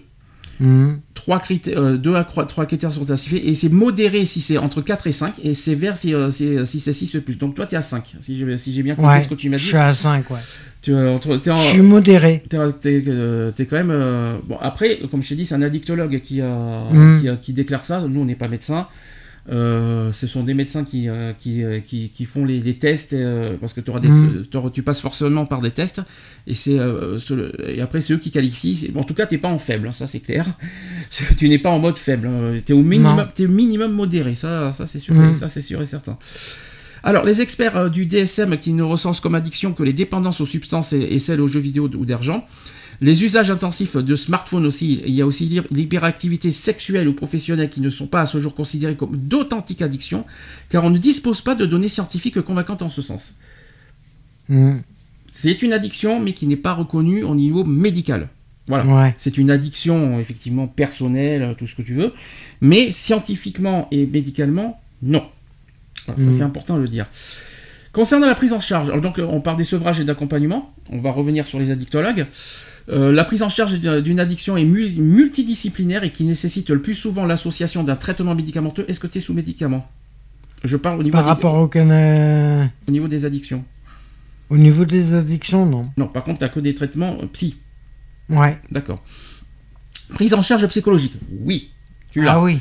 Mhm. 0.59 0.99
3 1.13 1.39
critères, 1.39 1.77
euh, 1.79 1.97
deux 1.97 2.15
à 2.15 2.23
3, 2.23 2.45
critères 2.65 2.91
sont 2.93 3.05
classifiés. 3.05 3.49
Et 3.49 3.53
c'est 3.55 3.69
modéré 3.69 4.25
si 4.25 4.41
c'est 4.41 4.57
entre 4.57 4.81
4 4.81 5.07
et 5.07 5.11
5. 5.11 5.35
Et 5.43 5.53
sévère 5.53 5.97
si, 5.97 6.13
euh, 6.13 6.29
c'est- 6.29 6.65
si 6.65 6.79
c'est 6.79 6.93
6 6.93 7.13
et 7.15 7.21
plus. 7.21 7.37
Donc, 7.37 7.55
toi, 7.55 7.65
tu 7.65 7.75
es 7.75 7.77
à 7.77 7.81
5. 7.81 8.15
Si 8.19 8.35
j'ai 8.35 8.57
si 8.57 8.81
bien 8.83 8.95
compris 8.95 9.15
Ouais. 9.17 9.21
ce 9.21 9.27
que 9.29 9.35
tu 9.35 9.49
m'as 9.49 9.57
Je 9.57 9.63
dit. 9.63 9.67
suis 9.69 9.77
à 9.77 9.93
5, 9.93 10.29
ouais. 10.31 10.39
Tu 10.81 10.91
es 10.91 11.07
entre- 11.07 11.35
t'es 11.37 11.51
en- 11.51 11.55
Je 11.55 11.67
suis 11.73 11.81
modéré. 11.81 12.43
T'es, 12.49 12.57
t'es, 12.79 13.03
euh, 13.07 13.51
t'es 13.51 13.65
quand 13.65 13.75
même. 13.77 13.91
euh, 13.91 14.37
Bon, 14.47 14.57
après, 14.61 14.99
comme 15.11 15.21
je 15.23 15.29
t'ai 15.29 15.35
dit, 15.35 15.45
c'est 15.45 15.55
un 15.55 15.61
addictologue 15.61 16.21
qui, 16.21 16.41
a, 16.41 16.85
Mm. 16.91 17.21
qui, 17.21 17.27
a- 17.29 17.35
qui 17.35 17.53
déclare 17.53 17.85
ça. 17.85 18.05
Nous, 18.07 18.19
on 18.21 18.25
n'est 18.25 18.35
pas 18.35 18.47
médecin. 18.47 18.87
Euh, 19.49 20.11
ce 20.11 20.27
sont 20.27 20.43
des 20.43 20.53
médecins 20.53 20.83
qui, 20.83 21.09
euh, 21.09 21.33
qui, 21.33 21.63
euh, 21.63 21.79
qui, 21.79 22.09
qui 22.09 22.25
font 22.25 22.45
les, 22.45 22.59
les 22.59 22.75
tests 22.77 23.15
parce 23.59 23.73
que 23.73 23.81
des, 23.81 24.43
t'auras- 24.51 24.69
tu 24.69 24.83
passes 24.83 24.99
forcément 25.01 25.45
par 25.47 25.61
des 25.61 25.71
tests 25.71 26.01
et 26.45 26.53
c'est 26.53 26.77
après 27.81 28.01
c'est 28.01 28.13
eux 28.13 28.17
qui 28.17 28.29
qualifient 28.31 28.89
bon, 28.93 28.99
en 28.99 29.03
tout 29.03 29.13
cas 29.15 29.25
t'es 29.25 29.37
pas 29.39 29.47
en 29.49 29.57
faible 29.57 29.87
hein, 29.87 29.91
ça 29.91 30.05
c'est 30.07 30.19
clair. 30.19 30.45
Tu 31.37 31.49
n'es 31.49 31.57
pas 31.57 31.71
en 31.71 31.79
mode 31.79 31.97
faible 31.97 32.29
tu 32.65 32.73
es 32.73 32.75
au 32.75 32.83
minimum 32.83 33.27
au 33.39 33.47
minimum 33.47 33.91
modéré 33.93 34.35
ça 34.35 34.71
ça 34.71 34.85
c'est 34.85 34.99
sûr 34.99 35.15
ça 35.33 35.47
c'est 35.49 35.61
sûr 35.63 35.81
et 35.81 35.85
certain. 35.87 36.17
Alors, 37.01 37.23
les 37.23 37.39
experts 37.39 37.89
du 37.89 38.05
DSM 38.05 38.57
qui 38.57 38.73
ne 38.73 38.83
recensent 38.83 39.21
comme 39.21 39.33
addiction 39.33 39.71
que 39.71 39.83
les 39.83 39.93
dépendances 39.93 40.41
aux 40.41 40.45
substances 40.45 40.91
et, 40.91 40.99
et 40.99 41.19
celles 41.19 41.39
aux 41.39 41.47
jeux 41.47 41.61
vidéo 41.61 41.89
ou 41.97 42.03
d'argent, 42.05 42.45
les 43.01 43.23
usages 43.23 43.49
intensifs 43.51 43.95
de 43.95 44.15
smartphones 44.15 44.65
aussi, 44.65 45.01
il 45.05 45.13
y 45.13 45.21
a 45.21 45.25
aussi 45.25 45.45
l'hyper- 45.45 45.67
l'hyperactivité 45.71 46.51
sexuelle 46.51 47.07
ou 47.07 47.13
professionnelle 47.13 47.69
qui 47.69 47.81
ne 47.81 47.89
sont 47.89 48.07
pas 48.07 48.21
à 48.21 48.25
ce 48.25 48.39
jour 48.39 48.53
considérées 48.53 48.95
comme 48.95 49.15
d'authentiques 49.15 49.81
addictions, 49.81 50.25
car 50.69 50.83
on 50.83 50.89
ne 50.89 50.97
dispose 50.97 51.41
pas 51.41 51.55
de 51.55 51.65
données 51.65 51.87
scientifiques 51.89 52.41
convaincantes 52.41 52.81
en 52.81 52.89
ce 52.89 53.01
sens. 53.01 53.35
Mm. 54.49 54.77
C'est 55.31 55.61
une 55.61 55.73
addiction, 55.73 56.19
mais 56.19 56.33
qui 56.33 56.47
n'est 56.47 56.55
pas 56.57 56.73
reconnue 56.73 57.23
au 57.23 57.35
niveau 57.35 57.63
médical. 57.63 58.29
Voilà. 58.67 58.85
Ouais. 58.85 59.13
C'est 59.17 59.37
une 59.37 59.49
addiction, 59.49 60.19
effectivement, 60.19 60.67
personnelle, 60.67 61.55
tout 61.57 61.67
ce 61.67 61.75
que 61.75 61.81
tu 61.81 61.93
veux. 61.93 62.13
Mais 62.61 62.91
scientifiquement 62.91 63.87
et 63.91 64.05
médicalement, 64.05 64.79
non. 65.01 65.23
Ça, 66.05 66.13
Mhm. 66.17 66.33
c'est 66.33 66.41
important 66.43 66.75
de 66.77 66.81
le 66.81 66.87
dire. 66.87 67.07
Concernant 67.93 68.27
la 68.27 68.35
prise 68.35 68.53
en 68.53 68.59
charge, 68.59 68.89
alors 68.89 69.01
donc 69.01 69.19
on 69.19 69.41
parle 69.41 69.57
des 69.57 69.63
sevrages 69.63 69.99
et 69.99 70.03
d'accompagnement. 70.03 70.73
On 70.91 70.99
va 70.99 71.11
revenir 71.11 71.47
sur 71.47 71.59
les 71.59 71.71
addictologues. 71.71 72.27
Euh, 72.89 73.11
la 73.11 73.23
prise 73.23 73.43
en 73.43 73.49
charge 73.49 73.79
d'une 73.79 74.19
addiction 74.19 74.57
est 74.57 74.65
mu- 74.65 74.91
multidisciplinaire 74.91 76.03
et 76.03 76.11
qui 76.11 76.23
nécessite 76.23 76.69
le 76.71 76.81
plus 76.81 76.95
souvent 76.95 77.25
l'association 77.25 77.83
d'un 77.83 77.95
traitement 77.95 78.33
médicamenteux. 78.33 78.85
Est-ce 78.87 78.99
que 78.99 79.07
tu 79.07 79.19
es 79.19 79.21
sous 79.21 79.33
médicament? 79.33 79.87
Je 80.63 80.75
parle 80.75 80.99
au 80.99 81.03
niveau, 81.03 81.13
Par 81.13 81.23
des- 81.23 81.29
rapport 81.29 81.55
au, 81.55 81.67
cana- 81.67 82.69
au 82.87 82.91
niveau 82.91 83.07
des 83.07 83.25
addictions. 83.25 83.63
au 84.49 84.57
niveau 84.57 84.85
des 84.85 85.13
addictions, 85.13 85.65
non. 85.65 85.89
Non, 85.97 86.07
par 86.07 86.23
contre, 86.23 86.39
tu 86.45 86.49
que 86.51 86.59
des 86.59 86.73
traitements 86.73 87.17
euh, 87.21 87.27
psy. 87.27 87.57
Ouais. 88.29 88.59
D'accord. 88.71 89.03
Prise 90.13 90.33
en 90.33 90.41
charge 90.41 90.65
psychologique. 90.67 91.13
Oui. 91.41 91.69
Tu 92.11 92.21
l'as. 92.21 92.33
Ah 92.33 92.41
oui. 92.41 92.59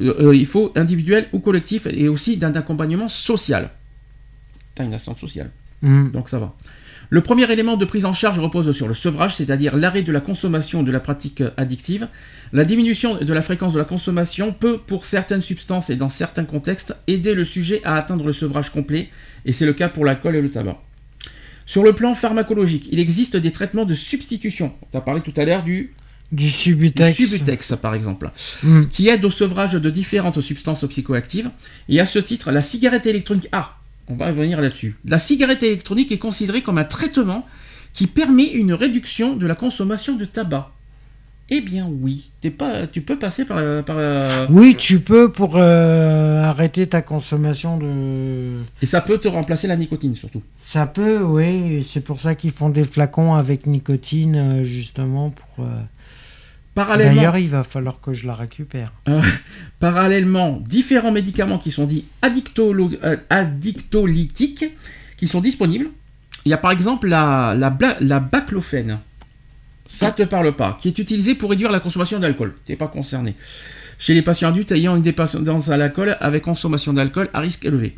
Euh, 0.00 0.28
euh, 0.28 0.34
il 0.36 0.46
faut 0.46 0.72
individuel 0.76 1.28
ou 1.32 1.40
collectif 1.40 1.86
et 1.90 2.08
aussi 2.08 2.36
d'un 2.38 2.54
accompagnement 2.54 3.08
social. 3.08 3.70
Tu 4.74 4.82
as 4.82 4.84
une 4.86 4.94
assistante 4.94 5.18
sociale, 5.18 5.50
Mm. 5.82 6.10
donc 6.12 6.28
ça 6.30 6.38
va. 6.38 6.54
Le 7.10 7.22
premier 7.22 7.50
élément 7.50 7.76
de 7.76 7.84
prise 7.86 8.04
en 8.04 8.12
charge 8.12 8.38
repose 8.38 8.70
sur 8.76 8.86
le 8.86 8.92
sevrage, 8.94 9.36
c'est-à-dire 9.36 9.76
l'arrêt 9.76 10.02
de 10.02 10.12
la 10.12 10.20
consommation 10.20 10.82
de 10.82 10.92
la 10.92 11.00
pratique 11.00 11.42
addictive. 11.56 12.08
La 12.52 12.64
diminution 12.64 13.16
de 13.16 13.32
la 13.32 13.40
fréquence 13.42 13.72
de 13.72 13.78
la 13.78 13.84
consommation 13.86 14.52
peut, 14.52 14.78
pour 14.78 15.06
certaines 15.06 15.40
substances 15.40 15.88
et 15.88 15.96
dans 15.96 16.10
certains 16.10 16.44
contextes, 16.44 16.94
aider 17.06 17.34
le 17.34 17.44
sujet 17.44 17.80
à 17.84 17.96
atteindre 17.96 18.26
le 18.26 18.32
sevrage 18.32 18.70
complet, 18.70 19.08
et 19.46 19.52
c'est 19.52 19.64
le 19.66 19.72
cas 19.72 19.88
pour 19.88 20.04
l'alcool 20.04 20.36
et 20.36 20.42
le 20.42 20.50
tabac. 20.50 20.78
Sur 21.64 21.82
le 21.82 21.94
plan 21.94 22.14
pharmacologique, 22.14 22.88
il 22.92 22.98
existe 23.00 23.36
des 23.36 23.52
traitements 23.52 23.84
de 23.86 23.94
substitution. 23.94 24.72
Tu 24.90 24.96
as 24.96 25.00
parlé 25.00 25.20
tout 25.22 25.34
à 25.36 25.44
l'heure 25.44 25.62
du, 25.64 25.94
Du 26.30 26.44
du 26.44 26.50
Subutex. 26.50 27.16
Subutex, 27.16 27.72
par 27.80 27.94
exemple 27.94 28.30
Mm. 28.62 28.84
qui 28.88 29.08
aide 29.08 29.24
au 29.24 29.30
sevrage 29.30 29.72
de 29.72 29.90
différentes 29.90 30.40
substances 30.42 30.86
psychoactives. 30.86 31.50
Et 31.88 32.00
à 32.00 32.06
ce 32.06 32.18
titre, 32.18 32.50
la 32.50 32.60
cigarette 32.60 33.06
électronique. 33.06 33.48
Ah, 33.52 33.77
on 34.08 34.14
va 34.14 34.26
revenir 34.28 34.60
là-dessus. 34.60 34.96
La 35.04 35.18
cigarette 35.18 35.62
électronique 35.62 36.12
est 36.12 36.18
considérée 36.18 36.62
comme 36.62 36.78
un 36.78 36.84
traitement 36.84 37.46
qui 37.92 38.06
permet 38.06 38.46
une 38.46 38.72
réduction 38.72 39.36
de 39.36 39.46
la 39.46 39.54
consommation 39.54 40.16
de 40.16 40.24
tabac. 40.24 40.72
Eh 41.50 41.62
bien 41.62 41.88
oui, 41.90 42.30
T'es 42.40 42.50
pas, 42.50 42.86
tu 42.86 43.00
peux 43.00 43.18
passer 43.18 43.44
par... 43.44 43.56
par 43.84 43.96
euh, 43.98 44.46
Oui, 44.50 44.76
tu 44.78 45.00
peux 45.00 45.32
pour 45.32 45.56
euh, 45.56 46.42
arrêter 46.42 46.86
ta 46.86 47.00
consommation 47.02 47.78
de. 47.78 48.60
Et 48.82 48.86
ça 48.86 49.00
peut 49.00 49.18
te 49.18 49.26
remplacer 49.28 49.66
la 49.66 49.76
nicotine 49.76 50.14
surtout. 50.14 50.42
Ça 50.62 50.86
peut, 50.86 51.22
oui. 51.22 51.82
C'est 51.84 52.04
pour 52.04 52.20
ça 52.20 52.34
qu'ils 52.34 52.52
font 52.52 52.68
des 52.68 52.84
flacons 52.84 53.34
avec 53.34 53.66
nicotine, 53.66 54.36
euh, 54.36 54.64
justement. 54.64 55.30
Pour. 55.30 55.64
euh, 55.64 55.70
Parallèlement, 56.78 57.14
D'ailleurs, 57.16 57.38
il 57.38 57.48
va 57.48 57.64
falloir 57.64 58.00
que 58.00 58.12
je 58.12 58.26
la 58.26 58.34
récupère. 58.34 58.92
parallèlement, 59.80 60.62
différents 60.66 61.12
médicaments 61.12 61.58
qui 61.58 61.70
sont 61.70 61.86
dits 61.86 62.04
addictolo- 62.22 62.98
euh, 63.04 63.16
addictolytiques 63.30 64.64
qui 65.16 65.28
sont 65.28 65.40
disponibles. 65.40 65.88
Il 66.44 66.50
y 66.50 66.54
a 66.54 66.58
par 66.58 66.70
exemple 66.70 67.08
la, 67.08 67.54
la, 67.56 67.70
bla- 67.70 67.96
la 68.00 68.20
baclofène. 68.20 68.98
Ça 69.86 70.10
te 70.12 70.22
parle 70.22 70.52
pas. 70.54 70.76
Qui 70.80 70.88
est 70.88 70.98
utilisée 70.98 71.34
pour 71.34 71.50
réduire 71.50 71.70
la 71.72 71.80
consommation 71.80 72.18
d'alcool. 72.18 72.54
Tu 72.66 72.72
n'es 72.72 72.76
pas 72.76 72.88
concerné. 72.88 73.34
Chez 73.98 74.14
les 74.14 74.22
patients 74.22 74.50
adultes 74.50 74.70
ayant 74.72 74.94
une 74.96 75.02
dépendance 75.02 75.70
à 75.70 75.76
l'alcool 75.76 76.16
avec 76.20 76.42
consommation 76.44 76.92
d'alcool 76.92 77.30
à 77.32 77.40
risque 77.40 77.64
élevé. 77.64 77.96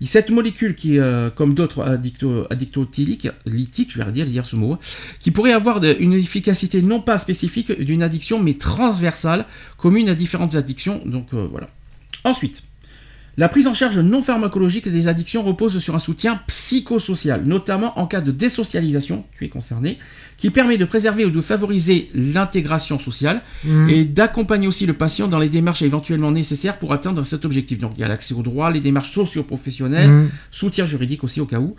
Et 0.00 0.06
Cette 0.06 0.30
molécule 0.30 0.74
qui, 0.74 0.98
euh, 0.98 1.30
comme 1.30 1.54
d'autres 1.54 1.82
addicto, 1.82 2.46
lithiques, 3.46 3.92
je 3.92 3.98
vais 3.98 4.04
redire 4.04 4.26
dire 4.26 4.46
ce 4.46 4.56
mot, 4.56 4.78
qui 5.20 5.30
pourrait 5.30 5.52
avoir 5.52 5.82
une 5.84 6.12
efficacité 6.12 6.82
non 6.82 7.00
pas 7.00 7.18
spécifique 7.18 7.72
d'une 7.72 8.02
addiction, 8.02 8.42
mais 8.42 8.54
transversale, 8.54 9.46
commune 9.76 10.08
à 10.08 10.14
différentes 10.14 10.56
addictions. 10.56 11.00
Donc 11.06 11.28
euh, 11.32 11.46
voilà. 11.50 11.68
Ensuite, 12.24 12.64
la 13.36 13.48
prise 13.48 13.66
en 13.66 13.74
charge 13.74 13.98
non 13.98 14.22
pharmacologique 14.22 14.88
des 14.88 15.08
addictions 15.08 15.42
repose 15.42 15.78
sur 15.78 15.94
un 15.94 15.98
soutien 15.98 16.40
psychosocial, 16.46 17.44
notamment 17.44 17.98
en 17.98 18.06
cas 18.06 18.20
de 18.20 18.30
désocialisation, 18.30 19.24
tu 19.36 19.44
es 19.44 19.48
concerné, 19.48 19.98
qui 20.36 20.50
permet 20.50 20.78
de 20.78 20.84
préserver 20.84 21.24
ou 21.24 21.30
de 21.30 21.40
favoriser 21.40 22.10
l'intégration 22.14 22.98
sociale 22.98 23.42
Mm. 23.64 23.88
et 23.88 24.04
d'accompagner 24.04 24.66
aussi 24.68 24.86
le 24.86 24.92
patient 24.92 25.26
dans 25.28 25.38
les 25.38 25.48
démarches 25.48 25.82
éventuellement 25.82 26.30
nécessaires 26.30 26.78
pour 26.78 26.92
atteindre 26.92 27.24
cet 27.24 27.44
objectif. 27.44 27.78
Donc 27.78 27.92
il 27.96 28.00
y 28.00 28.04
a 28.04 28.08
l'accès 28.08 28.34
au 28.34 28.42
droit, 28.42 28.70
les 28.70 28.80
démarches 28.80 29.10
socio-professionnelles, 29.12 30.10
Mm. 30.10 30.30
soutien 30.50 30.84
juridique 30.86 31.24
aussi 31.24 31.40
au 31.40 31.46
cas 31.46 31.58
où. 31.60 31.74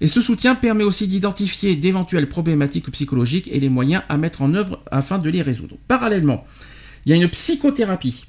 Et 0.00 0.08
ce 0.08 0.20
soutien 0.20 0.54
permet 0.56 0.84
aussi 0.84 1.06
d'identifier 1.06 1.76
d'éventuelles 1.76 2.28
problématiques 2.28 2.90
psychologiques 2.90 3.48
et 3.52 3.60
les 3.60 3.68
moyens 3.68 4.02
à 4.08 4.16
mettre 4.18 4.42
en 4.42 4.52
œuvre 4.54 4.80
afin 4.90 5.18
de 5.18 5.30
les 5.30 5.42
résoudre. 5.42 5.76
Parallèlement, 5.86 6.44
il 7.06 7.10
y 7.10 7.12
a 7.12 7.16
une 7.16 7.28
psychothérapie 7.28 8.24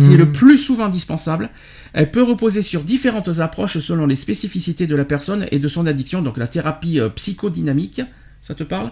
qui 0.00 0.14
est 0.14 0.16
le 0.16 0.32
plus 0.32 0.56
souvent 0.58 0.84
indispensable. 0.86 1.50
Elle 1.92 2.10
peut 2.10 2.22
reposer 2.22 2.62
sur 2.62 2.82
différentes 2.84 3.38
approches 3.40 3.78
selon 3.78 4.06
les 4.06 4.16
spécificités 4.16 4.86
de 4.86 4.96
la 4.96 5.04
personne 5.04 5.46
et 5.50 5.58
de 5.58 5.68
son 5.68 5.86
addiction. 5.86 6.22
Donc 6.22 6.38
la 6.38 6.48
thérapie 6.48 6.98
euh, 6.98 7.08
psychodynamique, 7.10 8.00
ça 8.40 8.54
te 8.54 8.64
parle? 8.64 8.90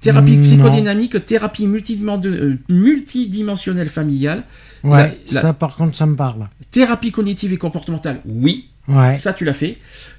Thérapie 0.00 0.36
Non. 0.36 0.42
psychodynamique, 0.42 1.24
thérapie 1.24 1.66
euh, 1.66 2.54
multidimensionnelle 2.68 3.88
familiale, 3.88 4.44
Ouais, 4.84 5.18
la- 5.30 5.34
la- 5.34 5.40
ça 5.40 5.52
par 5.54 5.74
contre, 5.76 5.96
ça 5.96 6.06
me 6.06 6.14
parle. 6.16 6.48
thérapie 6.70 7.10
cognitive 7.10 7.52
et 7.52 7.56
comportementale, 7.56 8.20
oui, 8.26 8.68
Ouais. 8.88 9.16
ça 9.16 9.32
tu 9.32 9.44
l'as 9.44 9.54
fait. 9.54 9.78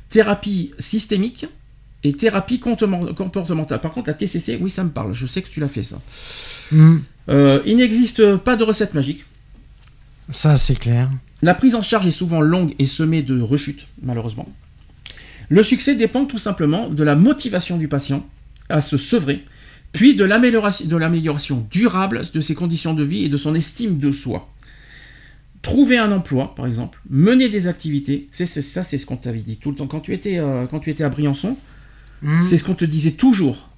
Thérapie 0.10 0.72
systémique 0.80 1.46
et 2.04 2.14
thérapie 2.14 2.60
comportement- 2.60 3.14
comportementale. 3.14 3.80
Par 3.80 3.92
contre, 3.94 4.08
la 4.10 4.14
TCC, 4.16 4.58
oui, 4.62 4.70
ça 4.70 4.84
me 4.84 4.90
parle. 4.90 5.14
Je 5.14 5.28
sais 5.28 5.42
que 5.42 5.50
tu 5.50 5.60
l'as 5.60 5.68
fait 5.68 5.84
ça. 5.84 6.02
Mm. 6.72 6.98
Euh, 7.30 7.60
il 7.66 7.76
n'existe 7.78 8.38
pas 8.38 8.56
de 8.56 8.64
recette 8.64 8.94
magique. 8.94 9.26
Ça, 10.32 10.58
c'est 10.58 10.78
clair. 10.78 11.10
La 11.42 11.54
prise 11.54 11.76
en 11.76 11.82
charge 11.82 12.08
est 12.08 12.12
souvent 12.12 12.42
longue 12.42 12.74
et 12.80 12.86
semée 12.88 13.24
de 13.24 13.40
rechutes, 13.40 13.88
malheureusement. 14.02 14.48
Le 15.50 15.64
succès 15.64 15.96
dépend 15.96 16.26
tout 16.26 16.38
simplement 16.40 16.90
de 16.90 17.04
la 17.04 17.16
motivation 17.16 17.78
du 17.78 17.88
patient 17.88 18.26
à 18.70 18.82
se 18.82 18.98
sevrer, 18.98 19.46
puis 19.94 20.16
de 20.16 20.26
l'amélioration, 20.26 21.66
durable 21.72 22.24
de 22.34 22.42
ses 22.42 22.56
conditions 22.56 22.94
de 22.94 23.04
vie 23.04 23.24
et 23.24 23.30
de 23.30 23.38
son 23.38 23.56
estime 23.56 24.00
de 24.00 24.12
soi. 24.12 24.50
Trouver 25.62 25.98
un 25.98 26.12
emploi, 26.12 26.54
par 26.56 26.68
exemple, 26.68 27.00
mener 27.10 27.50
des 27.50 27.68
activités, 27.68 28.28
c'est, 28.32 28.46
ça 28.46 28.84
c'est 28.84 28.98
ce 28.98 29.06
qu'on 29.06 29.18
t'avait 29.18 29.40
dit 29.40 29.58
tout 29.58 29.72
le 29.72 29.78
temps. 29.78 29.88
Quand 29.88 30.02
tu 30.02 30.14
étais, 30.14 30.38
euh, 30.38 30.66
quand 30.68 30.80
tu 30.80 30.90
étais 30.90 31.04
à 31.04 31.10
Briançon, 31.10 31.58
Mm. 32.22 32.42
c'est 32.48 32.58
ce 32.58 32.64
qu'on 32.64 32.74
te 32.74 32.86
disait 32.86 33.12
toujours. 33.12 33.70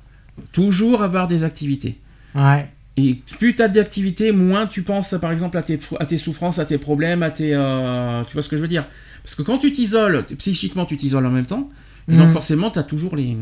Toujours 0.54 1.04
avoir 1.04 1.28
des 1.28 1.44
activités. 1.44 1.98
Ouais. 2.36 2.68
Et 2.98 3.20
plus 3.38 3.56
tu 3.56 3.62
as 3.62 3.68
d'activités, 3.70 4.32
moins 4.34 4.68
tu 4.68 4.82
penses 4.84 5.16
par 5.22 5.32
exemple 5.32 5.58
à 5.58 5.62
tes, 5.64 5.80
à 6.00 6.06
tes 6.06 6.18
souffrances, 6.18 6.60
à 6.60 6.66
tes 6.66 6.78
problèmes, 6.78 7.24
à 7.24 7.30
tes. 7.32 7.54
euh, 7.54 8.24
tu 8.26 8.34
vois 8.34 8.42
ce 8.42 8.50
que 8.50 8.58
je 8.58 8.62
veux 8.62 8.68
dire? 8.68 8.86
Parce 9.24 9.36
que 9.36 9.42
quand 9.42 9.58
tu 9.58 9.72
t'isoles, 9.72 10.26
psychiquement 10.38 10.86
tu 10.86 10.98
t'isoles 10.98 11.26
en 11.26 11.30
même 11.32 11.46
temps, 11.46 11.70
et 12.12 12.18
donc 12.18 12.28
Mhm. 12.28 12.32
forcément 12.34 12.70
tu 12.72 12.80
as 12.80 12.84
toujours 12.84 13.16
les. 13.16 13.38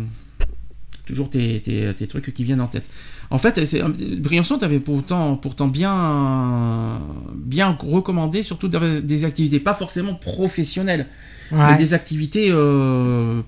Toujours 1.05 1.29
tes, 1.29 1.61
tes- 1.61 1.93
tes 1.93 2.05
trucs 2.05 2.33
qui 2.33 2.43
viennent 2.43 2.59
en 2.59 2.67
tête. 2.67 2.83
En 3.29 3.37
fait, 3.37 3.63
c'est- 3.65 3.81
Briançon 4.17 4.57
t'avais 4.57 4.79
pourtant, 4.81 5.37
pourtant 5.37 5.67
bien, 5.69 6.99
bien 7.33 7.77
recommandé, 7.79 8.41
surtout 8.43 8.67
des 8.67 9.23
activités, 9.25 9.61
pas 9.61 9.73
forcément 9.73 10.13
professionnelles, 10.15 11.07
mais 11.51 11.77
des 11.77 11.93
activités. 11.93 12.49
euh, 12.51 13.41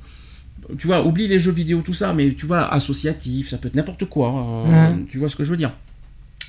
tu 0.78 0.88
vois, 0.88 1.06
oublie 1.06 1.28
les 1.28 1.40
jeux 1.40 1.52
vidéo, 1.52 1.82
tout 1.82 1.94
ça, 1.94 2.14
mais 2.14 2.34
tu 2.34 2.46
vois, 2.46 2.72
associatif, 2.74 3.50
ça 3.50 3.58
peut 3.58 3.68
être 3.68 3.76
n'importe 3.76 4.06
quoi. 4.06 4.30
euh. 4.66 4.94
Tu 5.10 5.18
vois 5.18 5.28
ce 5.30 5.36
que 5.36 5.44
je 5.44 5.50
veux 5.50 5.58
dire? 5.58 5.72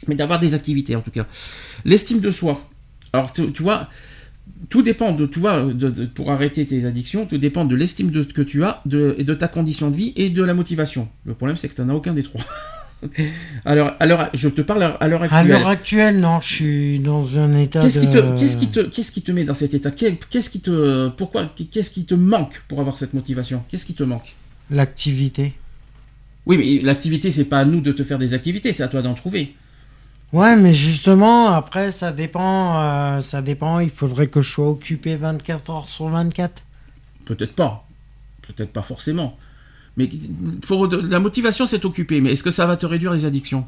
Mais 0.09 0.15
d'avoir 0.15 0.41
des 0.41 0.55
activités, 0.55 0.97
en 0.97 1.01
tout 1.03 1.11
cas. 1.11 1.27
L'estime 1.85 2.21
de 2.21 2.31
soi. 2.31 2.69
Alors, 3.13 3.33
tu, 3.33 3.53
tu 3.53 3.63
vois, 3.63 3.89
tout 4.69 4.83
dépend 4.83 5.13
de, 5.13 5.27
tu 5.27 5.39
vois, 5.41 5.63
de- 5.65 5.91
de- 5.91 6.07
pour 6.07 6.31
arrêter 6.31 6.65
tes 6.67 6.85
addictions, 6.85 7.27
tout 7.27 7.39
dépend 7.39 7.65
de 7.65 7.75
l'estime 7.75 8.11
de, 8.11 8.23
que 8.23 8.43
tu 8.43 8.65
as, 8.65 8.81
de, 8.87 9.15
et 9.19 9.25
de 9.25 9.35
ta 9.35 9.49
condition 9.49 9.91
de 9.91 9.97
vie 9.97 10.13
et 10.17 10.31
de 10.31 10.43
la 10.43 10.55
motivation. 10.55 11.09
Le 11.25 11.35
problème, 11.35 11.57
c'est 11.57 11.69
que 11.69 11.75
tu 11.75 11.83
n'en 11.83 11.91
as 11.91 11.95
aucun 11.97 12.15
des 12.15 12.23
trois. 12.23 12.41
alors, 13.65 13.93
alors, 14.01 14.27
je 14.35 14.49
te 14.49 14.61
parle 14.63 14.83
à 15.01 15.09
l'heure 15.09 15.23
À 15.23 15.25
actuelle. 15.27 15.49
l'heure 15.49 15.67
actuelle, 15.69 16.21
non, 16.21 16.41
je 16.41 16.55
suis 16.55 17.01
dans 17.01 17.39
un 17.39 17.59
état 17.59 17.81
Qu'est-ce 17.81 18.01
qui, 18.01 18.07
de... 18.09 18.21
te, 18.21 18.39
qu'est-ce, 18.39 18.57
qui 18.59 18.69
te, 18.69 18.81
qu'est-ce 18.81 19.13
qui 19.13 19.23
te 19.23 19.33
met 19.33 19.45
dans 19.45 19.55
cet 19.55 19.75
état? 19.75 19.91
Qu'est- 19.91 20.19
Qu'est-ce 20.29 20.51
qui 20.51 20.61
te, 20.61 21.09
pourquoi, 21.11 21.51
qu'est-ce 21.71 21.91
qui 21.91 22.05
te 22.05 22.15
manque 22.15 22.63
pour 22.69 22.81
avoir 22.81 22.99
cette 22.99 23.15
motivation? 23.15 23.63
Qu'est-ce 23.69 23.87
qui 23.87 23.95
te 23.95 24.03
manque? 24.05 24.35
L'activité. 24.71 25.55
Oui, 26.47 26.57
mais 26.59 26.83
l'activité, 26.85 27.31
c'est 27.31 27.45
pas 27.45 27.61
à 27.61 27.65
nous 27.65 27.81
de 27.81 27.93
te 27.93 28.03
faire 28.05 28.19
des 28.19 28.35
activités, 28.35 28.73
c'est 28.73 28.83
à 28.83 28.89
toi 28.89 29.03
d'en 29.03 29.15
trouver. 29.15 29.55
Ouais, 30.33 30.55
mais 30.57 30.73
justement, 30.73 31.49
après, 31.49 31.91
ça 31.91 32.13
dépend, 32.13 32.81
euh, 32.81 33.21
ça 33.21 33.43
dépend, 33.43 33.81
il 33.81 33.91
faudrait 33.91 34.29
que 34.29 34.41
je 34.43 34.51
sois 34.53 34.69
occupé 34.69 35.17
24 35.17 35.71
heures 35.71 35.89
sur 35.89 36.07
24. 36.09 36.63
Peut-être 37.25 37.55
pas. 37.55 37.87
Peut-être 38.43 38.73
pas 38.73 38.83
forcément. 38.83 39.37
Mais 39.97 40.09
la 41.09 41.19
motivation, 41.19 41.67
c'est 41.67 41.85
occupé. 41.85 42.21
Mais 42.21 42.33
est-ce 42.33 42.45
que 42.45 42.51
ça 42.53 42.67
va 42.67 42.77
te 42.77 42.87
réduire 42.87 43.13
les 43.13 43.25
addictions? 43.25 43.67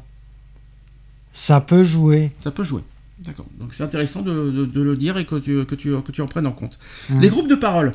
Ça 1.33 1.59
peut 1.59 1.83
jouer. 1.83 2.31
Ça 2.39 2.51
peut 2.51 2.63
jouer. 2.63 2.83
D'accord. 3.19 3.45
Donc 3.59 3.73
c'est 3.73 3.83
intéressant 3.83 4.21
de, 4.21 4.51
de- 4.51 4.65
de 4.65 4.81
le 4.81 4.95
dire 4.95 5.17
et 5.17 5.25
que 5.25 5.35
tu, 5.35 5.65
que, 5.65 5.75
tu, 5.75 5.93
que 6.01 6.11
tu 6.11 6.21
en 6.21 6.27
prennes 6.27 6.47
en 6.47 6.51
compte. 6.51 6.79
Les 7.19 7.29
groupes 7.29 7.47
de 7.49 7.55
parole. 7.55 7.93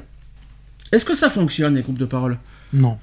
Est-ce 0.93 1.05
que 1.05 1.15
ça 1.15 1.31
fonctionne, 1.31 1.75
les 1.75 1.83
groupes 1.83 1.99
de 1.99 2.05
parole? 2.07 2.39
Non. 2.73 2.99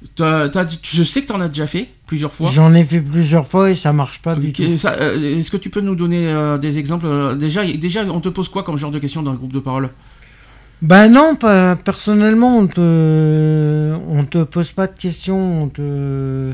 Dit- 0.00 0.78
je 0.82 1.02
sais 1.02 1.22
que 1.22 1.26
tu 1.26 1.32
en 1.32 1.40
as 1.40 1.48
déjà 1.48 1.66
fait 1.66 1.88
plusieurs 2.06 2.32
fois. 2.32 2.50
J'en 2.50 2.72
ai 2.72 2.84
fait 2.84 3.00
plusieurs 3.00 3.46
fois 3.46 3.70
et 3.70 3.74
ça 3.74 3.92
marche 3.92 4.20
pas 4.22 4.36
du 4.36 4.52
tout. 4.52 4.62
euh, 4.62 5.36
Est-ce 5.38 5.50
que 5.50 5.56
tu 5.56 5.70
peux 5.70 5.80
nous 5.80 5.96
donner 5.96 6.26
euh, 6.28 6.56
des 6.56 6.78
exemples 6.78 7.06
euh, 7.06 7.34
déjà, 7.34 7.64
déjà, 7.64 8.04
on 8.04 8.20
te 8.20 8.28
pose 8.28 8.48
quoi 8.48 8.62
comme 8.62 8.78
genre 8.78 8.92
de 8.92 8.98
questions 9.00 9.22
dans 9.22 9.32
le 9.32 9.38
groupe 9.38 9.52
de 9.52 9.58
parole? 9.60 9.90
Bah 10.82 11.08
non, 11.08 11.34
pas, 11.34 11.74
personnellement, 11.74 12.58
on 12.58 12.68
te, 12.68 13.96
on 14.08 14.24
te 14.24 14.44
pose 14.44 14.70
pas 14.70 14.86
de 14.86 14.94
questions, 14.94 15.62
on 15.64 15.68
te, 15.68 16.52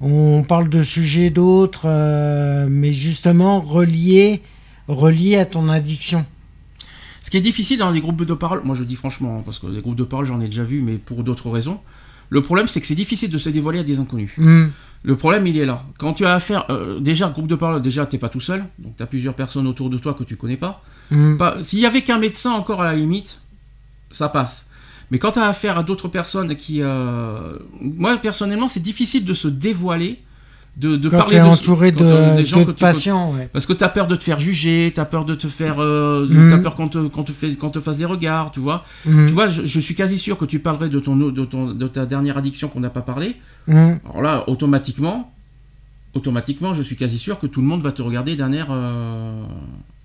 on 0.00 0.42
parle 0.42 0.68
de 0.68 0.82
sujets 0.82 1.30
d'autres, 1.30 1.82
euh, 1.86 2.66
mais 2.68 2.92
justement 2.92 3.60
reliés, 3.60 4.42
reliés 4.88 5.36
à 5.36 5.44
ton 5.46 5.68
addiction. 5.68 6.26
Ce 7.22 7.30
qui 7.30 7.36
est 7.36 7.40
difficile 7.40 7.78
dans 7.78 7.92
les 7.92 8.00
groupes 8.00 8.24
de 8.24 8.34
parole, 8.34 8.62
moi 8.64 8.74
je 8.74 8.82
dis 8.82 8.96
franchement, 8.96 9.36
hein, 9.38 9.42
parce 9.44 9.60
que 9.60 9.68
les 9.68 9.80
groupes 9.80 9.94
de 9.96 10.02
parole 10.04 10.26
j'en 10.26 10.40
ai 10.40 10.46
déjà 10.46 10.64
vu, 10.64 10.80
mais 10.82 10.96
pour 10.96 11.22
d'autres 11.22 11.48
raisons. 11.50 11.78
Le 12.34 12.42
problème 12.42 12.66
c'est 12.66 12.80
que 12.80 12.86
c'est 12.90 12.96
difficile 13.04 13.30
de 13.30 13.38
se 13.38 13.48
dévoiler 13.48 13.78
à 13.78 13.84
des 13.84 13.98
inconnus. 14.00 14.32
Hmm. 14.38 14.66
Le 15.04 15.14
problème 15.16 15.46
il 15.46 15.56
est 15.56 15.66
là. 15.66 15.82
Quand 16.00 16.14
tu 16.14 16.24
as 16.26 16.34
affaire, 16.34 16.62
euh, 16.70 16.98
déjà 16.98 17.28
groupe 17.28 17.46
de 17.46 17.54
parole, 17.54 17.80
déjà 17.80 18.06
t'es 18.06 18.18
pas 18.18 18.28
tout 18.28 18.40
seul, 18.40 18.64
donc 18.78 18.96
tu 18.96 19.02
as 19.04 19.06
plusieurs 19.06 19.34
personnes 19.34 19.66
autour 19.68 19.88
de 19.88 19.98
toi 19.98 20.14
que 20.14 20.24
tu 20.24 20.34
connais 20.36 20.56
pas. 20.56 20.82
Hmm. 21.12 21.36
Pas- 21.36 21.62
S'il 21.62 21.78
y 21.78 21.86
avait 21.86 22.02
qu'un 22.02 22.18
médecin 22.18 22.50
encore 22.52 22.80
à 22.82 22.86
la 22.86 22.94
limite, 22.96 23.40
ça 24.10 24.28
passe. 24.28 24.66
Mais 25.10 25.18
quand 25.20 25.32
tu 25.32 25.38
as 25.38 25.46
affaire 25.48 25.78
à 25.78 25.82
d'autres 25.84 26.08
personnes 26.08 26.56
qui... 26.56 26.78
euh, 26.82 27.56
Moi 27.80 28.16
personnellement 28.16 28.68
c'est 28.68 28.80
difficile 28.92 29.24
de 29.24 29.34
se 29.34 29.46
dévoiler, 29.48 30.20
de, 30.76 30.96
de 30.96 31.08
Quand 31.08 31.18
parler 31.18 31.36
tu 31.36 31.40
es 31.40 31.44
de... 31.44 31.48
entouré 31.48 31.92
quand, 31.92 32.04
de, 32.04 32.36
des 32.36 32.44
gens 32.46 32.56
que 32.60 32.64
d'autres 32.66 32.76
tu 32.76 32.80
connais. 32.80 32.92
patients, 32.92 33.32
ouais. 33.34 33.48
Parce 33.52 33.64
que 33.66 33.72
t'as 33.72 33.88
peur 33.88 34.06
de 34.08 34.16
te 34.16 34.24
faire 34.24 34.40
juger, 34.40 34.90
t'as 34.94 35.04
peur 35.04 35.24
de 35.24 35.34
te 35.34 35.46
faire, 35.46 35.76
euh, 35.80 36.26
Mhm. 36.28 36.50
t'as 36.50 36.58
peur 36.58 36.74
qu'on 36.74 36.88
te, 36.88 36.98
qu'on 37.08 37.22
te 37.22 37.32
fait, 37.32 37.54
qu'on 37.54 37.70
te 37.70 37.78
fasse 37.80 37.96
des 37.96 38.04
regards, 38.04 38.50
tu 38.50 38.58
vois. 38.60 38.84
Hmm. 39.06 39.26
Tu 39.26 39.32
vois, 39.32 39.48
je, 39.48 39.62
je 39.66 39.80
suis 39.80 39.94
quasi 39.94 40.18
sûr 40.18 40.36
que 40.36 40.44
tu 40.44 40.58
parlerais 40.58 40.88
de 40.88 40.98
ton, 40.98 41.14
de 41.16 41.44
ton, 41.44 41.68
de 41.72 41.86
ta 41.88 42.06
dernière 42.06 42.36
addiction 42.38 42.68
qu'on 42.68 42.80
n'a 42.80 42.90
pas 42.90 43.02
parlé. 43.02 43.36
Hmm. 43.68 43.94
Alors 44.10 44.22
là, 44.22 44.44
automatiquement, 44.48 45.32
automatiquement, 46.14 46.74
je 46.74 46.82
suis 46.82 46.96
quasi 46.96 47.18
sûr 47.18 47.38
que 47.38 47.46
tout 47.46 47.60
le 47.60 47.66
monde 47.66 47.82
va 47.82 47.92
te 47.92 48.02
regarder 48.02 48.36
d'un 48.36 48.52
air. 48.52 48.68
euh, 48.70 49.42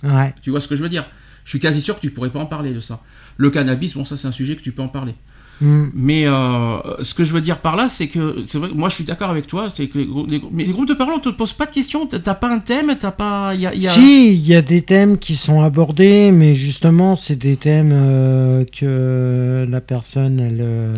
Ouais. 0.04 0.34
Tu 0.42 0.50
vois 0.50 0.60
ce 0.60 0.68
que 0.68 0.76
je 0.76 0.82
veux 0.84 0.90
dire? 0.90 1.06
Je 1.46 1.50
suis 1.50 1.60
quasi 1.60 1.82
sûr 1.82 1.96
que 1.96 2.02
tu 2.02 2.12
pourrais 2.12 2.30
pas 2.30 2.40
en 2.40 2.46
parler 2.46 2.74
de 2.74 2.80
ça. 2.80 3.00
Le 3.38 3.50
cannabis, 3.50 3.96
bon, 3.96 4.06
ça 4.06 4.18
c'est 4.18 4.28
un 4.28 4.32
sujet 4.32 4.56
que 4.56 4.62
tu 4.62 4.72
peux 4.72 4.82
en 4.84 4.88
parler. 4.88 5.16
Hmm. 5.62 5.88
Mais 5.94 6.26
euh, 6.26 7.04
ce 7.04 7.14
que 7.14 7.24
je 7.26 7.34
veux 7.34 7.42
dire 7.42 7.58
par 7.60 7.76
là, 7.76 7.90
c'est 7.90 8.08
que 8.08 8.44
c'est 8.48 8.58
vrai. 8.60 8.70
Moi, 8.74 8.88
je 8.88 8.96
suis 8.96 9.04
d'accord 9.04 9.30
avec 9.30 9.46
toi. 9.46 9.68
C'est 9.70 9.88
que 9.88 9.98
les, 9.98 10.42
mais 10.52 10.64
les 10.64 10.72
groupes 10.72 10.88
de 10.88 10.94
parole, 10.94 11.16
on 11.18 11.20
te 11.20 11.28
pose 11.30 11.52
pas 11.52 11.66
de 11.66 11.72
questions. 11.72 12.08
T'as 12.08 12.34
pas 12.34 12.50
un 12.50 12.60
thème, 12.60 12.96
t'as 12.98 13.12
pas. 13.12 13.54
il 13.56 13.62
Y 13.62 13.66
a, 13.68 13.74
il 13.76 13.82
y 13.84 13.88
a- 13.88 13.92
Si, 13.92 14.32
il 14.34 14.48
y 14.48 14.56
a 14.56 14.62
des 14.62 14.82
thèmes 14.82 15.18
qui 15.18 15.36
sont 15.36 15.62
abordés, 15.62 16.32
mais 16.32 16.56
justement, 16.56 17.16
c'est 17.18 17.36
des 17.36 17.58
thèmes 17.58 17.92
euh, 17.94 18.64
que 18.66 19.68
la 19.70 19.82
personne, 19.82 20.40
elle, 20.40 20.60
euh, 20.62 20.96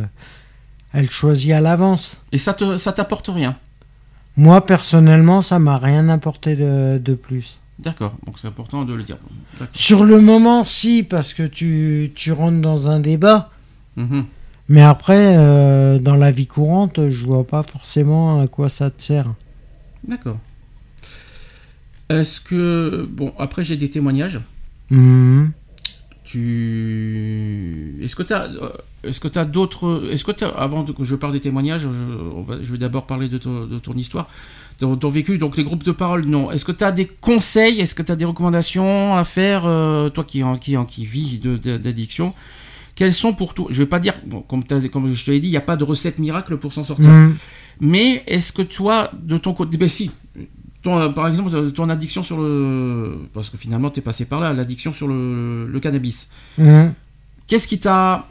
elle 0.94 1.10
choisit 1.10 1.54
à 1.54 1.60
l'avance. 1.62 2.18
Et 2.32 2.38
ça 2.38 2.54
te, 2.54 2.78
ça 2.78 2.92
t'apporte 2.94 3.30
rien? 3.30 3.56
Moi, 4.38 4.64
personnellement, 4.66 5.42
ça 5.42 5.58
m'a 5.58 5.78
rien 5.80 6.08
apporté 6.10 6.56
de, 6.56 7.00
de 7.04 7.14
plus. 7.16 7.60
D'accord. 7.80 8.14
Donc 8.28 8.36
c'est 8.40 8.48
important 8.48 8.86
de 8.86 8.94
le 8.94 9.02
dire. 9.02 9.18
Sur 9.74 10.04
le 10.06 10.22
moment, 10.22 10.66
si, 10.66 11.02
parce 11.02 11.34
que 11.34 11.44
tu, 11.48 12.12
tu 12.14 12.32
rentres 12.32 12.62
dans 12.62 12.88
un 12.90 13.00
débat. 13.00 13.50
Mhm. 13.98 14.26
Mais 14.72 14.82
après, 14.82 15.36
euh, 15.38 16.00
dans 16.00 16.16
la 16.16 16.32
vie 16.32 16.48
courante, 16.48 17.10
je 17.10 17.26
vois 17.26 17.44
pas 17.46 17.62
forcément 17.62 18.40
à 18.40 18.48
quoi 18.48 18.70
ça 18.70 18.90
te 18.90 19.02
sert. 19.02 19.28
D'accord. 20.08 20.38
Est-ce 22.10 22.40
que 22.40 23.06
bon 23.12 23.34
après 23.38 23.64
j'ai 23.66 23.76
des 23.76 23.90
témoignages. 23.90 24.40
Mhm. 24.90 25.52
Tu 26.24 27.98
est-ce 28.02 28.16
que 28.16 28.24
tu 28.24 28.34
as 28.34 28.50
est-ce 29.04 29.20
que 29.20 29.28
tu 29.28 29.40
as 29.40 29.46
d'autres 29.46 30.08
est-ce 30.12 30.24
que 30.24 30.32
tu 30.32 30.46
avant 30.46 30.86
que 30.86 31.04
je 31.04 31.16
parle 31.16 31.34
des 31.34 31.42
témoignages, 31.42 31.82
je, 31.82 31.88
on 32.36 32.42
va- 32.44 32.62
je 32.62 32.72
vais 32.72 32.78
d'abord 32.78 33.06
parler 33.06 33.28
de 33.28 33.38
ton, 33.38 33.66
de 33.66 33.80
ton 33.80 33.94
histoire, 33.94 34.30
de 34.80 34.96
ton 34.96 35.10
vécu 35.10 35.38
donc 35.38 35.58
les 35.58 35.64
groupes 35.66 35.84
de 35.84 35.92
parole 35.92 36.26
non. 36.26 36.50
Est-ce 36.52 36.64
que 36.66 36.72
tu 36.72 36.84
as 36.86 36.92
des 36.94 37.08
conseils, 37.08 37.80
est-ce 37.82 37.96
que 37.96 38.04
tu 38.04 38.12
as 38.12 38.16
des 38.16 38.26
recommandations 38.26 39.16
à 39.16 39.24
faire 39.26 39.64
euh, 39.66 40.10
toi 40.10 40.24
qui 40.24 40.44
en 40.44 40.56
qui 40.58 40.78
en 40.78 40.86
qui 40.86 41.06
vis 41.06 41.40
de- 41.40 41.58
Quelles 42.96 43.14
sont 43.14 43.34
pour 43.34 43.54
toi 43.54 43.68
Je 43.70 43.82
vais 43.84 43.90
pas 43.90 44.00
dire 44.00 44.16
bon, 44.26 44.42
comme, 44.42 44.64
comme 44.92 45.14
je 45.14 45.26
te 45.26 45.32
l'ai 45.32 45.40
dit, 45.40 45.48
il 45.48 45.52
n'y 45.52 45.58
a 45.58 45.62
pas 45.62 45.78
de 45.78 45.84
recette 45.84 46.20
miracle 46.20 46.58
pour 46.58 46.74
s'en 46.74 46.84
sortir. 46.84 47.08
Mhm. 47.10 47.36
Mais 47.80 48.24
est-ce 48.28 48.52
que 48.52 48.62
toi, 48.62 49.10
de 49.14 49.38
ton 49.38 49.54
côté, 49.54 49.78
ben 49.78 49.90
si, 49.90 50.12
ton, 50.84 50.98
euh, 51.00 51.10
par 51.10 51.28
exemple, 51.28 51.50
euh, 51.56 51.70
ton 51.72 51.90
addiction 51.90 52.22
sur 52.22 52.40
le, 52.40 53.18
parce 53.34 53.50
que 53.50 53.58
finalement 53.58 53.90
tu 53.90 54.00
es 54.00 54.04
passé 54.04 54.26
par 54.26 54.40
là, 54.40 54.54
l'addiction 54.54 54.92
sur 54.94 55.08
le, 55.08 55.68
le 55.68 55.80
cannabis. 55.80 56.28
Mhm. 56.58 56.94
Qu'est-ce 57.48 57.68
qui 57.68 57.80
t'a, 57.80 58.28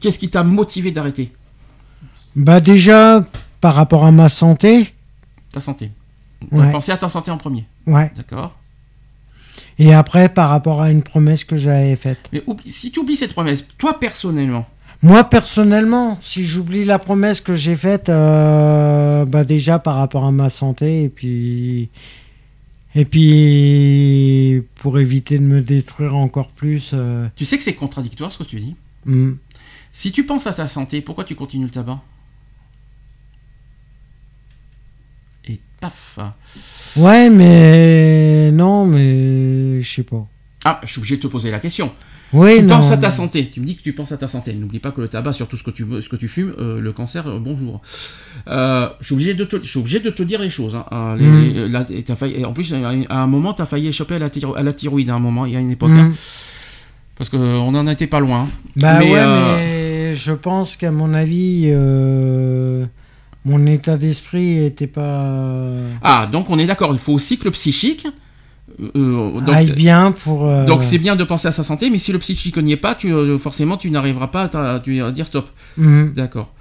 qu'est-ce 0.00 0.18
qui 0.18 0.28
t'a 0.30 0.42
motivé 0.44 0.90
d'arrêter? 0.90 1.32
Bah 2.36 2.60
déjà, 2.60 3.24
par 3.60 3.74
rapport 3.74 4.04
à 4.04 4.10
ma 4.12 4.28
santé, 4.28 4.94
ta 5.52 5.60
santé 5.60 5.90
T'as 6.50 6.56
Ouais. 6.58 6.72
pensé 6.72 6.92
à 6.92 6.96
ta 6.98 7.08
santé 7.08 7.30
en 7.30 7.38
premier, 7.38 7.64
ouais. 7.86 8.12
d'accord 8.16 8.54
Et 9.78 9.92
après, 9.92 10.28
par 10.28 10.50
rapport 10.50 10.80
à 10.82 10.90
une 10.90 11.02
promesse 11.02 11.44
que 11.44 11.56
j'avais 11.56 11.96
faite. 11.96 12.18
Mais 12.32 12.42
oublie- 12.46 12.70
si 12.70 12.90
tu 12.92 13.00
oublies 13.00 13.16
cette 13.16 13.32
promesse, 13.32 13.66
toi 13.78 13.98
personnellement, 13.98 14.66
Moi, 15.02 15.24
personnellement, 15.24 16.18
si 16.22 16.44
j'oublie 16.46 16.84
la 16.84 16.98
promesse 16.98 17.40
que 17.42 17.54
j'ai 17.56 17.76
faite, 17.76 18.08
euh, 18.08 19.24
bah 19.26 19.44
déjà 19.44 19.78
par 19.78 19.96
rapport 19.96 20.24
à 20.24 20.30
ma 20.30 20.48
santé, 20.48 21.02
et 21.04 21.08
puis, 21.10 21.90
et 22.94 23.04
puis 23.04 24.62
pour 24.76 24.98
éviter 24.98 25.38
de 25.38 25.44
me 25.44 25.60
détruire 25.60 26.14
encore 26.16 26.48
plus. 26.48 26.92
euh, 26.94 27.26
tu 27.36 27.44
sais 27.44 27.58
que 27.58 27.64
c'est 27.64 27.74
contradictoire 27.74 28.30
ce 28.32 28.38
que 28.38 28.44
tu 28.44 28.60
dis. 28.60 28.76
hmm. 29.06 29.32
Si 29.92 30.10
tu 30.10 30.24
penses 30.24 30.46
à 30.46 30.54
ta 30.54 30.68
santé, 30.68 31.00
pourquoi 31.02 31.24
tu 31.24 31.34
continues 31.34 31.66
le 31.66 31.70
tabac? 31.70 32.00
Et 35.46 35.60
paf 35.80 36.18
Ouais, 36.96 37.28
mais 37.30 38.50
non, 38.52 38.86
mais 38.86 39.82
je 39.82 39.94
sais 39.94 40.02
pas. 40.04 40.26
Ah, 40.64 40.80
je 40.84 40.88
suis 40.90 40.98
obligé 40.98 41.16
de 41.16 41.22
te 41.22 41.26
poser 41.26 41.50
la 41.50 41.58
question. 41.58 41.90
Oui, 42.32 42.56
tu 42.56 42.62
non. 42.62 42.76
penses 42.76 42.90
à 42.90 42.96
ta 42.96 43.10
santé. 43.10 43.48
Tu 43.52 43.60
me 43.60 43.66
dis 43.66 43.76
que 43.76 43.82
tu 43.82 43.92
penses 43.92 44.10
à 44.12 44.16
ta 44.16 44.26
santé. 44.26 44.54
N'oublie 44.54 44.80
pas 44.80 44.90
que 44.90 45.00
le 45.00 45.06
tabac, 45.08 45.32
surtout 45.34 45.56
ce 45.56 45.62
que 45.62 45.70
tu, 45.70 45.84
ce 46.00 46.08
que 46.08 46.16
tu 46.16 46.26
fumes, 46.26 46.52
euh, 46.58 46.80
le 46.80 46.92
cancer, 46.92 47.28
euh, 47.28 47.38
bonjour. 47.38 47.80
Euh, 48.48 48.88
je, 49.00 49.06
suis 49.06 49.14
obligé 49.14 49.34
de 49.34 49.44
te, 49.44 49.56
je 49.62 49.68
suis 49.68 49.78
obligé 49.78 50.00
de 50.00 50.10
te 50.10 50.22
dire 50.22 50.40
les 50.40 50.48
choses. 50.48 50.76
hein. 50.90 51.16
Les- 51.18 51.26
Mm. 51.26 51.40
les- 51.52 51.68
là, 51.68 51.84
t'as 51.84 52.16
failli- 52.16 52.40
et 52.40 52.44
en 52.44 52.52
plus, 52.52 52.72
à 52.74 53.22
un 53.22 53.26
moment, 53.28 53.52
tu 53.54 53.62
as 53.62 53.66
failli 53.66 53.88
échapper 53.88 54.14
à 54.14 54.18
la, 54.18 54.28
thyro- 54.28 54.56
à 54.56 54.62
la 54.62 54.72
thyroïde 54.72 55.10
à 55.10 55.14
un 55.14 55.18
moment, 55.20 55.46
il 55.46 55.52
y 55.52 55.56
a 55.56 55.60
une 55.60 55.70
époque. 55.70 55.90
Hein. 55.92 56.12
parce 57.16 57.30
qu'on 57.30 57.70
n'en 57.70 57.86
était 57.86 58.08
pas 58.08 58.18
loin. 58.18 58.40
hein. 58.40 58.48
Bah 58.74 58.98
Mais, 58.98 59.12
ouais, 59.12 59.24
mais 59.24 60.14
je 60.16 60.32
pense 60.32 60.76
qu'à 60.76 60.90
mon 60.90 61.14
avis, 61.14 61.66
euh, 61.66 62.84
mon 63.44 63.66
état 63.66 63.96
d'esprit 63.96 64.64
était 64.64 64.86
pas. 64.86 65.66
Ah, 66.02 66.26
donc 66.30 66.48
on 66.50 66.58
est 66.58 66.66
d'accord. 66.66 66.92
Il 66.92 66.98
faut 66.98 67.12
aussi 67.12 67.38
que 67.38 67.44
le 67.44 67.50
psychique. 67.50 68.06
euh, 68.96 69.40
donc, 69.40 69.54
aille 69.54 69.72
bien 69.72 70.12
pour. 70.12 70.46
euh, 70.46 70.64
donc 70.64 70.82
c'est 70.82 70.98
bien 70.98 71.14
de 71.16 71.24
penser 71.24 71.48
à 71.48 71.52
sa 71.52 71.62
santé, 71.62 71.90
mais 71.90 71.98
si 71.98 72.12
le 72.12 72.18
psychique 72.18 72.56
n'y 72.56 72.72
est 72.72 72.76
pas, 72.78 72.94
tu, 72.94 73.12
euh, 73.12 73.36
forcément, 73.38 73.76
tu 73.76 73.90
n'arriveras 73.90 74.28
pas 74.28 74.42
à, 74.44 74.48
t'a- 74.48 74.80
tu- 74.82 75.02
à 75.02 75.10
dire 75.10 75.26
stop. 75.26 75.50
hmm. 75.76 76.12
D'accord. 76.14 76.52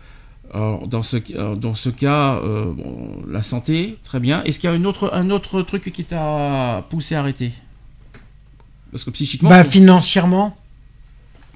Alors, 0.53 0.87
dans 0.87 1.01
ce, 1.01 1.17
euh, 1.33 1.55
dans 1.55 1.73
ce 1.73 1.89
cas, 1.89 2.35
euh, 2.35 2.65
bon, 2.71 3.23
la 3.27 3.41
santé, 3.41 3.97
très 4.03 4.19
bien. 4.19 4.43
Est-ce 4.43 4.59
qu'il 4.59 4.69
y 4.69 4.73
a 4.73 4.75
un 4.75 4.83
autre, 4.85 5.09
un 5.13 5.31
autre 5.31 5.63
truc 5.63 5.91
qui 5.91 6.03
t'a 6.03 6.85
poussé 6.91 7.15
à 7.15 7.21
arrêter? 7.21 7.53
Parce 8.91 9.03
que 9.03 9.09
psychiquement. 9.09 9.49
Bah 9.49 9.63
financièrement. 9.63 10.55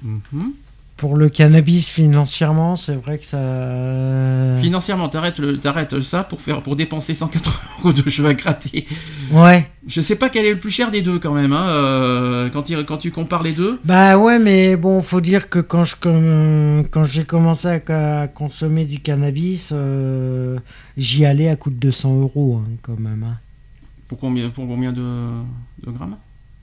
Mhm. 0.02 0.52
Pour 0.98 1.16
le 1.16 1.28
cannabis, 1.28 1.88
financièrement, 1.88 2.74
c'est 2.74 2.96
vrai 2.96 3.18
que 3.18 3.24
ça. 3.24 4.60
Financièrement, 4.60 5.08
t'arrêtes, 5.08 5.38
le, 5.38 5.56
t'arrêtes 5.56 6.00
ça 6.00 6.24
pour, 6.24 6.40
faire, 6.40 6.60
pour 6.60 6.74
dépenser 6.74 7.14
180 7.14 7.52
euros 7.84 7.92
de 7.92 8.10
cheveux 8.10 8.28
à 8.30 8.34
gratter. 8.34 8.84
Ouais. 9.30 9.68
Je 9.86 10.00
sais 10.00 10.16
pas 10.16 10.28
quel 10.28 10.44
est 10.44 10.50
le 10.54 10.58
plus 10.58 10.72
cher 10.72 10.90
des 10.90 11.00
deux 11.02 11.20
quand 11.20 11.32
même, 11.32 11.52
hein, 11.52 11.66
euh, 11.68 12.48
quand, 12.52 12.68
il- 12.68 12.84
quand 12.84 12.96
tu 12.98 13.12
compares 13.12 13.44
les 13.44 13.52
deux. 13.52 13.78
Bah 13.84 14.18
ouais, 14.18 14.40
mais 14.40 14.74
bon, 14.74 15.00
faut 15.00 15.20
dire 15.20 15.48
que 15.48 15.60
quand 15.60 15.84
je 15.84 15.94
com- 15.94 16.84
quand 16.90 17.04
j'ai 17.04 17.24
commencé 17.24 17.68
à, 17.86 18.22
à 18.22 18.26
consommer 18.26 18.84
du 18.84 18.98
cannabis, 18.98 19.70
euh, 19.72 20.58
j'y 20.96 21.24
allais 21.24 21.48
à 21.48 21.54
coût 21.54 21.70
de 21.70 21.76
200 21.76 22.12
euros 22.22 22.60
hein, 22.66 22.70
quand 22.82 22.98
même. 22.98 23.22
hein. 23.22 23.38
Pour 24.08 24.18
combien, 24.18 24.50
pour 24.50 24.66
combien 24.66 24.90
de, 24.92 25.30
de 25.86 25.90
grammes? 25.92 26.16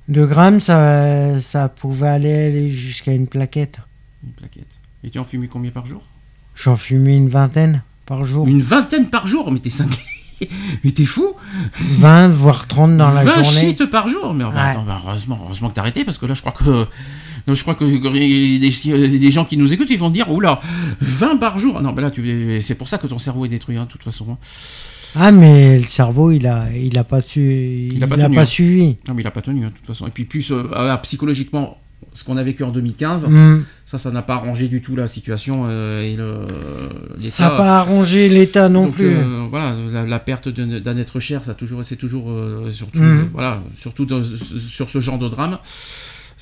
2 0.10 0.26
grammes, 0.26 0.60
ça, 0.60 1.40
ça 1.40 1.70
pouvait 1.70 2.08
aller 2.10 2.70
jusqu'à 2.70 3.14
une 3.14 3.28
plaquette. 3.28 3.78
Une 4.26 4.32
plaquette. 4.32 4.68
Et 5.04 5.10
tu 5.10 5.20
en 5.20 5.24
fumais 5.26 5.48
combien 5.48 5.72
par 5.72 5.86
jour? 5.86 6.02
J'en 6.56 6.76
fumais 6.76 7.16
une 7.16 7.30
vingtaine 7.30 7.84
par 8.06 8.24
jour. 8.24 8.48
Une 8.48 8.62
vingtaine 8.62 9.10
par 9.10 9.28
jour? 9.28 9.52
Mais 9.52 9.60
t'es 9.60 9.70
cinglé 9.70 9.96
Mais 10.84 10.92
t'es 10.92 11.06
fou 11.06 11.34
20, 11.80 12.28
voire 12.30 12.68
30 12.68 12.98
dans 12.98 13.10
la 13.12 13.24
20 13.24 13.44
journée. 13.44 13.60
shit 13.70 13.86
par 13.86 14.08
jour 14.10 14.34
Mais 14.34 14.44
bah, 14.44 14.50
Ouais. 14.50 14.60
attends, 14.60 14.84
bah, 14.84 15.02
heureusement, 15.06 15.40
heureusement 15.46 15.70
que 15.70 15.76
t'as 15.76 15.82
arrêté 15.82 16.04
parce 16.04 16.18
que 16.18 16.26
là 16.26 16.34
je 16.34 16.42
crois 16.42 16.52
que 16.52 16.86
non, 17.48 17.54
je 17.54 17.62
crois 17.62 17.76
que 17.76 17.86
des, 17.86 18.92
euh, 18.92 19.08
des 19.08 19.32
gens 19.32 19.46
qui 19.46 19.56
nous 19.56 19.72
écoutent 19.72 19.92
ils 19.92 20.00
vont 20.00 20.10
dire 20.10 20.32
oula 20.32 20.60
20 21.00 21.38
par 21.38 21.60
jour 21.60 21.76
Ah 21.78 21.82
non 21.82 21.94
bah 21.94 22.02
là 22.02 22.12
c'est 22.62 22.76
pour 22.76 22.90
ça 22.90 22.98
que 22.98 23.08
ton 23.08 23.20
cerveau 23.20 23.46
est 23.46 23.50
détruit 23.50 23.78
hein, 23.78 23.86
de 23.86 23.90
toute 23.90 24.04
façon 24.04 24.26
hein. 24.32 24.38
Ah, 25.18 25.32
mais 25.32 25.80
le 25.80 25.86
cerveau, 25.86 26.32
il 26.32 26.46
a, 26.46 26.68
il 26.76 26.98
a 26.98 27.06
pas 27.06 27.22
su, 27.22 27.88
il, 27.90 28.04
a 28.04 28.08
pas 28.08 28.16
a 28.16 28.26
tenu, 28.26 28.36
pas 28.36 28.42
hein. 28.42 28.46
suivi. 28.46 28.98
non 29.08 29.14
mais 29.14 29.22
il 29.22 29.28
a 29.28 29.32
pas 29.32 29.42
tenu 29.42 29.64
hein, 29.64 29.70
de 29.70 29.74
toute 29.74 29.86
façon 29.86 30.08
et 30.08 30.10
puis 30.10 30.26
plus 30.26 30.52
euh, 30.52 30.64
voilà, 30.68 30.98
psychologiquement 30.98 31.78
ce 32.14 32.24
qu'on 32.24 32.38
a 32.38 32.44
vécu 32.44 32.64
en 32.64 32.72
2015. 32.72 33.28
Mm. 33.28 33.64
Ça, 33.86 33.98
ça 33.98 34.10
n'a 34.12 34.22
pas 34.22 34.36
arrangé 34.36 34.68
du 34.68 34.82
tout 34.82 34.96
la 34.96 35.08
situation 35.08 35.66
euh, 35.68 36.02
et 36.02 36.16
le. 36.16 36.40
Ça 37.30 37.44
n'a 37.44 37.50
pas 37.52 37.78
arrangé 37.80 38.30
l'État 38.30 38.68
non 38.70 38.86
Donc, 38.86 38.94
plus. 38.96 39.08
euh, 39.10 39.44
voilà, 39.50 39.76
la, 39.92 40.06
la 40.06 40.20
perte 40.20 40.50
de- 40.50 40.80
d'un 40.80 40.98
être 40.98 41.20
cher, 41.20 41.44
ça 41.44 41.54
toujours, 41.54 41.84
c'est 41.86 41.96
toujours, 41.96 42.32
euh, 42.32 42.70
surtout, 42.72 43.00
voilà, 43.34 43.62
surtout 43.80 44.06
dans- 44.06 44.24
sur 44.70 44.90
ce 44.90 45.00
genre 45.00 45.20
de 45.20 45.28
drame. 45.30 45.58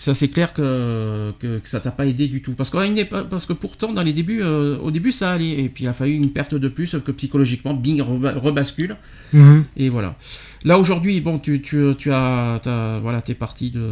Ça, 0.04 0.14
c'est 0.14 0.28
clair 0.28 0.52
que, 0.52 1.32
que, 1.40 1.60
que 1.60 1.70
ça 1.70 1.80
t'a 1.80 1.90
pas 1.92 2.06
aidé 2.06 2.28
du 2.28 2.42
tout. 2.42 2.52
Parce, 2.52 2.70
qu'à 2.70 2.86
une 2.86 3.06
parce 3.30 3.46
que 3.46 3.54
pourtant, 3.54 3.94
dans 3.94 4.04
les 4.04 4.12
débuts, 4.12 4.42
euh, 4.44 4.78
au 4.80 4.92
début, 4.92 5.14
ça 5.14 5.32
allait. 5.32 5.64
Et 5.64 5.70
puis, 5.70 5.86
il 5.86 5.88
a 5.88 5.94
fallu 5.94 6.12
une 6.12 6.32
perte 6.32 6.56
de 6.56 6.68
plus, 6.68 6.94
que 7.06 7.12
psychologiquement, 7.14 7.74
bing, 7.74 8.02
reba- 8.02 8.38
rebascule. 8.38 8.98
Mhm. 9.32 9.64
Et 9.78 9.88
voilà. 9.88 10.18
Là, 10.66 10.78
aujourd'hui, 10.78 11.22
bon, 11.22 11.40
tu, 11.40 11.62
tu, 11.62 11.82
tu 11.98 12.12
as, 12.12 12.60
t'as- 12.62 13.00
voilà, 13.00 13.22
t'es 13.22 13.34
parti 13.34 13.72
de, 13.72 13.92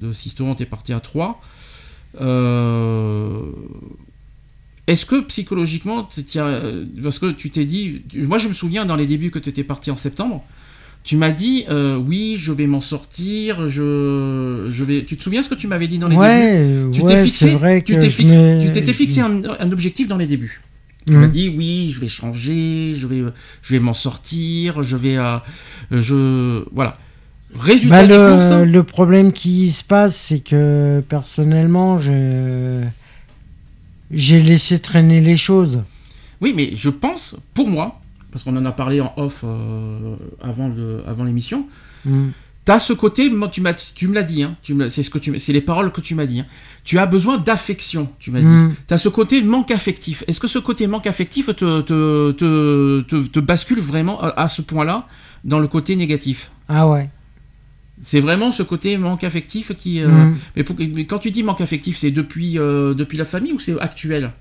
de 0.00 0.12
Siston, 0.12 0.56
t'es 0.56 0.66
parti 0.66 0.92
à 0.92 0.98
3. 0.98 1.40
Est-ce 4.86 5.06
que 5.06 5.20
psychologiquement, 5.22 6.08
as- 6.36 6.62
parce 7.02 7.18
que 7.20 7.30
tu 7.30 7.48
t'es 7.50 7.64
dit, 7.64 8.02
moi 8.16 8.38
je 8.38 8.48
me 8.48 8.54
souviens 8.54 8.84
dans 8.84 8.96
les 8.96 9.06
débuts 9.06 9.30
que 9.30 9.38
tu 9.38 9.48
étais 9.50 9.64
parti 9.64 9.90
en 9.92 9.96
septembre, 9.96 10.44
tu 11.04 11.16
m'as 11.18 11.30
dit, 11.30 11.64
euh, 11.68 11.96
oui, 11.96 12.36
je 12.38 12.50
vais 12.52 12.66
m'en 12.66 12.80
sortir, 12.80 13.68
je, 13.68 14.68
je 14.70 14.84
vais. 14.84 15.04
Tu 15.04 15.16
te 15.16 15.22
souviens 15.22 15.42
ce 15.42 15.48
que 15.50 15.54
tu 15.54 15.66
m'avais 15.66 15.86
dit 15.86 15.98
dans 15.98 16.08
les 16.08 16.16
débuts? 16.16 16.26
Ouais, 16.26 16.86
Tu 16.92 17.02
ouais, 17.02 17.14
t'es 17.14 17.22
fixé, 17.24 17.46
c'est 17.46 17.52
vrai 17.52 17.82
tu 17.82 17.94
que 17.94 18.00
t'es 18.00 18.08
fixé- 18.08 18.62
tu 18.62 18.72
t'étais 18.72 18.92
fixé 18.92 19.20
un, 19.20 19.42
un 19.60 19.72
objectif 19.72 20.08
dans 20.08 20.16
les 20.16 20.26
débuts. 20.26 20.62
Tu 21.06 21.12
Mhm. 21.12 21.20
m'as 21.20 21.28
dit 21.28 21.48
oui, 21.54 21.90
je 21.94 22.00
vais 22.00 22.08
changer, 22.08 22.94
je 22.96 23.06
vais, 23.06 23.22
je 23.62 23.72
vais 23.74 23.80
m'en 23.80 23.92
sortir, 23.92 24.82
je 24.82 24.96
vais, 24.96 25.18
euh, 25.18 25.36
je, 25.90 26.64
voilà. 26.72 26.96
Résultat 27.54 28.06
Bah, 28.06 28.30
courses, 28.32 28.50
le, 28.52 28.64
le 28.64 28.82
problème 28.82 29.32
qui 29.32 29.70
se 29.72 29.84
passe, 29.84 30.16
c'est 30.16 30.40
que 30.40 31.02
personnellement, 31.06 32.00
je- 32.00 32.82
j'ai 34.10 34.40
laissé 34.40 34.78
traîner 34.78 35.20
les 35.20 35.36
choses. 35.36 35.82
Oui, 36.40 36.52
mais 36.56 36.72
je 36.74 36.90
pense, 36.90 37.36
pour 37.54 37.68
moi, 37.68 38.00
parce 38.34 38.42
qu'on 38.42 38.56
en 38.56 38.64
a 38.66 38.72
parlé 38.72 39.00
en 39.00 39.12
off 39.16 39.42
euh, 39.44 40.16
avant 40.42 40.68
le, 40.68 41.02
avant 41.06 41.24
l'émission, 41.24 41.66
Mm. 42.04 42.30
T'as 42.66 42.78
ce 42.78 42.92
côté, 42.94 43.28
moi, 43.30 43.48
tu 43.48 43.60
m'as, 43.60 43.74
tu 43.74 44.08
me 44.08 44.14
l'as 44.14 44.22
dit, 44.22 44.42
hein, 44.42 44.56
tu 44.62 44.74
c'est 44.90 45.02
ce 45.02 45.10
que 45.10 45.18
tu, 45.18 45.38
c'est 45.38 45.52
les 45.52 45.60
paroles 45.60 45.92
que 45.92 46.00
tu 46.00 46.14
m'as 46.14 46.24
dit. 46.26 46.40
hein. 46.40 46.46
Tu 46.82 46.98
as 46.98 47.04
besoin 47.06 47.36
d'affection, 47.38 48.08
tu 48.18 48.30
m'as 48.30 48.40
Mm. 48.40 48.68
dit. 48.70 48.74
T'as 48.86 48.98
ce 48.98 49.08
côté 49.10 49.42
manque 49.42 49.70
affectif. 49.70 50.24
Est-ce 50.26 50.40
que 50.40 50.48
ce 50.48 50.58
côté 50.58 50.86
manque 50.86 51.06
affectif 51.06 51.46
te, 51.46 51.80
te, 51.82 52.32
te, 52.32 53.00
te- 53.02 53.26
te 53.26 53.40
bascule 53.40 53.80
vraiment 53.80 54.18
à, 54.22 54.28
à 54.44 54.48
ce 54.48 54.60
point-là 54.62 55.06
dans 55.44 55.58
le 55.60 55.68
côté 55.68 55.94
négatif? 55.96 56.50
Ah 56.68 56.88
ouais. 56.88 57.08
C'est 58.02 58.20
vraiment 58.20 58.50
ce 58.50 58.62
côté 58.62 58.96
manque 58.98 59.24
affectif 59.24 59.72
qui. 59.76 60.00
euh, 60.00 60.08
Mm. 60.08 60.36
mais, 60.56 60.64
pour- 60.64 60.76
mais 60.78 61.04
quand 61.06 61.18
tu 61.18 61.30
dis 61.30 61.42
manque 61.42 61.60
affectif, 61.60 61.96
c'est 61.98 62.10
depuis, 62.10 62.58
euh, 62.58 62.92
depuis 62.94 63.16
la 63.18 63.24
famille 63.26 63.52
ou 63.52 63.58
c'est 63.60 63.78
actuel? 63.80 64.32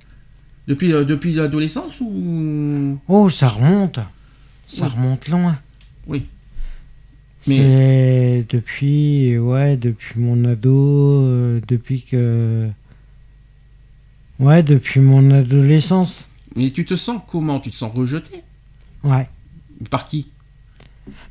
Depuis, 0.67 0.93
euh, 0.93 1.03
depuis 1.03 1.33
l'adolescence 1.33 1.99
ou? 2.01 2.99
Oh, 3.07 3.29
ça 3.29 3.49
remonte. 3.49 3.99
Ça 4.65 4.87
remonte 4.87 5.27
loin. 5.27 5.57
Oui. 6.07 6.25
Mais 7.47 8.45
depuis, 8.47 9.37
ouais, 9.37 9.75
depuis 9.75 10.19
mon 10.19 10.45
ado, 10.45 11.25
euh, 11.25 11.61
depuis 11.67 12.03
que. 12.03 12.69
Ouais, 14.39 14.63
depuis 14.63 14.99
mon 14.99 15.31
adolescence. 15.31 16.27
mais 16.55 16.71
tu 16.71 16.85
te 16.85 16.95
sens 16.95 17.21
comment? 17.27 17.59
Tu 17.59 17.71
te 17.71 17.75
sens 17.75 17.93
rejeté? 17.93 18.43
Ouais. 19.03 19.27
par 19.89 20.07
qui? 20.07 20.27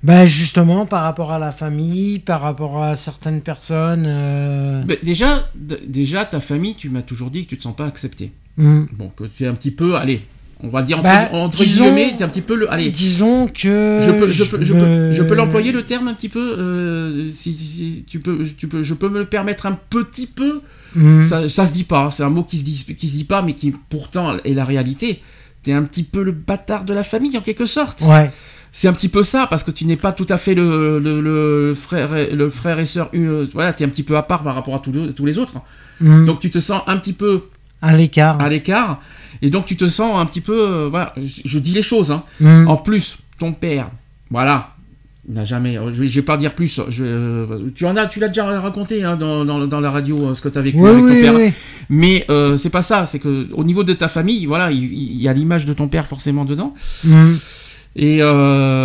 Bah 0.02 0.26
justement, 0.26 0.84
par 0.84 1.02
rapport 1.02 1.32
à 1.32 1.38
la 1.38 1.50
famille, 1.52 2.18
par 2.18 2.40
rapport 2.42 2.82
à 2.82 2.96
certaines 2.96 3.40
personnes. 3.40 4.04
euh, 4.06 4.82
Mais 4.86 4.98
déjà, 5.02 5.48
déjà, 5.54 6.24
ta 6.24 6.40
famille, 6.40 6.74
tu 6.74 6.88
m'as 6.90 7.02
toujours 7.02 7.30
dit 7.30 7.44
que 7.44 7.50
tu 7.50 7.56
te 7.58 7.62
sens 7.62 7.74
pas 7.76 7.86
accepté. 7.86 8.32
hmm. 8.58 8.84
Bon, 8.92 9.10
que 9.16 9.24
tu 9.24 9.44
es 9.44 9.46
un 9.46 9.54
petit 9.54 9.70
peu, 9.70 9.96
allez, 9.96 10.22
on 10.62 10.68
va 10.68 10.82
dire 10.82 10.98
entre, 10.98 11.04
Bah, 11.04 11.28
entre 11.32 11.56
disons- 11.64 11.84
guillemets, 11.84 12.12
tu 12.16 12.20
es 12.20 12.22
un 12.24 12.28
petit 12.28 12.42
peu 12.42 12.54
le, 12.54 12.70
allez, 12.72 12.90
Disons 12.90 13.46
que. 13.46 13.98
je 14.02 14.10
peux, 14.12 14.26
je 14.26 14.44
peux, 14.44 14.62
je 14.62 14.74
me- 14.74 15.26
peux, 15.26 15.34
l'employer 15.34 15.72
le 15.72 15.84
terme 15.84 16.08
un 16.08 16.14
petit 16.14 16.28
peu, 16.28 16.54
euh, 16.58 17.30
si, 17.32 17.54
si- 17.54 17.66
si 17.66 18.04
tu 18.06 18.20
peux, 18.20 18.44
tu 18.58 18.68
peux, 18.68 18.82
je 18.82 18.92
peux 18.94 19.08
me 19.08 19.20
le 19.20 19.26
permettre 19.26 19.64
un 19.66 19.78
petit 19.88 20.26
peu. 20.26 20.60
Hmm. 20.94 21.22
Ça, 21.22 21.48
ça 21.48 21.64
se 21.64 21.72
dit 21.72 21.84
pas, 21.84 22.10
c'est 22.10 22.22
un 22.22 22.28
mot 22.30 22.42
qui 22.42 22.58
se 22.58 22.62
dit, 22.64 22.84
qui 22.98 23.08
se 23.08 23.14
dit 23.14 23.24
pas, 23.24 23.40
mais 23.40 23.54
qui 23.54 23.72
pourtant 23.88 24.36
est 24.44 24.52
la 24.52 24.66
réalité. 24.66 25.22
T'es 25.62 25.72
un 25.72 25.84
petit 25.84 26.02
peu 26.02 26.22
le 26.22 26.32
bâtard 26.32 26.84
de 26.84 26.92
la 26.92 27.04
famille 27.04 27.38
en 27.38 27.40
quelque 27.40 27.64
sorte. 27.66 28.02
Ouais. 28.02 28.30
C'est 28.74 28.88
un 28.88 28.92
petit 28.94 29.08
peu 29.10 29.22
ça 29.22 29.46
parce 29.46 29.62
que 29.64 29.70
tu 29.70 29.84
n'es 29.84 29.96
pas 29.96 30.12
tout 30.12 30.26
à 30.30 30.38
fait 30.38 30.54
le, 30.54 30.98
le, 30.98 31.20
le 31.20 31.74
frère, 31.74 32.16
et- 32.16 32.30
le 32.34 32.48
frère 32.48 32.78
et 32.80 32.86
sœur. 32.86 33.10
euh, 33.14 33.46
voilà, 33.52 33.72
t'es 33.74 33.84
un 33.84 33.88
petit 33.88 34.02
peu 34.02 34.16
à 34.16 34.22
part 34.22 34.42
par 34.42 34.54
rapport 34.54 34.74
à 34.74 34.78
tous 34.78 34.92
les, 34.92 35.12
tous 35.12 35.26
les 35.26 35.36
autres. 35.38 35.56
Hmm. 36.00 36.24
Donc 36.24 36.40
tu 36.40 36.48
te 36.50 36.58
sens 36.58 36.80
un 36.86 36.96
petit 36.96 37.12
peu 37.12 37.42
à 37.82 37.94
l'écart. 37.96 38.40
à 38.40 38.48
l'écart 38.48 39.00
et 39.42 39.50
donc 39.50 39.66
tu 39.66 39.76
te 39.76 39.88
sens 39.88 40.18
un 40.18 40.24
petit 40.26 40.40
peu 40.40 40.56
euh, 40.58 40.88
voilà 40.88 41.12
je, 41.20 41.42
je 41.44 41.58
dis 41.58 41.72
les 41.72 41.82
choses 41.82 42.10
hein. 42.12 42.22
Hmm. 42.40 42.66
en 42.68 42.76
plus 42.76 43.18
ton 43.38 43.52
père 43.52 43.90
voilà 44.30 44.70
il 45.28 45.34
n'a 45.34 45.44
jamais 45.44 45.74
je 45.74 46.00
vais, 46.02 46.06
je 46.08 46.14
vais 46.20 46.24
pas 46.24 46.36
dire 46.36 46.54
plus 46.54 46.80
je, 46.90 47.68
tu 47.70 47.84
en 47.86 47.96
as 47.96 48.06
tu 48.06 48.20
l'as 48.20 48.28
déjà 48.28 48.46
raconté 48.60 49.02
hein, 49.04 49.16
dans, 49.16 49.44
dans, 49.44 49.66
dans 49.66 49.80
la 49.80 49.90
radio 49.90 50.28
euh, 50.28 50.34
ce 50.34 50.40
que 50.40 50.48
tu 50.48 50.58
as 50.58 50.62
vécu 50.62 50.78
Oui, 50.78 50.88
avec 50.90 51.00
ton 51.02 51.08
oui, 51.10 51.20
père 51.22 51.34
oui. 51.34 51.52
mais 51.90 52.24
euh, 52.30 52.56
c'est 52.56 52.70
pas 52.70 52.82
ça 52.82 53.04
c'est 53.04 53.18
que 53.18 53.48
au 53.52 53.64
niveau 53.64 53.82
de 53.84 53.92
ta 53.92 54.06
famille 54.08 54.46
voilà 54.46 54.70
il, 54.70 54.84
il 54.92 55.20
y 55.20 55.26
a 55.28 55.32
l'image 55.32 55.66
de 55.66 55.72
ton 55.72 55.88
père 55.88 56.06
forcément 56.06 56.44
dedans 56.44 56.74
Hmm. 57.04 57.34
Et 57.96 58.18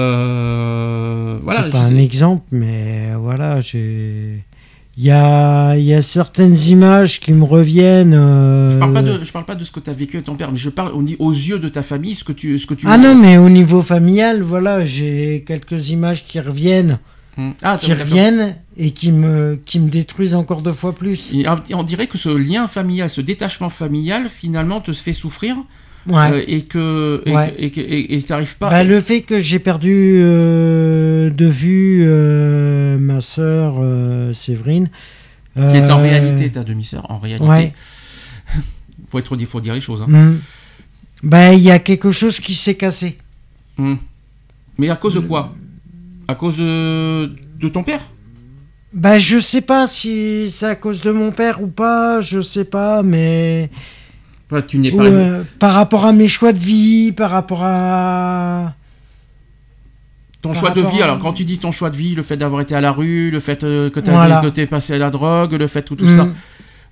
euh, 0.07 1.37
voilà 1.43 1.63
pas 1.69 1.79
un 1.79 1.95
exemple, 1.97 2.43
mais 2.51 3.09
voilà, 3.19 3.61
j'ai. 3.61 4.43
Il 4.99 5.05
y 5.05 5.11
a, 5.11 5.75
il 5.77 5.83
y 5.83 5.93
a 5.93 6.01
certaines 6.01 6.57
images 6.57 7.19
qui 7.19 7.31
me 7.31 7.43
reviennent. 7.43 8.15
euh, 8.15 8.71
je 8.71 8.79
parle 8.79 8.93
pas 8.93 9.03
de 9.03 9.23
je 9.23 9.31
parle 9.31 9.45
pas 9.45 9.53
de 9.53 9.63
ce 9.63 9.71
que 9.71 9.79
tu 9.79 9.91
as 9.91 9.93
vécu 9.93 10.17
avec 10.17 10.25
ton 10.25 10.35
père 10.35 10.51
mais 10.51 10.57
je 10.57 10.71
parle 10.71 10.91
on 10.95 11.03
dit 11.03 11.15
aux 11.19 11.31
yeux 11.31 11.59
de 11.59 11.69
ta 11.69 11.83
famille 11.83 12.15
ce 12.15 12.23
que 12.23 12.31
tu 12.31 12.57
ce 12.57 12.65
que 12.65 12.73
tu 12.73 12.87
Ah 12.89 12.97
non, 12.97 13.13
mais 13.13 13.37
au 13.37 13.47
niveau 13.47 13.81
familial, 13.83 14.41
voilà, 14.41 14.83
j'ai 14.85 15.43
quelques 15.45 15.89
images 15.89 16.25
qui 16.25 16.39
reviennent, 16.39 16.97
Hum. 17.37 17.53
ah 17.61 17.77
qui 17.79 17.93
reviennent 17.93 18.55
et 18.75 18.89
qui 18.89 19.11
me, 19.11 19.59
qui 19.63 19.79
me 19.79 19.89
détruisent 19.91 20.33
encore 20.33 20.63
deux 20.63 20.73
fois 20.73 20.93
plus. 20.95 21.31
Et 21.31 21.47
on 21.47 21.61
on 21.73 21.83
dirait 21.83 22.07
que 22.07 22.17
ce 22.17 22.29
lien 22.29 22.67
familial, 22.67 23.11
ce 23.11 23.21
détachement 23.21 23.69
familial, 23.69 24.29
finalement, 24.29 24.81
te 24.81 24.91
fait 24.91 25.13
souffrir 25.13 25.55
Ouais. 26.07 26.31
euh, 26.31 26.43
et 26.47 26.61
que 26.63 27.21
et 27.25 27.31
Ouais. 27.35 27.69
que- 27.69 27.79
et 27.81 28.21
t'arrives 28.23 28.57
pas. 28.57 28.69
Bah, 28.69 28.83
le 28.83 29.01
fait 29.01 29.21
que 29.21 29.39
j'ai 29.39 29.59
perdu 29.59 30.19
euh, 30.21 31.29
de 31.29 31.45
vue 31.45 32.03
euh, 32.05 32.97
ma 32.97 33.21
sœur 33.21 33.75
Séverine. 34.33 34.89
qui 35.55 35.61
est 35.61 35.89
en 35.91 36.01
réalité 36.01 36.51
ta 36.51 36.63
demi-sœur, 36.63 37.09
en 37.09 37.17
réalité. 37.17 37.49
Ouais. 37.49 37.73
faut 39.09 39.19
être 39.19 39.35
faut 39.45 39.59
dire 39.61 39.73
les 39.73 39.81
choses. 39.81 40.03
hein. 40.07 40.33
Bah, 41.23 41.53
il 41.53 41.61
y 41.61 41.71
a 41.71 41.79
quelque 41.79 42.11
chose 42.11 42.39
qui 42.39 42.53
s'est 42.53 42.75
cassé. 42.75 43.17
Hum. 43.79 43.97
Mais 44.77 44.89
à 44.89 44.95
cause 44.95 45.15
de 45.15 45.19
quoi? 45.19 45.55
À 46.27 46.35
cause 46.35 46.57
de, 46.57 47.31
de 47.59 47.67
ton 47.69 47.83
père? 47.83 48.01
Bah, 48.93 49.17
je 49.19 49.39
sais 49.39 49.61
pas 49.61 49.87
si 49.87 50.49
c'est 50.51 50.65
à 50.67 50.75
cause 50.75 51.01
de 51.01 51.11
mon 51.11 51.31
père 51.31 51.61
ou 51.61 51.67
pas, 51.67 52.21
je 52.21 52.39
sais 52.41 52.65
pas, 52.65 53.01
mais 53.03 53.69
Enfin, 54.49 54.61
Tu 54.61 54.77
n'es 54.77 54.91
ou, 54.91 54.97
pas. 54.97 55.03
euh, 55.03 55.43
par 55.59 55.73
rapport 55.73 56.05
à 56.05 56.13
mes 56.13 56.27
choix 56.27 56.53
de 56.53 56.57
vie, 56.59 57.11
par 57.11 57.31
rapport 57.31 57.63
à 57.63 58.73
Ton 60.41 60.51
par 60.51 60.59
choix 60.59 60.69
de 60.71 60.81
vie, 60.81 61.01
à- 61.01 61.05
alors 61.05 61.19
quand 61.19 61.33
tu 61.33 61.43
dis 61.43 61.57
ton 61.57 61.71
choix 61.71 61.89
de 61.89 61.97
vie, 61.97 62.15
le 62.15 62.23
fait 62.23 62.37
d'avoir 62.37 62.61
été 62.61 62.75
à 62.75 62.81
la 62.81 62.91
rue, 62.91 63.31
le 63.31 63.39
fait 63.39 63.63
euh, 63.63 63.89
que 63.89 63.99
tu 63.99 64.09
Voilà. 64.11 64.41
es 64.55 64.65
passé 64.67 64.93
à 64.93 64.97
la 64.97 65.09
drogue, 65.09 65.53
le 65.53 65.67
fait 65.67 65.81
tout, 65.81 65.95
tout 65.95 66.07
ça. 66.15 66.27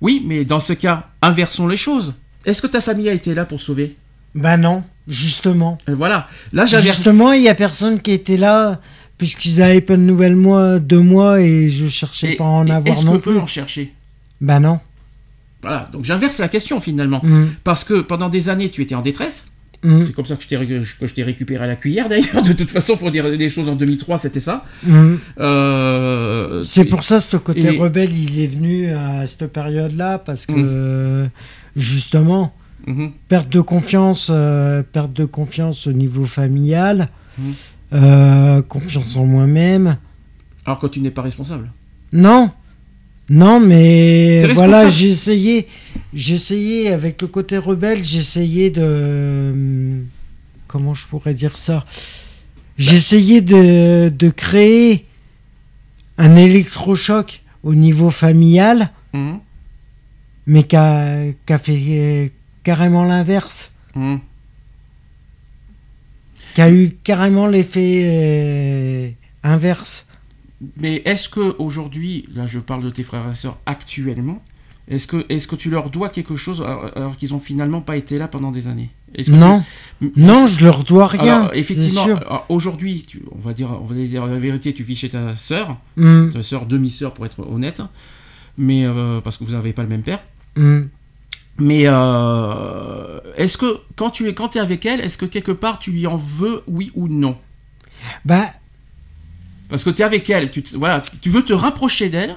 Oui, 0.02 0.24
mais 0.26 0.44
dans 0.44 0.60
ce 0.60 0.74
cas, 0.74 1.08
inversons 1.22 1.68
les 1.68 1.78
choses. 1.78 2.14
Est-ce 2.46 2.62
que 2.62 2.68
ta 2.68 2.82
famille 2.82 3.08
a 3.10 3.14
été 3.14 3.34
là 3.34 3.46
pour 3.46 3.62
sauver? 3.62 3.96
Bah 4.34 4.58
non, 4.58 4.84
justement. 5.08 5.78
Et 5.88 5.94
Voilà. 5.94 6.28
Là, 6.52 6.66
j'avais. 6.66 6.84
Justement, 6.88 7.32
il 7.32 7.42
y 7.44 7.50
a 7.50 7.56
personne 7.56 8.02
qui 8.02 8.12
était 8.12 8.36
là 8.38 8.82
puisqu'ils 9.18 9.62
avaient 9.62 9.80
pas 9.80 9.96
de 9.96 10.02
nouvelles 10.02 10.36
moi 10.36 10.78
de 10.80 10.98
moi 10.98 11.40
et 11.40 11.70
je 11.70 11.88
cherchais 11.88 12.34
Et- 12.34 12.36
pas 12.36 12.44
à 12.44 12.48
en 12.48 12.68
avoir 12.70 12.86
Est-ce 12.98 13.06
non 13.06 13.14
qu'on 13.14 13.20
peut 13.20 13.32
plus. 13.32 13.40
en 13.40 13.48
chercher? 13.48 13.94
Bah 14.42 14.60
non. 14.60 14.80
Voilà, 15.66 15.86
donc 15.92 16.06
j'inverse 16.06 16.38
la 16.38 16.48
question 16.48 16.80
finalement. 16.80 17.22
Hmm. 17.24 17.46
Parce 17.64 17.84
que 17.84 18.02
pendant 18.02 18.30
des 18.30 18.50
années, 18.50 18.70
tu 18.70 18.82
étais 18.84 18.94
en 18.94 19.02
détresse. 19.02 19.46
Hmm. 19.84 20.04
C'est 20.06 20.14
comme 20.14 20.26
ça 20.26 20.36
que 20.36 20.44
je 20.44 20.48
t'ai 20.48 20.58
ré- 20.58 21.24
récupéré 21.24 21.64
à 21.64 21.68
la 21.68 21.76
cuillère 21.76 22.08
d'ailleurs. 22.08 22.44
De 22.44 22.54
toute 22.54 22.70
façon, 22.72 22.96
faut 22.98 23.10
dire 23.10 23.26
les 23.28 23.50
choses 23.50 23.68
en 23.68 23.76
2003, 23.76 24.18
c'était 24.20 24.40
ça. 24.40 24.64
Hmm. 24.86 25.16
Euh, 25.40 26.64
C'est 26.64 26.86
pour 26.86 27.04
ça 27.04 27.20
ce 27.22 27.38
côté 27.38 27.62
et- 27.74 27.78
rebelle, 27.78 28.16
il 28.16 28.40
est 28.40 28.48
venu 28.48 28.90
à 28.90 29.26
cette 29.28 29.48
période-là 29.48 30.20
parce 30.20 30.46
que 30.46 30.54
Mm. 31.26 31.30
justement, 31.76 32.54
Mhm. 32.88 33.12
perte 33.28 33.50
de 33.50 33.62
confiance, 33.62 34.30
euh, 34.32 34.84
perte 34.84 35.14
de 35.14 35.26
confiance 35.26 35.88
au 35.88 35.92
niveau 35.94 36.26
familial, 36.26 37.10
Mm. 37.38 37.44
euh, 37.94 38.62
confiance 38.62 39.16
en 39.16 39.26
moi-même. 39.26 39.98
Alors 40.66 40.80
que 40.80 40.88
tu 40.88 41.00
n'es 41.00 41.12
pas 41.12 41.22
responsable. 41.24 41.72
Non, 42.14 42.52
non, 43.30 43.60
mais 43.60 44.46
voilà, 44.54 44.88
j'ai 44.88 45.10
essayé, 45.10 46.90
avec 46.90 47.22
le 47.22 47.28
côté 47.28 47.58
rebelle, 47.58 48.04
j'ai 48.04 48.20
essayé 48.20 48.70
de, 48.70 49.52
hum, 49.54 50.06
comment 50.68 50.94
je 50.94 51.08
pourrais 51.08 51.34
dire 51.34 51.58
ça, 51.58 51.86
j'ai 52.78 52.96
essayé 52.96 53.42
de, 53.42 54.10
de 54.10 54.30
créer 54.30 55.06
un 56.18 56.36
électrochoc 56.36 57.42
au 57.64 57.74
niveau 57.74 58.10
familial 58.10 58.92
Mhm. 59.16 59.40
mais 60.48 60.64
qui 60.64 60.76
a, 60.76 61.34
fait 61.58 62.32
carrément 62.64 63.06
l'inverse. 63.06 63.72
Hum. 63.96 64.20
Qui 66.54 66.62
a 66.62 66.70
eu 66.70 66.98
carrément 67.04 67.48
l'effet 67.48 68.02
euh, 68.06 69.10
inverse. 69.44 70.05
Mais 70.78 71.02
est-ce 71.06 71.28
que 71.30 71.56
aujourd'hui, 71.60 72.26
là 72.34 72.48
je 72.48 72.60
parle 72.60 72.84
de 72.84 72.90
tes 72.90 73.04
frères 73.04 73.30
et 73.32 73.36
sœurs 73.36 73.58
actuellement, 73.66 74.42
est-ce 74.88 75.08
que, 75.08 75.26
est 75.30 75.46
que 75.48 75.56
tu 75.56 75.70
leur 75.70 75.90
dois 75.90 76.10
quelque 76.10 76.36
chose 76.36 76.62
alors, 76.62 76.92
alors 76.96 77.18
qu'ils 77.18 77.34
ont 77.34 77.40
finalement 77.40 77.82
pas 77.82 77.98
été 77.98 78.18
là 78.18 78.28
pendant 78.28 78.52
des 78.52 78.68
années? 78.68 78.90
Non, 79.30 79.64
tu- 80.02 80.12
non, 80.18 80.46
je 80.46 80.64
leur 80.66 80.84
dois 80.84 81.08
rien. 81.08 81.38
Alors, 81.44 81.54
effectivement, 81.56 82.04
alors, 82.18 82.46
aujourd'hui, 82.50 83.06
on 83.32 83.40
va 83.40 83.54
dire, 83.54 83.70
on 83.82 83.86
va 83.86 83.96
dire 83.96 84.26
la 84.26 84.38
vérité, 84.40 84.74
tu 84.74 84.84
vis 84.84 84.96
chez 84.98 85.10
ta 85.10 85.36
sœur, 85.36 85.78
Hum, 85.98 86.32
ta 86.34 86.44
sœur 86.44 86.66
demi-sœur 86.66 87.14
pour 87.14 87.26
être 87.26 87.40
honnête, 87.50 87.82
mais 88.58 88.86
euh, 88.86 89.22
parce 89.22 89.38
que 89.38 89.44
vous 89.46 89.54
n'avez 89.54 89.74
pas 89.74 89.84
le 89.84 89.90
même 89.90 90.04
père. 90.04 90.20
hum. 90.58 90.90
Mais 91.58 91.84
euh, 91.86 93.20
est-ce 93.38 93.58
que 93.58 93.78
quand 93.96 94.10
tu 94.10 94.28
es 94.28 94.34
quand 94.34 94.56
es 94.58 94.60
avec 94.60 94.86
elle, 94.86 95.00
est-ce 95.00 95.18
que 95.18 95.26
quelque 95.26 95.54
part 95.54 95.80
tu 95.80 95.92
lui 95.92 96.06
en 96.08 96.18
veux, 96.18 96.62
oui 96.68 96.92
ou 96.96 97.08
non? 97.08 97.38
Bah, 98.26 98.50
Parce 99.70 99.84
que 99.84 99.90
tu 99.90 100.02
es 100.02 100.06
avec 100.06 100.30
elle, 100.30 100.52
tu, 100.52 100.62
te- 100.64 100.76
voilà, 100.78 101.04
tu 101.22 101.30
veux 101.30 101.44
te 101.44 101.54
rapprocher 101.54 102.10
d'elle. 102.10 102.36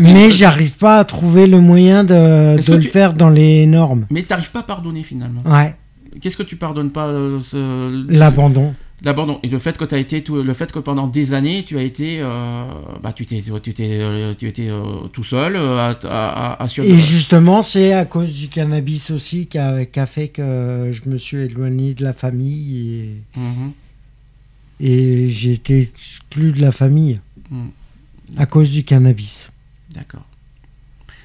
mais 0.00 0.30
j'arrive 0.30 0.76
pas 0.76 0.98
à 0.98 1.04
trouver 1.04 1.46
le 1.46 1.60
moyen 1.60 2.02
de, 2.04 2.56
de 2.60 2.74
le 2.74 2.80
tu- 2.80 2.88
faire 2.88 3.14
dans 3.14 3.28
les 3.30 3.66
normes. 3.66 4.06
Mais 4.10 4.22
t'arrives 4.22 4.50
pas 4.50 4.60
à 4.60 4.64
pardonner 4.64 5.02
finalement. 5.02 5.42
Ouais, 5.44 5.74
Qu'est-ce 6.20 6.36
que 6.36 6.42
tu 6.42 6.56
pardonnes 6.56 6.90
pas 6.90 7.06
euh, 7.06 7.38
ce- 7.40 8.06
l'abandon. 8.10 8.74
L'abandon 9.04 9.38
et 9.44 9.48
le 9.48 9.60
fait 9.60 9.78
que 9.78 9.84
tu 9.84 9.94
as 9.94 9.98
été 9.98 10.22
tout, 10.24 10.42
le 10.42 10.54
fait 10.54 10.72
que 10.72 10.80
pendant 10.80 11.06
des 11.06 11.32
années 11.32 11.62
tu 11.64 11.78
as 11.78 11.82
été 11.82 12.18
euh, 12.20 12.64
bah 13.00 13.12
tu 13.14 13.26
t'es 13.26 13.40
tu 13.62 13.72
t'es 13.72 13.86
euh, 14.00 14.34
tu 14.36 14.48
étais 14.48 14.68
euh, 14.70 15.06
tout 15.12 15.22
seul 15.22 15.54
à 15.54 15.96
à, 16.10 16.66
Et 16.82 16.98
justement, 16.98 17.62
c'est 17.62 17.92
à 17.92 18.04
cause 18.04 18.34
du 18.34 18.48
cannabis 18.48 19.12
aussi 19.12 19.46
qui 19.46 19.56
a, 19.58 19.84
fait 20.06 20.26
que 20.26 20.90
je 20.92 21.08
me 21.08 21.16
suis 21.16 21.36
éloigné 21.36 21.94
de 21.94 22.02
la 22.02 22.12
famille 22.12 23.14
et, 23.36 23.38
et 24.80 25.28
j'ai 25.28 25.52
été 25.52 25.80
exclu 25.80 26.52
de 26.52 26.60
la 26.60 26.70
famille 26.72 27.20
Mhm. 27.50 27.70
à 28.36 28.46
cause 28.46 28.70
du 28.70 28.84
cannabis. 28.84 29.50
D'accord. 29.94 30.24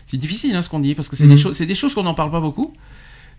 C'est 0.08 0.18
difficile 0.18 0.56
hein, 0.56 0.62
ce 0.62 0.70
qu'on 0.70 0.80
dit 0.80 0.96
parce 0.96 1.10
que 1.10 1.16
c'est 1.16 1.26
Mhm. 1.26 1.30
des 1.36 1.38
choses 1.38 1.56
c'est 1.58 1.66
des 1.66 1.76
choses 1.76 1.94
qu'on 1.94 2.04
n'en 2.04 2.14
parle 2.14 2.32
pas 2.32 2.40
beaucoup 2.42 2.74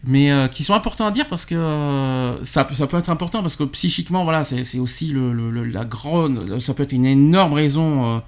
mais 0.07 0.31
euh, 0.31 0.49
qui 0.49 0.65
sont 0.65 0.74
importantes 0.74 1.09
à 1.09 1.11
dire 1.12 1.27
parce 1.28 1.47
que 1.47 1.55
euh, 1.55 2.45
ça, 2.45 2.65
peut- 2.65 2.74
ça 2.74 2.86
peut 2.86 2.99
être 2.99 3.09
important 3.09 3.41
parce 3.41 3.57
que 3.57 3.65
psychiquement 3.65 4.24
voilà 4.24 4.45
c'est 4.45 4.78
aussi 4.78 5.07
le, 5.09 5.32
la 5.65 5.85
grande 5.85 6.59
ça 6.61 6.74
peut 6.74 6.82
être 6.82 6.93
une 6.93 7.07
énorme 7.07 7.55
raison 7.55 8.16
euh, 8.16 8.19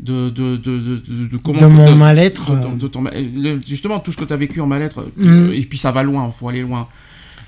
de, 0.00 0.30
de, 0.30 0.56
de, 0.56 0.78
de, 0.78 1.36
comment 1.38 1.60
de 1.60 1.66
mon 1.66 1.94
mal-être. 1.96 2.52
le- 3.12 3.60
justement 3.66 3.98
tout 3.98 4.12
ce 4.12 4.16
que 4.16 4.24
tu 4.24 4.32
as 4.32 4.36
vécu 4.36 4.60
en 4.60 4.66
mal-être 4.66 5.00
euh, 5.18 5.48
Mhm. 5.48 5.52
et 5.52 5.60
puis 5.62 5.78
ça 5.78 5.90
va 5.92 6.02
loin 6.02 6.30
faut 6.30 6.48
aller 6.48 6.62
loin 6.62 6.88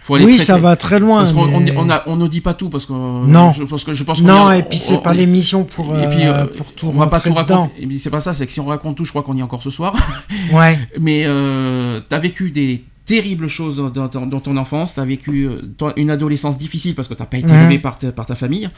faut 0.08 0.14
aller 0.14 0.24
oui, 0.24 0.36
très, 0.36 0.44
ça 0.46 0.52
très- 0.54 0.62
va 0.62 0.74
très 0.76 0.98
loin. 0.98 1.18
parce 1.18 1.32
qu'on 1.34 1.52
on, 1.54 1.60
mais- 1.60 1.74
on 1.76 1.90
a- 1.90 2.02
on 2.06 2.16
ne 2.16 2.26
dit 2.28 2.40
pas 2.40 2.54
tout 2.54 2.70
parce 2.70 2.86
que 2.86 2.92
Non. 2.94 3.52
je 3.52 3.62
que 3.84 3.92
je 3.92 4.04
pense 4.04 4.22
Non, 4.22 4.50
et 4.50 4.62
puis 4.62 4.78
c'est 4.78 5.02
pas 5.02 5.10
on- 5.10 5.12
l'émission 5.12 5.64
pour, 5.64 5.96
et 5.98 6.08
puis, 6.08 6.24
euh, 6.24 6.32
euh, 6.32 6.46
pour 6.46 6.72
tout 6.72 6.86
on 6.88 6.98
va 6.98 7.06
pas 7.08 7.20
tout 7.20 7.34
raconter. 7.34 7.68
Et 7.78 7.86
puis, 7.86 7.98
c'est 7.98 8.08
pas 8.10 8.20
ça 8.20 8.32
c'est 8.32 8.46
que 8.46 8.52
si 8.52 8.58
on 8.60 8.64
raconte 8.66 8.96
tout 8.96 9.04
je 9.04 9.10
crois 9.10 9.22
qu'on 9.22 9.36
y 9.36 9.40
est 9.40 9.42
encore 9.42 9.62
ce 9.62 9.70
soir 9.70 9.94
Ouais, 10.52 10.78
mais 10.98 11.24
euh, 11.26 12.00
tu 12.08 12.14
as 12.14 12.18
vécu 12.18 12.50
des 12.50 12.84
terribles 13.04 13.48
choses 13.48 13.76
dans, 13.76 13.88
dans- 13.88 14.08
dans- 14.08 14.26
dans 14.26 14.40
ton 14.40 14.56
enfance, 14.58 14.94
tu 14.94 15.00
as 15.00 15.04
vécu 15.04 15.44
euh, 15.46 15.62
ton- 15.78 15.92
une 15.96 16.10
adolescence 16.10 16.58
difficile 16.58 16.94
parce 16.94 17.08
que 17.08 17.14
tu 17.14 17.24
pas 17.24 17.36
été 17.38 17.52
Mhm. 17.52 17.60
élevé 17.60 17.78
par 17.78 17.96
ta, 17.98 18.12
par 18.12 18.26
ta 18.26 18.34
famille. 18.34 18.68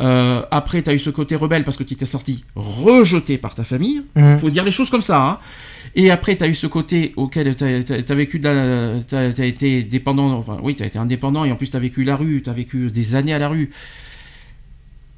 Euh, 0.00 0.42
après, 0.50 0.82
tu 0.82 0.90
as 0.90 0.94
eu 0.94 0.98
ce 0.98 1.10
côté 1.10 1.34
rebelle 1.36 1.64
parce 1.64 1.76
que 1.76 1.82
tu 1.84 1.96
t'es 1.96 2.04
sorti 2.06 2.44
rejeté 2.54 3.36
par 3.38 3.54
ta 3.54 3.64
famille. 3.64 4.02
hum. 4.16 4.38
faut 4.38 4.50
dire 4.50 4.64
les 4.64 4.70
choses 4.70 4.90
comme 4.90 5.02
ça. 5.02 5.20
hein. 5.20 5.38
Et 5.94 6.10
après, 6.10 6.36
tu 6.36 6.44
as 6.44 6.48
eu 6.48 6.54
ce 6.54 6.66
côté 6.66 7.12
auquel 7.16 7.54
tu 7.56 7.64
as, 7.64 8.14
vécu, 8.14 8.40
tu 8.40 8.46
as, 8.48 9.44
été 9.46 9.82
dépendant, 9.82 10.32
enfin 10.32 10.58
oui, 10.62 10.74
tu 10.76 10.82
as 10.82 10.86
été 10.86 10.98
indépendant 10.98 11.44
et 11.44 11.52
en 11.52 11.56
plus 11.56 11.70
tu 11.70 11.76
as 11.76 11.80
vécu 11.80 12.04
la 12.04 12.16
rue, 12.16 12.42
tu 12.42 12.50
as 12.50 12.52
vécu 12.52 12.90
des 12.90 13.14
années 13.14 13.34
à 13.34 13.38
la 13.38 13.48
rue. 13.48 13.70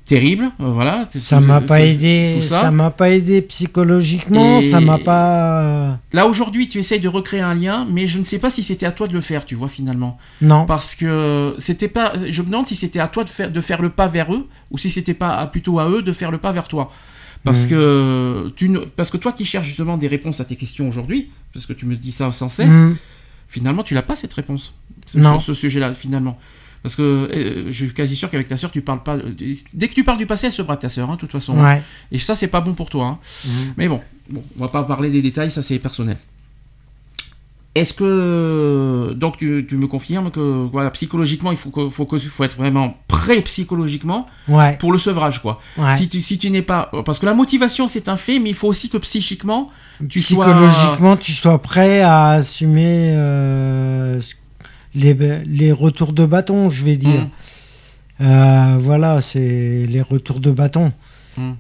Terrible, 0.06 0.51
euh, 0.60 0.72
voilà. 0.72 1.09
Ça 1.14 1.38
m'a 1.38 1.60
pas 1.60 1.82
aidé, 1.82 2.40
ça. 2.42 2.62
ça 2.62 2.70
m'a 2.72 2.90
pas 2.90 3.10
aidé 3.10 3.42
psychologiquement, 3.42 4.59
Et- 4.59 4.68
ça 4.68 4.80
m'a 4.80 4.98
pas. 4.98 6.01
Là 6.12 6.26
aujourd'hui, 6.26 6.66
tu 6.66 6.78
essayes 6.78 6.98
de 6.98 7.06
recréer 7.09 7.42
un 7.42 7.55
lien, 7.55 7.86
mais 7.88 8.09
je 8.09 8.18
ne 8.18 8.24
sais 8.24 8.40
pas 8.40 8.51
si 8.51 8.64
c'était 8.64 8.86
à 8.86 8.90
toi 8.90 9.06
de 9.06 9.12
le 9.12 9.20
faire, 9.20 9.44
tu 9.44 9.55
vois 9.55 9.68
finalement. 9.68 10.18
Non. 10.42 10.66
Parce 10.66 10.97
que 10.97 11.55
c'était 11.59 11.86
pas. 11.86 12.14
Je 12.28 12.42
me 12.42 12.47
demande 12.48 12.66
si 12.66 12.74
c'était 12.74 12.98
à 12.98 13.06
toi 13.06 13.22
de 13.22 13.28
faire, 13.28 13.52
de 13.52 13.60
faire 13.60 13.80
le 13.80 13.90
pas 13.90 14.09
vers 14.09 14.34
eux 14.34 14.48
ou 14.72 14.78
si 14.78 14.90
c'était 14.90 15.14
pas 15.14 15.36
à- 15.36 15.47
plutôt 15.47 15.78
à 15.78 15.88
eux 15.88 16.02
de 16.02 16.12
faire 16.12 16.32
le 16.32 16.38
pas 16.38 16.51
vers 16.51 16.66
toi. 16.66 16.90
Parce 17.44 17.62
Mhm. 17.64 17.68
que 17.70 18.52
tu 18.56 18.68
ne, 18.68 18.80
parce 18.80 19.10
que 19.10 19.16
toi 19.16 19.32
qui 19.32 19.44
cherches 19.44 19.66
justement 19.66 19.96
des 19.96 20.08
réponses 20.08 20.40
à 20.40 20.44
tes 20.44 20.56
questions 20.56 20.86
aujourd'hui, 20.88 21.30
parce 21.54 21.64
que 21.66 21.72
tu 21.72 21.86
me 21.86 21.96
dis 21.96 22.12
ça 22.12 22.30
sans 22.32 22.48
cesse, 22.50 22.68
Hum, 22.70 22.96
finalement 23.48 23.82
tu 23.82 23.94
n'as 23.94 24.02
pas 24.02 24.14
cette 24.16 24.32
réponse 24.34 24.74
Non. 25.14 25.38
sur 25.40 25.54
ce 25.54 25.54
sujet-là 25.54 25.92
finalement. 25.94 26.38
Parce 26.82 26.96
que 26.96 27.02
euh, 27.02 27.66
je 27.70 27.84
suis 27.84 27.92
quasi 27.94 28.16
sûr 28.16 28.30
qu'avec 28.30 28.48
ta 28.48 28.56
sœur 28.56 28.70
tu 28.70 28.80
parles 28.82 29.02
pas. 29.02 29.18
Dès 29.74 29.88
que 29.88 29.94
tu 29.94 30.04
parles 30.04 30.18
du 30.18 30.26
passé, 30.26 30.46
elle 30.46 30.52
se 30.52 30.62
braque 30.62 30.80
ta 30.80 30.88
sœur, 30.88 31.10
hein, 31.10 31.14
de 31.14 31.20
toute 31.20 31.32
façon. 31.32 31.58
hein. 31.58 31.64
Ouais. 31.76 31.82
Et 32.12 32.18
ça 32.18 32.34
c'est 32.34 32.46
pas 32.48 32.60
bon 32.60 32.74
pour 32.74 32.88
toi. 32.90 33.06
hein. 33.06 33.18
Mhm. 33.46 33.74
Mais 33.76 33.88
bon, 33.88 34.00
bon, 34.30 34.42
on 34.58 34.60
va 34.62 34.68
pas 34.68 34.84
parler 34.84 35.10
des 35.10 35.20
détails, 35.22 35.50
ça 35.50 35.62
c'est 35.62 35.78
personnel. 35.78 36.18
Est-ce 37.76 37.94
que 37.94 39.12
donc 39.14 39.36
tu, 39.36 39.64
tu 39.68 39.76
me 39.76 39.86
confirmes 39.86 40.32
que 40.32 40.66
voilà 40.72 40.90
psychologiquement 40.90 41.52
il 41.52 41.56
faut 41.56 41.70
que, 41.70 41.88
faut 41.88 42.05
que 42.05 42.18
faut 42.18 42.42
être 42.42 42.56
vraiment 42.56 42.97
prêt 43.06 43.40
psychologiquement 43.42 44.26
Ouais. 44.48 44.76
pour 44.80 44.90
le 44.90 44.98
sevrage 44.98 45.40
quoi. 45.40 45.60
ouais. 45.78 45.94
Si 45.97 46.09
tu 46.09 46.20
si 46.20 46.36
tu 46.36 46.51
n'es 46.51 46.62
pas 46.62 46.90
parce 47.05 47.20
que 47.20 47.26
la 47.26 47.34
motivation 47.34 47.86
c'est 47.86 48.09
un 48.09 48.16
fait 48.16 48.40
mais 48.40 48.48
il 48.51 48.56
faut 48.56 48.66
aussi 48.66 48.88
que 48.88 48.98
psychiquement 48.98 49.68
tu 50.09 50.18
sois- 50.20 50.47
Psychologiquement, 50.47 51.16
tu 51.16 51.32
sois 51.32 51.62
prêt 51.62 52.01
à 52.01 52.30
assumer 52.30 53.12
euh, 53.14 54.20
les, 54.97 55.14
les 55.47 55.70
retours 55.70 56.12
de 56.12 56.26
bâton, 56.26 56.70
je 56.70 56.82
vais 56.82 56.97
dire. 56.97 57.20
Mm. 57.20 57.30
Euh, 58.22 58.76
voilà, 58.80 59.20
c'est 59.20 59.86
les 59.88 60.02
retours 60.02 60.40
de 60.40 60.51
bâton. 60.51 60.92
Mm. 61.36 61.52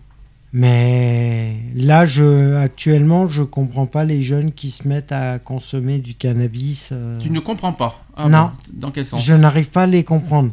Mais 0.52 1.56
là, 1.76 2.04
je, 2.06 2.56
actuellement, 2.56 3.28
je 3.28 3.42
comprends 3.44 3.86
pas 3.86 4.04
les 4.04 4.22
jeunes 4.22 4.50
qui 4.52 4.70
se 4.72 4.88
mettent 4.88 5.12
à 5.12 5.38
consommer 5.38 5.98
du 6.00 6.14
cannabis. 6.14 6.88
euh, 6.92 7.16
tu 7.18 7.30
ne 7.30 7.38
comprends 7.40 7.72
pas. 7.72 8.04
Ah 8.16 8.28
Non. 8.28 8.46
bon, 8.46 8.50
dans 8.72 8.90
quel 8.90 9.06
sens? 9.06 9.24
Je 9.24 9.32
n'arrive 9.32 9.70
pas 9.70 9.84
à 9.84 9.86
les 9.86 10.02
comprendre. 10.02 10.52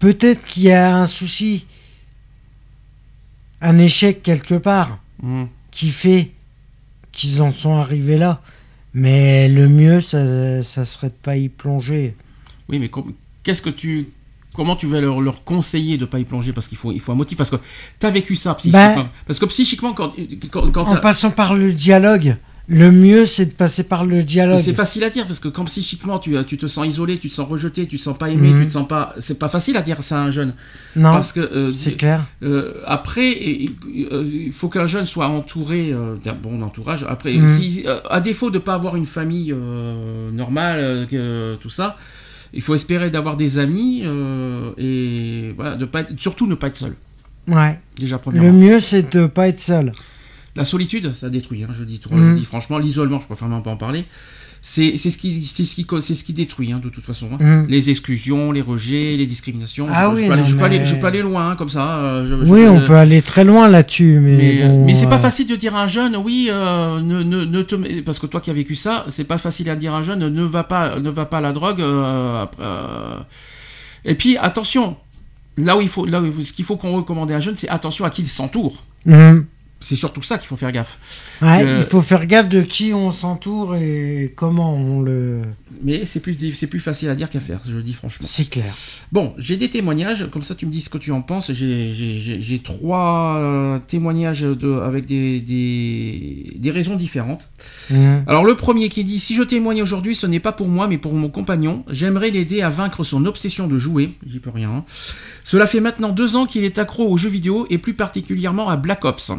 Peut-être 0.00 0.44
qu'il 0.44 0.64
y 0.64 0.72
a 0.72 0.96
un 0.96 1.06
souci, 1.06 1.66
un 3.60 3.78
échec 3.78 4.22
quelque 4.22 4.54
part, 4.54 4.98
Mm. 5.22 5.44
qui 5.70 5.90
fait 5.90 6.30
qu'ils 7.12 7.40
en 7.40 7.50
sont 7.52 7.76
arrivés 7.76 8.18
là. 8.18 8.42
Mais 8.92 9.48
le 9.48 9.66
mieux, 9.68 10.00
ça, 10.02 10.62
ça 10.62 10.84
serait 10.84 11.08
de 11.08 11.14
pas 11.14 11.36
y 11.36 11.48
plonger. 11.48 12.14
Oui 12.68 12.78
mais 12.78 12.90
qu'est-ce 13.42 13.62
que 13.62 13.70
tu 13.70 14.08
Comment 14.56 14.74
tu 14.74 14.86
vas 14.86 15.00
leur, 15.02 15.20
leur 15.20 15.44
conseiller 15.44 15.96
de 15.98 16.02
ne 16.02 16.06
pas 16.06 16.18
y 16.18 16.24
plonger 16.24 16.52
Parce 16.54 16.66
qu'il 16.66 16.78
faut, 16.78 16.90
il 16.90 17.00
faut 17.00 17.12
un 17.12 17.16
motif. 17.16 17.36
Parce 17.36 17.50
que 17.50 17.56
tu 18.00 18.06
as 18.06 18.10
vécu 18.10 18.34
ça 18.36 18.54
psychiquement. 18.54 18.94
Ben- 18.96 19.08
parce 19.26 19.38
que 19.38 19.44
psychiquement, 19.46 19.92
quand, 19.92 20.12
quand, 20.50 20.70
quand 20.72 20.84
En 20.88 20.96
passant 20.96 21.30
par 21.30 21.54
le 21.54 21.72
dialogue, 21.72 22.36
le 22.68 22.90
mieux, 22.90 23.26
c'est 23.26 23.46
de 23.46 23.52
passer 23.52 23.84
par 23.84 24.04
le 24.04 24.24
dialogue. 24.24 24.60
C'est 24.60 24.74
facile 24.74 25.04
à 25.04 25.10
dire 25.10 25.24
parce 25.26 25.38
que 25.38 25.46
quand 25.46 25.64
psychiquement 25.66 26.18
tu, 26.18 26.34
tu 26.48 26.56
te 26.56 26.66
sens 26.66 26.84
isolé, 26.84 27.16
tu 27.16 27.28
te 27.28 27.34
sens 27.34 27.48
rejeté, 27.48 27.86
tu 27.86 27.96
te 27.96 28.02
sens 28.02 28.18
pas 28.18 28.28
aimé, 28.28 28.48
Mhm. 28.48 28.62
tu 28.62 28.66
te 28.66 28.72
sens 28.72 28.88
pas. 28.88 29.14
C'est 29.20 29.38
pas 29.38 29.46
facile 29.46 29.76
à 29.76 29.82
dire 29.82 30.02
ça 30.02 30.16
à 30.20 30.24
un 30.24 30.30
jeune. 30.32 30.52
Non, 30.96 31.12
parce 31.12 31.30
que 31.32 31.38
euh, 31.38 31.70
c'est 31.70 31.92
clair. 31.96 32.24
euh, 32.42 32.80
après, 32.86 33.30
euh, 34.10 34.24
il 34.46 34.52
faut 34.52 34.68
qu'un 34.68 34.86
jeune 34.86 35.06
soit 35.06 35.28
entouré 35.28 35.90
euh, 35.92 36.16
d'un 36.24 36.32
bon 36.32 36.60
entourage. 36.62 37.06
Après, 37.08 37.34
Mhm. 37.34 37.54
si, 37.56 37.84
à 38.10 38.20
défaut 38.20 38.50
de 38.50 38.58
pas 38.58 38.74
avoir 38.74 38.96
une 38.96 39.06
famille 39.06 39.54
normale, 40.32 41.06
tout 41.60 41.70
ça, 41.70 41.96
il 42.56 42.62
faut 42.62 42.74
espérer 42.74 43.10
d'avoir 43.10 43.36
des 43.36 43.58
amis 43.58 44.02
euh, 44.04 44.72
et 44.78 45.52
voilà, 45.56 45.76
de 45.76 45.84
pas 45.84 46.00
être- 46.00 46.18
surtout 46.18 46.46
ne 46.48 46.54
pas 46.56 46.66
être 46.68 46.76
seul. 46.76 46.94
Ouais. 47.46 47.78
Déjà 47.98 48.20
Le 48.32 48.50
mieux, 48.50 48.80
c'est 48.80 49.12
de 49.14 49.26
pas 49.26 49.46
être 49.48 49.60
seul. 49.60 49.92
La 50.56 50.64
solitude, 50.64 51.12
ça 51.14 51.28
détruit. 51.28 51.62
hein, 51.64 51.68
je, 51.72 51.84
dis, 51.84 52.00
je 52.02 52.14
Mhm. 52.14 52.36
dis 52.36 52.44
franchement, 52.44 52.78
l'isolement, 52.78 53.20
je 53.20 53.26
préfère 53.26 53.46
même 53.48 53.62
pas 53.62 53.70
en 53.70 53.76
parler. 53.76 54.04
C'est 54.68 54.96
ce 54.98 55.16
qui, 55.16 55.48
c'est 55.54 55.64
ce 55.64 55.76
qui, 55.76 55.86
c'est 56.00 56.14
ce 56.16 56.24
qui 56.24 56.32
détruit 56.32 56.72
hein, 56.72 56.80
de 56.82 56.88
toute 56.88 57.04
façon. 57.04 57.28
hein. 57.32 57.38
Mhm. 57.40 57.66
Les 57.68 57.88
exclusions, 57.88 58.50
les 58.50 58.60
rejets, 58.60 59.14
les 59.16 59.24
discriminations. 59.26 59.86
Ah 59.88 60.10
je, 60.10 60.16
oui, 60.16 60.26
peux 60.26 60.32
aller, 60.32 60.42
non, 60.42 60.48
je 60.48 60.56
peux 60.56 60.64
aller- 60.64 60.78
mais- 60.80 60.84
je 60.84 60.94
peux 60.96 61.06
aller 61.06 61.22
loin 61.22 61.50
hein, 61.52 61.56
comme 61.56 61.70
ça. 61.70 61.98
euh, 61.98 62.26
je- 62.26 62.34
Oui, 62.50 62.62
peux- 62.64 62.68
on 62.70 62.80
peut 62.80 62.96
aller 62.96 63.22
très 63.22 63.44
loin 63.44 63.68
là-dessus, 63.68 64.18
mais, 64.20 64.36
Mais, 64.36 64.62
euh, 64.64 64.68
bon, 64.68 64.84
mais 64.86 64.96
c'est 64.96 65.06
pas 65.08 65.16
euh, 65.16 65.18
facile 65.20 65.46
de 65.46 65.54
dire 65.54 65.76
à 65.76 65.84
un 65.84 65.86
jeune, 65.86 66.16
oui, 66.16 66.48
ne, 66.50 67.00
ne, 67.00 67.44
ne 67.44 67.62
te 67.62 67.76
parce 68.00 68.18
que 68.18 68.26
toi 68.26 68.40
qui 68.40 68.50
as 68.50 68.54
vécu 68.54 68.74
ça, 68.74 69.06
c'est 69.08 69.22
pas 69.24 69.38
facile 69.38 69.70
à 69.70 69.76
dire 69.76 69.94
à 69.94 69.98
un 69.98 70.02
jeune, 70.02 70.28
ne 70.28 70.42
va 70.42 70.64
pas, 70.64 70.98
ne 70.98 71.10
va 71.10 71.26
pas 71.26 71.38
à 71.38 71.42
la 71.42 71.52
drogue. 71.52 71.80
Et 74.04 74.14
puis 74.14 74.36
attention, 74.36 74.96
là 75.56 75.76
où 75.76 75.80
il 75.80 75.88
faut, 75.88 76.06
là 76.06 76.20
où, 76.20 76.42
ce 76.42 76.52
qu'il 76.52 76.64
faut 76.64 76.76
qu'on 76.76 76.96
recommande 76.96 77.30
à 77.30 77.36
un 77.36 77.40
jeune, 77.40 77.56
c'est 77.56 77.68
attention 77.68 78.04
à 78.04 78.10
qui 78.10 78.22
il 78.22 78.28
s'entoure. 78.28 78.82
mhm. 79.04 79.46
C'est 79.80 79.94
surtout 79.94 80.22
ça 80.22 80.38
qu'il 80.38 80.48
faut 80.48 80.56
faire 80.56 80.72
gaffe. 80.72 80.98
Ouais, 81.42 81.62
Euh, 81.62 81.78
Il 81.80 81.84
faut 81.84 82.00
faire 82.00 82.26
gaffe 82.26 82.48
de 82.48 82.62
qui 82.62 82.92
on 82.94 83.10
s'entoure 83.12 83.76
et 83.76 84.32
comment 84.34 84.74
on 84.74 85.02
le. 85.02 85.42
Mais 85.82 86.06
c'est 86.06 86.20
plus, 86.20 86.34
c'est 86.54 86.66
plus 86.66 86.80
facile 86.80 87.10
à 87.10 87.14
dire 87.14 87.28
qu'à 87.28 87.40
faire, 87.40 87.60
je 87.68 87.72
le 87.76 87.82
dis 87.82 87.92
franchement. 87.92 88.26
C'est 88.28 88.48
clair. 88.48 88.74
Bon, 89.12 89.34
j'ai 89.36 89.58
des 89.58 89.68
témoignages, 89.68 90.28
comme 90.30 90.42
ça 90.42 90.54
tu 90.54 90.64
me 90.66 90.70
dis 90.72 90.80
ce 90.80 90.88
que 90.88 90.96
tu 90.98 91.12
en 91.12 91.20
penses. 91.20 91.52
J'ai- 91.52 92.60
trois 92.64 93.36
euh, 93.36 93.78
témoignages 93.86 94.40
de, 94.40 94.72
avec 94.80 95.04
des, 95.06 95.40
des, 95.40 96.54
des 96.56 96.70
raisons 96.70 96.96
différentes. 96.96 97.50
Mhm. 97.90 98.24
Alors 98.26 98.44
le 98.44 98.56
premier 98.56 98.88
qui 98.88 99.04
dit, 99.04 99.20
si 99.20 99.34
je 99.34 99.42
témoigne 99.42 99.82
aujourd'hui, 99.82 100.14
ce 100.14 100.26
n'est 100.26 100.40
pas 100.40 100.52
pour 100.52 100.68
moi, 100.68 100.88
mais 100.88 100.98
pour 100.98 101.12
mon 101.12 101.28
compagnon. 101.28 101.84
J'aimerais 101.88 102.30
l'aider 102.30 102.62
à 102.62 102.70
vaincre 102.70 103.04
son 103.04 103.26
obsession 103.26 103.66
de 103.68 103.76
jouer. 103.76 104.12
J'y 104.26 104.38
peux 104.40 104.50
rien. 104.50 104.70
hein. 104.70 104.84
Cela 105.44 105.66
fait 105.66 105.80
maintenant 105.80 106.08
deux 106.10 106.34
ans 106.34 106.46
qu'il 106.46 106.64
est 106.64 106.78
accro 106.78 107.06
aux 107.08 107.16
jeux 107.18 107.28
vidéo 107.28 107.66
et 107.70 107.76
plus 107.78 107.94
particulièrement 107.94 108.68
à 108.70 108.76
Black 108.76 109.04
Ops. 109.04 109.32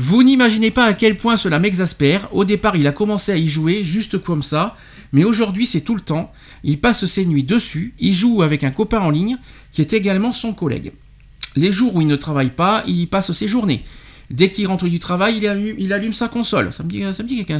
Vous 0.00 0.22
n'imaginez 0.22 0.70
pas 0.70 0.84
à 0.84 0.94
quel 0.94 1.16
point 1.16 1.36
cela 1.36 1.58
m'exaspère. 1.58 2.28
Au 2.32 2.44
départ, 2.44 2.76
il 2.76 2.86
a 2.86 2.92
commencé 2.92 3.32
à 3.32 3.36
y 3.36 3.48
jouer 3.48 3.82
juste 3.82 4.18
comme 4.18 4.44
ça, 4.44 4.76
mais 5.12 5.24
aujourd'hui, 5.24 5.66
c'est 5.66 5.80
tout 5.80 5.96
le 5.96 6.00
temps. 6.00 6.32
Il 6.62 6.78
passe 6.78 7.04
ses 7.06 7.26
nuits 7.26 7.42
dessus. 7.42 7.94
Il 7.98 8.14
joue 8.14 8.42
avec 8.42 8.62
un 8.62 8.70
copain 8.70 9.00
en 9.00 9.10
ligne 9.10 9.38
qui 9.72 9.80
est 9.80 9.92
également 9.92 10.32
son 10.32 10.54
collègue. 10.54 10.92
Les 11.56 11.72
jours 11.72 11.96
où 11.96 12.00
il 12.00 12.06
ne 12.06 12.14
travaille 12.14 12.50
pas, 12.50 12.84
il 12.86 13.00
y 13.00 13.06
passe 13.06 13.32
ses 13.32 13.48
journées. 13.48 13.82
Dès 14.30 14.50
qu'il 14.50 14.66
rentre 14.68 14.86
du 14.86 15.00
travail, 15.00 15.38
il 15.78 15.92
allume, 15.92 16.12
sa 16.12 16.28
console. 16.28 16.72
Ça 16.72 16.84
me 16.84 16.90
dit, 16.90 17.02
ça 17.12 17.22
me 17.22 17.28
quelqu'un. 17.28 17.58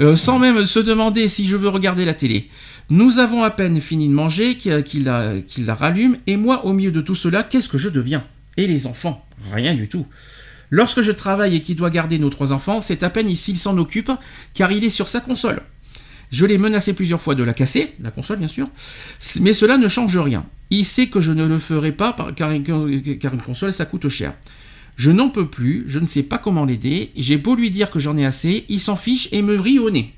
Euh, 0.00 0.16
sans 0.16 0.38
même 0.38 0.66
se 0.66 0.80
demander 0.80 1.28
si 1.28 1.46
je 1.46 1.56
veux 1.56 1.68
regarder 1.68 2.04
la 2.04 2.14
télé. 2.14 2.50
Nous 2.90 3.18
avons 3.18 3.42
à 3.42 3.50
peine 3.50 3.80
fini 3.80 4.08
de 4.08 4.12
manger 4.12 4.56
qu'il 4.56 5.04
la 5.04 5.74
rallume, 5.74 6.18
et 6.26 6.36
moi, 6.36 6.66
au 6.66 6.74
milieu 6.74 6.90
de 6.90 7.00
tout 7.00 7.14
cela, 7.14 7.42
qu'est-ce 7.42 7.68
que 7.68 7.78
je 7.78 7.88
deviens? 7.88 8.24
Et 8.58 8.66
les 8.66 8.86
enfants? 8.86 9.24
Rien 9.52 9.74
du 9.74 9.88
tout. 9.88 10.06
Lorsque 10.76 11.02
je 11.02 11.12
travaille 11.12 11.54
et 11.54 11.60
qu'il 11.60 11.76
doit 11.76 11.88
garder 11.88 12.18
nos 12.18 12.30
trois 12.30 12.50
enfants, 12.50 12.80
c'est 12.80 13.04
à 13.04 13.10
peine 13.10 13.32
s'il 13.36 13.58
s'en 13.58 13.78
occupe, 13.78 14.10
car 14.54 14.72
il 14.72 14.82
est 14.82 14.90
sur 14.90 15.06
sa 15.06 15.20
console. 15.20 15.62
Je 16.32 16.46
l'ai 16.46 16.58
menacé 16.58 16.94
plusieurs 16.94 17.20
fois 17.20 17.36
de 17.36 17.44
la 17.44 17.54
casser, 17.54 17.94
la 18.00 18.10
console 18.10 18.38
bien 18.38 18.48
sûr, 18.48 18.68
mais 19.40 19.52
cela 19.52 19.78
ne 19.78 19.86
change 19.86 20.18
rien. 20.18 20.44
Il 20.70 20.84
sait 20.84 21.06
que 21.06 21.20
je 21.20 21.30
ne 21.30 21.44
le 21.44 21.60
ferai 21.60 21.92
pas 21.92 22.16
car 22.34 22.50
une 22.50 22.64
console 23.46 23.72
ça 23.72 23.84
coûte 23.84 24.08
cher. 24.08 24.34
Je 24.96 25.12
n'en 25.12 25.28
peux 25.28 25.46
plus, 25.46 25.84
je 25.86 26.00
ne 26.00 26.06
sais 26.06 26.24
pas 26.24 26.38
comment 26.38 26.64
l'aider, 26.64 27.12
j'ai 27.16 27.36
beau 27.36 27.54
lui 27.54 27.70
dire 27.70 27.88
que 27.88 28.00
j'en 28.00 28.16
ai 28.16 28.26
assez, 28.26 28.64
il 28.68 28.80
s'en 28.80 28.96
fiche 28.96 29.28
et 29.30 29.42
me 29.42 29.56
rit 29.60 29.78
au 29.78 29.90
nez. 29.90 30.12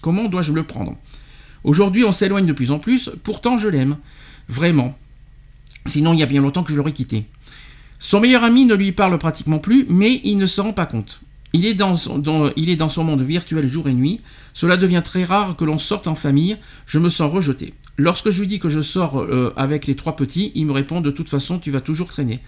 Comment 0.00 0.30
dois-je 0.30 0.54
le 0.54 0.62
prendre? 0.62 0.96
Aujourd'hui 1.64 2.04
on 2.04 2.12
s'éloigne 2.12 2.46
de 2.46 2.54
plus 2.54 2.70
en 2.70 2.78
plus, 2.78 3.10
pourtant 3.24 3.58
je 3.58 3.68
l'aime. 3.68 3.98
Vraiment. 4.48 4.96
Sinon 5.84 6.14
il 6.14 6.20
y 6.20 6.22
a 6.22 6.26
bien 6.26 6.40
longtemps 6.40 6.64
que 6.64 6.72
je 6.72 6.78
l'aurais 6.78 6.92
quitté. 6.92 7.26
Son 7.98 8.20
meilleur 8.20 8.44
ami 8.44 8.64
ne 8.64 8.74
lui 8.74 8.92
parle 8.92 9.18
pratiquement 9.18 9.58
plus, 9.58 9.86
mais 9.88 10.20
il 10.24 10.36
ne 10.36 10.46
se 10.46 10.60
rend 10.60 10.72
pas 10.72 10.86
compte. 10.86 11.20
Il 11.52 11.64
est 11.64 11.74
dans 11.74 11.96
son, 11.96 13.04
monde 13.04 13.22
virtuel 13.22 13.68
jour 13.68 13.88
et 13.88 13.94
nuit. 13.94 14.20
Cela 14.52 14.76
devient 14.76 15.02
très 15.04 15.24
rare 15.24 15.56
que 15.56 15.64
l'on 15.64 15.78
sorte 15.78 16.06
en 16.06 16.14
famille. 16.14 16.56
Je 16.86 16.98
me 16.98 17.08
sens 17.08 17.32
rejeté. 17.32 17.74
Lorsque 17.96 18.30
je 18.30 18.40
lui 18.40 18.46
dis 18.46 18.58
que 18.58 18.68
je 18.68 18.80
sors 18.80 19.20
euh, 19.20 19.52
avec 19.56 19.86
les 19.86 19.96
trois 19.96 20.14
petits, 20.14 20.52
il 20.54 20.66
me 20.66 20.72
répond 20.72 21.00
de 21.00 21.10
toute 21.10 21.28
façon 21.28 21.58
tu 21.58 21.70
vas 21.70 21.80
toujours 21.80 22.08
traîner. 22.08 22.40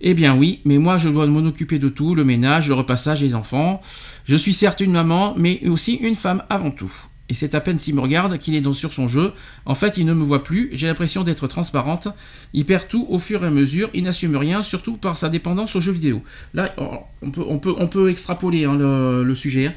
Eh 0.00 0.14
bien 0.14 0.34
oui, 0.36 0.60
mais 0.64 0.78
moi 0.78 0.98
je 0.98 1.08
dois 1.08 1.26
m'en 1.26 1.46
occuper 1.46 1.78
de 1.78 1.88
tout, 1.88 2.16
le 2.16 2.24
ménage, 2.24 2.68
le 2.68 2.74
repassage, 2.74 3.22
les 3.22 3.36
enfants. 3.36 3.80
Je 4.24 4.34
suis 4.34 4.54
certes 4.54 4.80
une 4.80 4.92
maman, 4.92 5.34
mais 5.36 5.60
aussi 5.68 5.94
une 5.94 6.16
femme 6.16 6.42
avant 6.50 6.72
tout. 6.72 6.92
Et 7.32 7.34
c'est 7.34 7.54
à 7.54 7.60
peine 7.62 7.78
s'il 7.78 7.94
me 7.94 8.00
regarde 8.02 8.36
qu'il 8.36 8.54
est 8.54 8.60
dans, 8.60 8.74
sur 8.74 8.92
son 8.92 9.08
jeu. 9.08 9.32
En 9.64 9.74
fait, 9.74 9.96
il 9.96 10.04
ne 10.04 10.12
me 10.12 10.22
voit 10.22 10.44
plus, 10.44 10.68
j'ai 10.74 10.86
l'impression 10.86 11.22
d'être 11.22 11.46
transparente. 11.48 12.08
Il 12.52 12.66
perd 12.66 12.88
tout 12.88 13.06
au 13.08 13.18
fur 13.18 13.42
et 13.42 13.46
à 13.46 13.50
mesure, 13.50 13.88
il 13.94 14.04
n'assume 14.04 14.36
rien, 14.36 14.62
surtout 14.62 14.98
par 14.98 15.16
sa 15.16 15.30
dépendance 15.30 15.74
aux 15.74 15.80
jeux 15.80 15.92
vidéo. 15.92 16.22
Là, 16.52 16.74
oh, 16.76 16.98
on 17.22 17.30
peut, 17.30 17.44
on 17.48 17.58
peut, 17.58 17.74
on 17.78 17.88
peut 17.88 18.10
extrapoler 18.10 18.66
hein, 18.66 18.76
le, 18.76 19.24
le 19.24 19.34
sujet. 19.34 19.68
hein. 19.68 19.72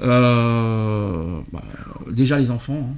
Euh, 0.00 1.38
bah, 1.52 1.64
déjà 2.08 2.38
les 2.38 2.52
enfants. 2.52 2.88
hein. 2.92 2.96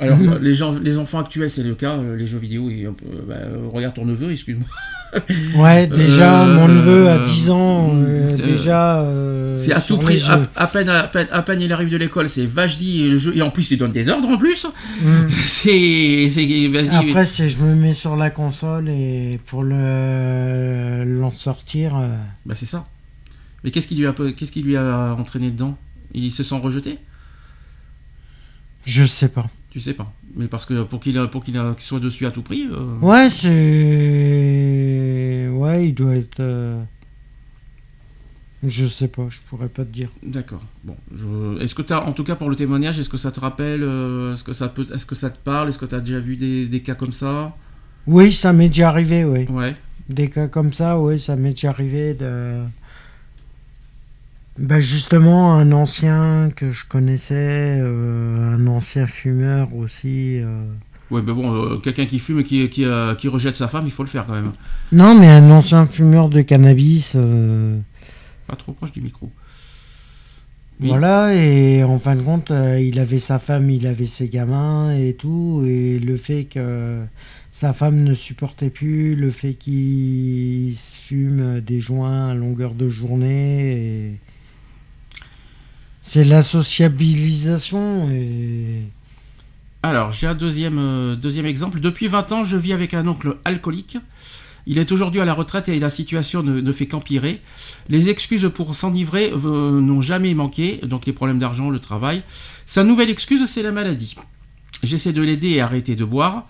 Alors, 0.00 0.16
Mhm. 0.18 0.38
les, 0.40 0.54
gens, 0.54 0.78
les 0.78 0.96
enfants 0.96 1.18
actuels, 1.18 1.50
c'est 1.50 1.62
le 1.62 1.74
cas, 1.74 1.96
euh, 1.98 2.16
les 2.16 2.26
jeux 2.26 2.38
vidéo, 2.38 2.70
euh, 2.70 2.90
bah, 3.28 3.34
regarde 3.70 3.94
ton 3.94 4.06
neveu, 4.06 4.30
excuse-moi. 4.32 4.66
Ouais, 5.56 5.86
déjà, 5.86 6.44
Euh, 6.44 6.54
mon 6.54 6.68
neveu 6.68 7.08
à 7.08 7.18
10 7.18 7.50
ans, 7.50 7.90
euh, 7.94 8.30
euh, 8.32 8.36
déjà. 8.36 9.00
euh, 9.02 9.56
C'est 9.58 9.72
à 9.72 9.80
tout 9.80 9.98
prix, 9.98 10.22
à, 10.56 10.66
peine, 10.68 10.88
à, 10.88 11.02
peine, 11.04 11.26
à 11.32 11.42
peine 11.42 11.60
il 11.60 11.72
arrive 11.72 11.90
de 11.90 11.96
l'école, 11.96 12.28
c'est 12.28 12.46
vache-dit, 12.46 13.02
et, 13.02 13.08
le 13.10 13.18
jeu- 13.18 13.36
et 13.36 13.42
en 13.42 13.50
plus 13.50 13.70
il 13.70 13.78
donne 13.78 13.92
des 13.92 14.08
ordres 14.08 14.28
en 14.28 14.38
plus. 14.38 14.66
Mm. 15.02 15.28
C'est. 15.44 16.28
Après, 16.94 17.24
c'est 17.24 17.48
je 17.48 17.58
me 17.58 17.74
mets 17.74 17.92
sur 17.92 18.16
la 18.16 18.30
console 18.30 18.88
et 18.88 19.40
pour 19.46 19.62
le 19.64 21.04
l'en 21.04 21.32
sortir. 21.32 21.96
euh, 21.96 22.08
Bah 22.46 22.54
c'est 22.56 22.66
ça. 22.66 22.86
Mais 23.64 23.70
qu'est-ce 23.70 23.88
qui 23.88 23.94
lui 23.96 24.06
a, 24.06 24.14
qu'est-ce 24.36 24.52
qui 24.52 24.60
lui 24.62 24.76
a 24.76 25.14
entraîné 25.18 25.50
dedans? 25.50 25.76
Il 26.14 26.30
se 26.32 26.42
sent 26.42 26.58
rejeté? 26.62 26.98
Je 28.86 29.04
sais 29.04 29.28
pas. 29.28 29.46
Tu 29.70 29.80
sais 29.80 29.94
pas. 29.94 30.12
Mais 30.36 30.48
parce 30.48 30.66
que 30.66 30.82
pour 30.82 31.00
qu'il 31.00 31.18
pour 31.30 31.44
qu'il 31.44 31.58
soit 31.78 32.00
dessus 32.00 32.26
à 32.26 32.30
tout 32.32 32.42
prix. 32.42 32.66
euh, 32.70 32.98
Ouais, 33.00 33.30
c'est. 33.30 35.48
Ouais, 35.52 35.88
il 35.88 35.94
doit 35.94 36.16
être. 36.16 36.40
euh, 36.40 36.82
Je 38.64 38.86
sais 38.86 39.08
pas, 39.08 39.26
je 39.30 39.38
pourrais 39.48 39.68
pas 39.68 39.84
te 39.84 39.90
dire. 39.90 40.10
D'accord. 40.22 40.62
Bon. 40.84 40.96
je- 41.14 41.60
Est-ce 41.62 41.74
que 41.74 41.82
tu 41.82 41.92
as, 41.92 42.04
en 42.06 42.12
tout 42.12 42.24
cas 42.24 42.36
pour 42.36 42.50
le 42.50 42.56
témoignage, 42.56 42.98
est-ce 42.98 43.08
que 43.08 43.16
ça 43.16 43.30
te 43.30 43.40
rappelle 43.40 43.82
euh, 43.82 44.34
Est-ce 44.34 44.44
que 44.44 44.52
ça 44.52 44.68
peut, 44.68 44.86
est-ce 44.92 45.06
que 45.06 45.14
ça 45.14 45.30
te 45.30 45.38
parle 45.38 45.68
Est-ce 45.68 45.78
que 45.78 45.86
tu 45.86 45.94
as 45.94 46.00
déjà 46.00 46.18
vu 46.18 46.36
des, 46.36 46.66
des 46.66 46.80
cas 46.80 46.94
comme 46.94 47.12
ça? 47.12 47.56
Oui, 48.06 48.32
ça 48.32 48.52
m'est 48.52 48.68
déjà 48.68 48.88
arrivé, 48.88 49.24
oui. 49.24 49.46
Ouais. 49.48 49.76
Des 50.08 50.28
cas 50.28 50.48
comme 50.48 50.72
ça, 50.72 50.98
oui, 50.98 51.18
ça 51.20 51.36
m'est 51.36 51.50
déjà 51.52 51.70
arrivé 51.70 52.14
de. 52.14 52.56
Bah 54.60 54.78
justement, 54.78 55.54
un 55.54 55.72
ancien 55.72 56.50
que 56.54 56.70
je 56.70 56.84
connaissais, 56.86 57.78
euh, 57.80 58.56
un 58.56 58.66
ancien 58.66 59.06
fumeur 59.06 59.74
aussi. 59.74 60.38
euh. 60.38 60.64
Ouais, 61.10 61.22
mais 61.24 61.32
bon, 61.32 61.54
euh, 61.54 61.78
quelqu'un 61.78 62.04
qui 62.04 62.18
fume 62.18 62.40
et 62.40 62.44
qui, 62.44 62.68
qui, 62.68 62.84
euh, 62.84 63.14
qui 63.14 63.28
rejette 63.28 63.56
sa 63.56 63.68
femme, 63.68 63.86
il 63.86 63.90
faut 63.90 64.02
le 64.02 64.10
faire 64.10 64.26
quand 64.26 64.34
même. 64.34 64.52
Non, 64.92 65.18
mais 65.18 65.28
un 65.28 65.50
ancien 65.50 65.86
fumeur 65.86 66.28
de 66.28 66.42
cannabis. 66.42 67.16
Pas 68.46 68.56
trop 68.56 68.72
proche 68.72 68.92
du 68.92 69.00
micro. 69.00 69.30
Oui. 70.78 70.88
Voilà, 70.88 71.34
et 71.34 71.82
en 71.82 71.98
fin 71.98 72.14
de 72.14 72.20
compte, 72.20 72.52
il 72.78 72.98
avait 73.00 73.18
sa 73.18 73.38
femme, 73.38 73.70
il 73.70 73.86
avait 73.86 74.06
ses 74.06 74.28
gamins 74.28 74.94
et 74.94 75.14
tout, 75.14 75.64
et 75.66 75.98
le 75.98 76.16
fait 76.16 76.44
que 76.44 77.00
sa 77.50 77.72
femme 77.72 78.02
ne 78.04 78.12
supportait 78.12 78.70
plus, 78.70 79.14
le 79.14 79.30
fait 79.30 79.54
qu'il 79.54 80.74
fume 80.76 81.60
des 81.60 81.80
joints 81.80 82.28
à 82.28 82.34
longueur 82.34 82.74
de 82.74 82.90
journée, 82.90 83.72
et... 83.72 84.14
c'est 86.12 86.24
la 86.24 86.42
sociabilisation, 86.42 88.10
et... 88.10 88.82
Alors, 89.84 90.10
j'ai 90.10 90.26
un 90.26 90.34
deuxième, 90.34 90.78
euh, 90.80 91.14
deuxième 91.14 91.46
exemple. 91.46 91.78
Depuis 91.78 92.08
20 92.08 92.32
ans, 92.32 92.42
je 92.42 92.56
vis 92.56 92.72
avec 92.72 92.94
un 92.94 93.06
oncle 93.06 93.36
alcoolique. 93.44 93.96
Il 94.66 94.78
est 94.78 94.90
aujourd'hui 94.90 95.20
à 95.20 95.24
la 95.24 95.34
retraite 95.34 95.68
et 95.68 95.78
la 95.78 95.88
situation 95.88 96.42
ne, 96.42 96.72
fait 96.72 96.88
qu'empirer. 96.88 97.40
Les 97.88 98.08
excuses 98.08 98.50
pour 98.52 98.74
s'enivrer 98.74 99.30
euh, 99.32 99.80
n'ont 99.80 100.00
jamais 100.00 100.34
manqué, 100.34 100.80
donc 100.82 101.06
les 101.06 101.12
problèmes 101.12 101.38
d'argent, 101.38 101.70
le 101.70 101.78
travail. 101.78 102.24
Sa 102.66 102.82
nouvelle 102.82 103.08
excuse, 103.08 103.48
c'est 103.48 103.62
la 103.62 103.70
maladie. 103.70 104.16
J'essaie 104.82 105.12
de 105.12 105.22
l'aider 105.22 105.60
à 105.60 105.66
arrêter 105.66 105.94
de 105.94 106.04
boire. 106.04 106.48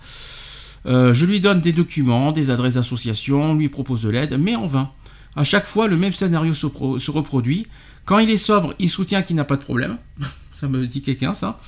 Euh, 0.87 1.13
je 1.13 1.27
lui 1.27 1.39
donne 1.39 1.61
des 1.61 1.75
documents, 1.75 2.33
des 2.33 2.49
adresses 2.49 2.75
d'associations, 2.75 3.55
lui 3.55 3.69
propose 3.69 4.01
de 4.05 4.09
l'aide, 4.09 4.39
mais 4.41 4.57
en 4.57 4.67
vain. 4.67 4.91
À 5.37 5.45
chaque 5.45 5.67
fois, 5.67 5.87
le 5.87 5.99
même 5.99 6.15
scénario 6.15 6.55
se 6.55 7.11
reproduit. 7.11 7.67
Quand 8.11 8.19
il 8.19 8.29
est 8.29 8.39
sobre, 8.39 8.75
il 8.81 8.91
soutient 8.91 9.23
qu'il 9.23 9.37
n'a 9.37 9.45
pas 9.45 9.55
de 9.57 9.63
problème. 9.63 9.97
ça 10.53 10.67
me 10.67 10.85
dit 10.89 11.01
quelqu'un, 11.01 11.33
ça. 11.33 11.61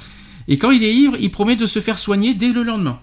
Et 0.48 0.58
quand 0.58 0.72
il 0.72 0.82
est 0.82 0.92
ivre, 0.92 1.16
il 1.20 1.30
promet 1.30 1.54
de 1.54 1.66
se 1.66 1.78
faire 1.78 1.98
soigner 1.98 2.34
dès 2.34 2.52
le 2.52 2.64
lendemain. 2.64 2.98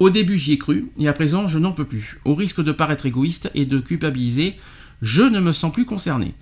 Au 0.00 0.10
début, 0.10 0.36
j'y 0.36 0.54
ai 0.54 0.58
cru, 0.58 0.90
et 0.98 1.06
à 1.06 1.12
présent, 1.12 1.46
je 1.46 1.60
n'en 1.60 1.70
peux 1.70 1.84
plus. 1.84 2.18
Au 2.24 2.34
risque 2.34 2.60
de 2.60 2.72
paraître 2.72 3.06
égoïste 3.06 3.52
et 3.54 3.66
de 3.66 3.78
culpabiliser, 3.78 4.56
je 5.00 5.22
ne 5.22 5.38
me 5.38 5.52
sens 5.52 5.72
plus 5.72 5.84
concerné. 5.84 6.34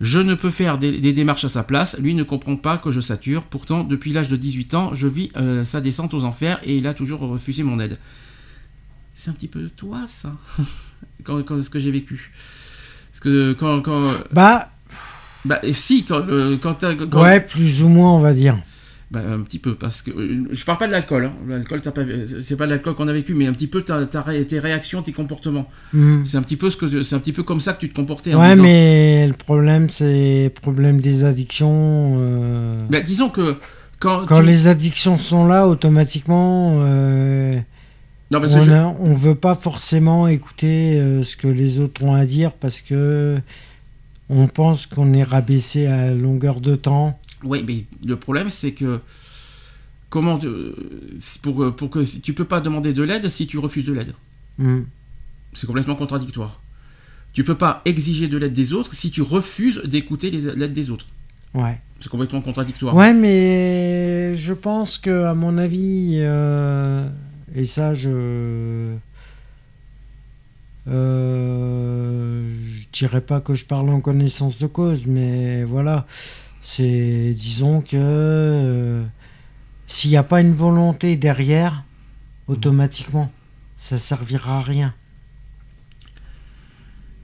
Je 0.00 0.18
ne 0.18 0.34
peux 0.34 0.50
faire 0.50 0.78
des, 0.78 1.12
démarches 1.12 1.44
à 1.44 1.48
sa 1.48 1.62
place, 1.62 1.96
lui 2.00 2.14
ne 2.14 2.24
comprend 2.24 2.56
pas 2.56 2.76
que 2.76 2.90
je 2.90 3.00
sature. 3.00 3.44
Pourtant, 3.44 3.84
depuis 3.84 4.12
l'âge 4.12 4.30
de 4.30 4.36
18 4.36 4.74
ans, 4.74 4.94
je 4.94 5.06
vis 5.06 5.30
euh, 5.36 5.62
sa 5.62 5.80
descente 5.80 6.12
aux 6.12 6.24
enfers 6.24 6.58
et 6.64 6.74
il 6.74 6.88
a 6.88 6.94
toujours 6.94 7.20
refusé 7.20 7.62
mon 7.62 7.78
aide. 7.78 7.98
C'est 9.14 9.30
un 9.30 9.34
petit 9.34 9.46
peu 9.46 9.68
toi, 9.76 10.06
ça, 10.08 10.36
quand, 11.22 11.40
quand- 11.44 11.62
ce 11.62 11.70
que 11.70 11.78
j'ai 11.78 11.92
vécu. 11.92 12.32
Parce 13.12 13.20
que 13.20 13.52
quand 13.52 13.80
Bah, 14.32 14.72
bah, 15.44 15.60
si, 15.72 16.04
quand. 16.04 16.26
euh, 16.28 16.56
quand, 16.60 16.82
ouais, 17.14 17.40
plus 17.40 17.82
ou 17.82 17.88
moins, 17.88 18.12
on 18.12 18.18
va 18.18 18.32
dire. 18.32 18.58
bah, 19.10 19.20
un 19.28 19.40
petit 19.40 19.58
peu, 19.58 19.74
parce 19.74 20.02
que 20.02 20.10
euh, 20.12 20.44
je 20.52 20.64
parle 20.64 20.78
pas 20.78 20.86
de 20.86 20.92
l'alcool. 20.92 21.24
hein. 21.24 21.32
L'alcool, 21.48 21.80
pas, 21.80 22.02
c'est 22.40 22.56
pas 22.56 22.66
de 22.66 22.70
l'alcool 22.70 22.94
qu'on 22.94 23.08
a 23.08 23.12
vécu, 23.12 23.34
mais 23.34 23.46
un 23.46 23.52
petit 23.52 23.66
peu 23.66 23.82
ta 23.82 23.98
ré- 24.22 24.46
tes 24.46 24.58
réactions, 24.60 25.02
tes 25.02 25.12
comportements. 25.12 25.68
Hmm. 25.92 26.24
C'est 26.24 26.36
un 26.36 26.42
petit 26.42 26.56
peu 26.56 26.70
ce 26.70 26.76
que, 26.76 27.02
c'est 27.02 27.14
un 27.16 27.18
petit 27.18 27.32
peu 27.32 27.42
comme 27.42 27.60
ça 27.60 27.72
que 27.72 27.80
tu 27.80 27.88
te 27.88 27.94
comportais. 27.96 28.34
Ouais, 28.34 28.50
disant- 28.52 28.62
mais 28.62 29.26
le 29.26 29.32
problème, 29.34 29.88
c'est 29.90 30.44
le 30.44 30.50
problème 30.50 31.00
des 31.00 31.24
addictions. 31.24 32.14
euh, 32.18 32.78
Bah, 32.88 33.00
disons 33.00 33.30
que 33.30 33.56
quand, 33.98 34.24
Quand 34.26 34.40
tu- 34.40 34.46
les 34.46 34.66
addictions 34.68 35.18
sont 35.18 35.46
là, 35.46 35.66
automatiquement, 35.66 36.78
euh, 36.82 37.56
non, 38.30 38.40
parce 38.40 38.54
que 38.54 38.60
on, 38.60 38.62
je- 38.62 38.72
on 39.10 39.14
veut 39.14 39.34
pas 39.34 39.54
forcément 39.56 40.28
écouter 40.28 40.98
euh, 41.00 41.22
ce 41.24 41.36
que 41.36 41.48
les 41.48 41.80
autres 41.80 42.04
ont 42.04 42.14
à 42.14 42.24
dire 42.26 42.52
parce 42.52 42.80
que 42.80 43.38
on 44.30 44.46
pense 44.46 44.86
qu'on 44.86 45.12
est 45.12 45.22
rabaissé 45.22 45.86
à 45.86 46.12
longueur 46.14 46.60
de 46.60 46.76
temps. 46.76 47.18
Oui, 47.44 47.64
mais 47.66 47.84
le 48.06 48.16
problème, 48.16 48.48
c'est 48.48 48.72
que 48.72 49.00
comment 50.08 50.38
te- 50.38 50.74
pour, 51.42 51.74
pour 51.74 51.90
que 51.90 52.04
tu 52.20 52.32
peux 52.32 52.44
pas 52.44 52.60
demander 52.60 52.92
de 52.92 53.02
l'aide 53.02 53.28
si 53.28 53.46
tu 53.46 53.58
refuses 53.58 53.84
de 53.84 53.92
l'aide. 53.92 54.14
Hmm. 54.58 54.82
C'est 55.52 55.66
complètement 55.66 55.96
contradictoire. 55.96 56.60
Tu 57.32 57.44
peux 57.44 57.54
pas 57.56 57.80
exiger 57.84 58.28
de 58.28 58.38
l'aide 58.38 58.52
des 58.52 58.72
autres 58.72 58.94
si 58.94 59.10
tu 59.10 59.22
refuses 59.22 59.82
d'écouter 59.84 60.30
l'aide 60.30 60.72
des 60.72 60.90
autres. 60.90 61.06
Ouais. 61.54 61.78
C'est 62.00 62.08
complètement 62.08 62.40
contradictoire. 62.40 62.94
Ouais, 62.94 63.12
mais 63.12 64.34
je 64.34 64.52
pense 64.54 64.98
que, 64.98 65.24
à 65.24 65.34
mon 65.34 65.58
avis, 65.58 66.18
euh, 66.22 67.08
et 67.54 67.64
ça, 67.64 67.94
je. 67.94 68.94
Euh, 70.90 72.52
je 72.72 72.86
dirais 72.92 73.20
pas 73.20 73.40
que 73.40 73.54
je 73.54 73.64
parle 73.64 73.88
en 73.90 74.00
connaissance 74.00 74.58
de 74.58 74.66
cause, 74.66 75.02
mais 75.06 75.64
voilà. 75.64 76.06
C'est. 76.62 77.34
Disons 77.36 77.80
que. 77.80 77.96
euh, 77.96 79.04
S'il 79.86 80.10
n'y 80.10 80.16
a 80.16 80.22
pas 80.22 80.40
une 80.40 80.54
volonté 80.54 81.16
derrière, 81.16 81.84
automatiquement, 82.48 83.30
ça 83.76 83.98
servira 83.98 84.58
à 84.58 84.62
rien. 84.62 84.94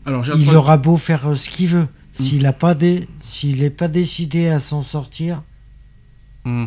Alors, 0.04 0.24
Il 0.36 0.46
aura 0.56 0.76
beau 0.76 0.96
faire 0.96 1.28
euh, 1.28 1.34
ce 1.36 1.48
qu'il 1.50 1.68
veut. 1.68 1.88
S'il 2.18 2.42
n'a 2.44 2.52
pas, 2.52 2.74
dé- 2.74 3.08
s'il 3.20 3.58
n'est 3.60 3.70
pas 3.70 3.88
décidé 3.88 4.48
à 4.48 4.58
s'en 4.58 4.82
sortir, 4.82 5.42
Hmm. 6.44 6.66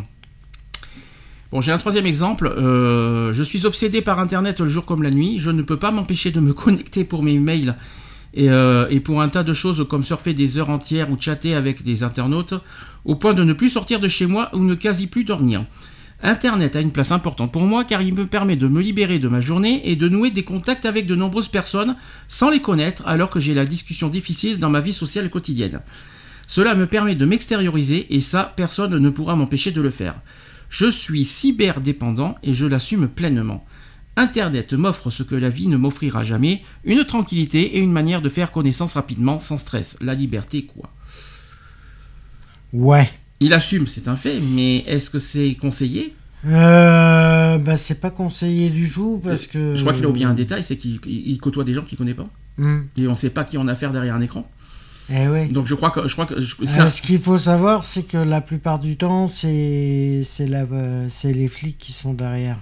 Bon, 1.52 1.60
j'ai 1.60 1.72
un 1.72 1.78
troisième 1.78 2.06
exemple. 2.06 2.46
Euh, 2.46 3.32
je 3.32 3.42
suis 3.42 3.66
obsédé 3.66 4.02
par 4.02 4.20
Internet 4.20 4.60
le 4.60 4.68
jour 4.68 4.84
comme 4.84 5.02
la 5.02 5.10
nuit. 5.10 5.40
Je 5.40 5.50
ne 5.50 5.62
peux 5.62 5.78
pas 5.78 5.90
m'empêcher 5.90 6.30
de 6.30 6.38
me 6.38 6.52
connecter 6.54 7.02
pour 7.02 7.24
mes 7.24 7.38
mails 7.38 7.74
et, 8.34 8.50
euh, 8.50 8.86
et 8.88 9.00
pour 9.00 9.20
un 9.20 9.28
tas 9.28 9.42
de 9.42 9.52
choses 9.52 9.84
comme 9.88 10.04
surfer 10.04 10.32
des 10.32 10.58
heures 10.58 10.70
entières 10.70 11.10
ou 11.10 11.20
chatter 11.20 11.54
avec 11.54 11.82
des 11.82 12.04
internautes, 12.04 12.54
au 13.04 13.16
point 13.16 13.34
de 13.34 13.42
ne 13.42 13.52
plus 13.52 13.70
sortir 13.70 13.98
de 13.98 14.06
chez 14.06 14.26
moi 14.26 14.50
ou 14.52 14.58
ne 14.58 14.76
quasi 14.76 15.08
plus 15.08 15.24
dormir. 15.24 15.64
Internet 16.22 16.76
a 16.76 16.80
une 16.80 16.92
place 16.92 17.10
importante 17.10 17.50
pour 17.50 17.62
moi 17.62 17.82
car 17.82 18.02
il 18.02 18.14
me 18.14 18.26
permet 18.26 18.54
de 18.54 18.68
me 18.68 18.80
libérer 18.80 19.18
de 19.18 19.26
ma 19.26 19.40
journée 19.40 19.90
et 19.90 19.96
de 19.96 20.08
nouer 20.08 20.30
des 20.30 20.44
contacts 20.44 20.84
avec 20.84 21.06
de 21.06 21.16
nombreuses 21.16 21.48
personnes 21.48 21.96
sans 22.28 22.50
les 22.50 22.60
connaître 22.60 23.02
alors 23.06 23.30
que 23.30 23.40
j'ai 23.40 23.54
la 23.54 23.64
discussion 23.64 24.08
difficile 24.08 24.58
dans 24.58 24.70
ma 24.70 24.80
vie 24.80 24.92
sociale 24.92 25.30
quotidienne. 25.30 25.80
Cela 26.46 26.74
me 26.74 26.86
permet 26.86 27.14
de 27.16 27.24
m'extérioriser 27.24 28.14
et 28.14 28.20
ça, 28.20 28.52
personne 28.54 28.96
ne 28.96 29.10
pourra 29.10 29.34
m'empêcher 29.34 29.70
de 29.72 29.80
le 29.80 29.90
faire. 29.90 30.14
Je 30.70 30.86
suis 30.90 31.24
cyberdépendant 31.24 32.36
et 32.42 32.54
je 32.54 32.64
l'assume 32.64 33.08
pleinement. 33.08 33.66
Internet 34.16 34.72
m'offre 34.72 35.10
ce 35.10 35.22
que 35.22 35.34
la 35.34 35.48
vie 35.50 35.66
ne 35.68 35.76
m'offrira 35.76 36.22
jamais, 36.24 36.62
une 36.84 37.04
tranquillité 37.04 37.76
et 37.76 37.80
une 37.80 37.92
manière 37.92 38.22
de 38.22 38.28
faire 38.28 38.50
connaissance 38.52 38.94
rapidement, 38.94 39.38
sans 39.38 39.58
stress. 39.58 39.96
La 40.00 40.14
liberté, 40.14 40.64
quoi. 40.64 40.90
ouais. 42.72 43.10
Il 43.42 43.54
assume, 43.54 43.86
c'est 43.86 44.06
un 44.06 44.16
fait, 44.16 44.38
mais 44.38 44.78
est-ce 44.86 45.08
que 45.08 45.18
c'est 45.18 45.54
conseillé? 45.54 46.14
Euh, 46.46 47.56
bah, 47.58 47.76
c'est 47.78 47.98
pas 48.00 48.10
conseillé 48.10 48.68
du 48.68 48.90
tout 48.90 49.18
parce 49.24 49.46
que. 49.46 49.74
Je 49.74 49.80
crois 49.80 49.94
qu'il 49.94 50.04
a 50.04 50.08
oublié 50.08 50.26
un 50.26 50.34
détail, 50.34 50.62
c'est 50.62 50.76
qu'il 50.76 50.98
il- 51.06 51.30
il 51.30 51.38
côtoie 51.38 51.64
des 51.64 51.72
gens 51.72 51.82
qu'il 51.82 51.96
connaît 51.96 52.12
pas. 52.14 52.28
Hmm. 52.58 52.80
Et 52.98 53.06
on 53.06 53.12
ne 53.12 53.16
sait 53.16 53.30
pas 53.30 53.44
qui 53.44 53.56
on 53.56 53.66
a 53.66 53.72
affaire 53.72 53.92
derrière 53.92 54.14
un 54.14 54.20
écran. 54.20 54.46
Eh. 55.12 55.46
Donc 55.52 55.66
je 55.66 55.74
crois 55.74 55.90
que... 55.90 56.06
Je 56.06 56.12
crois 56.12 56.26
que 56.26 56.40
je- 56.40 56.54
Euh, 56.62 56.90
ce 56.90 57.02
qu'il 57.02 57.18
faut 57.18 57.38
savoir, 57.38 57.84
c'est 57.84 58.04
que 58.04 58.16
la 58.18 58.40
plupart 58.40 58.78
du 58.78 58.96
temps, 58.96 59.26
c'est 59.28 60.22
euh, 60.40 61.06
c'est 61.10 61.32
les 61.32 61.48
flics 61.48 61.78
qui 61.78 61.92
sont 61.92 62.14
derrière. 62.14 62.56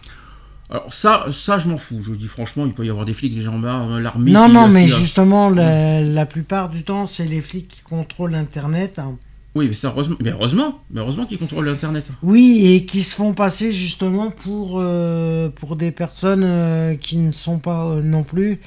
alors 0.71 0.93
ça, 0.93 1.27
ça 1.31 1.59
je 1.59 1.69
m'en 1.69 1.77
fous. 1.77 2.03
Je 2.03 2.15
dis 2.15 2.27
franchement, 2.27 2.65
il 2.67 2.73
peut 2.73 2.85
y 2.87 2.91
avoir 2.91 3.05
des 3.05 3.15
flics, 3.15 3.35
des 3.35 3.43
gendarmes, 3.43 3.93
euh, 3.93 4.01
l'armée... 4.01 4.33
non, 4.33 4.49
non, 4.49 4.69
mais 4.69 4.87
justement, 4.89 5.51
la, 5.51 6.01
la 6.01 6.27
plupart 6.27 6.69
du 6.71 6.83
temps, 6.83 7.07
c'est 7.07 7.25
les 7.27 7.41
flics 7.41 7.69
qui 7.69 7.83
contrôlent 7.83 8.35
Internet. 8.35 8.99
hein. 8.99 9.17
Oui, 9.55 9.67
mais 9.69 9.75
ça, 9.75 9.89
heureusement, 9.89 10.17
mais 10.23 10.31
heureusement, 10.31 10.83
mais 10.91 11.01
heureusement 11.01 11.25
qu'ils 11.25 11.39
contrôlent 11.39 11.65
l'Internet. 11.67 12.13
Oui, 12.23 12.67
et 12.67 12.85
qui 12.85 13.03
se 13.03 13.17
font 13.17 13.33
passer 13.33 13.73
justement 13.73 14.31
pour, 14.31 14.79
euh, 14.81 15.49
pour 15.49 15.75
des 15.75 15.91
personnes 15.91 16.45
euh, 16.45 16.95
qui 16.95 17.17
ne 17.17 17.33
sont 17.33 17.59
pas 17.59 17.97
non 18.03 18.23
plus. 18.23 18.61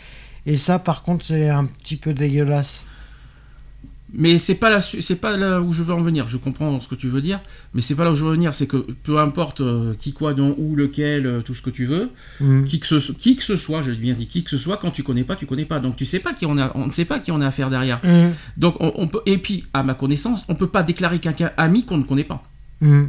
Et 0.47 0.57
ça, 0.57 0.79
par 0.79 1.03
contre, 1.03 1.23
c'est 1.23 1.49
un 1.49 1.65
petit 1.65 1.95
peu 1.97 2.13
dégueulasse. 2.13 2.81
Mais 4.13 4.37
c'est 4.37 4.55
pas 4.55 4.69
là, 4.69 4.81
c'est 4.81 5.15
pas 5.15 5.37
là 5.37 5.61
où 5.61 5.71
je 5.71 5.83
veux 5.83 5.93
en 5.93 6.01
venir. 6.01 6.27
Je 6.27 6.35
comprends 6.35 6.79
ce 6.81 6.87
que 6.89 6.95
tu 6.95 7.07
veux 7.07 7.21
dire, 7.21 7.39
mais 7.73 7.81
c'est 7.81 7.95
pas 7.95 8.03
là 8.03 8.11
où 8.11 8.15
je 8.15 8.23
veux 8.25 8.31
en 8.31 8.33
venir. 8.33 8.53
C'est 8.53 8.67
que 8.67 8.77
peu 9.03 9.19
importe 9.19 9.61
euh, 9.61 9.93
qui, 9.97 10.11
quoi, 10.11 10.33
dont, 10.33 10.53
où, 10.57 10.75
lequel, 10.75 11.25
euh, 11.25 11.41
tout 11.41 11.53
ce 11.53 11.61
que 11.61 11.69
tu 11.69 11.85
veux, 11.85 12.09
Hmm. 12.41 12.63
qui 12.63 12.79
que 12.81 12.87
ce, 12.87 13.11
qui 13.13 13.37
que 13.37 13.43
ce 13.43 13.55
soit, 13.55 13.81
je 13.81 13.91
bien 13.91 14.13
dit 14.13 14.27
qui 14.27 14.43
que 14.43 14.49
ce 14.49 14.57
soit, 14.57 14.75
quand 14.77 14.91
tu 14.91 15.03
connais 15.03 15.23
pas, 15.23 15.37
tu 15.37 15.45
connais 15.45 15.63
pas. 15.65 15.79
Donc 15.79 15.95
tu 15.95 16.05
sais 16.05 16.19
pas 16.19 16.33
qui 16.33 16.45
on 16.45 16.57
a, 16.57 16.71
on 16.75 16.87
ne 16.87 16.91
sait 16.91 17.05
pas 17.05 17.19
qui 17.19 17.31
on 17.31 17.39
a 17.39 17.47
affaire 17.47 17.69
derrière. 17.69 17.99
Hmm. 18.03 18.31
Donc 18.57 18.75
on, 18.81 18.91
on 18.95 19.07
peut, 19.07 19.21
et 19.25 19.37
puis 19.37 19.63
à 19.73 19.81
ma 19.83 19.93
connaissance, 19.93 20.43
on 20.49 20.55
peut 20.55 20.67
pas 20.67 20.83
déclarer 20.83 21.19
quelqu'un 21.19 21.51
ami 21.55 21.85
qu'on 21.85 21.97
ne 21.97 22.03
connaît 22.03 22.25
pas. 22.25 22.43
Hmm. 22.81 23.05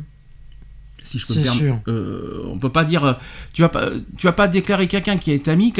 Si 1.03 1.19
je 1.19 1.27
peux 1.27 1.35
me 1.35 1.43
permettre. 1.43 1.79
Euh, 1.89 2.45
on 2.47 2.59
peut 2.59 2.71
pas 2.71 2.85
dire, 2.85 3.19
tu 3.53 3.63
vas 3.63 3.69
pas, 3.69 3.91
tu 4.17 4.27
vas 4.27 4.33
pas 4.33 4.47
déclarer 4.47 4.87
quelqu'un 4.87 5.17
qui 5.17 5.33
est 5.33 5.49
ami 5.49 5.73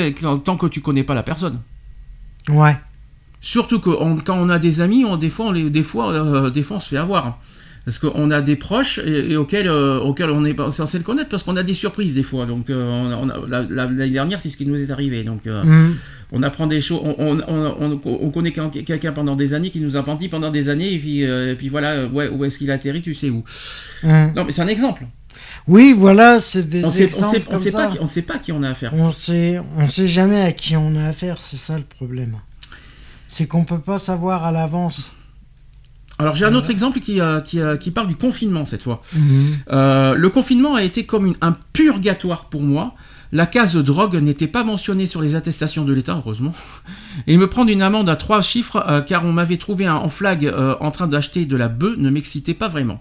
tant 0.45 0.57
que 0.57 0.67
tu 0.67 0.81
connais 0.81 1.05
pas 1.05 1.15
la 1.15 1.23
personne. 1.23 1.61
Ouais. 2.49 2.77
Surtout 3.43 3.81
que 3.81 3.91
on- 3.91 4.17
quand 4.17 4.39
on 4.39 4.49
a 4.49 4.59
des 4.59 4.81
amis, 4.81 5.05
on, 5.05 5.17
des, 5.17 5.29
fois, 5.29 5.47
on 5.47 5.51
les, 5.53 5.69
des, 5.69 5.83
fois, 5.83 6.13
euh, 6.13 6.49
des 6.51 6.63
fois, 6.63 6.77
on 6.77 6.81
se 6.81 6.89
fait 6.89 6.97
avoir. 6.97 7.39
Parce 7.85 7.99
qu'on 7.99 8.31
a 8.31 8.41
des 8.43 8.55
proches 8.55 9.01
et, 9.05 9.33
et 9.33 9.37
auxquels, 9.37 9.67
euh, 9.67 9.99
auxquels 9.99 10.31
on 10.31 10.45
est 10.45 10.57
censé 10.71 10.99
le 10.99 11.03
connaître 11.05 11.29
parce 11.29 11.43
qu'on 11.43 11.57
a 11.57 11.65
des 11.65 11.75
surprises 11.75 12.15
des 12.15 12.23
fois. 12.23 12.47
Donc, 12.47 12.71
euh, 12.71 13.13
l'année 13.69 14.11
dernière, 14.11 14.39
c'est 14.39 14.51
ce 14.51 14.57
qui 14.57 14.65
nous 14.67 14.81
est 14.81 14.91
arrivé. 14.93 15.25
Donc, 15.25 15.49
euh, 15.49 15.65
Hmm. 15.65 15.97
on 16.31 16.45
apprend 16.45 16.69
des 16.69 16.81
choses. 16.81 17.01
On, 17.03 17.17
on, 17.19 17.41
on- 17.49 18.01
on- 18.05 18.19
on 18.23 18.31
connaît 18.31 18.53
quel- 18.53 18.85
quelqu'un 18.85 19.11
pendant 19.11 19.35
des 19.35 19.53
années 19.53 19.71
qui 19.71 19.81
nous 19.81 19.97
a 19.97 20.03
menti 20.07 20.29
pendant 20.29 20.53
des 20.53 20.69
années. 20.69 20.93
Et 20.95 20.99
puis, 21.01 21.23
et 21.23 21.57
puis 21.59 21.69
voilà, 21.69 22.07
ouais, 22.07 22.29
où 22.29 22.45
est-ce 22.45 22.59
qu'il 22.59 22.71
a 22.71 22.75
atterri, 22.75 23.03
tu 23.03 23.15
sais 23.15 23.31
où. 23.31 23.43
Hmm. 24.05 24.31
Non, 24.37 24.45
mais 24.45 24.53
c'est 24.53 24.63
un 24.63 24.69
exemple. 24.69 25.05
Oui, 25.67 25.93
voilà, 25.97 26.41
c'est 26.41 26.63
des 26.69 26.85
On 26.85 26.91
sait, 26.91 27.03
on 27.05 27.07
exemples 27.07 27.31
sait, 27.37 27.43
on 27.49 27.51
comme 27.51 27.61
sait 27.63 27.71
ça. 27.73 27.79
pas, 27.79 27.93
qui- 27.93 27.99
on 28.01 28.07
sait 28.07 28.23
pas 28.23 28.39
qui 28.39 28.53
on 28.53 28.63
a 28.63 28.71
affaire. 28.71 28.95
On 28.95 29.11
sait, 29.11 29.61
on 29.77 29.89
sait 29.89 30.07
jamais 30.07 30.41
à 30.41 30.53
qui 30.53 30.77
on 30.77 30.95
a 30.95 31.09
affaire, 31.09 31.39
c'est 31.43 31.57
ça 31.57 31.77
le 31.77 31.85
problème. 31.85 32.37
C'est 33.33 33.47
qu'on 33.47 33.65
peut 33.65 33.79
pas 33.79 33.99
savoir 33.99 34.45
à 34.45 34.53
l'avance. 34.53 35.11
Alors, 36.19 36.35
j'ai 36.35 36.45
un 36.45 36.55
autre 36.55 36.69
exemple 36.69 37.01
qui, 37.01 37.19
euh, 37.19 37.41
qui, 37.41 37.61
euh, 37.61 37.79
qui 37.79 37.91
parle 37.91 38.09
du 38.09 38.15
confinement 38.15 38.67
cette 38.67 38.83
fois. 38.83 39.01
Mhm. 39.17 39.57
Euh, 39.73 40.15
le 40.15 40.29
confinement 40.29 40.75
a 40.75 40.83
été 40.83 41.07
comme 41.07 41.25
une- 41.27 41.37
un 41.41 41.57
purgatoire 41.73 42.51
pour 42.51 42.61
moi. 42.61 42.95
La 43.33 43.47
case 43.47 43.75
drogue 43.79 44.17
n'était 44.17 44.47
pas 44.49 44.65
mentionnée 44.65 45.07
sur 45.07 45.23
les 45.23 45.35
attestations 45.35 45.87
de 45.87 45.95
l'État, 45.95 46.15
heureusement. 46.23 46.53
Et 47.27 47.39
me 47.39 47.49
prendre 47.49 47.71
une 47.71 47.81
amende 47.81 48.11
à 48.11 48.17
trois 48.17 48.43
chiffres, 48.43 48.85
euh, 48.87 49.01
car 49.01 49.25
on 49.25 49.33
m'avait 49.33 49.57
trouvé 49.57 49.87
un- 49.87 49.95
en 49.95 50.09
flag 50.09 50.45
euh, 50.45 50.75
en 50.81 50.91
train 50.91 51.07
d'acheter 51.07 51.47
de 51.47 51.57
la 51.57 51.69
bœuf, 51.69 51.97
ne 51.97 52.11
m'excitait 52.11 52.53
pas 52.53 52.69
vraiment. 52.69 53.01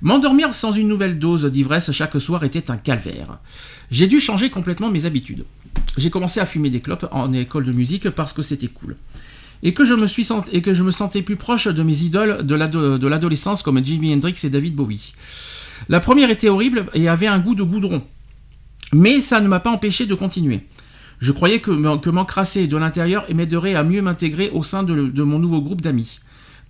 M'endormir 0.00 0.54
sans 0.54 0.70
une 0.70 0.86
nouvelle 0.86 1.18
dose 1.18 1.44
d'ivresse 1.46 1.90
chaque 1.90 2.20
soir 2.20 2.44
était 2.44 2.70
un 2.70 2.76
calvaire. 2.76 3.38
J'ai 3.90 4.06
dû 4.06 4.20
changer 4.20 4.48
complètement 4.50 4.90
mes 4.90 5.04
habitudes. 5.06 5.44
J'ai 5.98 6.10
commencé 6.10 6.38
à 6.38 6.46
fumer 6.46 6.70
des 6.70 6.80
clopes 6.80 7.08
en 7.10 7.32
école 7.32 7.64
de 7.64 7.72
musique 7.72 8.08
parce 8.10 8.32
que 8.32 8.42
c'était 8.42 8.68
cool. 8.68 8.94
Et 9.62 9.74
que, 9.74 9.84
je 9.84 9.94
me 9.94 10.06
suis 10.06 10.28
et 10.52 10.62
que 10.62 10.74
je 10.74 10.82
me 10.82 10.90
sentais 10.90 11.22
plus 11.22 11.36
proche 11.36 11.66
de 11.66 11.82
mes 11.82 11.98
idoles 12.02 12.46
de 12.46 12.54
l'ado- 12.54 12.98
de 12.98 13.08
l'adolescence 13.08 13.62
comme 13.62 13.82
Jimi 13.82 14.12
Hendrix 14.12 14.36
et 14.44 14.50
David 14.50 14.74
Bowie. 14.74 15.14
La 15.88 16.00
première 16.00 16.30
était 16.30 16.48
horrible 16.48 16.86
et 16.94 17.08
avait 17.08 17.26
un 17.26 17.38
goût 17.38 17.54
de 17.54 17.62
goudron. 17.62 18.02
Mais 18.92 19.20
ça 19.20 19.40
ne 19.40 19.48
m'a 19.48 19.60
pas 19.60 19.70
empêché 19.70 20.06
de 20.06 20.14
continuer. 20.14 20.60
Je 21.18 21.32
croyais 21.32 21.60
que, 21.60 21.96
que 21.96 22.10
m'encrasser 22.10 22.66
de 22.66 22.76
l'intérieur 22.76 23.24
m'aiderait 23.34 23.74
à 23.74 23.82
mieux 23.82 24.02
m'intégrer 24.02 24.50
au 24.50 24.62
sein 24.62 24.82
de, 24.82 25.06
de 25.08 25.22
mon 25.22 25.38
nouveau 25.38 25.62
groupe 25.62 25.80
d'amis. 25.80 26.20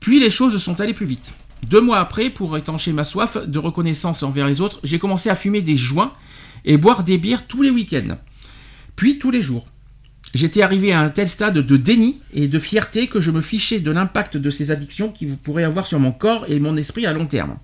Puis 0.01 0.21
les 0.21 0.31
choses 0.31 0.57
sont 0.63 0.81
allées 0.81 0.95
plus 0.95 1.07
vite. 1.07 1.35
Deux 1.69 1.81
mois 1.81 1.99
après, 1.99 2.31
pour 2.31 2.57
étancher 2.57 2.93
ma 2.93 3.03
soif 3.03 3.37
de 3.37 3.59
reconnaissance 3.59 4.23
envers 4.23 4.47
les 4.47 4.61
autres, 4.61 4.79
j'ai 4.85 4.99
commencé 4.99 5.29
à 5.31 5.35
fumer 5.35 5.63
des 5.63 5.77
joints 5.77 6.13
et 6.65 6.77
boire 6.77 7.03
des 7.03 7.19
bières 7.19 7.47
tous 7.47 7.63
les 7.63 7.71
week-ends. 7.71 8.17
Puis 8.95 9.19
tous 9.19 9.31
les 9.31 9.43
jours. 9.43 9.67
J'étais 10.37 10.61
arrivé 10.61 10.93
à 10.93 11.01
un 11.01 11.09
tel 11.09 11.31
stade 11.31 11.55
de 11.55 11.77
déni 11.79 12.21
et 12.35 12.47
de 12.47 12.59
fierté 12.59 13.07
que 13.07 13.21
je 13.21 13.31
me 13.31 13.41
fichais 13.41 13.81
de 13.81 13.91
l'impact 13.91 14.37
de 14.37 14.51
ces 14.51 14.71
addictions 14.71 15.09
qui 15.09 15.25
pourraient 15.25 15.65
avoir 15.65 15.87
sur 15.87 15.99
mon 15.99 16.13
corps 16.13 16.45
et 16.47 16.61
mon 16.61 16.77
esprit 16.77 17.07
à 17.07 17.15
long 17.15 17.25
terme. 17.25 17.57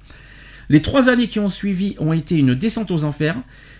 Les 0.70 0.80
trois 0.80 1.10
années 1.10 1.26
qui 1.26 1.38
ont 1.38 1.50
suivi 1.50 1.96
ont 1.98 2.14
été 2.14 2.38
une 2.38 2.54
descente 2.54 2.90
aux 2.90 3.04
enfers. 3.04 3.36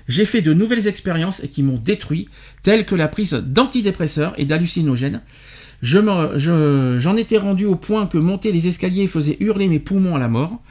J'ai 0.09 0.27
fait 0.27 0.43
de 0.43 0.53
nouvelles 0.53 0.89
expériences 0.89 1.41
qui 1.51 1.63
m'ont 1.63 1.79
détruit, 1.79 2.29
telles 2.63 2.85
que 2.85 2.95
la 2.95 3.09
prise 3.09 3.33
d'antidépresseurs 3.33 4.35
et 4.37 4.45
d'hallucinogènes. 4.45 5.23
J'en 5.81 7.17
étais 7.17 7.39
rendu 7.39 7.65
au 7.65 7.77
point 7.77 8.05
que 8.07 8.19
monter 8.19 8.53
les 8.53 8.69
escaliers 8.69 9.07
faisait 9.07 9.39
hurler 9.41 9.69
mes 9.69 9.79
poumons 9.79 10.17
à 10.17 10.19
la 10.19 10.29
mort. 10.29 10.63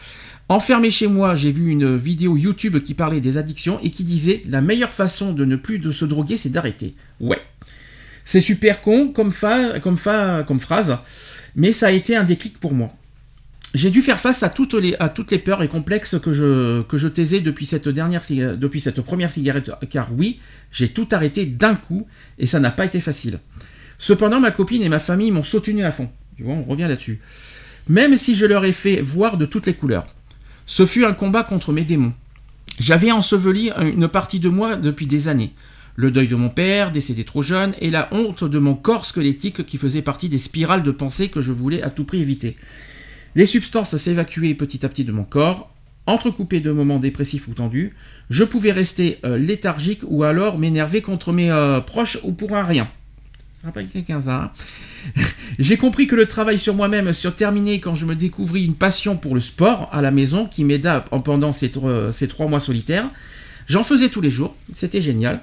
Enfermé 0.47 0.91
chez 0.91 1.07
moi, 1.07 1.33
j'ai 1.33 1.51
vu 1.51 1.71
une 1.71 1.95
vidéo 1.95 2.37
YouTube 2.37 2.83
qui 2.83 2.93
parlait 2.93 3.19
des 3.19 3.37
addictions 3.37 3.79
et 3.81 3.89
qui 3.89 4.03
disait 4.03 4.43
la 4.47 4.61
meilleure 4.61 4.91
façon 4.91 5.33
de 5.33 5.43
ne 5.43 5.55
plus 5.55 5.91
se 5.91 6.05
droguer, 6.05 6.37
c'est 6.37 6.49
d'arrêter. 6.49 6.93
Ouais. 7.19 7.41
C'est 8.25 8.41
super 8.41 8.81
con 8.81 9.09
comme, 9.09 9.31
fa- 9.31 9.79
comme, 9.79 9.97
fa- 9.97 10.43
comme 10.43 10.59
phrase, 10.59 10.97
mais 11.55 11.71
ça 11.71 11.87
a 11.87 11.91
été 11.91 12.15
un 12.15 12.23
déclic 12.23 12.59
pour 12.59 12.73
moi. 12.73 12.89
J'ai 13.73 13.89
dû 13.89 14.01
faire 14.01 14.19
face 14.19 14.43
à 14.43 14.49
toutes 14.49 14.73
les, 14.73 14.97
peurs 15.37 15.63
et 15.63 15.69
complexes 15.69 16.19
que 16.19 16.33
je, 16.33 17.07
taisais 17.07 17.39
depuis 17.39 17.65
cette 17.65 17.89
première 17.91 19.31
cigarette, 19.31 19.71
car 19.89 20.09
oui, 20.13 20.39
j'ai 20.71 20.89
tout 20.89 21.07
arrêté 21.11 21.45
d'un 21.45 21.75
coup 21.75 22.05
et 22.37 22.47
ça 22.47 22.59
n'a 22.59 22.71
pas 22.71 22.85
été 22.85 22.99
facile. 22.99 23.39
Cependant, 23.97 24.39
ma 24.41 24.51
copine 24.51 24.83
et 24.83 24.89
ma 24.89 24.99
famille 24.99 25.31
m'ont 25.31 25.43
soutenu 25.43 25.85
à 25.85 25.91
fond. 25.91 26.09
Tu 26.35 26.43
vois, 26.43 26.55
on 26.55 26.63
revient 26.63 26.87
là-dessus. 26.87 27.21
Même 27.87 28.17
si 28.17 28.35
je 28.35 28.45
leur 28.45 28.65
ai 28.65 28.73
fait 28.73 29.01
voir 29.01 29.37
de 29.37 29.45
toutes 29.45 29.67
les 29.67 29.73
couleurs. 29.73 30.07
Ce 30.65 30.85
fut 30.85 31.05
un 31.05 31.13
combat 31.13 31.43
contre 31.43 31.71
mes 31.71 31.83
démons. 31.83 32.13
J'avais 32.79 33.11
enseveli 33.11 33.71
une 33.79 34.07
partie 34.07 34.39
de 34.39 34.49
moi 34.49 34.75
depuis 34.75 35.07
des 35.07 35.27
années. 35.27 35.53
Le 35.95 36.11
deuil 36.11 36.27
de 36.27 36.35
mon 36.35 36.49
père, 36.49 36.91
décédé 36.91 37.23
trop 37.23 37.41
jeune, 37.41 37.73
et 37.79 37.89
la 37.89 38.07
honte 38.13 38.43
de 38.43 38.59
mon 38.59 38.75
corps 38.75 39.05
squelettique 39.05 39.65
qui 39.65 39.77
faisait 39.77 40.01
partie 40.01 40.29
des 40.29 40.37
spirales 40.37 40.83
de 40.83 40.91
pensée 40.91 41.29
que 41.29 41.41
je 41.41 41.51
voulais 41.51 41.81
à 41.81 41.89
tout 41.89 42.05
prix 42.05 42.21
éviter. 42.21 42.55
Les 43.35 43.45
substances 43.45 43.95
s'évacuaient 43.95 44.55
petit 44.55 44.85
à 44.85 44.89
petit 44.89 45.03
de 45.03 45.11
mon 45.11 45.23
corps, 45.23 45.71
entrecoupées 46.05 46.59
de 46.59 46.71
moments 46.71 46.99
dépressifs 46.99 47.47
ou 47.47 47.53
tendus. 47.53 47.93
Je 48.29 48.43
pouvais 48.43 48.71
rester 48.71 49.19
euh, 49.25 49.37
léthargique 49.37 50.01
ou 50.03 50.23
alors 50.23 50.57
m'énerver 50.57 51.01
contre 51.01 51.31
mes 51.31 51.51
euh, 51.51 51.79
proches 51.79 52.19
ou 52.23 52.31
pour 52.33 52.55
un 52.55 52.63
rien. 52.63 52.89
Hein? 53.63 54.51
J'ai 55.59 55.77
compris 55.77 56.07
que 56.07 56.15
le 56.15 56.25
travail 56.25 56.57
sur 56.57 56.73
moi-même 56.73 57.13
se 57.13 57.27
terminait 57.27 57.79
quand 57.79 57.95
je 57.95 58.05
me 58.05 58.15
découvris 58.15 58.65
une 58.65 58.75
passion 58.75 59.17
pour 59.17 59.35
le 59.35 59.41
sport 59.41 59.89
à 59.91 60.01
la 60.01 60.11
maison 60.11 60.47
qui 60.47 60.63
m'aida 60.63 61.01
pendant 61.01 61.51
ces, 61.51 61.71
ces 62.11 62.27
trois 62.27 62.47
mois 62.47 62.59
solitaires. 62.59 63.09
J'en 63.67 63.83
faisais 63.83 64.09
tous 64.09 64.21
les 64.21 64.31
jours, 64.31 64.55
c'était 64.73 65.01
génial. 65.01 65.41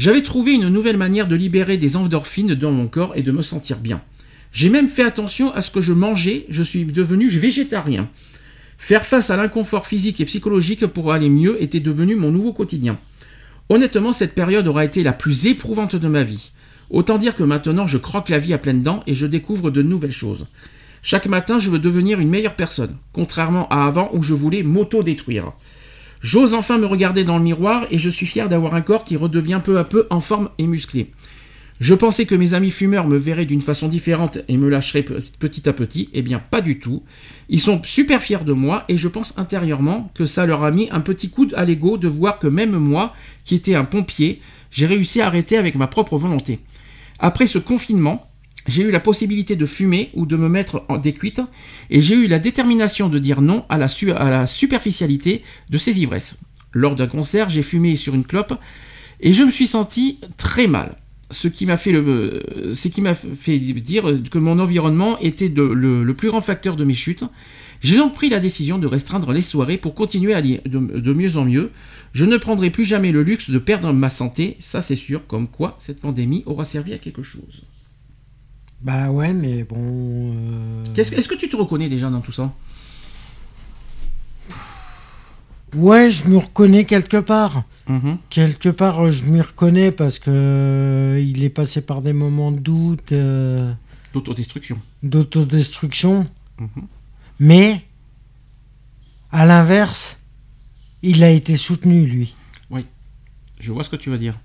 J'avais 0.00 0.22
trouvé 0.22 0.54
une 0.54 0.70
nouvelle 0.70 0.96
manière 0.96 1.28
de 1.28 1.36
libérer 1.36 1.76
des 1.76 1.94
endorphines 1.94 2.54
dans 2.54 2.70
mon 2.70 2.86
corps 2.86 3.12
et 3.16 3.22
de 3.22 3.32
me 3.32 3.42
sentir 3.42 3.76
bien. 3.76 4.00
J'ai 4.50 4.70
même 4.70 4.88
fait 4.88 5.02
attention 5.02 5.52
à 5.52 5.60
ce 5.60 5.70
que 5.70 5.82
je 5.82 5.92
mangeais, 5.92 6.46
je 6.48 6.62
suis 6.62 6.86
devenu 6.86 7.28
végétarien. 7.28 8.08
Faire 8.78 9.04
face 9.04 9.28
à 9.28 9.36
l'inconfort 9.36 9.86
physique 9.86 10.18
et 10.18 10.24
psychologique 10.24 10.86
pour 10.86 11.12
aller 11.12 11.28
mieux 11.28 11.62
était 11.62 11.80
devenu 11.80 12.16
mon 12.16 12.30
nouveau 12.30 12.54
quotidien. 12.54 12.98
Honnêtement, 13.68 14.14
cette 14.14 14.34
période 14.34 14.66
aura 14.66 14.86
été 14.86 15.02
la 15.02 15.12
plus 15.12 15.44
éprouvante 15.44 15.96
de 15.96 16.08
ma 16.08 16.22
vie. 16.22 16.50
Autant 16.88 17.18
dire 17.18 17.34
que 17.34 17.42
maintenant 17.42 17.86
je 17.86 17.98
croque 17.98 18.30
la 18.30 18.38
vie 18.38 18.54
à 18.54 18.58
pleines 18.58 18.82
dents 18.82 19.02
et 19.06 19.14
je 19.14 19.26
découvre 19.26 19.70
de 19.70 19.82
nouvelles 19.82 20.12
choses. 20.12 20.46
Chaque 21.02 21.26
matin, 21.26 21.58
je 21.58 21.68
veux 21.68 21.78
devenir 21.78 22.20
une 22.20 22.30
meilleure 22.30 22.56
personne, 22.56 22.96
contrairement 23.12 23.68
à 23.68 23.84
avant 23.84 24.08
où 24.14 24.22
je 24.22 24.32
voulais 24.32 24.62
m'auto-détruire. 24.62 25.52
J'ose 26.20 26.54
enfin 26.54 26.78
me 26.78 26.86
regarder 26.86 27.24
dans 27.24 27.38
le 27.38 27.44
miroir 27.44 27.86
et 27.90 27.98
je 27.98 28.10
suis 28.10 28.26
fier 28.26 28.48
d'avoir 28.48 28.74
un 28.74 28.82
corps 28.82 29.04
qui 29.04 29.16
redevient 29.16 29.60
peu 29.64 29.78
à 29.78 29.84
peu 29.84 30.06
en 30.10 30.20
forme 30.20 30.50
et 30.58 30.66
musclé. 30.66 31.10
Je 31.80 31.94
pensais 31.94 32.26
que 32.26 32.34
mes 32.34 32.52
amis 32.52 32.70
fumeurs 32.70 33.08
me 33.08 33.16
verraient 33.16 33.46
d'une 33.46 33.62
façon 33.62 33.88
différente 33.88 34.36
et 34.48 34.58
me 34.58 34.68
lâcheraient 34.68 35.02
pe- 35.02 35.22
petit 35.38 35.66
à 35.66 35.72
petit. 35.72 36.10
Eh 36.12 36.20
bien, 36.20 36.38
pas 36.38 36.60
du 36.60 36.78
tout. 36.78 37.02
Ils 37.48 37.60
sont 37.60 37.80
super 37.82 38.22
fiers 38.22 38.44
de 38.44 38.52
moi 38.52 38.84
et 38.88 38.98
je 38.98 39.08
pense 39.08 39.32
intérieurement 39.38 40.10
que 40.14 40.26
ça 40.26 40.44
leur 40.44 40.62
a 40.62 40.70
mis 40.70 40.90
un 40.90 41.00
petit 41.00 41.30
coup 41.30 41.48
à 41.54 41.64
de 41.64 42.08
voir 42.08 42.38
que 42.38 42.46
même 42.48 42.76
moi, 42.76 43.14
qui 43.44 43.54
étais 43.54 43.74
un 43.74 43.86
pompier, 43.86 44.42
j'ai 44.70 44.84
réussi 44.84 45.22
à 45.22 45.26
arrêter 45.26 45.56
avec 45.56 45.74
ma 45.74 45.86
propre 45.86 46.18
volonté. 46.18 46.58
Après 47.18 47.46
ce 47.46 47.58
confinement, 47.58 48.29
j'ai 48.66 48.82
eu 48.82 48.90
la 48.90 49.00
possibilité 49.00 49.56
de 49.56 49.66
fumer 49.66 50.10
ou 50.14 50.26
de 50.26 50.36
me 50.36 50.48
mettre 50.48 50.84
en 50.88 50.98
décuite 50.98 51.40
et 51.88 52.02
j'ai 52.02 52.14
eu 52.14 52.26
la 52.26 52.38
détermination 52.38 53.08
de 53.08 53.18
dire 53.18 53.40
non 53.40 53.64
à 53.68 53.78
la, 53.78 54.46
superficialité 54.46 55.42
de 55.70 55.78
ces 55.78 55.98
ivresses. 56.00 56.36
Lors 56.72 56.94
d'un 56.94 57.06
concert, 57.06 57.50
j'ai 57.50 57.62
fumé 57.62 57.96
sur 57.96 58.14
une 58.14 58.24
clope 58.24 58.54
et 59.20 59.32
je 59.32 59.42
me 59.42 59.50
suis 59.50 59.66
senti 59.66 60.20
très 60.36 60.66
mal. 60.66 60.96
Ce 61.30 61.46
qui 61.46 61.64
m'a 61.64 61.76
fait, 61.76 61.94
fait 63.14 63.58
dire 63.58 64.04
que 64.30 64.38
mon 64.38 64.58
environnement 64.58 65.18
était 65.20 65.48
le, 65.48 66.12
plus 66.12 66.28
grand 66.28 66.40
facteur 66.40 66.76
de 66.76 66.84
mes 66.84 66.94
chutes. 66.94 67.24
J'ai 67.82 67.96
donc 67.96 68.14
pris 68.14 68.28
la 68.28 68.40
décision 68.40 68.78
de 68.78 68.86
restreindre 68.86 69.32
les 69.32 69.40
soirées 69.40 69.78
pour 69.78 69.94
continuer 69.94 70.34
à 70.34 70.42
de, 70.42 70.60
de 70.66 71.12
mieux 71.12 71.36
en 71.36 71.44
mieux. 71.44 71.70
Je 72.12 72.24
ne 72.24 72.36
prendrai 72.36 72.70
plus 72.70 72.84
jamais 72.84 73.12
le 73.12 73.22
luxe 73.22 73.48
de 73.48 73.58
perdre 73.58 73.92
ma 73.92 74.10
santé, 74.10 74.56
ça 74.58 74.80
c'est 74.82 74.96
sûr, 74.96 75.26
comme 75.26 75.48
quoi 75.48 75.76
cette 75.78 76.00
pandémie 76.00 76.42
aura 76.46 76.64
servi 76.64 76.92
à 76.92 76.98
quelque 76.98 77.22
chose. 77.22 77.62
Bah 78.80 79.10
ouais, 79.10 79.32
mais 79.32 79.62
bon. 79.64 79.76
euh, 80.34 80.84
Qu'est-ce 80.94 81.10
que- 81.10 81.16
Est-ce 81.16 81.28
que 81.28 81.34
tu 81.34 81.48
te 81.48 81.56
reconnais 81.56 81.88
déjà 81.88 82.08
dans 82.08 82.20
tout 82.20 82.32
ça? 82.32 82.52
Ouais, 85.74 86.10
je 86.10 86.26
me 86.26 86.36
reconnais 86.38 86.84
quelque 86.84 87.18
part. 87.18 87.64
Mhm. 87.88 88.18
Quelque 88.30 88.68
part, 88.70 89.04
euh, 89.06 89.10
je 89.10 89.22
m'y 89.24 89.40
reconnais 89.40 89.92
parce 89.92 90.18
que 90.18 90.30
euh, 90.30 91.20
il 91.24 91.44
est 91.44 91.50
passé 91.50 91.80
par 91.80 92.02
des 92.02 92.12
moments 92.12 92.50
de 92.52 92.58
doute, 92.58 93.12
euh, 93.12 93.72
L'autodestruction. 94.14 94.78
d'autodestruction. 95.02 96.26
Mhm. 96.58 96.68
Mais, 97.38 97.82
à 99.30 99.46
l'inverse, 99.46 100.16
il 101.02 101.22
a 101.22 101.30
été 101.30 101.56
soutenu, 101.56 102.06
lui. 102.06 102.34
Je 103.58 103.72
vois 103.72 103.84
ce 103.84 103.90
que 103.90 103.96
tu 103.96 104.08
veux 104.08 104.16
dire. 104.16 104.40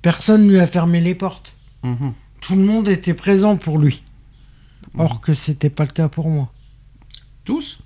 Personne 0.00 0.48
lui 0.48 0.60
a 0.60 0.66
fermé 0.68 1.00
les 1.00 1.16
portes. 1.16 1.52
Mhm. 1.82 2.12
Tout 2.40 2.56
le 2.56 2.62
monde 2.62 2.88
était 2.88 3.14
présent 3.14 3.56
pour 3.56 3.78
lui. 3.78 4.02
Or 4.96 5.20
que 5.20 5.34
c'était 5.34 5.70
pas 5.70 5.84
le 5.84 5.90
cas 5.90 6.08
pour 6.08 6.28
moi. 6.28 6.52
Tous? 7.44 7.78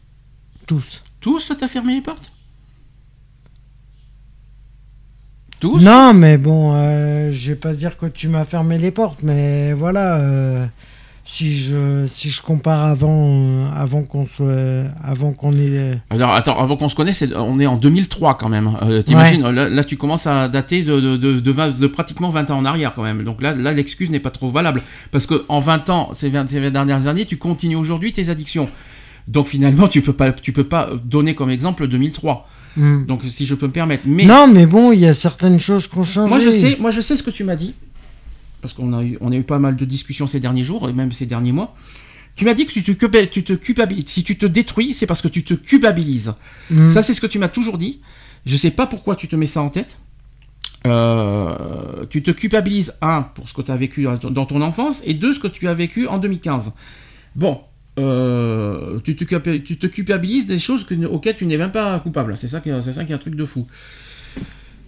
Tous. 0.66 1.02
Tous 1.20 1.52
t'as 1.59 1.69
fermé 1.69 1.94
les 1.94 2.01
portes? 2.01 2.32
Tous? 5.60 5.82
Non, 5.82 6.12
mais 6.12 6.39
bon, 6.39 6.73
euh, 6.74 7.31
je 7.32 7.52
vais 7.52 7.59
pas 7.59 7.73
dire 7.74 7.97
que 7.97 8.06
tu 8.06 8.28
m'as 8.28 8.44
fermé 8.44 8.78
les 8.78 8.90
portes, 8.90 9.23
mais 9.23 9.73
voilà. 9.73 10.16
euh, 10.16 10.66
si 11.24 11.57
je 11.57 12.07
si 12.09 12.31
je 12.31 12.43
compare 12.43 12.85
avant 12.85 13.27
euh, 13.28 13.70
avant 13.77 14.03
qu'on 14.03 14.27
soit 14.27 14.85
avant 15.05 15.32
qu'on 15.32 15.53
ait 15.53 15.99
Alors 16.11 16.32
attends, 16.35 16.59
avant 16.61 16.77
qu'on 16.77 16.89
se 16.89 16.97
connaisse, 16.97 17.24
on 17.36 17.61
est 17.61 17.66
en 17.66 17.77
2003 17.77 18.36
quand 18.39 18.49
même. 18.49 18.77
Euh, 18.82 19.03
T'imagines, 19.03 19.49
là, 19.49 19.69
là, 19.69 19.85
tu 19.85 19.97
commences 19.97 20.27
à 20.27 20.49
dater 20.49 20.82
de, 20.82 20.99
de, 21.01 21.16
de, 21.16 21.39
de 21.40 21.51
vingt- 21.53 21.78
de 21.78 21.86
pratiquement 21.86 22.31
20 22.31 22.51
ans 22.51 22.59
en 22.59 22.65
arrière 22.65 22.93
quand 22.94 23.05
même. 23.05 23.23
Donc 23.23 23.40
là, 23.40 23.55
là 23.55 23.73
l'excuse 23.73 24.11
n'est 24.11 24.20
pas 24.20 24.31
trop 24.31 24.51
valable. 24.51 24.82
Parce 25.12 25.27
que 25.27 25.44
en 25.49 25.61
20 25.61 25.90
ans, 25.90 26.11
ces 26.12 26.28
20, 26.28 26.51
ces 26.51 26.59
20 26.61 26.70
dernières 26.70 27.07
années, 27.07 27.24
tu 27.24 27.36
continues 27.36 27.77
aujourd'hui 27.77 28.12
tes 28.12 28.28
addictions. 28.28 28.69
Donc 29.28 29.47
finalement, 29.47 29.86
tu 29.86 30.03
peux 30.03 30.12
pas, 30.12 30.32
tu 30.32 30.53
peux 30.53 30.65
pas 30.65 30.90
donner 31.05 31.36
comme 31.36 31.51
exemple 31.51 31.86
2003. 31.86 32.49
Hmm. 32.77 33.05
Donc 33.07 33.20
si 33.28 33.47
je 33.47 33.55
peux 33.55 33.66
me 33.69 33.73
permettre. 33.73 34.05
Mais 34.09 34.24
Non, 34.24 34.49
mais 34.53 34.66
bon, 34.66 34.90
il 34.90 34.99
y 35.01 35.07
a 35.07 35.15
certaines 35.15 35.61
choses 35.61 35.86
qui 35.86 35.99
ont 35.99 36.03
changé. 36.05 36.28
moi 36.28 36.40
je 36.40 36.51
sais, 36.51 36.77
moi 36.81 36.90
je 36.90 37.01
sais 37.01 37.16
ce 37.16 37.23
que 37.23 37.31
tu 37.31 37.44
m'as 37.44 37.55
dit. 37.55 37.74
Parce 38.63 38.73
qu'on 38.73 38.93
a 38.95 39.03
eu, 39.03 39.19
on 39.21 39.31
a 39.33 39.37
eu 39.37 39.43
pas 39.43 39.59
mal 39.59 39.77
de 39.77 39.85
discussions 39.85 40.27
ces 40.27 40.41
derniers 40.41 40.65
jours 40.65 40.89
et 40.89 40.93
même 40.95 41.13
ces 41.13 41.27
derniers 41.27 41.53
mois. 41.53 41.77
Tu 42.37 42.47
m'as 42.47 42.55
dit 42.55 42.65
que 42.65 42.73
tu 42.73 42.83
te, 42.83 42.93
culpa- 42.93 43.27
tu 43.27 43.43
te 43.45 43.53
culpabilises. 43.53 44.07
Si 44.09 44.25
tu 44.25 44.39
te 44.39 44.47
détruis, 44.47 44.95
c'est 44.95 45.05
parce 45.07 45.21
que 45.21 45.29
tu 45.29 45.45
te 45.45 45.53
culpabilises. 45.53 46.33
Hmm. 46.71 46.89
Ça, 46.89 47.03
c'est 47.03 47.13
ce 47.13 47.21
que 47.21 47.27
tu 47.27 47.39
m'as 47.39 47.49
toujours 47.49 47.77
dit. 47.77 48.01
Je 48.47 48.57
sais 48.57 48.71
pas 48.71 48.87
pourquoi 48.87 49.17
tu 49.17 49.29
te 49.29 49.37
mets 49.37 49.47
ça 49.47 49.61
en 49.63 49.69
tête. 49.69 49.99
Euh, 50.87 52.07
tu 52.11 52.23
te 52.23 52.31
culpabilises, 52.31 52.95
un, 53.03 53.23
pour 53.23 53.49
ce 53.49 53.55
que 53.55 53.63
tu 53.63 53.71
as 53.71 53.77
vécu 53.77 54.05
dans 54.31 54.47
ton- 54.47 54.61
enfance, 54.63 55.01
et 55.05 55.15
deux, 55.15 55.33
ce 55.33 55.39
que 55.41 55.47
tu 55.49 55.69
as 55.69 55.75
vécu 55.75 56.07
en 56.09 56.19
2015. 56.19 56.73
Bon, 57.37 57.61
euh, 57.99 58.99
tu, 59.05 59.15
te, 59.15 59.25
culpa- 59.25 59.59
tu 59.63 59.77
te 59.77 59.87
culpabilises 59.87 60.47
des 60.47 60.59
choses 60.59 60.85
que- 60.85 60.95
auxquelles 61.07 61.37
tu 61.37 61.47
n'es 61.47 61.57
même 61.57 61.71
pas 61.73 61.99
coupable. 62.01 62.37
C'est 62.37 62.49
ça, 62.49 62.61
qui 62.61 62.71
c'est 62.81 62.93
ça 62.93 63.05
qui 63.05 63.13
est 63.13 63.15
un 63.15 63.19
truc 63.19 63.35
de 63.37 63.45
fou. 63.45 63.67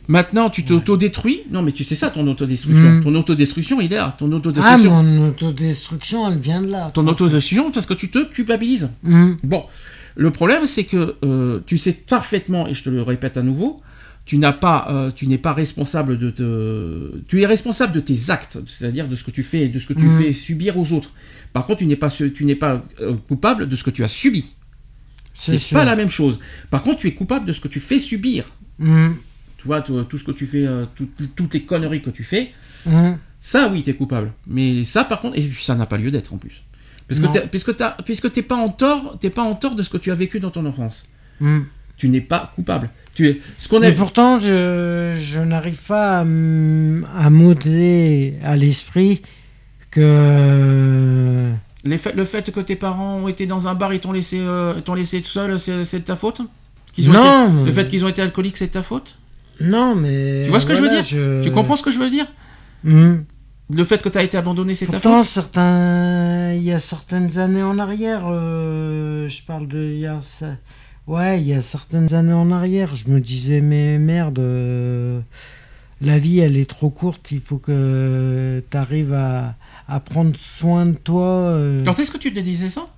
Maintenant, 0.06 0.50
tu 0.50 0.64
t'auto-détruis. 0.64 1.42
Non, 1.50 1.62
mais 1.62 1.72
tu 1.72 1.82
sais 1.84 1.94
ça, 1.94 2.10
ton 2.10 2.26
autodestruction. 2.26 2.90
Mm. 2.90 3.04
Ton 3.04 3.14
autodestruction, 3.14 3.80
il 3.80 3.92
est 3.92 3.96
là. 3.96 4.14
Ton 4.18 4.30
Ah, 4.32 4.36
autodestruction. 4.36 5.02
mon 5.02 5.28
autodestruction, 5.28 6.30
elle 6.30 6.38
vient 6.38 6.60
de 6.62 6.68
là. 6.70 6.90
ton 6.92 7.06
autodestruction, 7.06 7.70
parce 7.70 7.86
que 7.86 7.94
tu 7.94 8.10
te 8.10 8.22
culpabilises. 8.24 8.90
Hmm. 9.02 9.32
Bon, 9.42 9.64
le 10.16 10.30
problème 10.30 10.66
c'est 10.66 10.84
que 10.84 11.16
euh, 11.24 11.60
tu 11.66 11.78
sais 11.78 11.92
parfaitement, 11.92 12.66
et 12.68 12.74
je 12.74 12.82
te 12.82 12.90
le 12.90 13.00
répète 13.02 13.36
à 13.38 13.42
nouveau, 13.42 13.80
tu 14.26 14.38
n'as 14.38 14.52
pas, 14.52 14.86
euh, 14.90 15.10
tu 15.14 15.26
n'es 15.26 15.38
pas 15.38 15.52
responsable 15.52 16.18
de 16.18 16.30
te, 16.30 17.10
tu 17.28 17.42
es 17.42 17.46
responsable 17.46 17.92
de 17.92 18.00
tes 18.00 18.30
actes, 18.30 18.58
c'est-à-dire 18.66 19.08
de 19.08 19.16
ce 19.16 19.24
que 19.24 19.30
tu 19.30 19.42
fais, 19.42 19.68
de 19.68 19.78
ce 19.78 19.86
que 19.86 19.92
tu 19.94 20.06
Mhm. 20.06 20.18
fais 20.22 20.32
subir 20.32 20.78
aux 20.78 20.92
autres. 20.92 21.10
Par 21.52 21.66
contre, 21.66 21.78
tu 21.80 21.86
n'es 21.86 21.96
pas, 21.96 22.08
tu 22.10 22.44
n'es 22.44 22.54
pas 22.56 22.82
euh, 23.00 23.14
coupable 23.28 23.68
de 23.68 23.76
ce 23.76 23.84
que 23.84 23.90
tu 23.90 24.04
as 24.04 24.08
subi. 24.08 24.52
C'est 25.34 25.60
pas 25.72 25.84
la 25.84 25.96
même 25.96 26.08
chose. 26.10 26.38
Par 26.70 26.82
contre, 26.82 26.98
tu 26.98 27.08
es 27.08 27.12
coupable 27.14 27.44
de 27.46 27.52
ce 27.52 27.60
que 27.60 27.68
tu 27.68 27.80
fais 27.80 27.98
subir. 27.98 28.44
Tu 29.64 29.68
vois, 29.68 29.80
tout, 29.80 30.04
tout 30.04 30.18
ce 30.18 30.24
que 30.24 30.30
tu 30.32 30.44
fais, 30.44 30.66
euh, 30.66 30.84
tout- 30.94 31.08
toutes 31.34 31.54
les 31.54 31.62
conneries 31.62 32.02
que 32.02 32.10
tu 32.10 32.22
fais, 32.22 32.52
Hmm. 32.84 33.12
ça, 33.40 33.70
oui, 33.72 33.82
t'es 33.82 33.94
coupable. 33.94 34.32
Mais 34.46 34.84
ça, 34.84 35.04
par 35.04 35.20
contre, 35.20 35.38
et 35.38 35.50
ça 35.58 35.74
n'a 35.74 35.86
pas 35.86 35.96
lieu 35.96 36.10
d'être 36.10 36.34
en 36.34 36.36
plus. 36.36 36.62
Parce 37.08 37.18
que 37.18 37.24
Non. 37.24 37.32
t'es- 37.32 37.46
puisque 38.04 38.30
t'es 38.30 38.42
pas 38.42 38.56
en 38.56 38.68
tort, 38.68 39.16
t'es 39.18 39.30
pas 39.30 39.42
en 39.42 39.54
tort 39.54 39.74
de 39.74 39.82
ce 39.82 39.88
que 39.88 39.96
tu 39.96 40.10
as 40.10 40.14
vécu 40.14 40.38
dans 40.38 40.50
ton 40.50 40.66
enfance. 40.66 41.08
Hmm. 41.40 41.60
Tu 41.96 42.10
n'es 42.10 42.20
pas 42.20 42.52
coupable. 42.54 42.90
Tu 43.14 43.26
es 43.28 43.40
ce 43.56 43.68
qu'on 43.68 43.80
Mais 43.80 43.88
est. 43.88 43.92
pourtant, 43.94 44.38
je, 44.38 45.16
je 45.18 45.40
n'arrive 45.40 45.80
pas 45.86 46.18
à, 46.18 46.22
m- 46.24 47.06
à 48.42 48.56
l'esprit 48.56 49.22
que. 49.90 51.52
les 51.84 51.98
faits- 51.98 52.14
le 52.16 52.24
fait 52.24 52.50
que 52.52 52.60
tes 52.60 52.76
parents 52.76 53.16
ont 53.16 53.28
été 53.28 53.46
dans 53.46 53.66
un 53.68 53.74
bar 53.74 53.92
et 53.92 53.98
t'ont 54.00 54.12
laissé, 54.12 54.38
euh, 54.40 54.80
t'ont 54.80 54.94
laissé 54.94 55.20
tout 55.22 55.28
seul, 55.28 55.58
c'est, 55.58 55.84
de 56.00 56.04
ta 56.04 56.16
faute? 56.16 56.40
Ont 56.40 56.46
Non, 56.98 57.56
été- 57.58 57.66
Le 57.66 57.72
fait 57.72 57.88
qu'ils 57.88 58.04
ont 58.04 58.08
été 58.08 58.22
alcooliques, 58.22 58.56
c'est 58.56 58.68
de 58.68 58.72
ta 58.72 58.82
faute? 58.82 59.16
Non, 59.60 59.94
mais. 59.94 60.42
Tu 60.44 60.50
vois 60.50 60.60
ce 60.60 60.66
que 60.66 60.74
je 60.74 60.82
veux 60.82 60.88
dire 60.88 61.04
Tu 61.42 61.50
comprends 61.50 61.76
ce 61.76 61.82
que 61.82 61.90
je 61.90 61.98
veux 61.98 62.10
dire 62.10 62.26
Hmm. 62.82 63.22
Le 63.70 63.84
fait 63.84 64.02
que 64.02 64.10
tu 64.10 64.18
as 64.18 64.22
été 64.22 64.36
abandonné, 64.36 64.74
c'est 64.74 64.84
ta 64.84 65.00
faute 65.00 65.24
certains, 65.24 66.52
il 66.52 66.62
y 66.62 66.70
a 66.72 66.78
certaines 66.78 67.38
années 67.38 67.62
en 67.62 67.78
arrière, 67.78 68.24
euh, 68.26 69.26
je 69.30 69.42
parle 69.42 69.66
de, 69.66 69.78
il 69.78 70.00
y 70.00 70.06
a, 70.06 70.20
ouais, 71.06 71.40
il 71.40 71.46
y 71.48 71.54
a 71.54 71.62
certaines 71.62 72.12
années 72.12 72.34
en 72.34 72.52
arrière, 72.52 72.94
je 72.94 73.08
me 73.08 73.20
disais 73.20 73.62
mais 73.62 73.98
merde, 73.98 74.38
euh, 74.38 75.18
la 76.02 76.18
vie, 76.18 76.40
elle 76.40 76.58
est 76.58 76.68
trop 76.68 76.90
courte. 76.90 77.30
Il 77.30 77.40
faut 77.40 77.56
que 77.56 78.62
tu 78.70 78.76
arrives 78.76 79.14
à, 79.14 79.54
à 79.88 79.98
prendre 79.98 80.36
soin 80.36 80.84
de 80.84 80.92
toi. 80.92 81.24
euh. 81.24 81.82
Quand 81.86 81.98
est-ce 81.98 82.10
que 82.10 82.18
tu 82.18 82.34
te 82.34 82.40
disais 82.40 82.68
ça 82.68 82.88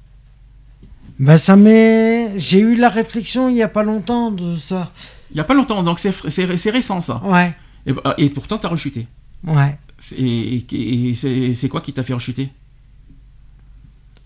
Bah, 1.21 1.39
ça 1.39 1.55
m'est. 1.55 2.37
J'ai 2.39 2.59
eu 2.59 2.75
la 2.75 2.89
réflexion 2.89 3.49
il 3.49 3.55
n'y 3.55 3.63
a 3.63 3.69
pas 3.69 3.85
longtemps 3.85 4.33
de 4.33 4.57
ça. 4.57 4.91
Il 5.31 5.35
n'y 5.35 5.41
a 5.41 5.45
pas 5.45 5.55
longtemps, 5.55 5.83
donc 5.83 5.99
c'est 5.99 6.13
c'est 6.31 6.71
récent 6.71 7.01
ça. 7.01 7.21
Ouais, 7.25 7.55
Et, 7.87 7.93
bah, 7.93 8.15
et 8.19 8.31
pourtant, 8.31 8.59
t'as 8.59 8.69
rechuté. 8.69 9.07
ouais. 9.45 9.77
Et, 10.17 10.57
et- 10.71 11.09
et 11.11 11.55
c'est 11.55 11.69
quoi 11.69 11.81
qui 11.81 11.93
t'a 11.93 12.03
fait 12.03 12.13
rechuter? 12.15 12.51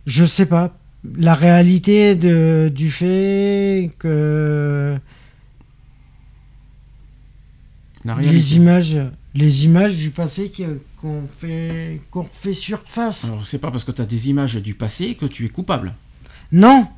Je 0.06 0.24
sais 0.24 0.46
pas. 0.46 0.76
La 1.16 1.34
réalité 1.34 2.14
de, 2.16 2.70
du 2.74 2.90
fait 2.90 3.90
que 3.98 4.98
les 8.18 8.56
images, 8.56 8.98
les 9.34 9.64
images 9.64 9.96
du 9.96 10.10
passé 10.10 10.50
qu'on 11.00 11.22
fait, 11.38 12.00
qu'on 12.10 12.24
fait 12.30 12.52
surface. 12.54 13.24
Alors, 13.24 13.46
c'est 13.46 13.58
pas 13.58 13.70
parce 13.70 13.84
que 13.84 13.92
t'as 13.92 14.04
des 14.06 14.28
images 14.28 14.56
du 14.56 14.74
passé 14.74 15.14
que 15.14 15.26
tu 15.26 15.44
es 15.46 15.48
coupable. 15.50 15.94
Non. 16.52 16.88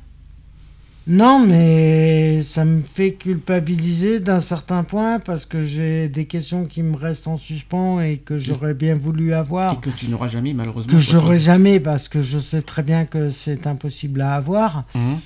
Non, 1.05 1.45
mais 1.45 2.41
ça 2.43 2.63
me 2.63 2.81
fait 2.81 3.13
culpabiliser 3.13 4.21
d'un 4.21 4.39
certain 4.39 4.83
point 4.83 5.19
parce 5.19 5.45
que 5.45 5.63
j'ai 5.63 6.07
des 6.07 6.25
questions 6.25 6.65
qui 6.65 6.81
me 6.81 6.95
restent 6.95 7.27
en 7.27 7.37
suspens 7.37 7.99
et 7.99 8.17
que 8.17 8.39
j'aurais 8.39 8.73
bien 8.73 8.95
voulu 8.95 9.33
avoir. 9.33 9.73
Et 9.73 9.77
que 9.77 9.89
tu 9.89 10.07
n'auras 10.07 10.29
jamais, 10.29 10.53
malheureusement. 10.53 10.93
Que 10.93 10.99
j'aurais 10.99 11.17
retrouvé. 11.17 11.39
jamais 11.39 11.79
parce 11.81 12.07
que 12.07 12.21
je 12.21 12.39
sais 12.39 12.61
très 12.61 12.83
bien 12.83 13.03
que 13.03 13.31
c'est 13.31 13.67
impossible 13.67 14.21
à 14.21 14.35
avoir. 14.35 14.85
Mhm. 14.95 15.17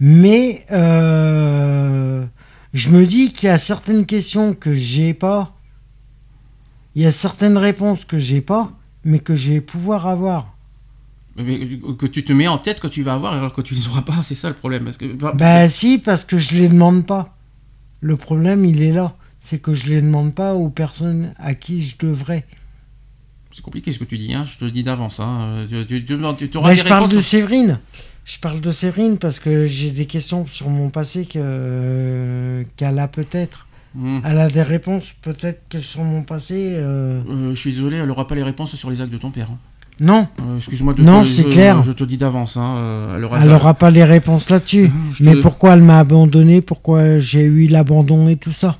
Mais 0.00 0.64
euh, 0.72 2.24
je 2.72 2.90
me 2.90 3.04
dis 3.04 3.32
qu'il 3.32 3.48
y 3.48 3.52
a 3.52 3.58
certaines 3.58 4.06
questions 4.06 4.54
que 4.54 4.74
j'ai 4.74 5.12
pas. 5.12 5.54
Il 6.94 7.02
y 7.02 7.06
a 7.06 7.12
certaines 7.12 7.58
réponses 7.58 8.06
que 8.06 8.18
j'ai 8.18 8.40
pas, 8.40 8.72
mais 9.04 9.18
que 9.18 9.36
je 9.36 9.52
vais 9.52 9.60
pouvoir 9.60 10.06
avoir. 10.06 10.55
Mais 11.38 11.58
que 11.98 12.06
tu 12.06 12.24
te 12.24 12.32
mets 12.32 12.48
en 12.48 12.58
tête 12.58 12.80
que 12.80 12.86
tu 12.86 13.02
vas 13.02 13.14
avoir 13.14 13.32
alors 13.34 13.52
que 13.52 13.60
tu 13.60 13.74
les 13.74 13.86
auras 13.88 14.02
pas, 14.02 14.22
c'est 14.22 14.34
ça 14.34 14.48
le 14.48 14.54
problème. 14.54 14.84
Parce 14.84 14.96
que, 14.96 15.06
bah, 15.12 15.32
Ben 15.34 15.68
si, 15.68 15.98
parce 15.98 16.24
que 16.24 16.38
je 16.38 16.54
les 16.54 16.68
demande 16.68 17.04
pas. 17.06 17.36
Le 18.00 18.16
problème, 18.16 18.64
il 18.64 18.82
est 18.82 18.92
là. 18.92 19.14
C'est 19.40 19.58
que 19.60 19.74
je 19.74 19.86
les 19.86 20.00
demande 20.02 20.34
pas 20.34 20.54
aux 20.54 20.70
personnes 20.70 21.32
à 21.38 21.54
qui 21.54 21.82
je 21.82 21.96
devrais. 21.98 22.44
c'est 23.52 23.62
compliqué 23.62 23.92
ce 23.92 23.98
que 23.98 24.04
tu 24.04 24.18
dis, 24.18 24.34
hein, 24.34 24.44
je 24.50 24.58
te 24.58 24.64
le 24.64 24.70
dis 24.70 24.82
d'avance. 24.82 25.20
Hein. 25.20 25.64
Tu, 25.68 25.86
tu, 25.86 26.04
tu, 26.04 26.18
tu- 26.38 26.48
tu 26.50 26.56
auras 26.58 26.70
des 26.70 26.76
je 26.76 26.84
parle 26.84 27.10
de 27.10 27.20
Séverine. 27.20 27.78
Je 28.24 28.38
parle 28.40 28.60
de 28.60 28.72
Séverine 28.72 29.18
parce 29.18 29.38
que 29.38 29.66
j'ai 29.66 29.92
des 29.92 30.06
questions 30.06 30.46
sur 30.46 30.68
mon 30.68 30.90
passé 30.90 31.26
que 31.26 32.64
qu'elle 32.76 32.98
a 32.98 33.08
peut-être. 33.08 33.66
Mhm. 33.94 34.20
Elle 34.24 34.38
a 34.38 34.48
des 34.48 34.62
réponses 34.62 35.14
peut-être 35.22 35.62
que 35.68 35.78
sur 35.78 36.02
mon 36.04 36.22
passé. 36.22 36.72
euh, 36.74 37.22
Euh, 37.30 37.50
je 37.54 37.58
suis 37.60 37.72
désolé, 37.72 37.96
elle 37.98 38.10
aura 38.10 38.26
pas 38.26 38.34
les 38.34 38.42
réponses 38.42 38.74
sur 38.74 38.90
les 38.90 39.00
actes 39.00 39.12
de 39.12 39.18
ton 39.18 39.30
père. 39.30 39.48
hein. 39.50 39.58
Non, 39.98 40.28
Euh, 40.38 40.56
Excuse-moi 40.58 40.92
de 40.92 41.02
Non, 41.02 41.22
te- 41.22 41.28
c'est 41.28 41.44
je- 41.44 41.48
clair. 41.48 41.82
Je 41.82 41.92
te 41.92 42.04
dis 42.04 42.18
d'avance. 42.18 42.56
Hein. 42.58 42.76
euh, 42.76 43.16
Elle 43.16 43.24
aura 43.24 43.40
elle 43.42 43.48
n'aura 43.48 43.74
pas 43.74 43.90
les 43.90 44.04
réponses 44.04 44.50
là-dessus. 44.50 44.90
Je 45.14 45.24
Mais 45.24 45.34
te- 45.34 45.40
pourquoi 45.40 45.72
elle 45.72 45.82
m'a 45.82 45.98
abandonné? 45.98 46.60
Pourquoi 46.60 47.18
j'ai 47.18 47.44
eu 47.44 47.66
l'abandon 47.66 48.28
et 48.28 48.36
tout 48.36 48.52
ça? 48.52 48.76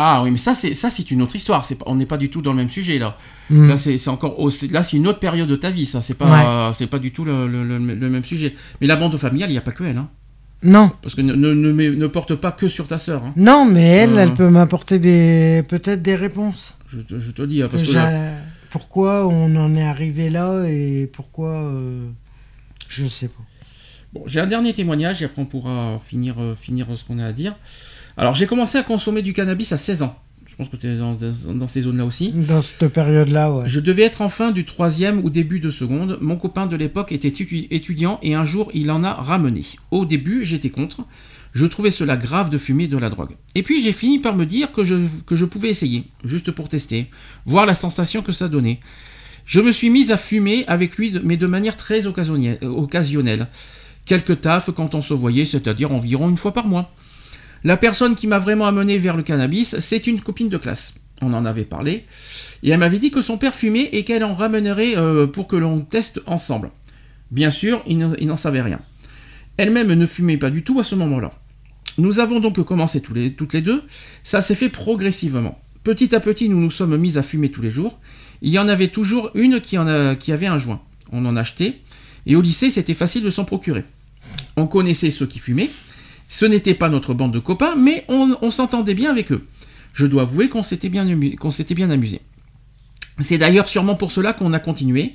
Ah 0.00 0.22
oui, 0.22 0.30
mais 0.30 0.36
ça 0.36 0.54
c'est 0.54 0.74
ça 0.74 0.90
c'est 0.90 1.10
une 1.10 1.22
autre 1.22 1.34
histoire. 1.36 1.64
C'est 1.64 1.74
pas, 1.74 1.84
on 1.88 1.96
n'est 1.96 2.06
pas 2.06 2.16
du 2.18 2.30
tout 2.30 2.40
dans 2.40 2.52
le 2.52 2.56
même 2.58 2.68
sujet 2.68 2.98
là. 2.98 3.16
Hmm. 3.50 3.68
Là 3.68 3.76
c'est 3.76 3.98
c'est 3.98 4.10
encore 4.10 4.36
oh, 4.38 4.48
c'est- 4.48 4.70
là 4.70 4.82
c'est 4.84 4.96
une 4.96 5.08
autre 5.08 5.18
période 5.18 5.48
de 5.48 5.56
ta 5.56 5.70
vie. 5.70 5.86
Ça 5.86 6.00
c'est 6.00 6.14
pas 6.14 6.70
c'est 6.72 6.86
pas 6.86 7.00
du 7.00 7.10
tout 7.10 7.24
le, 7.24 7.48
le- 7.48 7.64
le- 7.66 7.78
le 7.94 8.08
même 8.10 8.24
sujet. 8.24 8.54
Mais 8.80 8.86
la 8.86 8.94
bande 8.96 9.16
familiale, 9.18 9.50
il 9.50 9.54
n'y 9.54 9.58
a 9.58 9.62
pas 9.62 9.72
que 9.72 9.82
elle. 9.84 9.98
Hein. 9.98 10.08
Non, 10.62 10.90
Parce 11.02 11.14
que 11.14 11.20
ne, 11.20 11.34
ne, 11.34 11.52
ne, 11.54 11.72
mets- 11.72 11.90
ne 11.94 12.06
porte 12.08 12.34
pas 12.34 12.50
que 12.50 12.66
sur 12.66 12.86
ta 12.88 12.98
sœur. 12.98 13.22
Hein. 13.24 13.32
non, 13.36 13.64
mais 13.70 13.82
elle, 13.86 14.14
Euh. 14.14 14.22
elle 14.22 14.34
peut 14.34 14.48
m'apporter 14.50 14.98
des 14.98 15.62
peut-être 15.68 16.02
des 16.02 16.14
réponses. 16.16 16.74
Je, 16.92 16.98
te- 17.00 17.20
je 17.20 17.30
te 17.32 17.42
dis 17.42 17.62
hein, 17.62 17.68
parce 17.70 17.82
Que 17.82 17.88
que 17.88 17.94
là- 17.94 18.10
j'ai- 18.10 18.34
Pourquoi 18.70 19.26
on 19.26 19.54
en 19.56 19.74
est 19.76 19.82
arrivé 19.82 20.30
là 20.30 20.64
et 20.68 21.08
pourquoi 21.12 21.50
euh, 21.50 22.08
je 22.90 23.06
sais 23.06 23.28
pas. 23.28 23.42
Bon, 24.12 24.22
j'ai 24.26 24.40
un 24.40 24.46
dernier 24.46 24.72
témoignage 24.72 25.22
et 25.22 25.26
après 25.26 25.42
on 25.42 25.46
pourra 25.46 25.98
finir, 26.04 26.36
euh, 26.38 26.54
finir 26.54 26.86
ce 26.96 27.04
qu'on 27.04 27.18
a 27.18 27.26
à 27.26 27.32
dire. 27.32 27.56
Alors, 28.16 28.34
j'ai 28.34 28.46
commencé 28.46 28.78
à 28.78 28.82
consommer 28.82 29.22
du 29.22 29.32
cannabis 29.32 29.70
à 29.72 29.76
16 29.76 30.02
ans. 30.02 30.16
Je 30.46 30.56
pense 30.56 30.68
que 30.70 30.76
tu 30.76 30.88
es 30.88 30.96
dans, 30.96 31.14
dans- 31.14 31.54
dans 31.54 31.66
ces 31.66 31.82
zones-là 31.82 32.04
aussi. 32.04 32.30
Dans 32.32 32.62
cette 32.62 32.88
période-là, 32.88 33.52
ouais. 33.52 33.62
Je 33.66 33.78
devais 33.80 34.02
être 34.02 34.22
en 34.22 34.28
fin 34.30 34.50
du 34.50 34.64
troisième 34.64 35.22
ou 35.24 35.30
début 35.30 35.60
de 35.60 35.70
seconde. 35.70 36.18
Mon 36.20 36.36
copain 36.36 36.66
de 36.66 36.74
l'époque 36.74 37.12
était 37.12 37.28
étu- 37.28 37.68
étudiant 37.70 38.18
et 38.22 38.34
un 38.34 38.44
jour 38.44 38.70
il 38.74 38.90
en 38.90 39.04
a 39.04 39.12
ramené. 39.12 39.62
Au 39.90 40.04
début, 40.04 40.44
j'étais 40.44 40.70
contre. 40.70 41.02
Je 41.52 41.66
trouvais 41.66 41.90
cela 41.90 42.16
grave 42.16 42.50
de 42.50 42.58
fumer 42.58 42.88
de 42.88 42.96
la 42.98 43.10
drogue. 43.10 43.36
Et 43.54 43.62
puis 43.62 43.82
j'ai 43.82 43.92
fini 43.92 44.18
par 44.18 44.36
me 44.36 44.46
dire 44.46 44.72
que 44.72 44.84
je, 44.84 45.44
pouvais 45.44 45.70
essayer, 45.70 46.04
juste 46.24 46.50
pour 46.50 46.68
tester, 46.68 47.10
voir 47.46 47.66
la 47.66 47.74
sensation 47.74 48.22
que 48.22 48.32
ça 48.32 48.48
donnait. 48.48 48.80
Je 49.44 49.60
me 49.60 49.72
suis 49.72 49.90
mise 49.90 50.10
à 50.10 50.16
fumer 50.16 50.64
avec 50.66 50.96
lui, 50.96 51.18
mais 51.24 51.36
de 51.36 51.46
manière 51.46 51.76
très 51.76 52.06
occasionnelle. 52.06 52.58
euh. 52.62 53.44
Quelques 54.04 54.40
tafs 54.40 54.70
quand 54.74 54.94
on 54.94 55.02
se 55.02 55.14
voyait, 55.14 55.44
c'est-à-dire 55.44 55.92
environ 55.92 56.28
une 56.28 56.36
fois 56.36 56.52
par 56.52 56.66
mois. 56.66 56.92
La 57.64 57.76
personne 57.76 58.14
qui 58.14 58.26
m'a 58.26 58.38
vraiment 58.38 58.66
amené 58.66 58.98
vers 58.98 59.16
le 59.16 59.22
cannabis, 59.22 59.78
c'est 59.80 60.06
une 60.06 60.20
copine 60.20 60.48
de 60.48 60.58
classe. 60.58 60.94
On 61.20 61.32
en 61.34 61.44
avait 61.44 61.64
parlé. 61.64 62.04
Et 62.62 62.70
elle 62.70 62.78
m'avait 62.78 62.98
dit 62.98 63.10
que 63.10 63.22
son 63.22 63.38
père 63.38 63.54
fumait 63.54 63.88
et 63.92 64.04
qu'elle 64.04 64.24
en 64.24 64.34
ramènerait 64.34 64.96
euh, 64.96 65.26
pour 65.26 65.48
que 65.48 65.56
l'on 65.56 65.80
teste 65.80 66.20
ensemble. 66.26 66.70
Bien 67.30 67.50
sûr, 67.50 67.82
il 67.86 67.98
n'en 67.98 68.36
savait 68.36 68.62
rien. 68.62 68.80
Elle-même 69.58 69.92
ne 69.92 70.06
fumait 70.06 70.38
pas 70.38 70.50
du 70.50 70.62
tout 70.62 70.80
à 70.80 70.84
ce 70.84 70.94
moment-là. 70.94 71.30
Nous 71.98 72.20
avons 72.20 72.40
donc 72.40 72.62
commencé 72.64 73.02
toutes 73.02 73.52
les 73.52 73.60
deux. 73.60 73.82
Ça 74.24 74.40
s'est 74.40 74.54
fait 74.54 74.68
progressivement. 74.68 75.60
Petit 75.82 76.14
à 76.14 76.20
petit, 76.20 76.48
nous 76.48 76.60
nous 76.60 76.70
sommes 76.70 76.96
mis 76.96 77.18
à 77.18 77.22
fumer 77.22 77.50
tous 77.50 77.60
les 77.60 77.70
jours. 77.70 77.98
Il 78.40 78.50
y 78.50 78.58
en 78.58 78.68
avait 78.68 78.88
toujours 78.88 79.30
une 79.34 79.60
qui, 79.60 79.76
avait 79.76 80.46
un 80.46 80.58
joint. 80.58 80.80
On 81.12 81.26
en 81.26 81.36
achetait. 81.36 81.80
Et 82.26 82.36
au 82.36 82.40
lycée, 82.40 82.70
c'était 82.70 82.94
facile 82.94 83.24
de 83.24 83.30
s'en 83.30 83.44
procurer. 83.44 83.84
On 84.56 84.66
connaissait 84.66 85.10
ceux 85.10 85.26
qui 85.26 85.40
fumaient. 85.40 85.70
Ce 86.28 86.44
n'était 86.44 86.74
pas 86.74 86.88
notre 86.88 87.14
bande 87.14 87.32
de 87.32 87.38
copains, 87.38 87.74
mais 87.74 88.04
on, 88.08 88.50
s'entendait 88.50 88.94
bien 88.94 89.10
avec 89.10 89.32
eux. 89.32 89.46
Je 89.92 90.06
dois 90.06 90.22
avouer 90.22 90.48
qu'on 90.48 90.62
s'était 90.62 90.88
bien 90.88 91.08
amusé. 91.08 92.20
C'est 93.20 93.38
d'ailleurs 93.38 93.68
sûrement 93.68 93.96
pour 93.96 94.12
cela 94.12 94.32
qu'on 94.32 94.52
a 94.52 94.60
continué. 94.60 95.14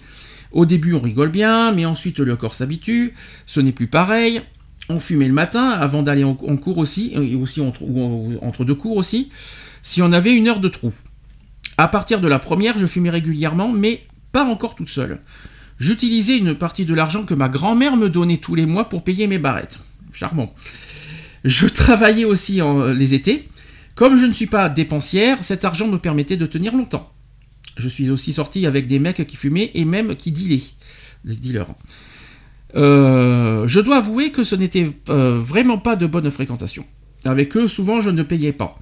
Au 0.54 0.66
début, 0.66 0.94
on 0.94 1.00
rigole 1.00 1.30
bien, 1.30 1.72
mais 1.74 1.86
ensuite 1.86 2.20
le 2.20 2.36
corps 2.36 2.54
s'habitue. 2.56 3.14
Ce 3.46 3.60
n'est 3.60 3.72
plus 3.72 3.88
pareil. 3.88 4.42
On 4.90 5.00
fumait 5.00 5.28
le 5.28 5.34
matin 5.34 5.70
avant 5.70 6.04
d'aller 6.04 6.24
en, 6.24 6.36
cours 6.36 6.78
aussi, 6.78 7.12
et 7.14 7.36
aussi 7.36 7.60
entre, 7.62 7.82
ou 7.84 8.38
en- 8.42 8.48
entre 8.48 8.64
deux 8.66 8.76
cours 8.76 8.98
aussi, 8.98 9.30
si 9.82 10.02
on 10.02 10.12
avait 10.12 10.36
une 10.36 10.48
heure 10.48 10.60
de 10.60 10.68
trou. 10.68 10.94
À 11.78 11.88
partir 11.88 12.20
de 12.22 12.28
la 12.28 12.38
première, 12.38 12.78
je 12.78 12.86
fumais 12.86 13.10
régulièrement, 13.10 13.70
mais 13.72 14.04
pas 14.32 14.44
encore 14.44 14.76
toute 14.76 14.90
seule. 14.90 15.20
J'utilisais 15.80 16.38
une 16.38 16.54
partie 16.56 16.86
de 16.86 16.94
l'argent 16.94 17.24
que 17.24 17.34
ma 17.34 17.50
grand-mère 17.50 17.96
me 17.98 18.10
donnait 18.10 18.38
tous 18.38 18.56
les 18.56 18.66
mois 18.66 18.90
pour 18.90 19.04
payer 19.04 19.26
mes 19.28 19.40
barrettes. 19.40 19.80
Charmant. 20.12 20.54
Je 21.46 21.66
travaillais 21.66 22.26
aussi 22.26 22.62
en- 22.62 22.88
les 22.88 23.14
étés. 23.14 23.48
Comme 23.96 24.18
je 24.18 24.26
ne 24.26 24.34
suis 24.34 24.48
pas 24.48 24.70
dépensière, 24.70 25.44
cet 25.44 25.66
argent 25.66 25.88
me 25.88 25.98
permettait 25.98 26.38
de 26.38 26.46
tenir 26.46 26.76
longtemps. 26.76 27.13
Je 27.78 27.90
suis 27.90 28.10
aussi 28.10 28.34
sorti 28.34 28.66
avec 28.66 28.88
des 28.88 29.00
mecs 29.00 29.26
qui 29.26 29.36
fumaient 29.36 29.72
et 29.74 29.86
même 29.86 30.16
qui 30.16 30.32
dealaient. 30.32 30.62
Euh, 32.76 33.68
je 33.68 33.80
dois 33.80 33.98
avouer 33.98 34.32
que 34.32 34.44
ce 34.44 34.56
n'était 34.56 34.92
euh, 35.10 35.40
vraiment 35.40 35.78
pas 35.78 35.96
de 35.96 36.06
bonne 36.06 36.30
fréquentation. 36.32 36.86
Avec 37.26 37.56
eux, 37.56 37.68
souvent, 37.68 38.02
je 38.02 38.10
ne 38.10 38.24
payais 38.24 38.54
pas. 38.54 38.80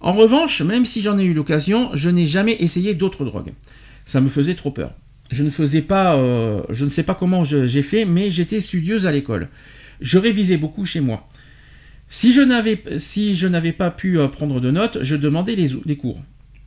En 0.00 0.12
revanche, 0.12 0.62
même 0.62 0.84
si 0.84 1.02
j'en 1.02 1.18
ai 1.18 1.24
eu 1.24 1.34
l'occasion, 1.34 1.90
je 1.94 2.08
n'ai 2.10 2.26
jamais 2.26 2.56
essayé 2.60 2.94
d'autres 2.94 3.24
drogues. 3.24 3.52
Ça 4.04 4.20
me 4.20 4.28
faisait 4.28 4.54
trop 4.54 4.70
peur. 4.70 4.94
Je 5.30 5.44
ne 5.44 5.50
faisais 5.50 5.82
pas, 5.82 6.16
euh, 6.16 6.62
je 6.70 6.84
ne 6.84 6.90
sais 6.90 7.02
pas 7.02 7.14
comment 7.14 7.44
j'ai 7.44 7.82
fait, 7.82 8.04
mais 8.04 8.30
j'étais 8.30 8.60
studieuse 8.60 9.06
à 9.06 9.12
l'école. 9.12 9.48
Je 10.00 10.18
révisais 10.18 10.56
beaucoup 10.56 10.84
chez 10.84 11.00
moi. 11.00 11.28
Si 12.08 12.32
je 12.32 12.40
n'avais, 12.40 13.72
pas 13.72 13.90
pu 13.90 14.18
prendre 14.32 14.60
de 14.60 14.70
notes, 14.70 14.98
je 15.02 15.14
demandais 15.14 15.54
les, 15.54 15.68
les 15.84 15.96
cours. 15.96 16.20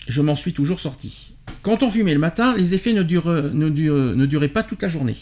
Je 0.08 0.22
m'en 0.22 0.36
suis 0.36 0.54
toujours 0.54 0.80
sorti. 0.80 1.33
Quand 1.64 1.82
on 1.82 1.90
fumait 1.90 2.14
le 2.14 2.20
matin, 2.20 2.56
les 2.56 2.74
effets 2.74 2.94
ne, 2.94 3.04
duraient 4.26 4.48
pas 4.50 4.64
toute 4.64 4.82
la 4.82 4.90
journée. 4.90 5.16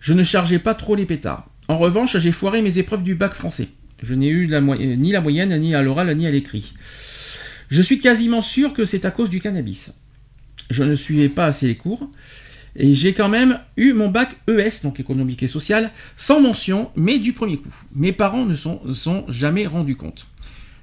Je 0.00 0.12
ne 0.12 0.24
chargeais 0.24 0.58
pas 0.58 0.74
trop 0.74 0.96
les 0.96 1.06
pétards. 1.06 1.48
En 1.68 1.78
revanche, 1.78 2.18
j'ai 2.18 2.32
foiré 2.32 2.62
mes 2.62 2.78
épreuves 2.78 3.04
du 3.04 3.14
bac 3.14 3.32
français. 3.32 3.68
Je 4.02 4.14
n'ai 4.14 4.28
eu 4.28 4.46
ni 4.46 5.12
la 5.12 5.20
moyenne, 5.20 5.58
ni 5.58 5.74
à 5.74 5.82
l'oral, 5.82 6.14
ni 6.16 6.26
à 6.26 6.30
l'écrit. 6.30 6.74
Je 7.68 7.80
suis 7.80 8.00
quasiment 8.00 8.42
sûr 8.42 8.72
que 8.72 8.84
c'est 8.84 9.04
à 9.04 9.10
cause 9.12 9.30
du 9.30 9.40
cannabis. 9.40 9.92
Je 10.68 10.82
ne 10.82 10.94
suivais 10.94 11.28
pas 11.28 11.46
assez 11.46 11.66
les 11.66 11.76
cours. 11.76 12.10
Et 12.74 12.92
j'ai 12.92 13.14
quand 13.14 13.28
même 13.28 13.60
eu 13.76 13.92
mon 13.92 14.08
bac 14.08 14.36
ES, 14.48 14.82
donc 14.82 15.00
économique 15.00 15.42
et 15.42 15.48
social, 15.48 15.92
sans 16.16 16.40
mention, 16.40 16.90
mais 16.96 17.18
du 17.18 17.32
premier 17.32 17.56
coup. 17.56 17.74
Mes 17.94 18.12
parents 18.12 18.44
ne 18.44 18.54
sont, 18.54 18.80
sont 18.92 19.24
jamais 19.28 19.66
rendus 19.66 19.96
compte. 19.96 20.26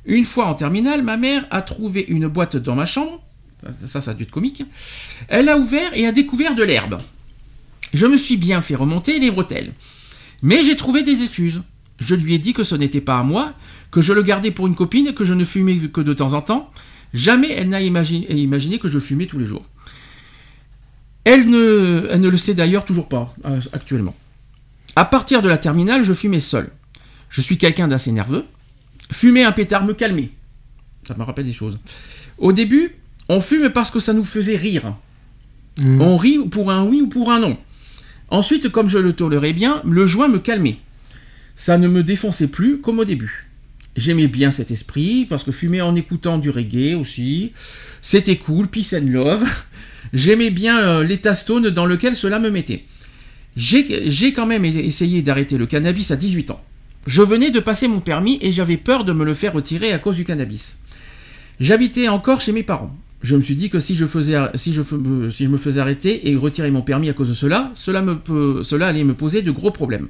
Une 0.05 0.25
fois 0.25 0.47
en 0.47 0.55
terminale, 0.55 1.03
ma 1.03 1.17
mère 1.17 1.45
a 1.51 1.61
trouvé 1.61 2.05
une 2.07 2.27
boîte 2.27 2.57
dans 2.57 2.75
ma 2.75 2.85
chambre. 2.85 3.23
Ça, 3.87 4.01
ça 4.01 4.11
a 4.11 4.13
dû 4.13 4.23
être 4.23 4.31
comique. 4.31 4.63
Elle 5.27 5.49
a 5.49 5.57
ouvert 5.57 5.91
et 5.93 6.05
a 6.05 6.11
découvert 6.11 6.55
de 6.55 6.63
l'herbe. 6.63 6.99
Je 7.93 8.05
me 8.05 8.17
suis 8.17 8.37
bien 8.37 8.61
fait 8.61 8.75
remonter 8.75 9.19
les 9.19 9.31
bretelles. 9.31 9.73
Mais 10.41 10.63
j'ai 10.63 10.75
trouvé 10.75 11.03
des 11.03 11.21
excuses. 11.21 11.61
Je 11.99 12.15
lui 12.15 12.33
ai 12.33 12.39
dit 12.39 12.53
que 12.53 12.63
ce 12.63 12.75
n'était 12.75 13.01
pas 13.01 13.19
à 13.19 13.23
moi, 13.23 13.53
que 13.91 14.01
je 14.01 14.13
le 14.13 14.23
gardais 14.23 14.51
pour 14.51 14.67
une 14.67 14.75
copine, 14.75 15.13
que 15.13 15.25
je 15.25 15.33
ne 15.33 15.45
fumais 15.45 15.77
que 15.87 16.01
de 16.01 16.13
temps 16.13 16.33
en 16.33 16.41
temps. 16.41 16.71
Jamais 17.13 17.51
elle 17.51 17.69
n'a 17.69 17.81
imaginé, 17.81 18.79
que 18.79 18.89
je 18.89 18.99
fumais 18.99 19.27
tous 19.27 19.37
les 19.37 19.45
jours. 19.45 19.63
Elle 21.23 21.49
ne, 21.49 22.07
elle 22.09 22.19
ne 22.19 22.29
le 22.29 22.37
sait 22.37 22.53
d'ailleurs 22.53 22.83
toujours 22.83 23.07
pas 23.07 23.33
euh, 23.45 23.61
actuellement. 23.71 24.15
À 24.95 25.05
partir 25.05 25.41
de 25.41 25.47
la 25.47 25.57
terminale, 25.57 26.03
je 26.03 26.13
fumais 26.13 26.39
seul. 26.39 26.69
Je 27.29 27.41
suis 27.41 27.57
quelqu'un 27.57 27.87
d'assez 27.87 28.11
nerveux. 28.11 28.45
Fumer 29.11 29.43
un 29.43 29.51
pétard 29.51 29.85
me 29.85 29.93
calmait. 29.93 30.31
Ça 31.07 31.15
me 31.15 31.23
rappelle 31.23 31.45
des 31.45 31.53
choses. 31.53 31.79
Au 32.37 32.51
début, 32.51 32.95
on 33.29 33.41
fume 33.41 33.69
parce 33.69 33.91
que 33.91 33.99
ça 33.99 34.13
nous 34.13 34.23
faisait 34.23 34.57
rire. 34.57 34.95
Mhm. 35.81 36.01
On 36.01 36.17
rit 36.17 36.39
pour 36.49 36.71
un 36.71 36.85
oui 36.85 37.01
ou 37.01 37.07
pour 37.07 37.31
un 37.31 37.39
non. 37.39 37.57
Ensuite, 38.29 38.69
comme 38.69 38.89
je 38.89 38.97
le 38.97 39.13
tolérais 39.13 39.53
bien, 39.53 39.81
le 39.85 40.05
joint 40.05 40.27
me 40.27 40.39
calmait. 40.39 40.77
Ça 41.55 41.77
ne 41.77 41.87
me 41.87 42.03
défonçait 42.03 42.47
plus 42.47 42.79
comme 42.79 42.99
au 42.99 43.05
début. 43.05 43.47
J'aimais 43.95 44.27
bien 44.27 44.49
cet 44.49 44.71
esprit, 44.71 45.25
parce 45.25 45.43
que 45.43 45.51
fumer 45.51 45.81
en 45.81 45.95
écoutant 45.95 46.39
du 46.39 46.49
reggae 46.49 46.95
aussi, 46.95 47.51
c'était 48.01 48.37
cool, 48.37 48.67
peace 48.67 48.95
and 48.95 49.05
love. 49.07 49.43
J'aimais 50.13 50.49
bien 50.49 50.79
euh, 50.79 51.03
l'état 51.03 51.35
stone 51.35 51.69
dans 51.69 51.85
lequel 51.85 52.15
cela 52.15 52.39
me 52.39 52.49
mettait. 52.49 52.85
J'ai 53.55 54.09
j'ai 54.09 54.33
quand 54.33 54.47
même 54.47 54.65
essayé 54.65 55.21
d'arrêter 55.21 55.59
le 55.59 55.67
cannabis 55.67 56.09
à 56.09 56.15
18 56.15 56.51
ans. 56.51 56.61
Je 57.05 57.21
venais 57.21 57.51
de 57.51 57.59
passer 57.59 57.87
mon 57.87 57.99
permis 57.99 58.39
et 58.41 58.51
j'avais 58.51 58.77
peur 58.77 59.05
de 59.05 59.13
me 59.13 59.25
le 59.25 59.35
faire 59.35 59.53
retirer 59.53 59.91
à 59.91 59.99
cause 59.99 60.15
du 60.15 60.25
cannabis. 60.25 60.77
J'habitais 61.59 62.07
encore 62.07 62.41
chez 62.41 62.51
mes 62.51 62.63
parents. 62.63 62.95
Je 63.23 63.37
me 63.37 63.41
suis 63.41 63.55
dit 63.55 63.69
que 63.69 63.79
si 63.79 63.95
je, 63.95 64.05
faisais, 64.05 64.37
si, 64.55 64.73
je, 64.73 64.81
me 64.81 65.57
faisais 65.57 65.79
arrêter 65.79 66.29
et 66.29 66.35
retirer 66.35 66.69
mon 66.71 66.81
permis 66.81 67.09
à 67.09 67.13
cause 67.13 67.29
de 67.29 67.33
cela, 67.33 67.71
cela, 67.73 67.99
allait 68.85 69.03
me 69.05 69.13
poser 69.13 69.41
de 69.41 69.49
gros 69.49 69.71
problèmes. 69.71 70.09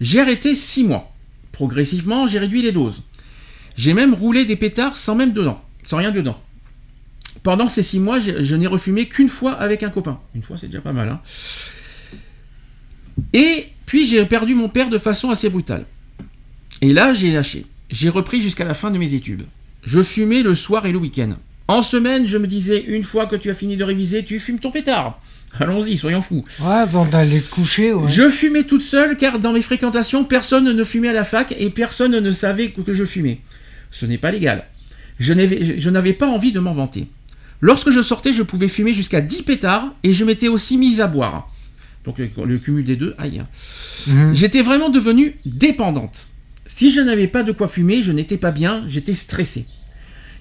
J'ai 0.00 0.20
arrêté 0.20 0.54
6 0.54 0.84
mois. 0.84 1.14
Progressivement, 1.52 2.26
j'ai 2.26 2.38
réduit 2.38 2.62
les 2.62 2.72
doses. 2.72 3.02
J'ai 3.76 3.92
même 3.92 4.14
roulé 4.14 4.46
des 4.46 4.56
pétards 4.56 4.96
sans 4.96 5.14
même 5.14 5.34
dedans, 5.34 5.62
sans 5.84 5.98
rien 5.98 6.10
dedans. 6.10 6.40
Pendant 7.42 7.68
ces 7.68 7.82
6 7.82 8.00
mois, 8.00 8.18
je 8.18 8.56
n'ai 8.56 8.66
refumé 8.66 9.06
qu'une 9.06 9.28
fois 9.28 9.52
avec 9.52 9.82
un 9.82 9.90
copain. 9.90 10.18
Une 10.34 10.42
fois, 10.42 10.56
c'est 10.56 10.68
déjà 10.68 10.80
pas 10.80 10.94
mal. 10.94 11.08
hein. 11.10 11.20
Et 13.34 13.66
puis 13.84 14.06
j'ai 14.06 14.24
perdu 14.24 14.54
mon 14.54 14.68
père 14.70 14.88
de 14.88 14.98
façon 14.98 15.28
assez 15.30 15.50
brutale. 15.50 15.84
Et 16.80 16.92
là, 16.92 17.12
j'ai 17.12 17.30
lâché. 17.30 17.66
J'ai 17.90 18.08
repris 18.08 18.40
jusqu'à 18.40 18.64
la 18.64 18.74
fin 18.74 18.90
de 18.90 18.98
mes 18.98 19.12
études. 19.14 19.44
Je 19.84 20.02
fumais 20.02 20.42
le 20.42 20.54
soir 20.54 20.86
et 20.86 20.92
le 20.92 20.98
week-end. 20.98 21.36
En 21.68 21.82
semaine, 21.82 22.26
je 22.26 22.38
me 22.38 22.46
disais, 22.46 22.82
une 22.88 23.02
fois 23.04 23.26
que 23.26 23.36
tu 23.36 23.50
as 23.50 23.54
fini 23.54 23.76
de 23.76 23.84
réviser, 23.84 24.24
tu 24.24 24.38
fumes 24.38 24.58
ton 24.58 24.70
pétard. 24.70 25.20
Allons-y, 25.60 25.96
soyons 25.96 26.22
fous. 26.22 26.44
Ouais, 26.60 26.66
avant 26.72 27.04
d'aller 27.04 27.40
coucher, 27.40 27.92
ouais. 27.92 28.08
Je 28.10 28.28
fumais 28.28 28.64
toute 28.64 28.82
seule 28.82 29.16
car 29.16 29.38
dans 29.38 29.52
mes 29.52 29.62
fréquentations, 29.62 30.24
personne 30.24 30.64
ne 30.72 30.84
fumait 30.84 31.08
à 31.08 31.12
la 31.12 31.24
fac 31.24 31.54
et 31.58 31.70
personne 31.70 32.18
ne 32.18 32.32
savait 32.32 32.70
que 32.70 32.92
je 32.92 33.04
fumais. 33.04 33.40
Ce 33.90 34.04
n'est 34.06 34.18
pas 34.18 34.30
légal. 34.30 34.64
Je 35.18 35.32
n'avais 35.90 36.12
pas 36.12 36.26
envie 36.28 36.52
de 36.52 36.60
m'en 36.60 36.74
vanter. 36.74 37.08
Lorsque 37.60 37.90
je 37.90 38.02
sortais, 38.02 38.32
je 38.32 38.42
pouvais 38.42 38.68
fumer 38.68 38.92
jusqu'à 38.92 39.20
10 39.20 39.42
pétards 39.42 39.94
et 40.04 40.12
je 40.12 40.24
m'étais 40.24 40.48
aussi 40.48 40.76
mise 40.76 41.00
à 41.00 41.06
boire. 41.06 41.50
Donc 42.04 42.18
le, 42.18 42.28
le 42.44 42.58
cumul 42.58 42.84
des 42.84 42.96
deux, 42.96 43.14
aïe. 43.18 43.40
hein. 43.40 43.46
Mhm. 44.06 44.34
J'étais 44.34 44.62
vraiment 44.62 44.90
devenue 44.90 45.36
dépendante. 45.44 46.28
Si 46.66 46.92
je 46.92 47.00
n'avais 47.00 47.26
pas 47.26 47.42
de 47.42 47.52
quoi 47.52 47.66
fumer, 47.68 48.02
je 48.02 48.12
n'étais 48.12 48.36
pas 48.36 48.52
bien, 48.52 48.84
j'étais 48.86 49.14
stressé. 49.14 49.66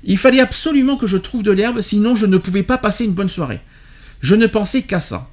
Il 0.04 0.18
fallait 0.18 0.40
absolument 0.40 0.98
que 0.98 1.08
je 1.08 1.18
trouve 1.18 1.44
de 1.44 1.52
l'herbe, 1.52 1.82
sinon 1.82 2.16
je 2.16 2.26
ne 2.26 2.38
pouvais 2.38 2.64
pas 2.64 2.78
passer 2.78 3.06
une 3.06 3.14
bonne 3.14 3.30
soirée. 3.30 3.60
Je 4.22 4.36
ne 4.36 4.48
pensais 4.48 4.84
qu'à 4.84 5.00
ça. 5.00 5.30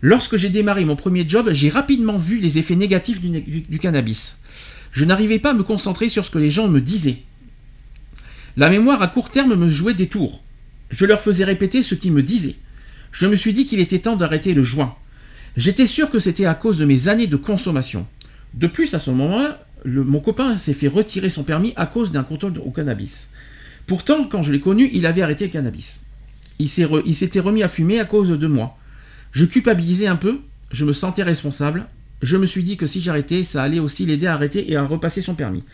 Lorsque 0.00 0.36
j'ai 0.36 0.50
démarré 0.50 0.84
mon 0.84 0.96
premier 0.96 1.26
job, 1.26 1.48
j'ai 1.52 1.68
rapidement 1.68 2.18
vu 2.18 2.38
les 2.38 2.58
effets 2.58 2.76
négatifs 2.76 3.20
du, 3.20 3.78
cannabis. 3.78 4.36
Je 4.92 5.04
n'arrivais 5.04 5.38
pas 5.38 5.50
à 5.50 5.54
me 5.54 5.62
concentrer 5.62 6.08
sur 6.08 6.24
ce 6.24 6.30
que 6.30 6.38
les 6.38 6.50
gens 6.50 6.68
me 6.68 6.80
disaient. 6.80 7.22
La 8.56 8.70
mémoire 8.70 9.02
à 9.02 9.08
court 9.08 9.30
terme 9.30 9.54
me 9.54 9.70
jouait 9.70 9.94
des 9.94 10.06
tours. 10.06 10.42
Je 10.90 11.06
leur 11.06 11.20
faisais 11.20 11.44
répéter 11.44 11.82
ce 11.82 11.94
qu'ils 11.94 12.12
me 12.12 12.22
disaient. 12.22 12.56
Je 13.12 13.26
me 13.26 13.34
suis 13.34 13.52
dit 13.52 13.64
qu'il 13.64 13.80
était 13.80 14.00
temps 14.00 14.16
d'arrêter 14.16 14.54
le 14.54 14.62
joint. 14.62 14.94
J'étais 15.56 15.86
sûr 15.86 16.10
que 16.10 16.18
c'était 16.18 16.46
à 16.46 16.54
cause 16.54 16.78
de 16.78 16.84
mes 16.84 17.08
années 17.08 17.26
de 17.26 17.36
consommation. 17.36 18.06
De 18.54 18.66
plus, 18.66 18.94
à 18.94 18.98
ce 18.98 19.10
moment-là, 19.10 19.66
mon 19.84 20.20
copain 20.20 20.56
s'est 20.56 20.74
fait 20.74 20.88
retirer 20.88 21.30
son 21.30 21.44
permis 21.44 21.72
à 21.76 21.86
cause 21.86 22.12
d'un 22.12 22.24
contrôle 22.24 22.58
au 22.58 22.70
cannabis. 22.70 23.28
Pourtant, 23.86 24.24
quand 24.24 24.42
je 24.42 24.52
l'ai 24.52 24.60
connu, 24.60 24.90
il 24.92 25.06
avait 25.06 25.22
arrêté 25.22 25.46
le 25.46 25.50
cannabis. 25.50 26.00
Il 26.58 26.68
s'était 26.68 27.40
remis 27.40 27.62
à 27.62 27.68
fumer 27.68 27.98
à 27.98 28.04
cause 28.04 28.30
de 28.30 28.46
moi. 28.46 28.76
Je 29.32 29.44
culpabilisais 29.44 30.06
un 30.06 30.16
peu, 30.16 30.40
je 30.70 30.84
me 30.84 30.92
sentais 30.92 31.22
responsable. 31.22 31.86
Je 32.22 32.36
me 32.36 32.46
suis 32.46 32.62
dit 32.62 32.76
que 32.76 32.86
si 32.86 33.00
j'arrêtais, 33.00 33.42
ça 33.42 33.62
allait 33.62 33.80
aussi 33.80 34.06
l'aider 34.06 34.26
à 34.26 34.34
arrêter 34.34 34.70
et 34.70 34.76
à 34.76 34.84
repasser 34.84 35.20
son 35.20 35.34
permis. 35.34 35.64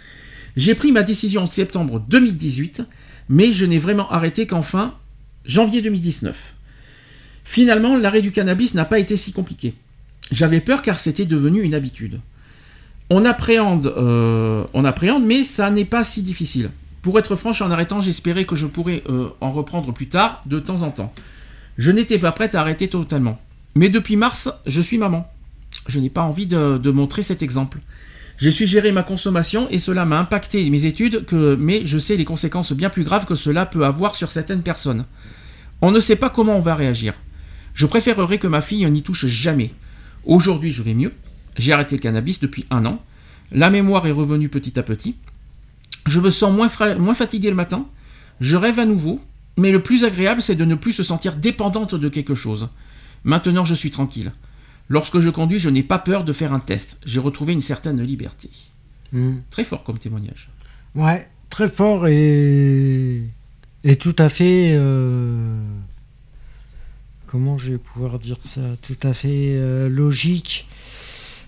J'ai 0.56 0.74
pris 0.74 0.90
ma 0.90 1.02
décision 1.02 1.42
en 1.42 1.46
septembre 1.46 2.04
2018, 2.08 2.82
mais 3.28 3.52
je 3.52 3.66
n'ai 3.66 3.78
vraiment 3.78 4.10
arrêté 4.10 4.46
qu'en 4.46 4.62
fin 4.62 4.94
janvier 5.44 5.82
2019. 5.82 6.54
Finalement, 7.44 7.96
l'arrêt 7.96 8.22
du 8.22 8.32
cannabis 8.32 8.74
n'a 8.74 8.84
pas 8.84 8.98
été 8.98 9.16
si 9.16 9.32
compliqué. 9.32 9.74
J'avais 10.32 10.60
peur 10.60 10.82
car 10.82 10.98
c'était 10.98 11.24
devenu 11.24 11.62
une 11.62 11.74
habitude. 11.74 12.20
On 13.10 13.24
appréhende, 13.24 13.86
euh, 13.86 14.64
on 14.72 14.84
appréhende, 14.84 15.24
mais 15.24 15.44
ça 15.44 15.70
n'est 15.70 15.84
pas 15.84 16.04
si 16.04 16.22
difficile. 16.22 16.70
Pour 17.02 17.18
être 17.18 17.36
franche, 17.36 17.62
en 17.62 17.70
arrêtant, 17.70 18.00
j'espérais 18.00 18.44
que 18.44 18.56
je 18.56 18.66
pourrais 18.66 19.02
euh, 19.08 19.28
en 19.40 19.52
reprendre 19.52 19.92
plus 19.92 20.08
tard, 20.08 20.42
de 20.46 20.60
temps 20.60 20.82
en 20.82 20.90
temps. 20.90 21.12
Je 21.78 21.90
n'étais 21.90 22.18
pas 22.18 22.32
prête 22.32 22.54
à 22.54 22.60
arrêter 22.60 22.88
totalement. 22.88 23.40
Mais 23.74 23.88
depuis 23.88 24.16
mars, 24.16 24.50
je 24.66 24.82
suis 24.82 24.98
maman. 24.98 25.30
Je 25.86 26.00
n'ai 26.00 26.10
pas 26.10 26.22
envie 26.22 26.46
de, 26.46 26.90
montrer 26.90 27.22
cet 27.22 27.42
exemple. 27.42 27.78
J'ai 28.36 28.50
su 28.50 28.66
gérer 28.66 28.92
ma 28.92 29.02
consommation 29.02 29.68
et 29.70 29.78
cela 29.78 30.04
m'a 30.04 30.18
impacté 30.18 30.68
mes 30.70 30.86
études, 30.86 31.26
mais 31.58 31.86
je 31.86 31.98
sais 31.98 32.16
les 32.16 32.24
conséquences 32.24 32.72
bien 32.72 32.90
plus 32.90 33.04
graves 33.04 33.26
que 33.26 33.34
cela 33.34 33.66
peut 33.66 33.84
avoir 33.84 34.14
sur 34.14 34.30
certaines 34.30 34.62
personnes. 34.62 35.04
On 35.82 35.90
ne 35.90 36.00
sait 36.00 36.16
pas 36.16 36.30
comment 36.30 36.56
on 36.56 36.60
va 36.60 36.74
réagir. 36.74 37.14
Je 37.74 37.86
préférerais 37.86 38.38
que 38.38 38.46
ma 38.46 38.60
fille 38.60 38.84
n'y 38.90 39.02
touche 39.02 39.26
jamais. 39.26 39.72
Aujourd'hui, 40.24 40.70
je 40.70 40.82
vais 40.82 40.94
mieux. 40.94 41.12
J'ai 41.56 41.72
arrêté 41.72 41.96
le 41.96 42.02
cannabis 42.02 42.40
depuis 42.40 42.66
un 42.70 42.84
an. 42.86 43.02
La 43.52 43.70
mémoire 43.70 44.06
est 44.06 44.12
revenue 44.12 44.48
petit 44.48 44.78
à 44.78 44.82
petit. 44.82 45.16
Je 46.06 46.20
me 46.20 46.30
sens 46.30 46.52
moins, 46.52 46.68
fra- 46.68 46.94
moins 46.96 47.14
fatigué 47.14 47.50
le 47.50 47.56
matin. 47.56 47.86
Je 48.40 48.56
rêve 48.56 48.78
à 48.78 48.86
nouveau. 48.86 49.20
Mais 49.56 49.72
le 49.72 49.82
plus 49.82 50.04
agréable, 50.04 50.40
c'est 50.40 50.54
de 50.54 50.64
ne 50.64 50.74
plus 50.74 50.92
se 50.92 51.02
sentir 51.02 51.36
dépendante 51.36 51.94
de 51.94 52.08
quelque 52.08 52.34
chose. 52.34 52.68
Maintenant, 53.24 53.64
je 53.64 53.74
suis 53.74 53.90
tranquille. 53.90 54.32
Lorsque 54.88 55.18
je 55.20 55.28
conduis, 55.28 55.58
je 55.58 55.68
n'ai 55.68 55.82
pas 55.82 55.98
peur 55.98 56.24
de 56.24 56.32
faire 56.32 56.52
un 56.54 56.60
test. 56.60 56.96
J'ai 57.04 57.20
retrouvé 57.20 57.52
une 57.52 57.60
certaine 57.62 58.00
liberté. 58.02 58.48
Mhm. 59.12 59.42
Très 59.50 59.64
fort 59.64 59.82
comme 59.84 59.98
témoignage. 59.98 60.48
Ouais, 60.94 61.28
très 61.50 61.68
fort 61.68 62.06
et, 62.06 63.22
et 63.84 63.96
tout 63.96 64.16
à 64.18 64.28
fait. 64.28 64.72
euh, 64.74 65.60
Comment 67.26 67.58
je 67.58 67.72
vais 67.72 67.78
pouvoir 67.78 68.18
dire 68.18 68.36
ça? 68.44 68.60
Tout 68.82 68.96
à 69.06 69.12
fait 69.12 69.52
euh, 69.56 69.88
logique. 69.88 70.66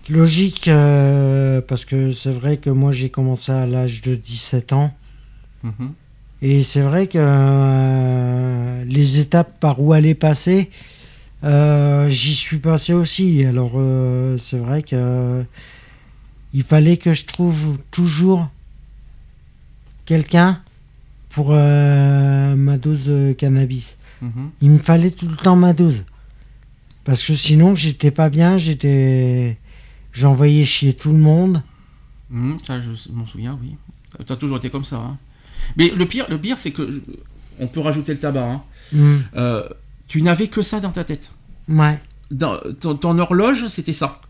Logique, 0.09 0.67
euh, 0.67 1.61
parce 1.61 1.85
que 1.85 2.13
c'est 2.13 2.33
vrai 2.33 2.57
que 2.57 2.71
moi 2.71 2.91
j'ai 2.91 3.09
commencé 3.09 3.53
à 3.53 3.67
l'âge 3.67 4.01
de 4.01 4.15
17 4.15 4.73
ans. 4.73 4.93
Mhm. 5.63 5.93
Et 6.43 6.63
c'est 6.65 6.81
vrai 6.81 7.07
que 7.07 7.19
euh, 7.19 8.85
les 8.85 9.21
étapes 9.21 9.61
par 9.61 9.81
où 9.81 9.93
aller 9.93 10.15
passer, 10.15 10.71
euh, 11.45 12.09
j'y 12.09 12.35
suis 12.35 12.59
passé 12.59 12.93
aussi. 12.93 13.45
Alors 13.45 13.81
c'est 14.41 14.59
vrai 14.59 14.83
que 14.83 15.45
il 16.53 16.65
fallait 16.65 16.97
que 16.97 17.15
je 17.15 17.25
trouve 17.25 17.79
toujours 17.93 18.49
quelqu'un 20.05 20.61
pour 21.31 21.51
ma 21.51 22.77
dose 22.77 23.05
de 23.05 23.33
cannabis. 23.39 23.97
Mhm. 24.21 24.51
Il 24.63 24.71
me 24.71 24.79
fallait 24.79 25.13
tout 25.13 25.29
le 25.29 25.37
temps 25.37 25.57
ma 25.57 25.73
dose. 25.73 26.03
Parce 27.05 27.25
que 27.25 27.35
sinon 27.35 27.77
j'étais 27.77 28.11
pas 28.11 28.29
bien, 28.29 28.59
j'étais 28.59 29.57
j'envoyais 30.13 30.65
chier 30.65 30.95
tout 30.95 31.11
le 31.13 31.19
monde. 31.19 31.63
Mhm, 32.31 32.59
ça, 32.65 32.81
je 32.81 32.91
m'en 33.13 33.27
souviens, 33.27 33.59
oui. 33.63 33.77
Tu 34.27 34.33
as 34.33 34.37
toujours 34.37 34.59
été 34.59 34.71
comme 34.71 34.85
ça. 34.85 34.97
hein. 34.97 35.19
Mais 35.77 35.89
le 35.91 36.07
pire, 36.07 36.27
le 36.29 36.39
pire 36.39 36.59
c'est 36.59 36.71
que. 36.71 36.91
je- 36.91 37.01
On 37.61 37.67
peut 37.67 37.81
rajouter 37.81 38.13
le 38.13 38.19
tabac. 38.19 38.43
hein. 38.45 38.63
Hmm. 38.93 39.17
Euh, 39.37 39.69
tu 40.09 40.23
n'avais 40.23 40.49
que 40.49 40.63
ça 40.63 40.81
dans 40.81 40.91
ta 40.91 41.05
tête. 41.05 41.31
Ouais. 41.69 42.01
Dans, 42.31 42.59
ton, 42.81 42.95
ton 42.97 43.19
horloge, 43.19 43.69
c'était 43.69 43.93
ça. 43.93 44.21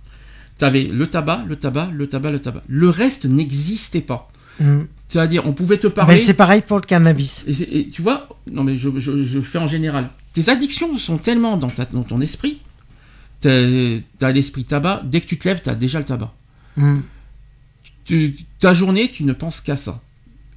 Tu 0.59 0.65
avais 0.65 0.85
le 0.85 1.07
tabac, 1.07 1.39
le 1.47 1.57
tabac, 1.57 1.89
le 1.93 2.09
tabac, 2.09 2.31
le 2.33 2.41
tabac. 2.41 2.63
Le 2.69 2.89
reste 2.89 3.25
n'existait 3.27 4.01
pas. 4.01 4.31
Hmm. 4.61 4.83
C'est-à-dire, 5.09 5.47
on 5.47 5.53
pouvait 5.53 5.79
te 5.79 5.87
Ben, 5.87 5.95
parler. 5.95 6.19
c'est 6.19 6.35
pareil 6.35 6.63
pour 6.67 6.77
le 6.79 6.83
cannabis. 6.85 7.45
et, 7.47 7.89
tu 7.89 8.03
vois, 8.03 8.29
non 8.51 8.65
mais 8.65 8.77
je, 8.77 8.91
je- 8.99 9.23
je 9.25 9.41
fais 9.41 9.59
en 9.59 9.67
général. 9.69 10.11
Tes 10.35 10.49
addictions 10.49 10.97
sont 10.97 11.17
tellement 11.19 11.57
dans, 11.57 11.71
ta- 11.71 11.87
dans 11.87 12.03
ton 12.03 12.21
esprit. 12.21 12.61
Tu 13.43 14.25
as 14.25 14.31
l'esprit 14.31 14.65
tabac. 14.65 15.03
Dès 15.05 15.21
que 15.21 15.27
tu 15.27 15.39
te 15.39 15.49
lèves, 15.49 15.61
tu 15.63 15.69
as 15.71 15.75
déjà 15.75 15.99
le 15.99 16.05
tabac. 16.05 16.33
Hmm. 16.77 17.01
Tu- 18.05 18.37
ta 18.59 18.75
journée, 18.75 19.11
tu 19.11 19.25
ne 19.25 19.33
penses 19.33 19.61
qu'à 19.61 19.77
ça. 19.77 20.01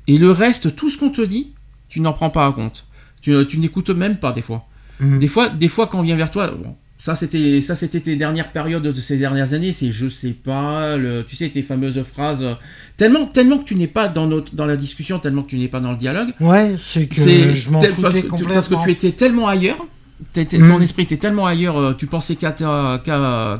Et 0.07 0.17
le 0.17 0.31
reste, 0.31 0.75
tout 0.75 0.89
ce 0.89 0.97
qu'on 0.97 1.09
te 1.09 1.21
dit, 1.21 1.51
tu 1.89 1.99
n'en 1.99 2.13
prends 2.13 2.29
pas 2.29 2.47
en 2.47 2.51
compte. 2.53 2.85
Tu, 3.21 3.33
tu 3.47 3.57
n'écoutes 3.59 3.89
même 3.89 4.17
pas 4.17 4.31
des 4.31 4.41
fois. 4.41 4.67
Hmm. 4.99 5.19
Des 5.19 5.27
fois, 5.27 5.49
des 5.49 5.67
fois, 5.67 5.87
quand 5.87 5.99
on 5.99 6.03
vient 6.03 6.15
vers 6.15 6.31
toi, 6.31 6.51
bon, 6.51 6.75
Ça, 6.97 7.13
c'était, 7.15 7.61
ça, 7.61 7.75
c'était 7.75 7.99
tes 7.99 8.15
dernières 8.15 8.51
périodes 8.51 8.81
de 8.83 8.99
ces 8.99 9.17
dernières 9.17 9.53
années. 9.53 9.71
C'est 9.73 9.91
je 9.91 10.07
sais 10.09 10.31
pas, 10.31 10.95
le, 10.97 11.23
tu 11.27 11.35
sais, 11.35 11.49
tes 11.49 11.61
fameuses 11.61 12.01
phrases. 12.03 12.43
euh, 12.43 12.53
Tellement, 12.97 13.25
tellement 13.25 13.57
que 13.59 13.65
tu 13.65 13.75
n'es 13.75 13.87
pas 13.87 14.07
dans, 14.07 14.25
notre, 14.27 14.55
dans 14.55 14.65
la 14.65 14.75
discussion, 14.77 15.19
tellement 15.19 15.43
que 15.43 15.49
tu 15.49 15.57
n'es 15.57 15.67
pas 15.67 15.79
dans 15.79 15.91
le 15.91 15.97
dialogue. 15.97 16.33
Ouais, 16.39 16.75
c'est 16.79 17.07
que 17.07 17.21
je 17.53 17.69
m'en 17.69 17.81
foutais 17.81 18.21
complètement. 18.23 18.53
parce 18.53 18.67
que 18.69 18.83
tu 18.83 18.91
étais 18.91 19.11
tellement 19.11 19.47
ailleurs. 19.47 19.85
T'étais- 20.33 20.57
Mm. 20.57 20.69
Ton 20.69 20.81
esprit 20.81 21.03
était 21.03 21.17
tellement 21.17 21.45
ailleurs. 21.45 21.77
euh, 21.77 21.93
Tu 21.93 22.07
pensais 22.07 22.35
qu'à 22.35 22.51
ta, 22.51 22.99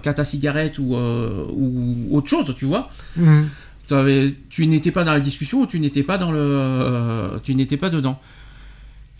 ta 0.04 0.24
cigarette 0.24 0.80
ou, 0.80 0.96
euh, 0.96 1.46
ou 1.54 2.08
autre 2.18 2.28
chose, 2.30 2.54
tu 2.58 2.66
vois. 2.66 2.90
Mhm. 3.18 3.50
T'avais- 3.88 4.34
tu 4.50 4.66
n'étais 4.66 4.92
pas 4.92 5.04
dans 5.04 5.14
la 5.14 5.20
discussion 5.20 5.62
ou 5.62 5.68
tu 5.68 5.80
n'étais 5.80 6.02
pas 6.04 6.18
dans 6.18 6.32
le, 6.32 6.40
euh, 6.42 7.38
tu 7.44 7.54
n'étais 7.56 7.78
pas 7.78 7.90
dedans. 7.92 8.20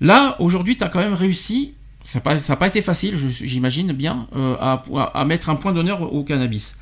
Là, 0.02 0.36
aujourd'hui, 0.40 0.76
tu 0.78 0.84
as 0.84 0.90
quand 0.90 1.00
même 1.00 1.14
réussi. 1.14 1.74
Ça 2.04 2.20
n'a 2.20 2.56
pas, 2.56 2.68
été 2.68 2.82
facile, 2.84 3.18
j'imagine 3.18 3.92
bien, 3.92 4.28
euh, 4.36 4.56
à, 4.60 5.26
mettre 5.26 5.50
un 5.50 5.56
point 5.56 5.72
d'honneur 5.74 6.02
au, 6.02 6.20
au 6.20 6.24
cannabis. 6.24 6.76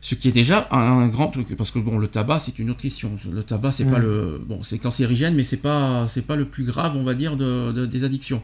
Ce 0.00 0.14
qui 0.16 0.28
est 0.28 0.32
déjà 0.32 0.66
un, 0.72 0.78
un 0.78 1.06
grand 1.08 1.28
truc, 1.28 1.56
parce 1.56 1.70
que 1.70 1.78
bon, 1.78 1.96
le 1.98 2.08
tabac, 2.08 2.40
c'est 2.40 2.58
une 2.58 2.70
autre 2.70 2.82
question. 2.82 3.12
Le 3.32 3.42
tabac, 3.42 3.72
c'est 3.72 3.84
pas 3.84 3.98
Mm. 3.98 4.02
le, 4.02 4.40
bon, 4.44 4.62
c'est 4.62 4.78
cancérigène, 4.78 5.34
mais 5.34 5.44
c'est 5.44 5.56
pas, 5.58 6.06
c'est 6.08 6.22
pas 6.26 6.36
le 6.36 6.44
plus 6.44 6.64
grave, 6.64 6.94
on 6.96 7.04
va 7.04 7.14
dire, 7.14 7.36
de, 7.36 7.72
de- 7.72 7.86
des 7.86 8.02
addictions. 8.04 8.42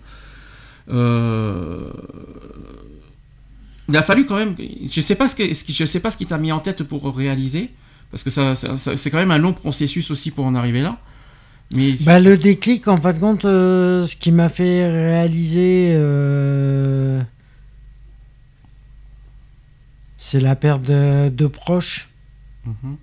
Euh, 0.91 1.91
il 3.89 3.97
a 3.97 4.03
fallu 4.03 4.27
quand 4.27 4.37
même. 4.37 4.57
Je 4.91 5.01
sais 5.01 5.15
pas 5.15 5.29
ce 5.29 5.35
que, 5.37 5.45
je 5.53 5.85
sais 5.85 6.01
pas 6.01 6.11
ce 6.11 6.17
qui 6.17 6.27
t'a 6.27 6.39
mis 6.39 6.53
en 6.53 6.61
tête 6.61 6.83
pour 6.85 7.15
réaliser, 7.17 7.71
parce 8.11 8.23
que 8.23 8.31
ça, 8.31 8.55
ça- 8.55 8.77
ça- 8.77 8.97
c'est 8.97 9.11
quand 9.11 9.19
même 9.19 9.31
un 9.33 9.39
long 9.39 9.53
processus 9.53 10.11
aussi 10.11 10.31
pour 10.31 10.45
en 10.45 10.55
arriver 10.55 10.81
là. 10.83 10.99
Mais 11.73 11.93
Bah, 12.01 12.19
le 12.19 12.37
déclic, 12.37 12.89
en 12.89 12.97
fin 12.97 13.13
de 13.13 13.19
compte, 13.19 13.45
euh, 13.45 14.05
ce 14.07 14.17
qui 14.17 14.33
m'a 14.33 14.49
fait 14.49 14.89
réaliser, 14.89 15.93
euh, 15.95 17.21
c'est 20.19 20.41
la 20.41 20.57
perte 20.57 20.83
de, 20.83 21.29
de 21.29 21.47
proches. 21.47 22.09
Mhm. 22.67 22.97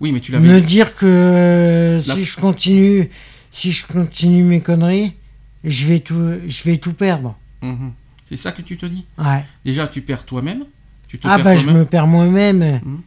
oui, 0.00 0.12
mais 0.12 0.20
tu 0.20 0.32
l'avais. 0.32 0.46
Me 0.48 0.60
dire 0.60 0.96
que 0.96 1.06
euh, 1.06 2.00
La- 2.06 2.14
si 2.14 2.24
je 2.24 2.36
continue, 2.36 3.10
si 3.52 3.70
je 3.72 3.86
continue 3.86 4.42
mes 4.44 4.60
conneries, 4.60 5.12
je 5.64 5.86
vais 5.86 6.00
tout, 6.00 6.40
je 6.46 6.64
vais 6.64 6.78
tout 6.78 6.92
perdre. 6.92 7.36
Mhm. 7.62 7.92
C'est 8.26 8.36
ça 8.36 8.52
que 8.52 8.62
tu 8.62 8.76
te 8.76 8.86
dis. 8.86 9.04
Ouais. 9.18 9.44
Déjà, 9.64 9.86
tu 9.86 10.00
perds 10.00 10.24
toi-même. 10.24 10.64
Tu 11.08 11.18
te 11.18 11.26
Ah 11.26 11.36
perds 11.36 11.44
bah 11.44 11.56
je 11.56 11.68
me 11.68 11.84
perds 11.84 12.06
moi-même. 12.06 12.80
Mhm. 12.84 13.00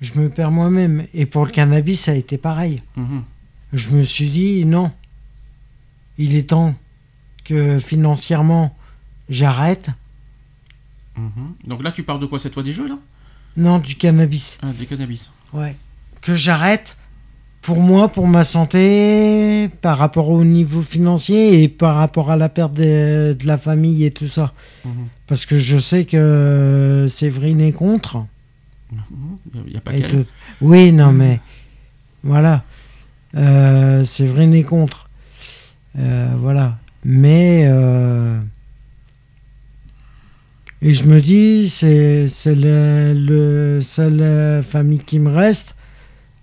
Je 0.00 0.20
me 0.20 0.28
perds 0.28 0.50
moi-même. 0.50 1.06
Et 1.14 1.26
pour 1.26 1.44
le 1.44 1.50
cannabis, 1.50 2.02
ça 2.02 2.12
a 2.12 2.14
été 2.14 2.38
pareil. 2.38 2.82
Mhm. 2.96 3.24
Je 3.72 3.90
me 3.90 4.02
suis 4.02 4.28
dit 4.28 4.64
non. 4.64 4.92
Il 6.18 6.36
est 6.36 6.50
temps 6.50 6.74
que 7.44 7.78
financièrement 7.78 8.76
j'arrête. 9.28 9.90
Donc 11.64 11.82
là, 11.82 11.90
tu 11.90 12.04
parles 12.04 12.20
de 12.20 12.26
quoi 12.26 12.38
cette 12.38 12.54
fois 12.54 12.62
des 12.62 12.72
jeux 12.72 12.88
là? 12.88 12.98
Non, 13.56 13.78
du 13.78 13.96
cannabis. 13.96 14.58
Ah, 14.62 14.72
des 14.72 14.86
cannabis. 14.86 15.32
Ouais. 15.52 15.74
Que 16.20 16.34
j'arrête 16.34 16.96
pour 17.68 17.82
moi, 17.82 18.08
pour 18.08 18.26
ma 18.26 18.44
santé, 18.44 19.68
par 19.82 19.98
rapport 19.98 20.30
au 20.30 20.42
niveau 20.42 20.80
financier 20.80 21.62
et 21.62 21.68
par 21.68 21.96
rapport 21.96 22.30
à 22.30 22.36
la 22.38 22.48
perte 22.48 22.72
de, 22.72 23.36
de 23.38 23.46
la 23.46 23.58
famille 23.58 24.06
et 24.06 24.10
tout 24.10 24.26
ça. 24.28 24.54
Mhm. 24.86 24.92
Parce 25.26 25.44
que 25.44 25.58
je 25.58 25.78
sais 25.78 26.06
que 26.06 27.08
Séverine 27.10 27.60
est 27.60 27.72
contre. 27.72 28.24
Mhm. 28.90 29.60
Il 29.66 29.72
n'y 29.72 29.76
a 29.76 29.80
pas 29.82 29.92
qu'elle. 29.92 30.24
Oui, 30.62 30.92
non, 30.92 31.12
mais 31.12 31.40
voilà. 32.24 32.62
Euh, 33.36 34.02
Séverine 34.06 34.54
est 34.54 34.62
contre. 34.62 35.10
Euh, 35.98 36.32
voilà. 36.40 36.78
Mais. 37.04 37.64
euh, 37.66 38.40
Et 40.80 40.94
je 40.94 41.04
me 41.04 41.20
dis, 41.20 41.68
c'est 41.68 42.28
c'est 42.28 42.54
le, 42.54 43.12
le 43.12 43.80
seule 43.82 44.62
famille 44.62 45.00
qui 45.00 45.18
me 45.18 45.28
reste. 45.30 45.74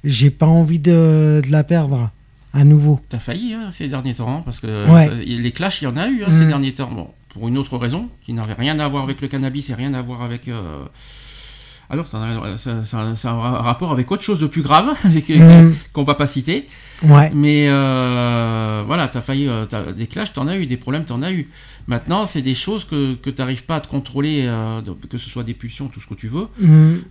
J'ai 0.05 0.29
pas 0.29 0.45
envie 0.47 0.79
de, 0.79 1.41
de 1.45 1.51
la 1.51 1.63
perdre 1.63 2.11
à 2.53 2.63
nouveau. 2.63 2.99
T'as 3.09 3.19
failli 3.19 3.53
hein, 3.53 3.69
ces 3.71 3.87
derniers 3.89 4.13
temps, 4.13 4.29
hein, 4.37 4.41
parce 4.45 4.59
que 4.59 4.89
Ouais. 4.89 5.07
ça- 5.07 5.13
les 5.15 5.51
clashs, 5.51 5.81
il 5.81 5.85
y 5.85 5.87
en 5.87 5.97
a 5.97 6.07
eu 6.07 6.23
hein, 6.23 6.27
ces 6.31 6.41
Mhm. 6.43 6.47
derniers 6.47 6.73
temps. 6.73 6.89
Bon, 6.91 7.09
pour 7.29 7.47
une 7.49 7.57
autre 7.57 7.77
raison, 7.77 8.07
qui 8.23 8.31
n'avait 8.33 8.53
rien 8.53 8.79
à 8.79 8.87
voir 8.87 9.03
avec 9.03 9.19
le 9.19 9.27
cannabis 9.27 9.69
et 9.69 9.73
rien 9.73 9.93
à 9.93 10.01
voir 10.01 10.21
avec. 10.21 10.47
euh, 10.47 10.85
Ah 11.89 11.95
non, 11.95 12.05
ça, 12.05 12.17
a- 12.21 12.57
ça- 12.57 12.83
ça- 12.83 13.15
ça 13.15 13.29
a 13.29 13.33
un 13.33 13.51
rapport 13.61 13.91
avec 13.91 14.11
autre 14.11 14.23
chose 14.23 14.39
de 14.39 14.47
plus 14.47 14.61
grave, 14.63 14.95
Mhm. 15.29 15.75
qu'on 15.93 16.03
va 16.03 16.15
pas 16.15 16.25
citer. 16.25 16.65
Ouais. 17.03 17.31
Mais 17.35 17.67
euh, 17.69 18.83
voilà, 18.87 19.07
t'as 19.07 19.21
failli. 19.21 19.47
euh, 19.47 19.65
t'as- 19.65 19.91
des 19.91 20.07
clashs, 20.07 20.33
t'en 20.33 20.47
as 20.47 20.57
eu, 20.57 20.65
des 20.65 20.77
problèmes, 20.77 21.05
t'en 21.05 21.21
as 21.21 21.31
eu. 21.31 21.49
Maintenant, 21.87 22.25
c'est 22.25 22.41
des 22.41 22.55
choses 22.55 22.83
que, 22.85 23.13
que 23.13 23.29
t'arrives 23.29 23.65
pas 23.65 23.75
à 23.75 23.81
te 23.81 23.87
contrôler, 23.87 24.45
euh, 24.47 24.81
que 25.09 25.19
ce 25.19 25.29
soit 25.29 25.43
des 25.43 25.53
pulsions, 25.53 25.87
tout 25.87 25.99
ce 25.99 26.07
que 26.07 26.15
tu 26.15 26.27
veux. 26.27 26.47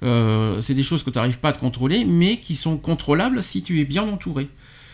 Euh, 0.03 0.61
c'est 0.61 0.75
des 0.75 0.83
choses 0.83 1.05
que 1.05 1.11
tu 1.11 1.19
n'arrives 1.19 1.39
pas 1.39 1.51
à 1.51 1.53
te 1.53 1.61
contrôler, 1.61 2.05
mais 2.05 2.39
qui 2.39 2.57
sont 2.57 2.77
contrôlables 2.77 3.43
si 3.43 3.63
tu 3.63 3.81
es 3.81 3.85
bien 3.85 4.03
entouré. 4.03 4.49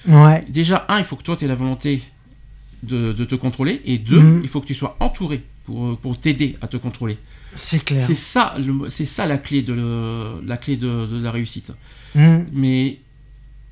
Ouais. 0.07 0.45
Déjà, 0.49 0.85
un, 0.89 0.99
il 0.99 1.05
faut 1.05 1.17
que 1.17 1.23
toi, 1.23 1.37
tu 1.37 1.45
aies 1.47 1.49
la 1.49 1.55
volonté 1.55 2.03
de, 2.83 3.13
de 3.13 3.25
te 3.25 3.35
contrôler, 3.35 3.81
et 3.87 3.97
deux, 3.99 4.21
Mhm. 4.21 4.41
il 4.43 4.49
faut 4.49 4.61
que 4.61 4.67
tu 4.67 4.75
sois 4.75 4.97
entouré 5.01 5.43
pour, 5.65 5.97
pour 5.99 6.19
t'aider 6.19 6.57
à 6.61 6.67
te 6.69 6.77
contrôler. 6.77 7.17
C'est 7.55 7.85
clair. 7.85 8.07
C'est 8.07 8.15
ça, 8.15 8.57
c'est 8.91 9.05
ça 9.05 9.27
la 9.27 9.39
clé 9.39 9.63
de, 9.63 9.73
le- 9.73 10.41
la, 10.47 10.57
clé 10.57 10.77
de, 10.77 11.07
de 11.07 11.21
la 11.23 11.31
réussite. 11.31 11.73
Mhm. 12.15 12.49
Mais 12.53 12.99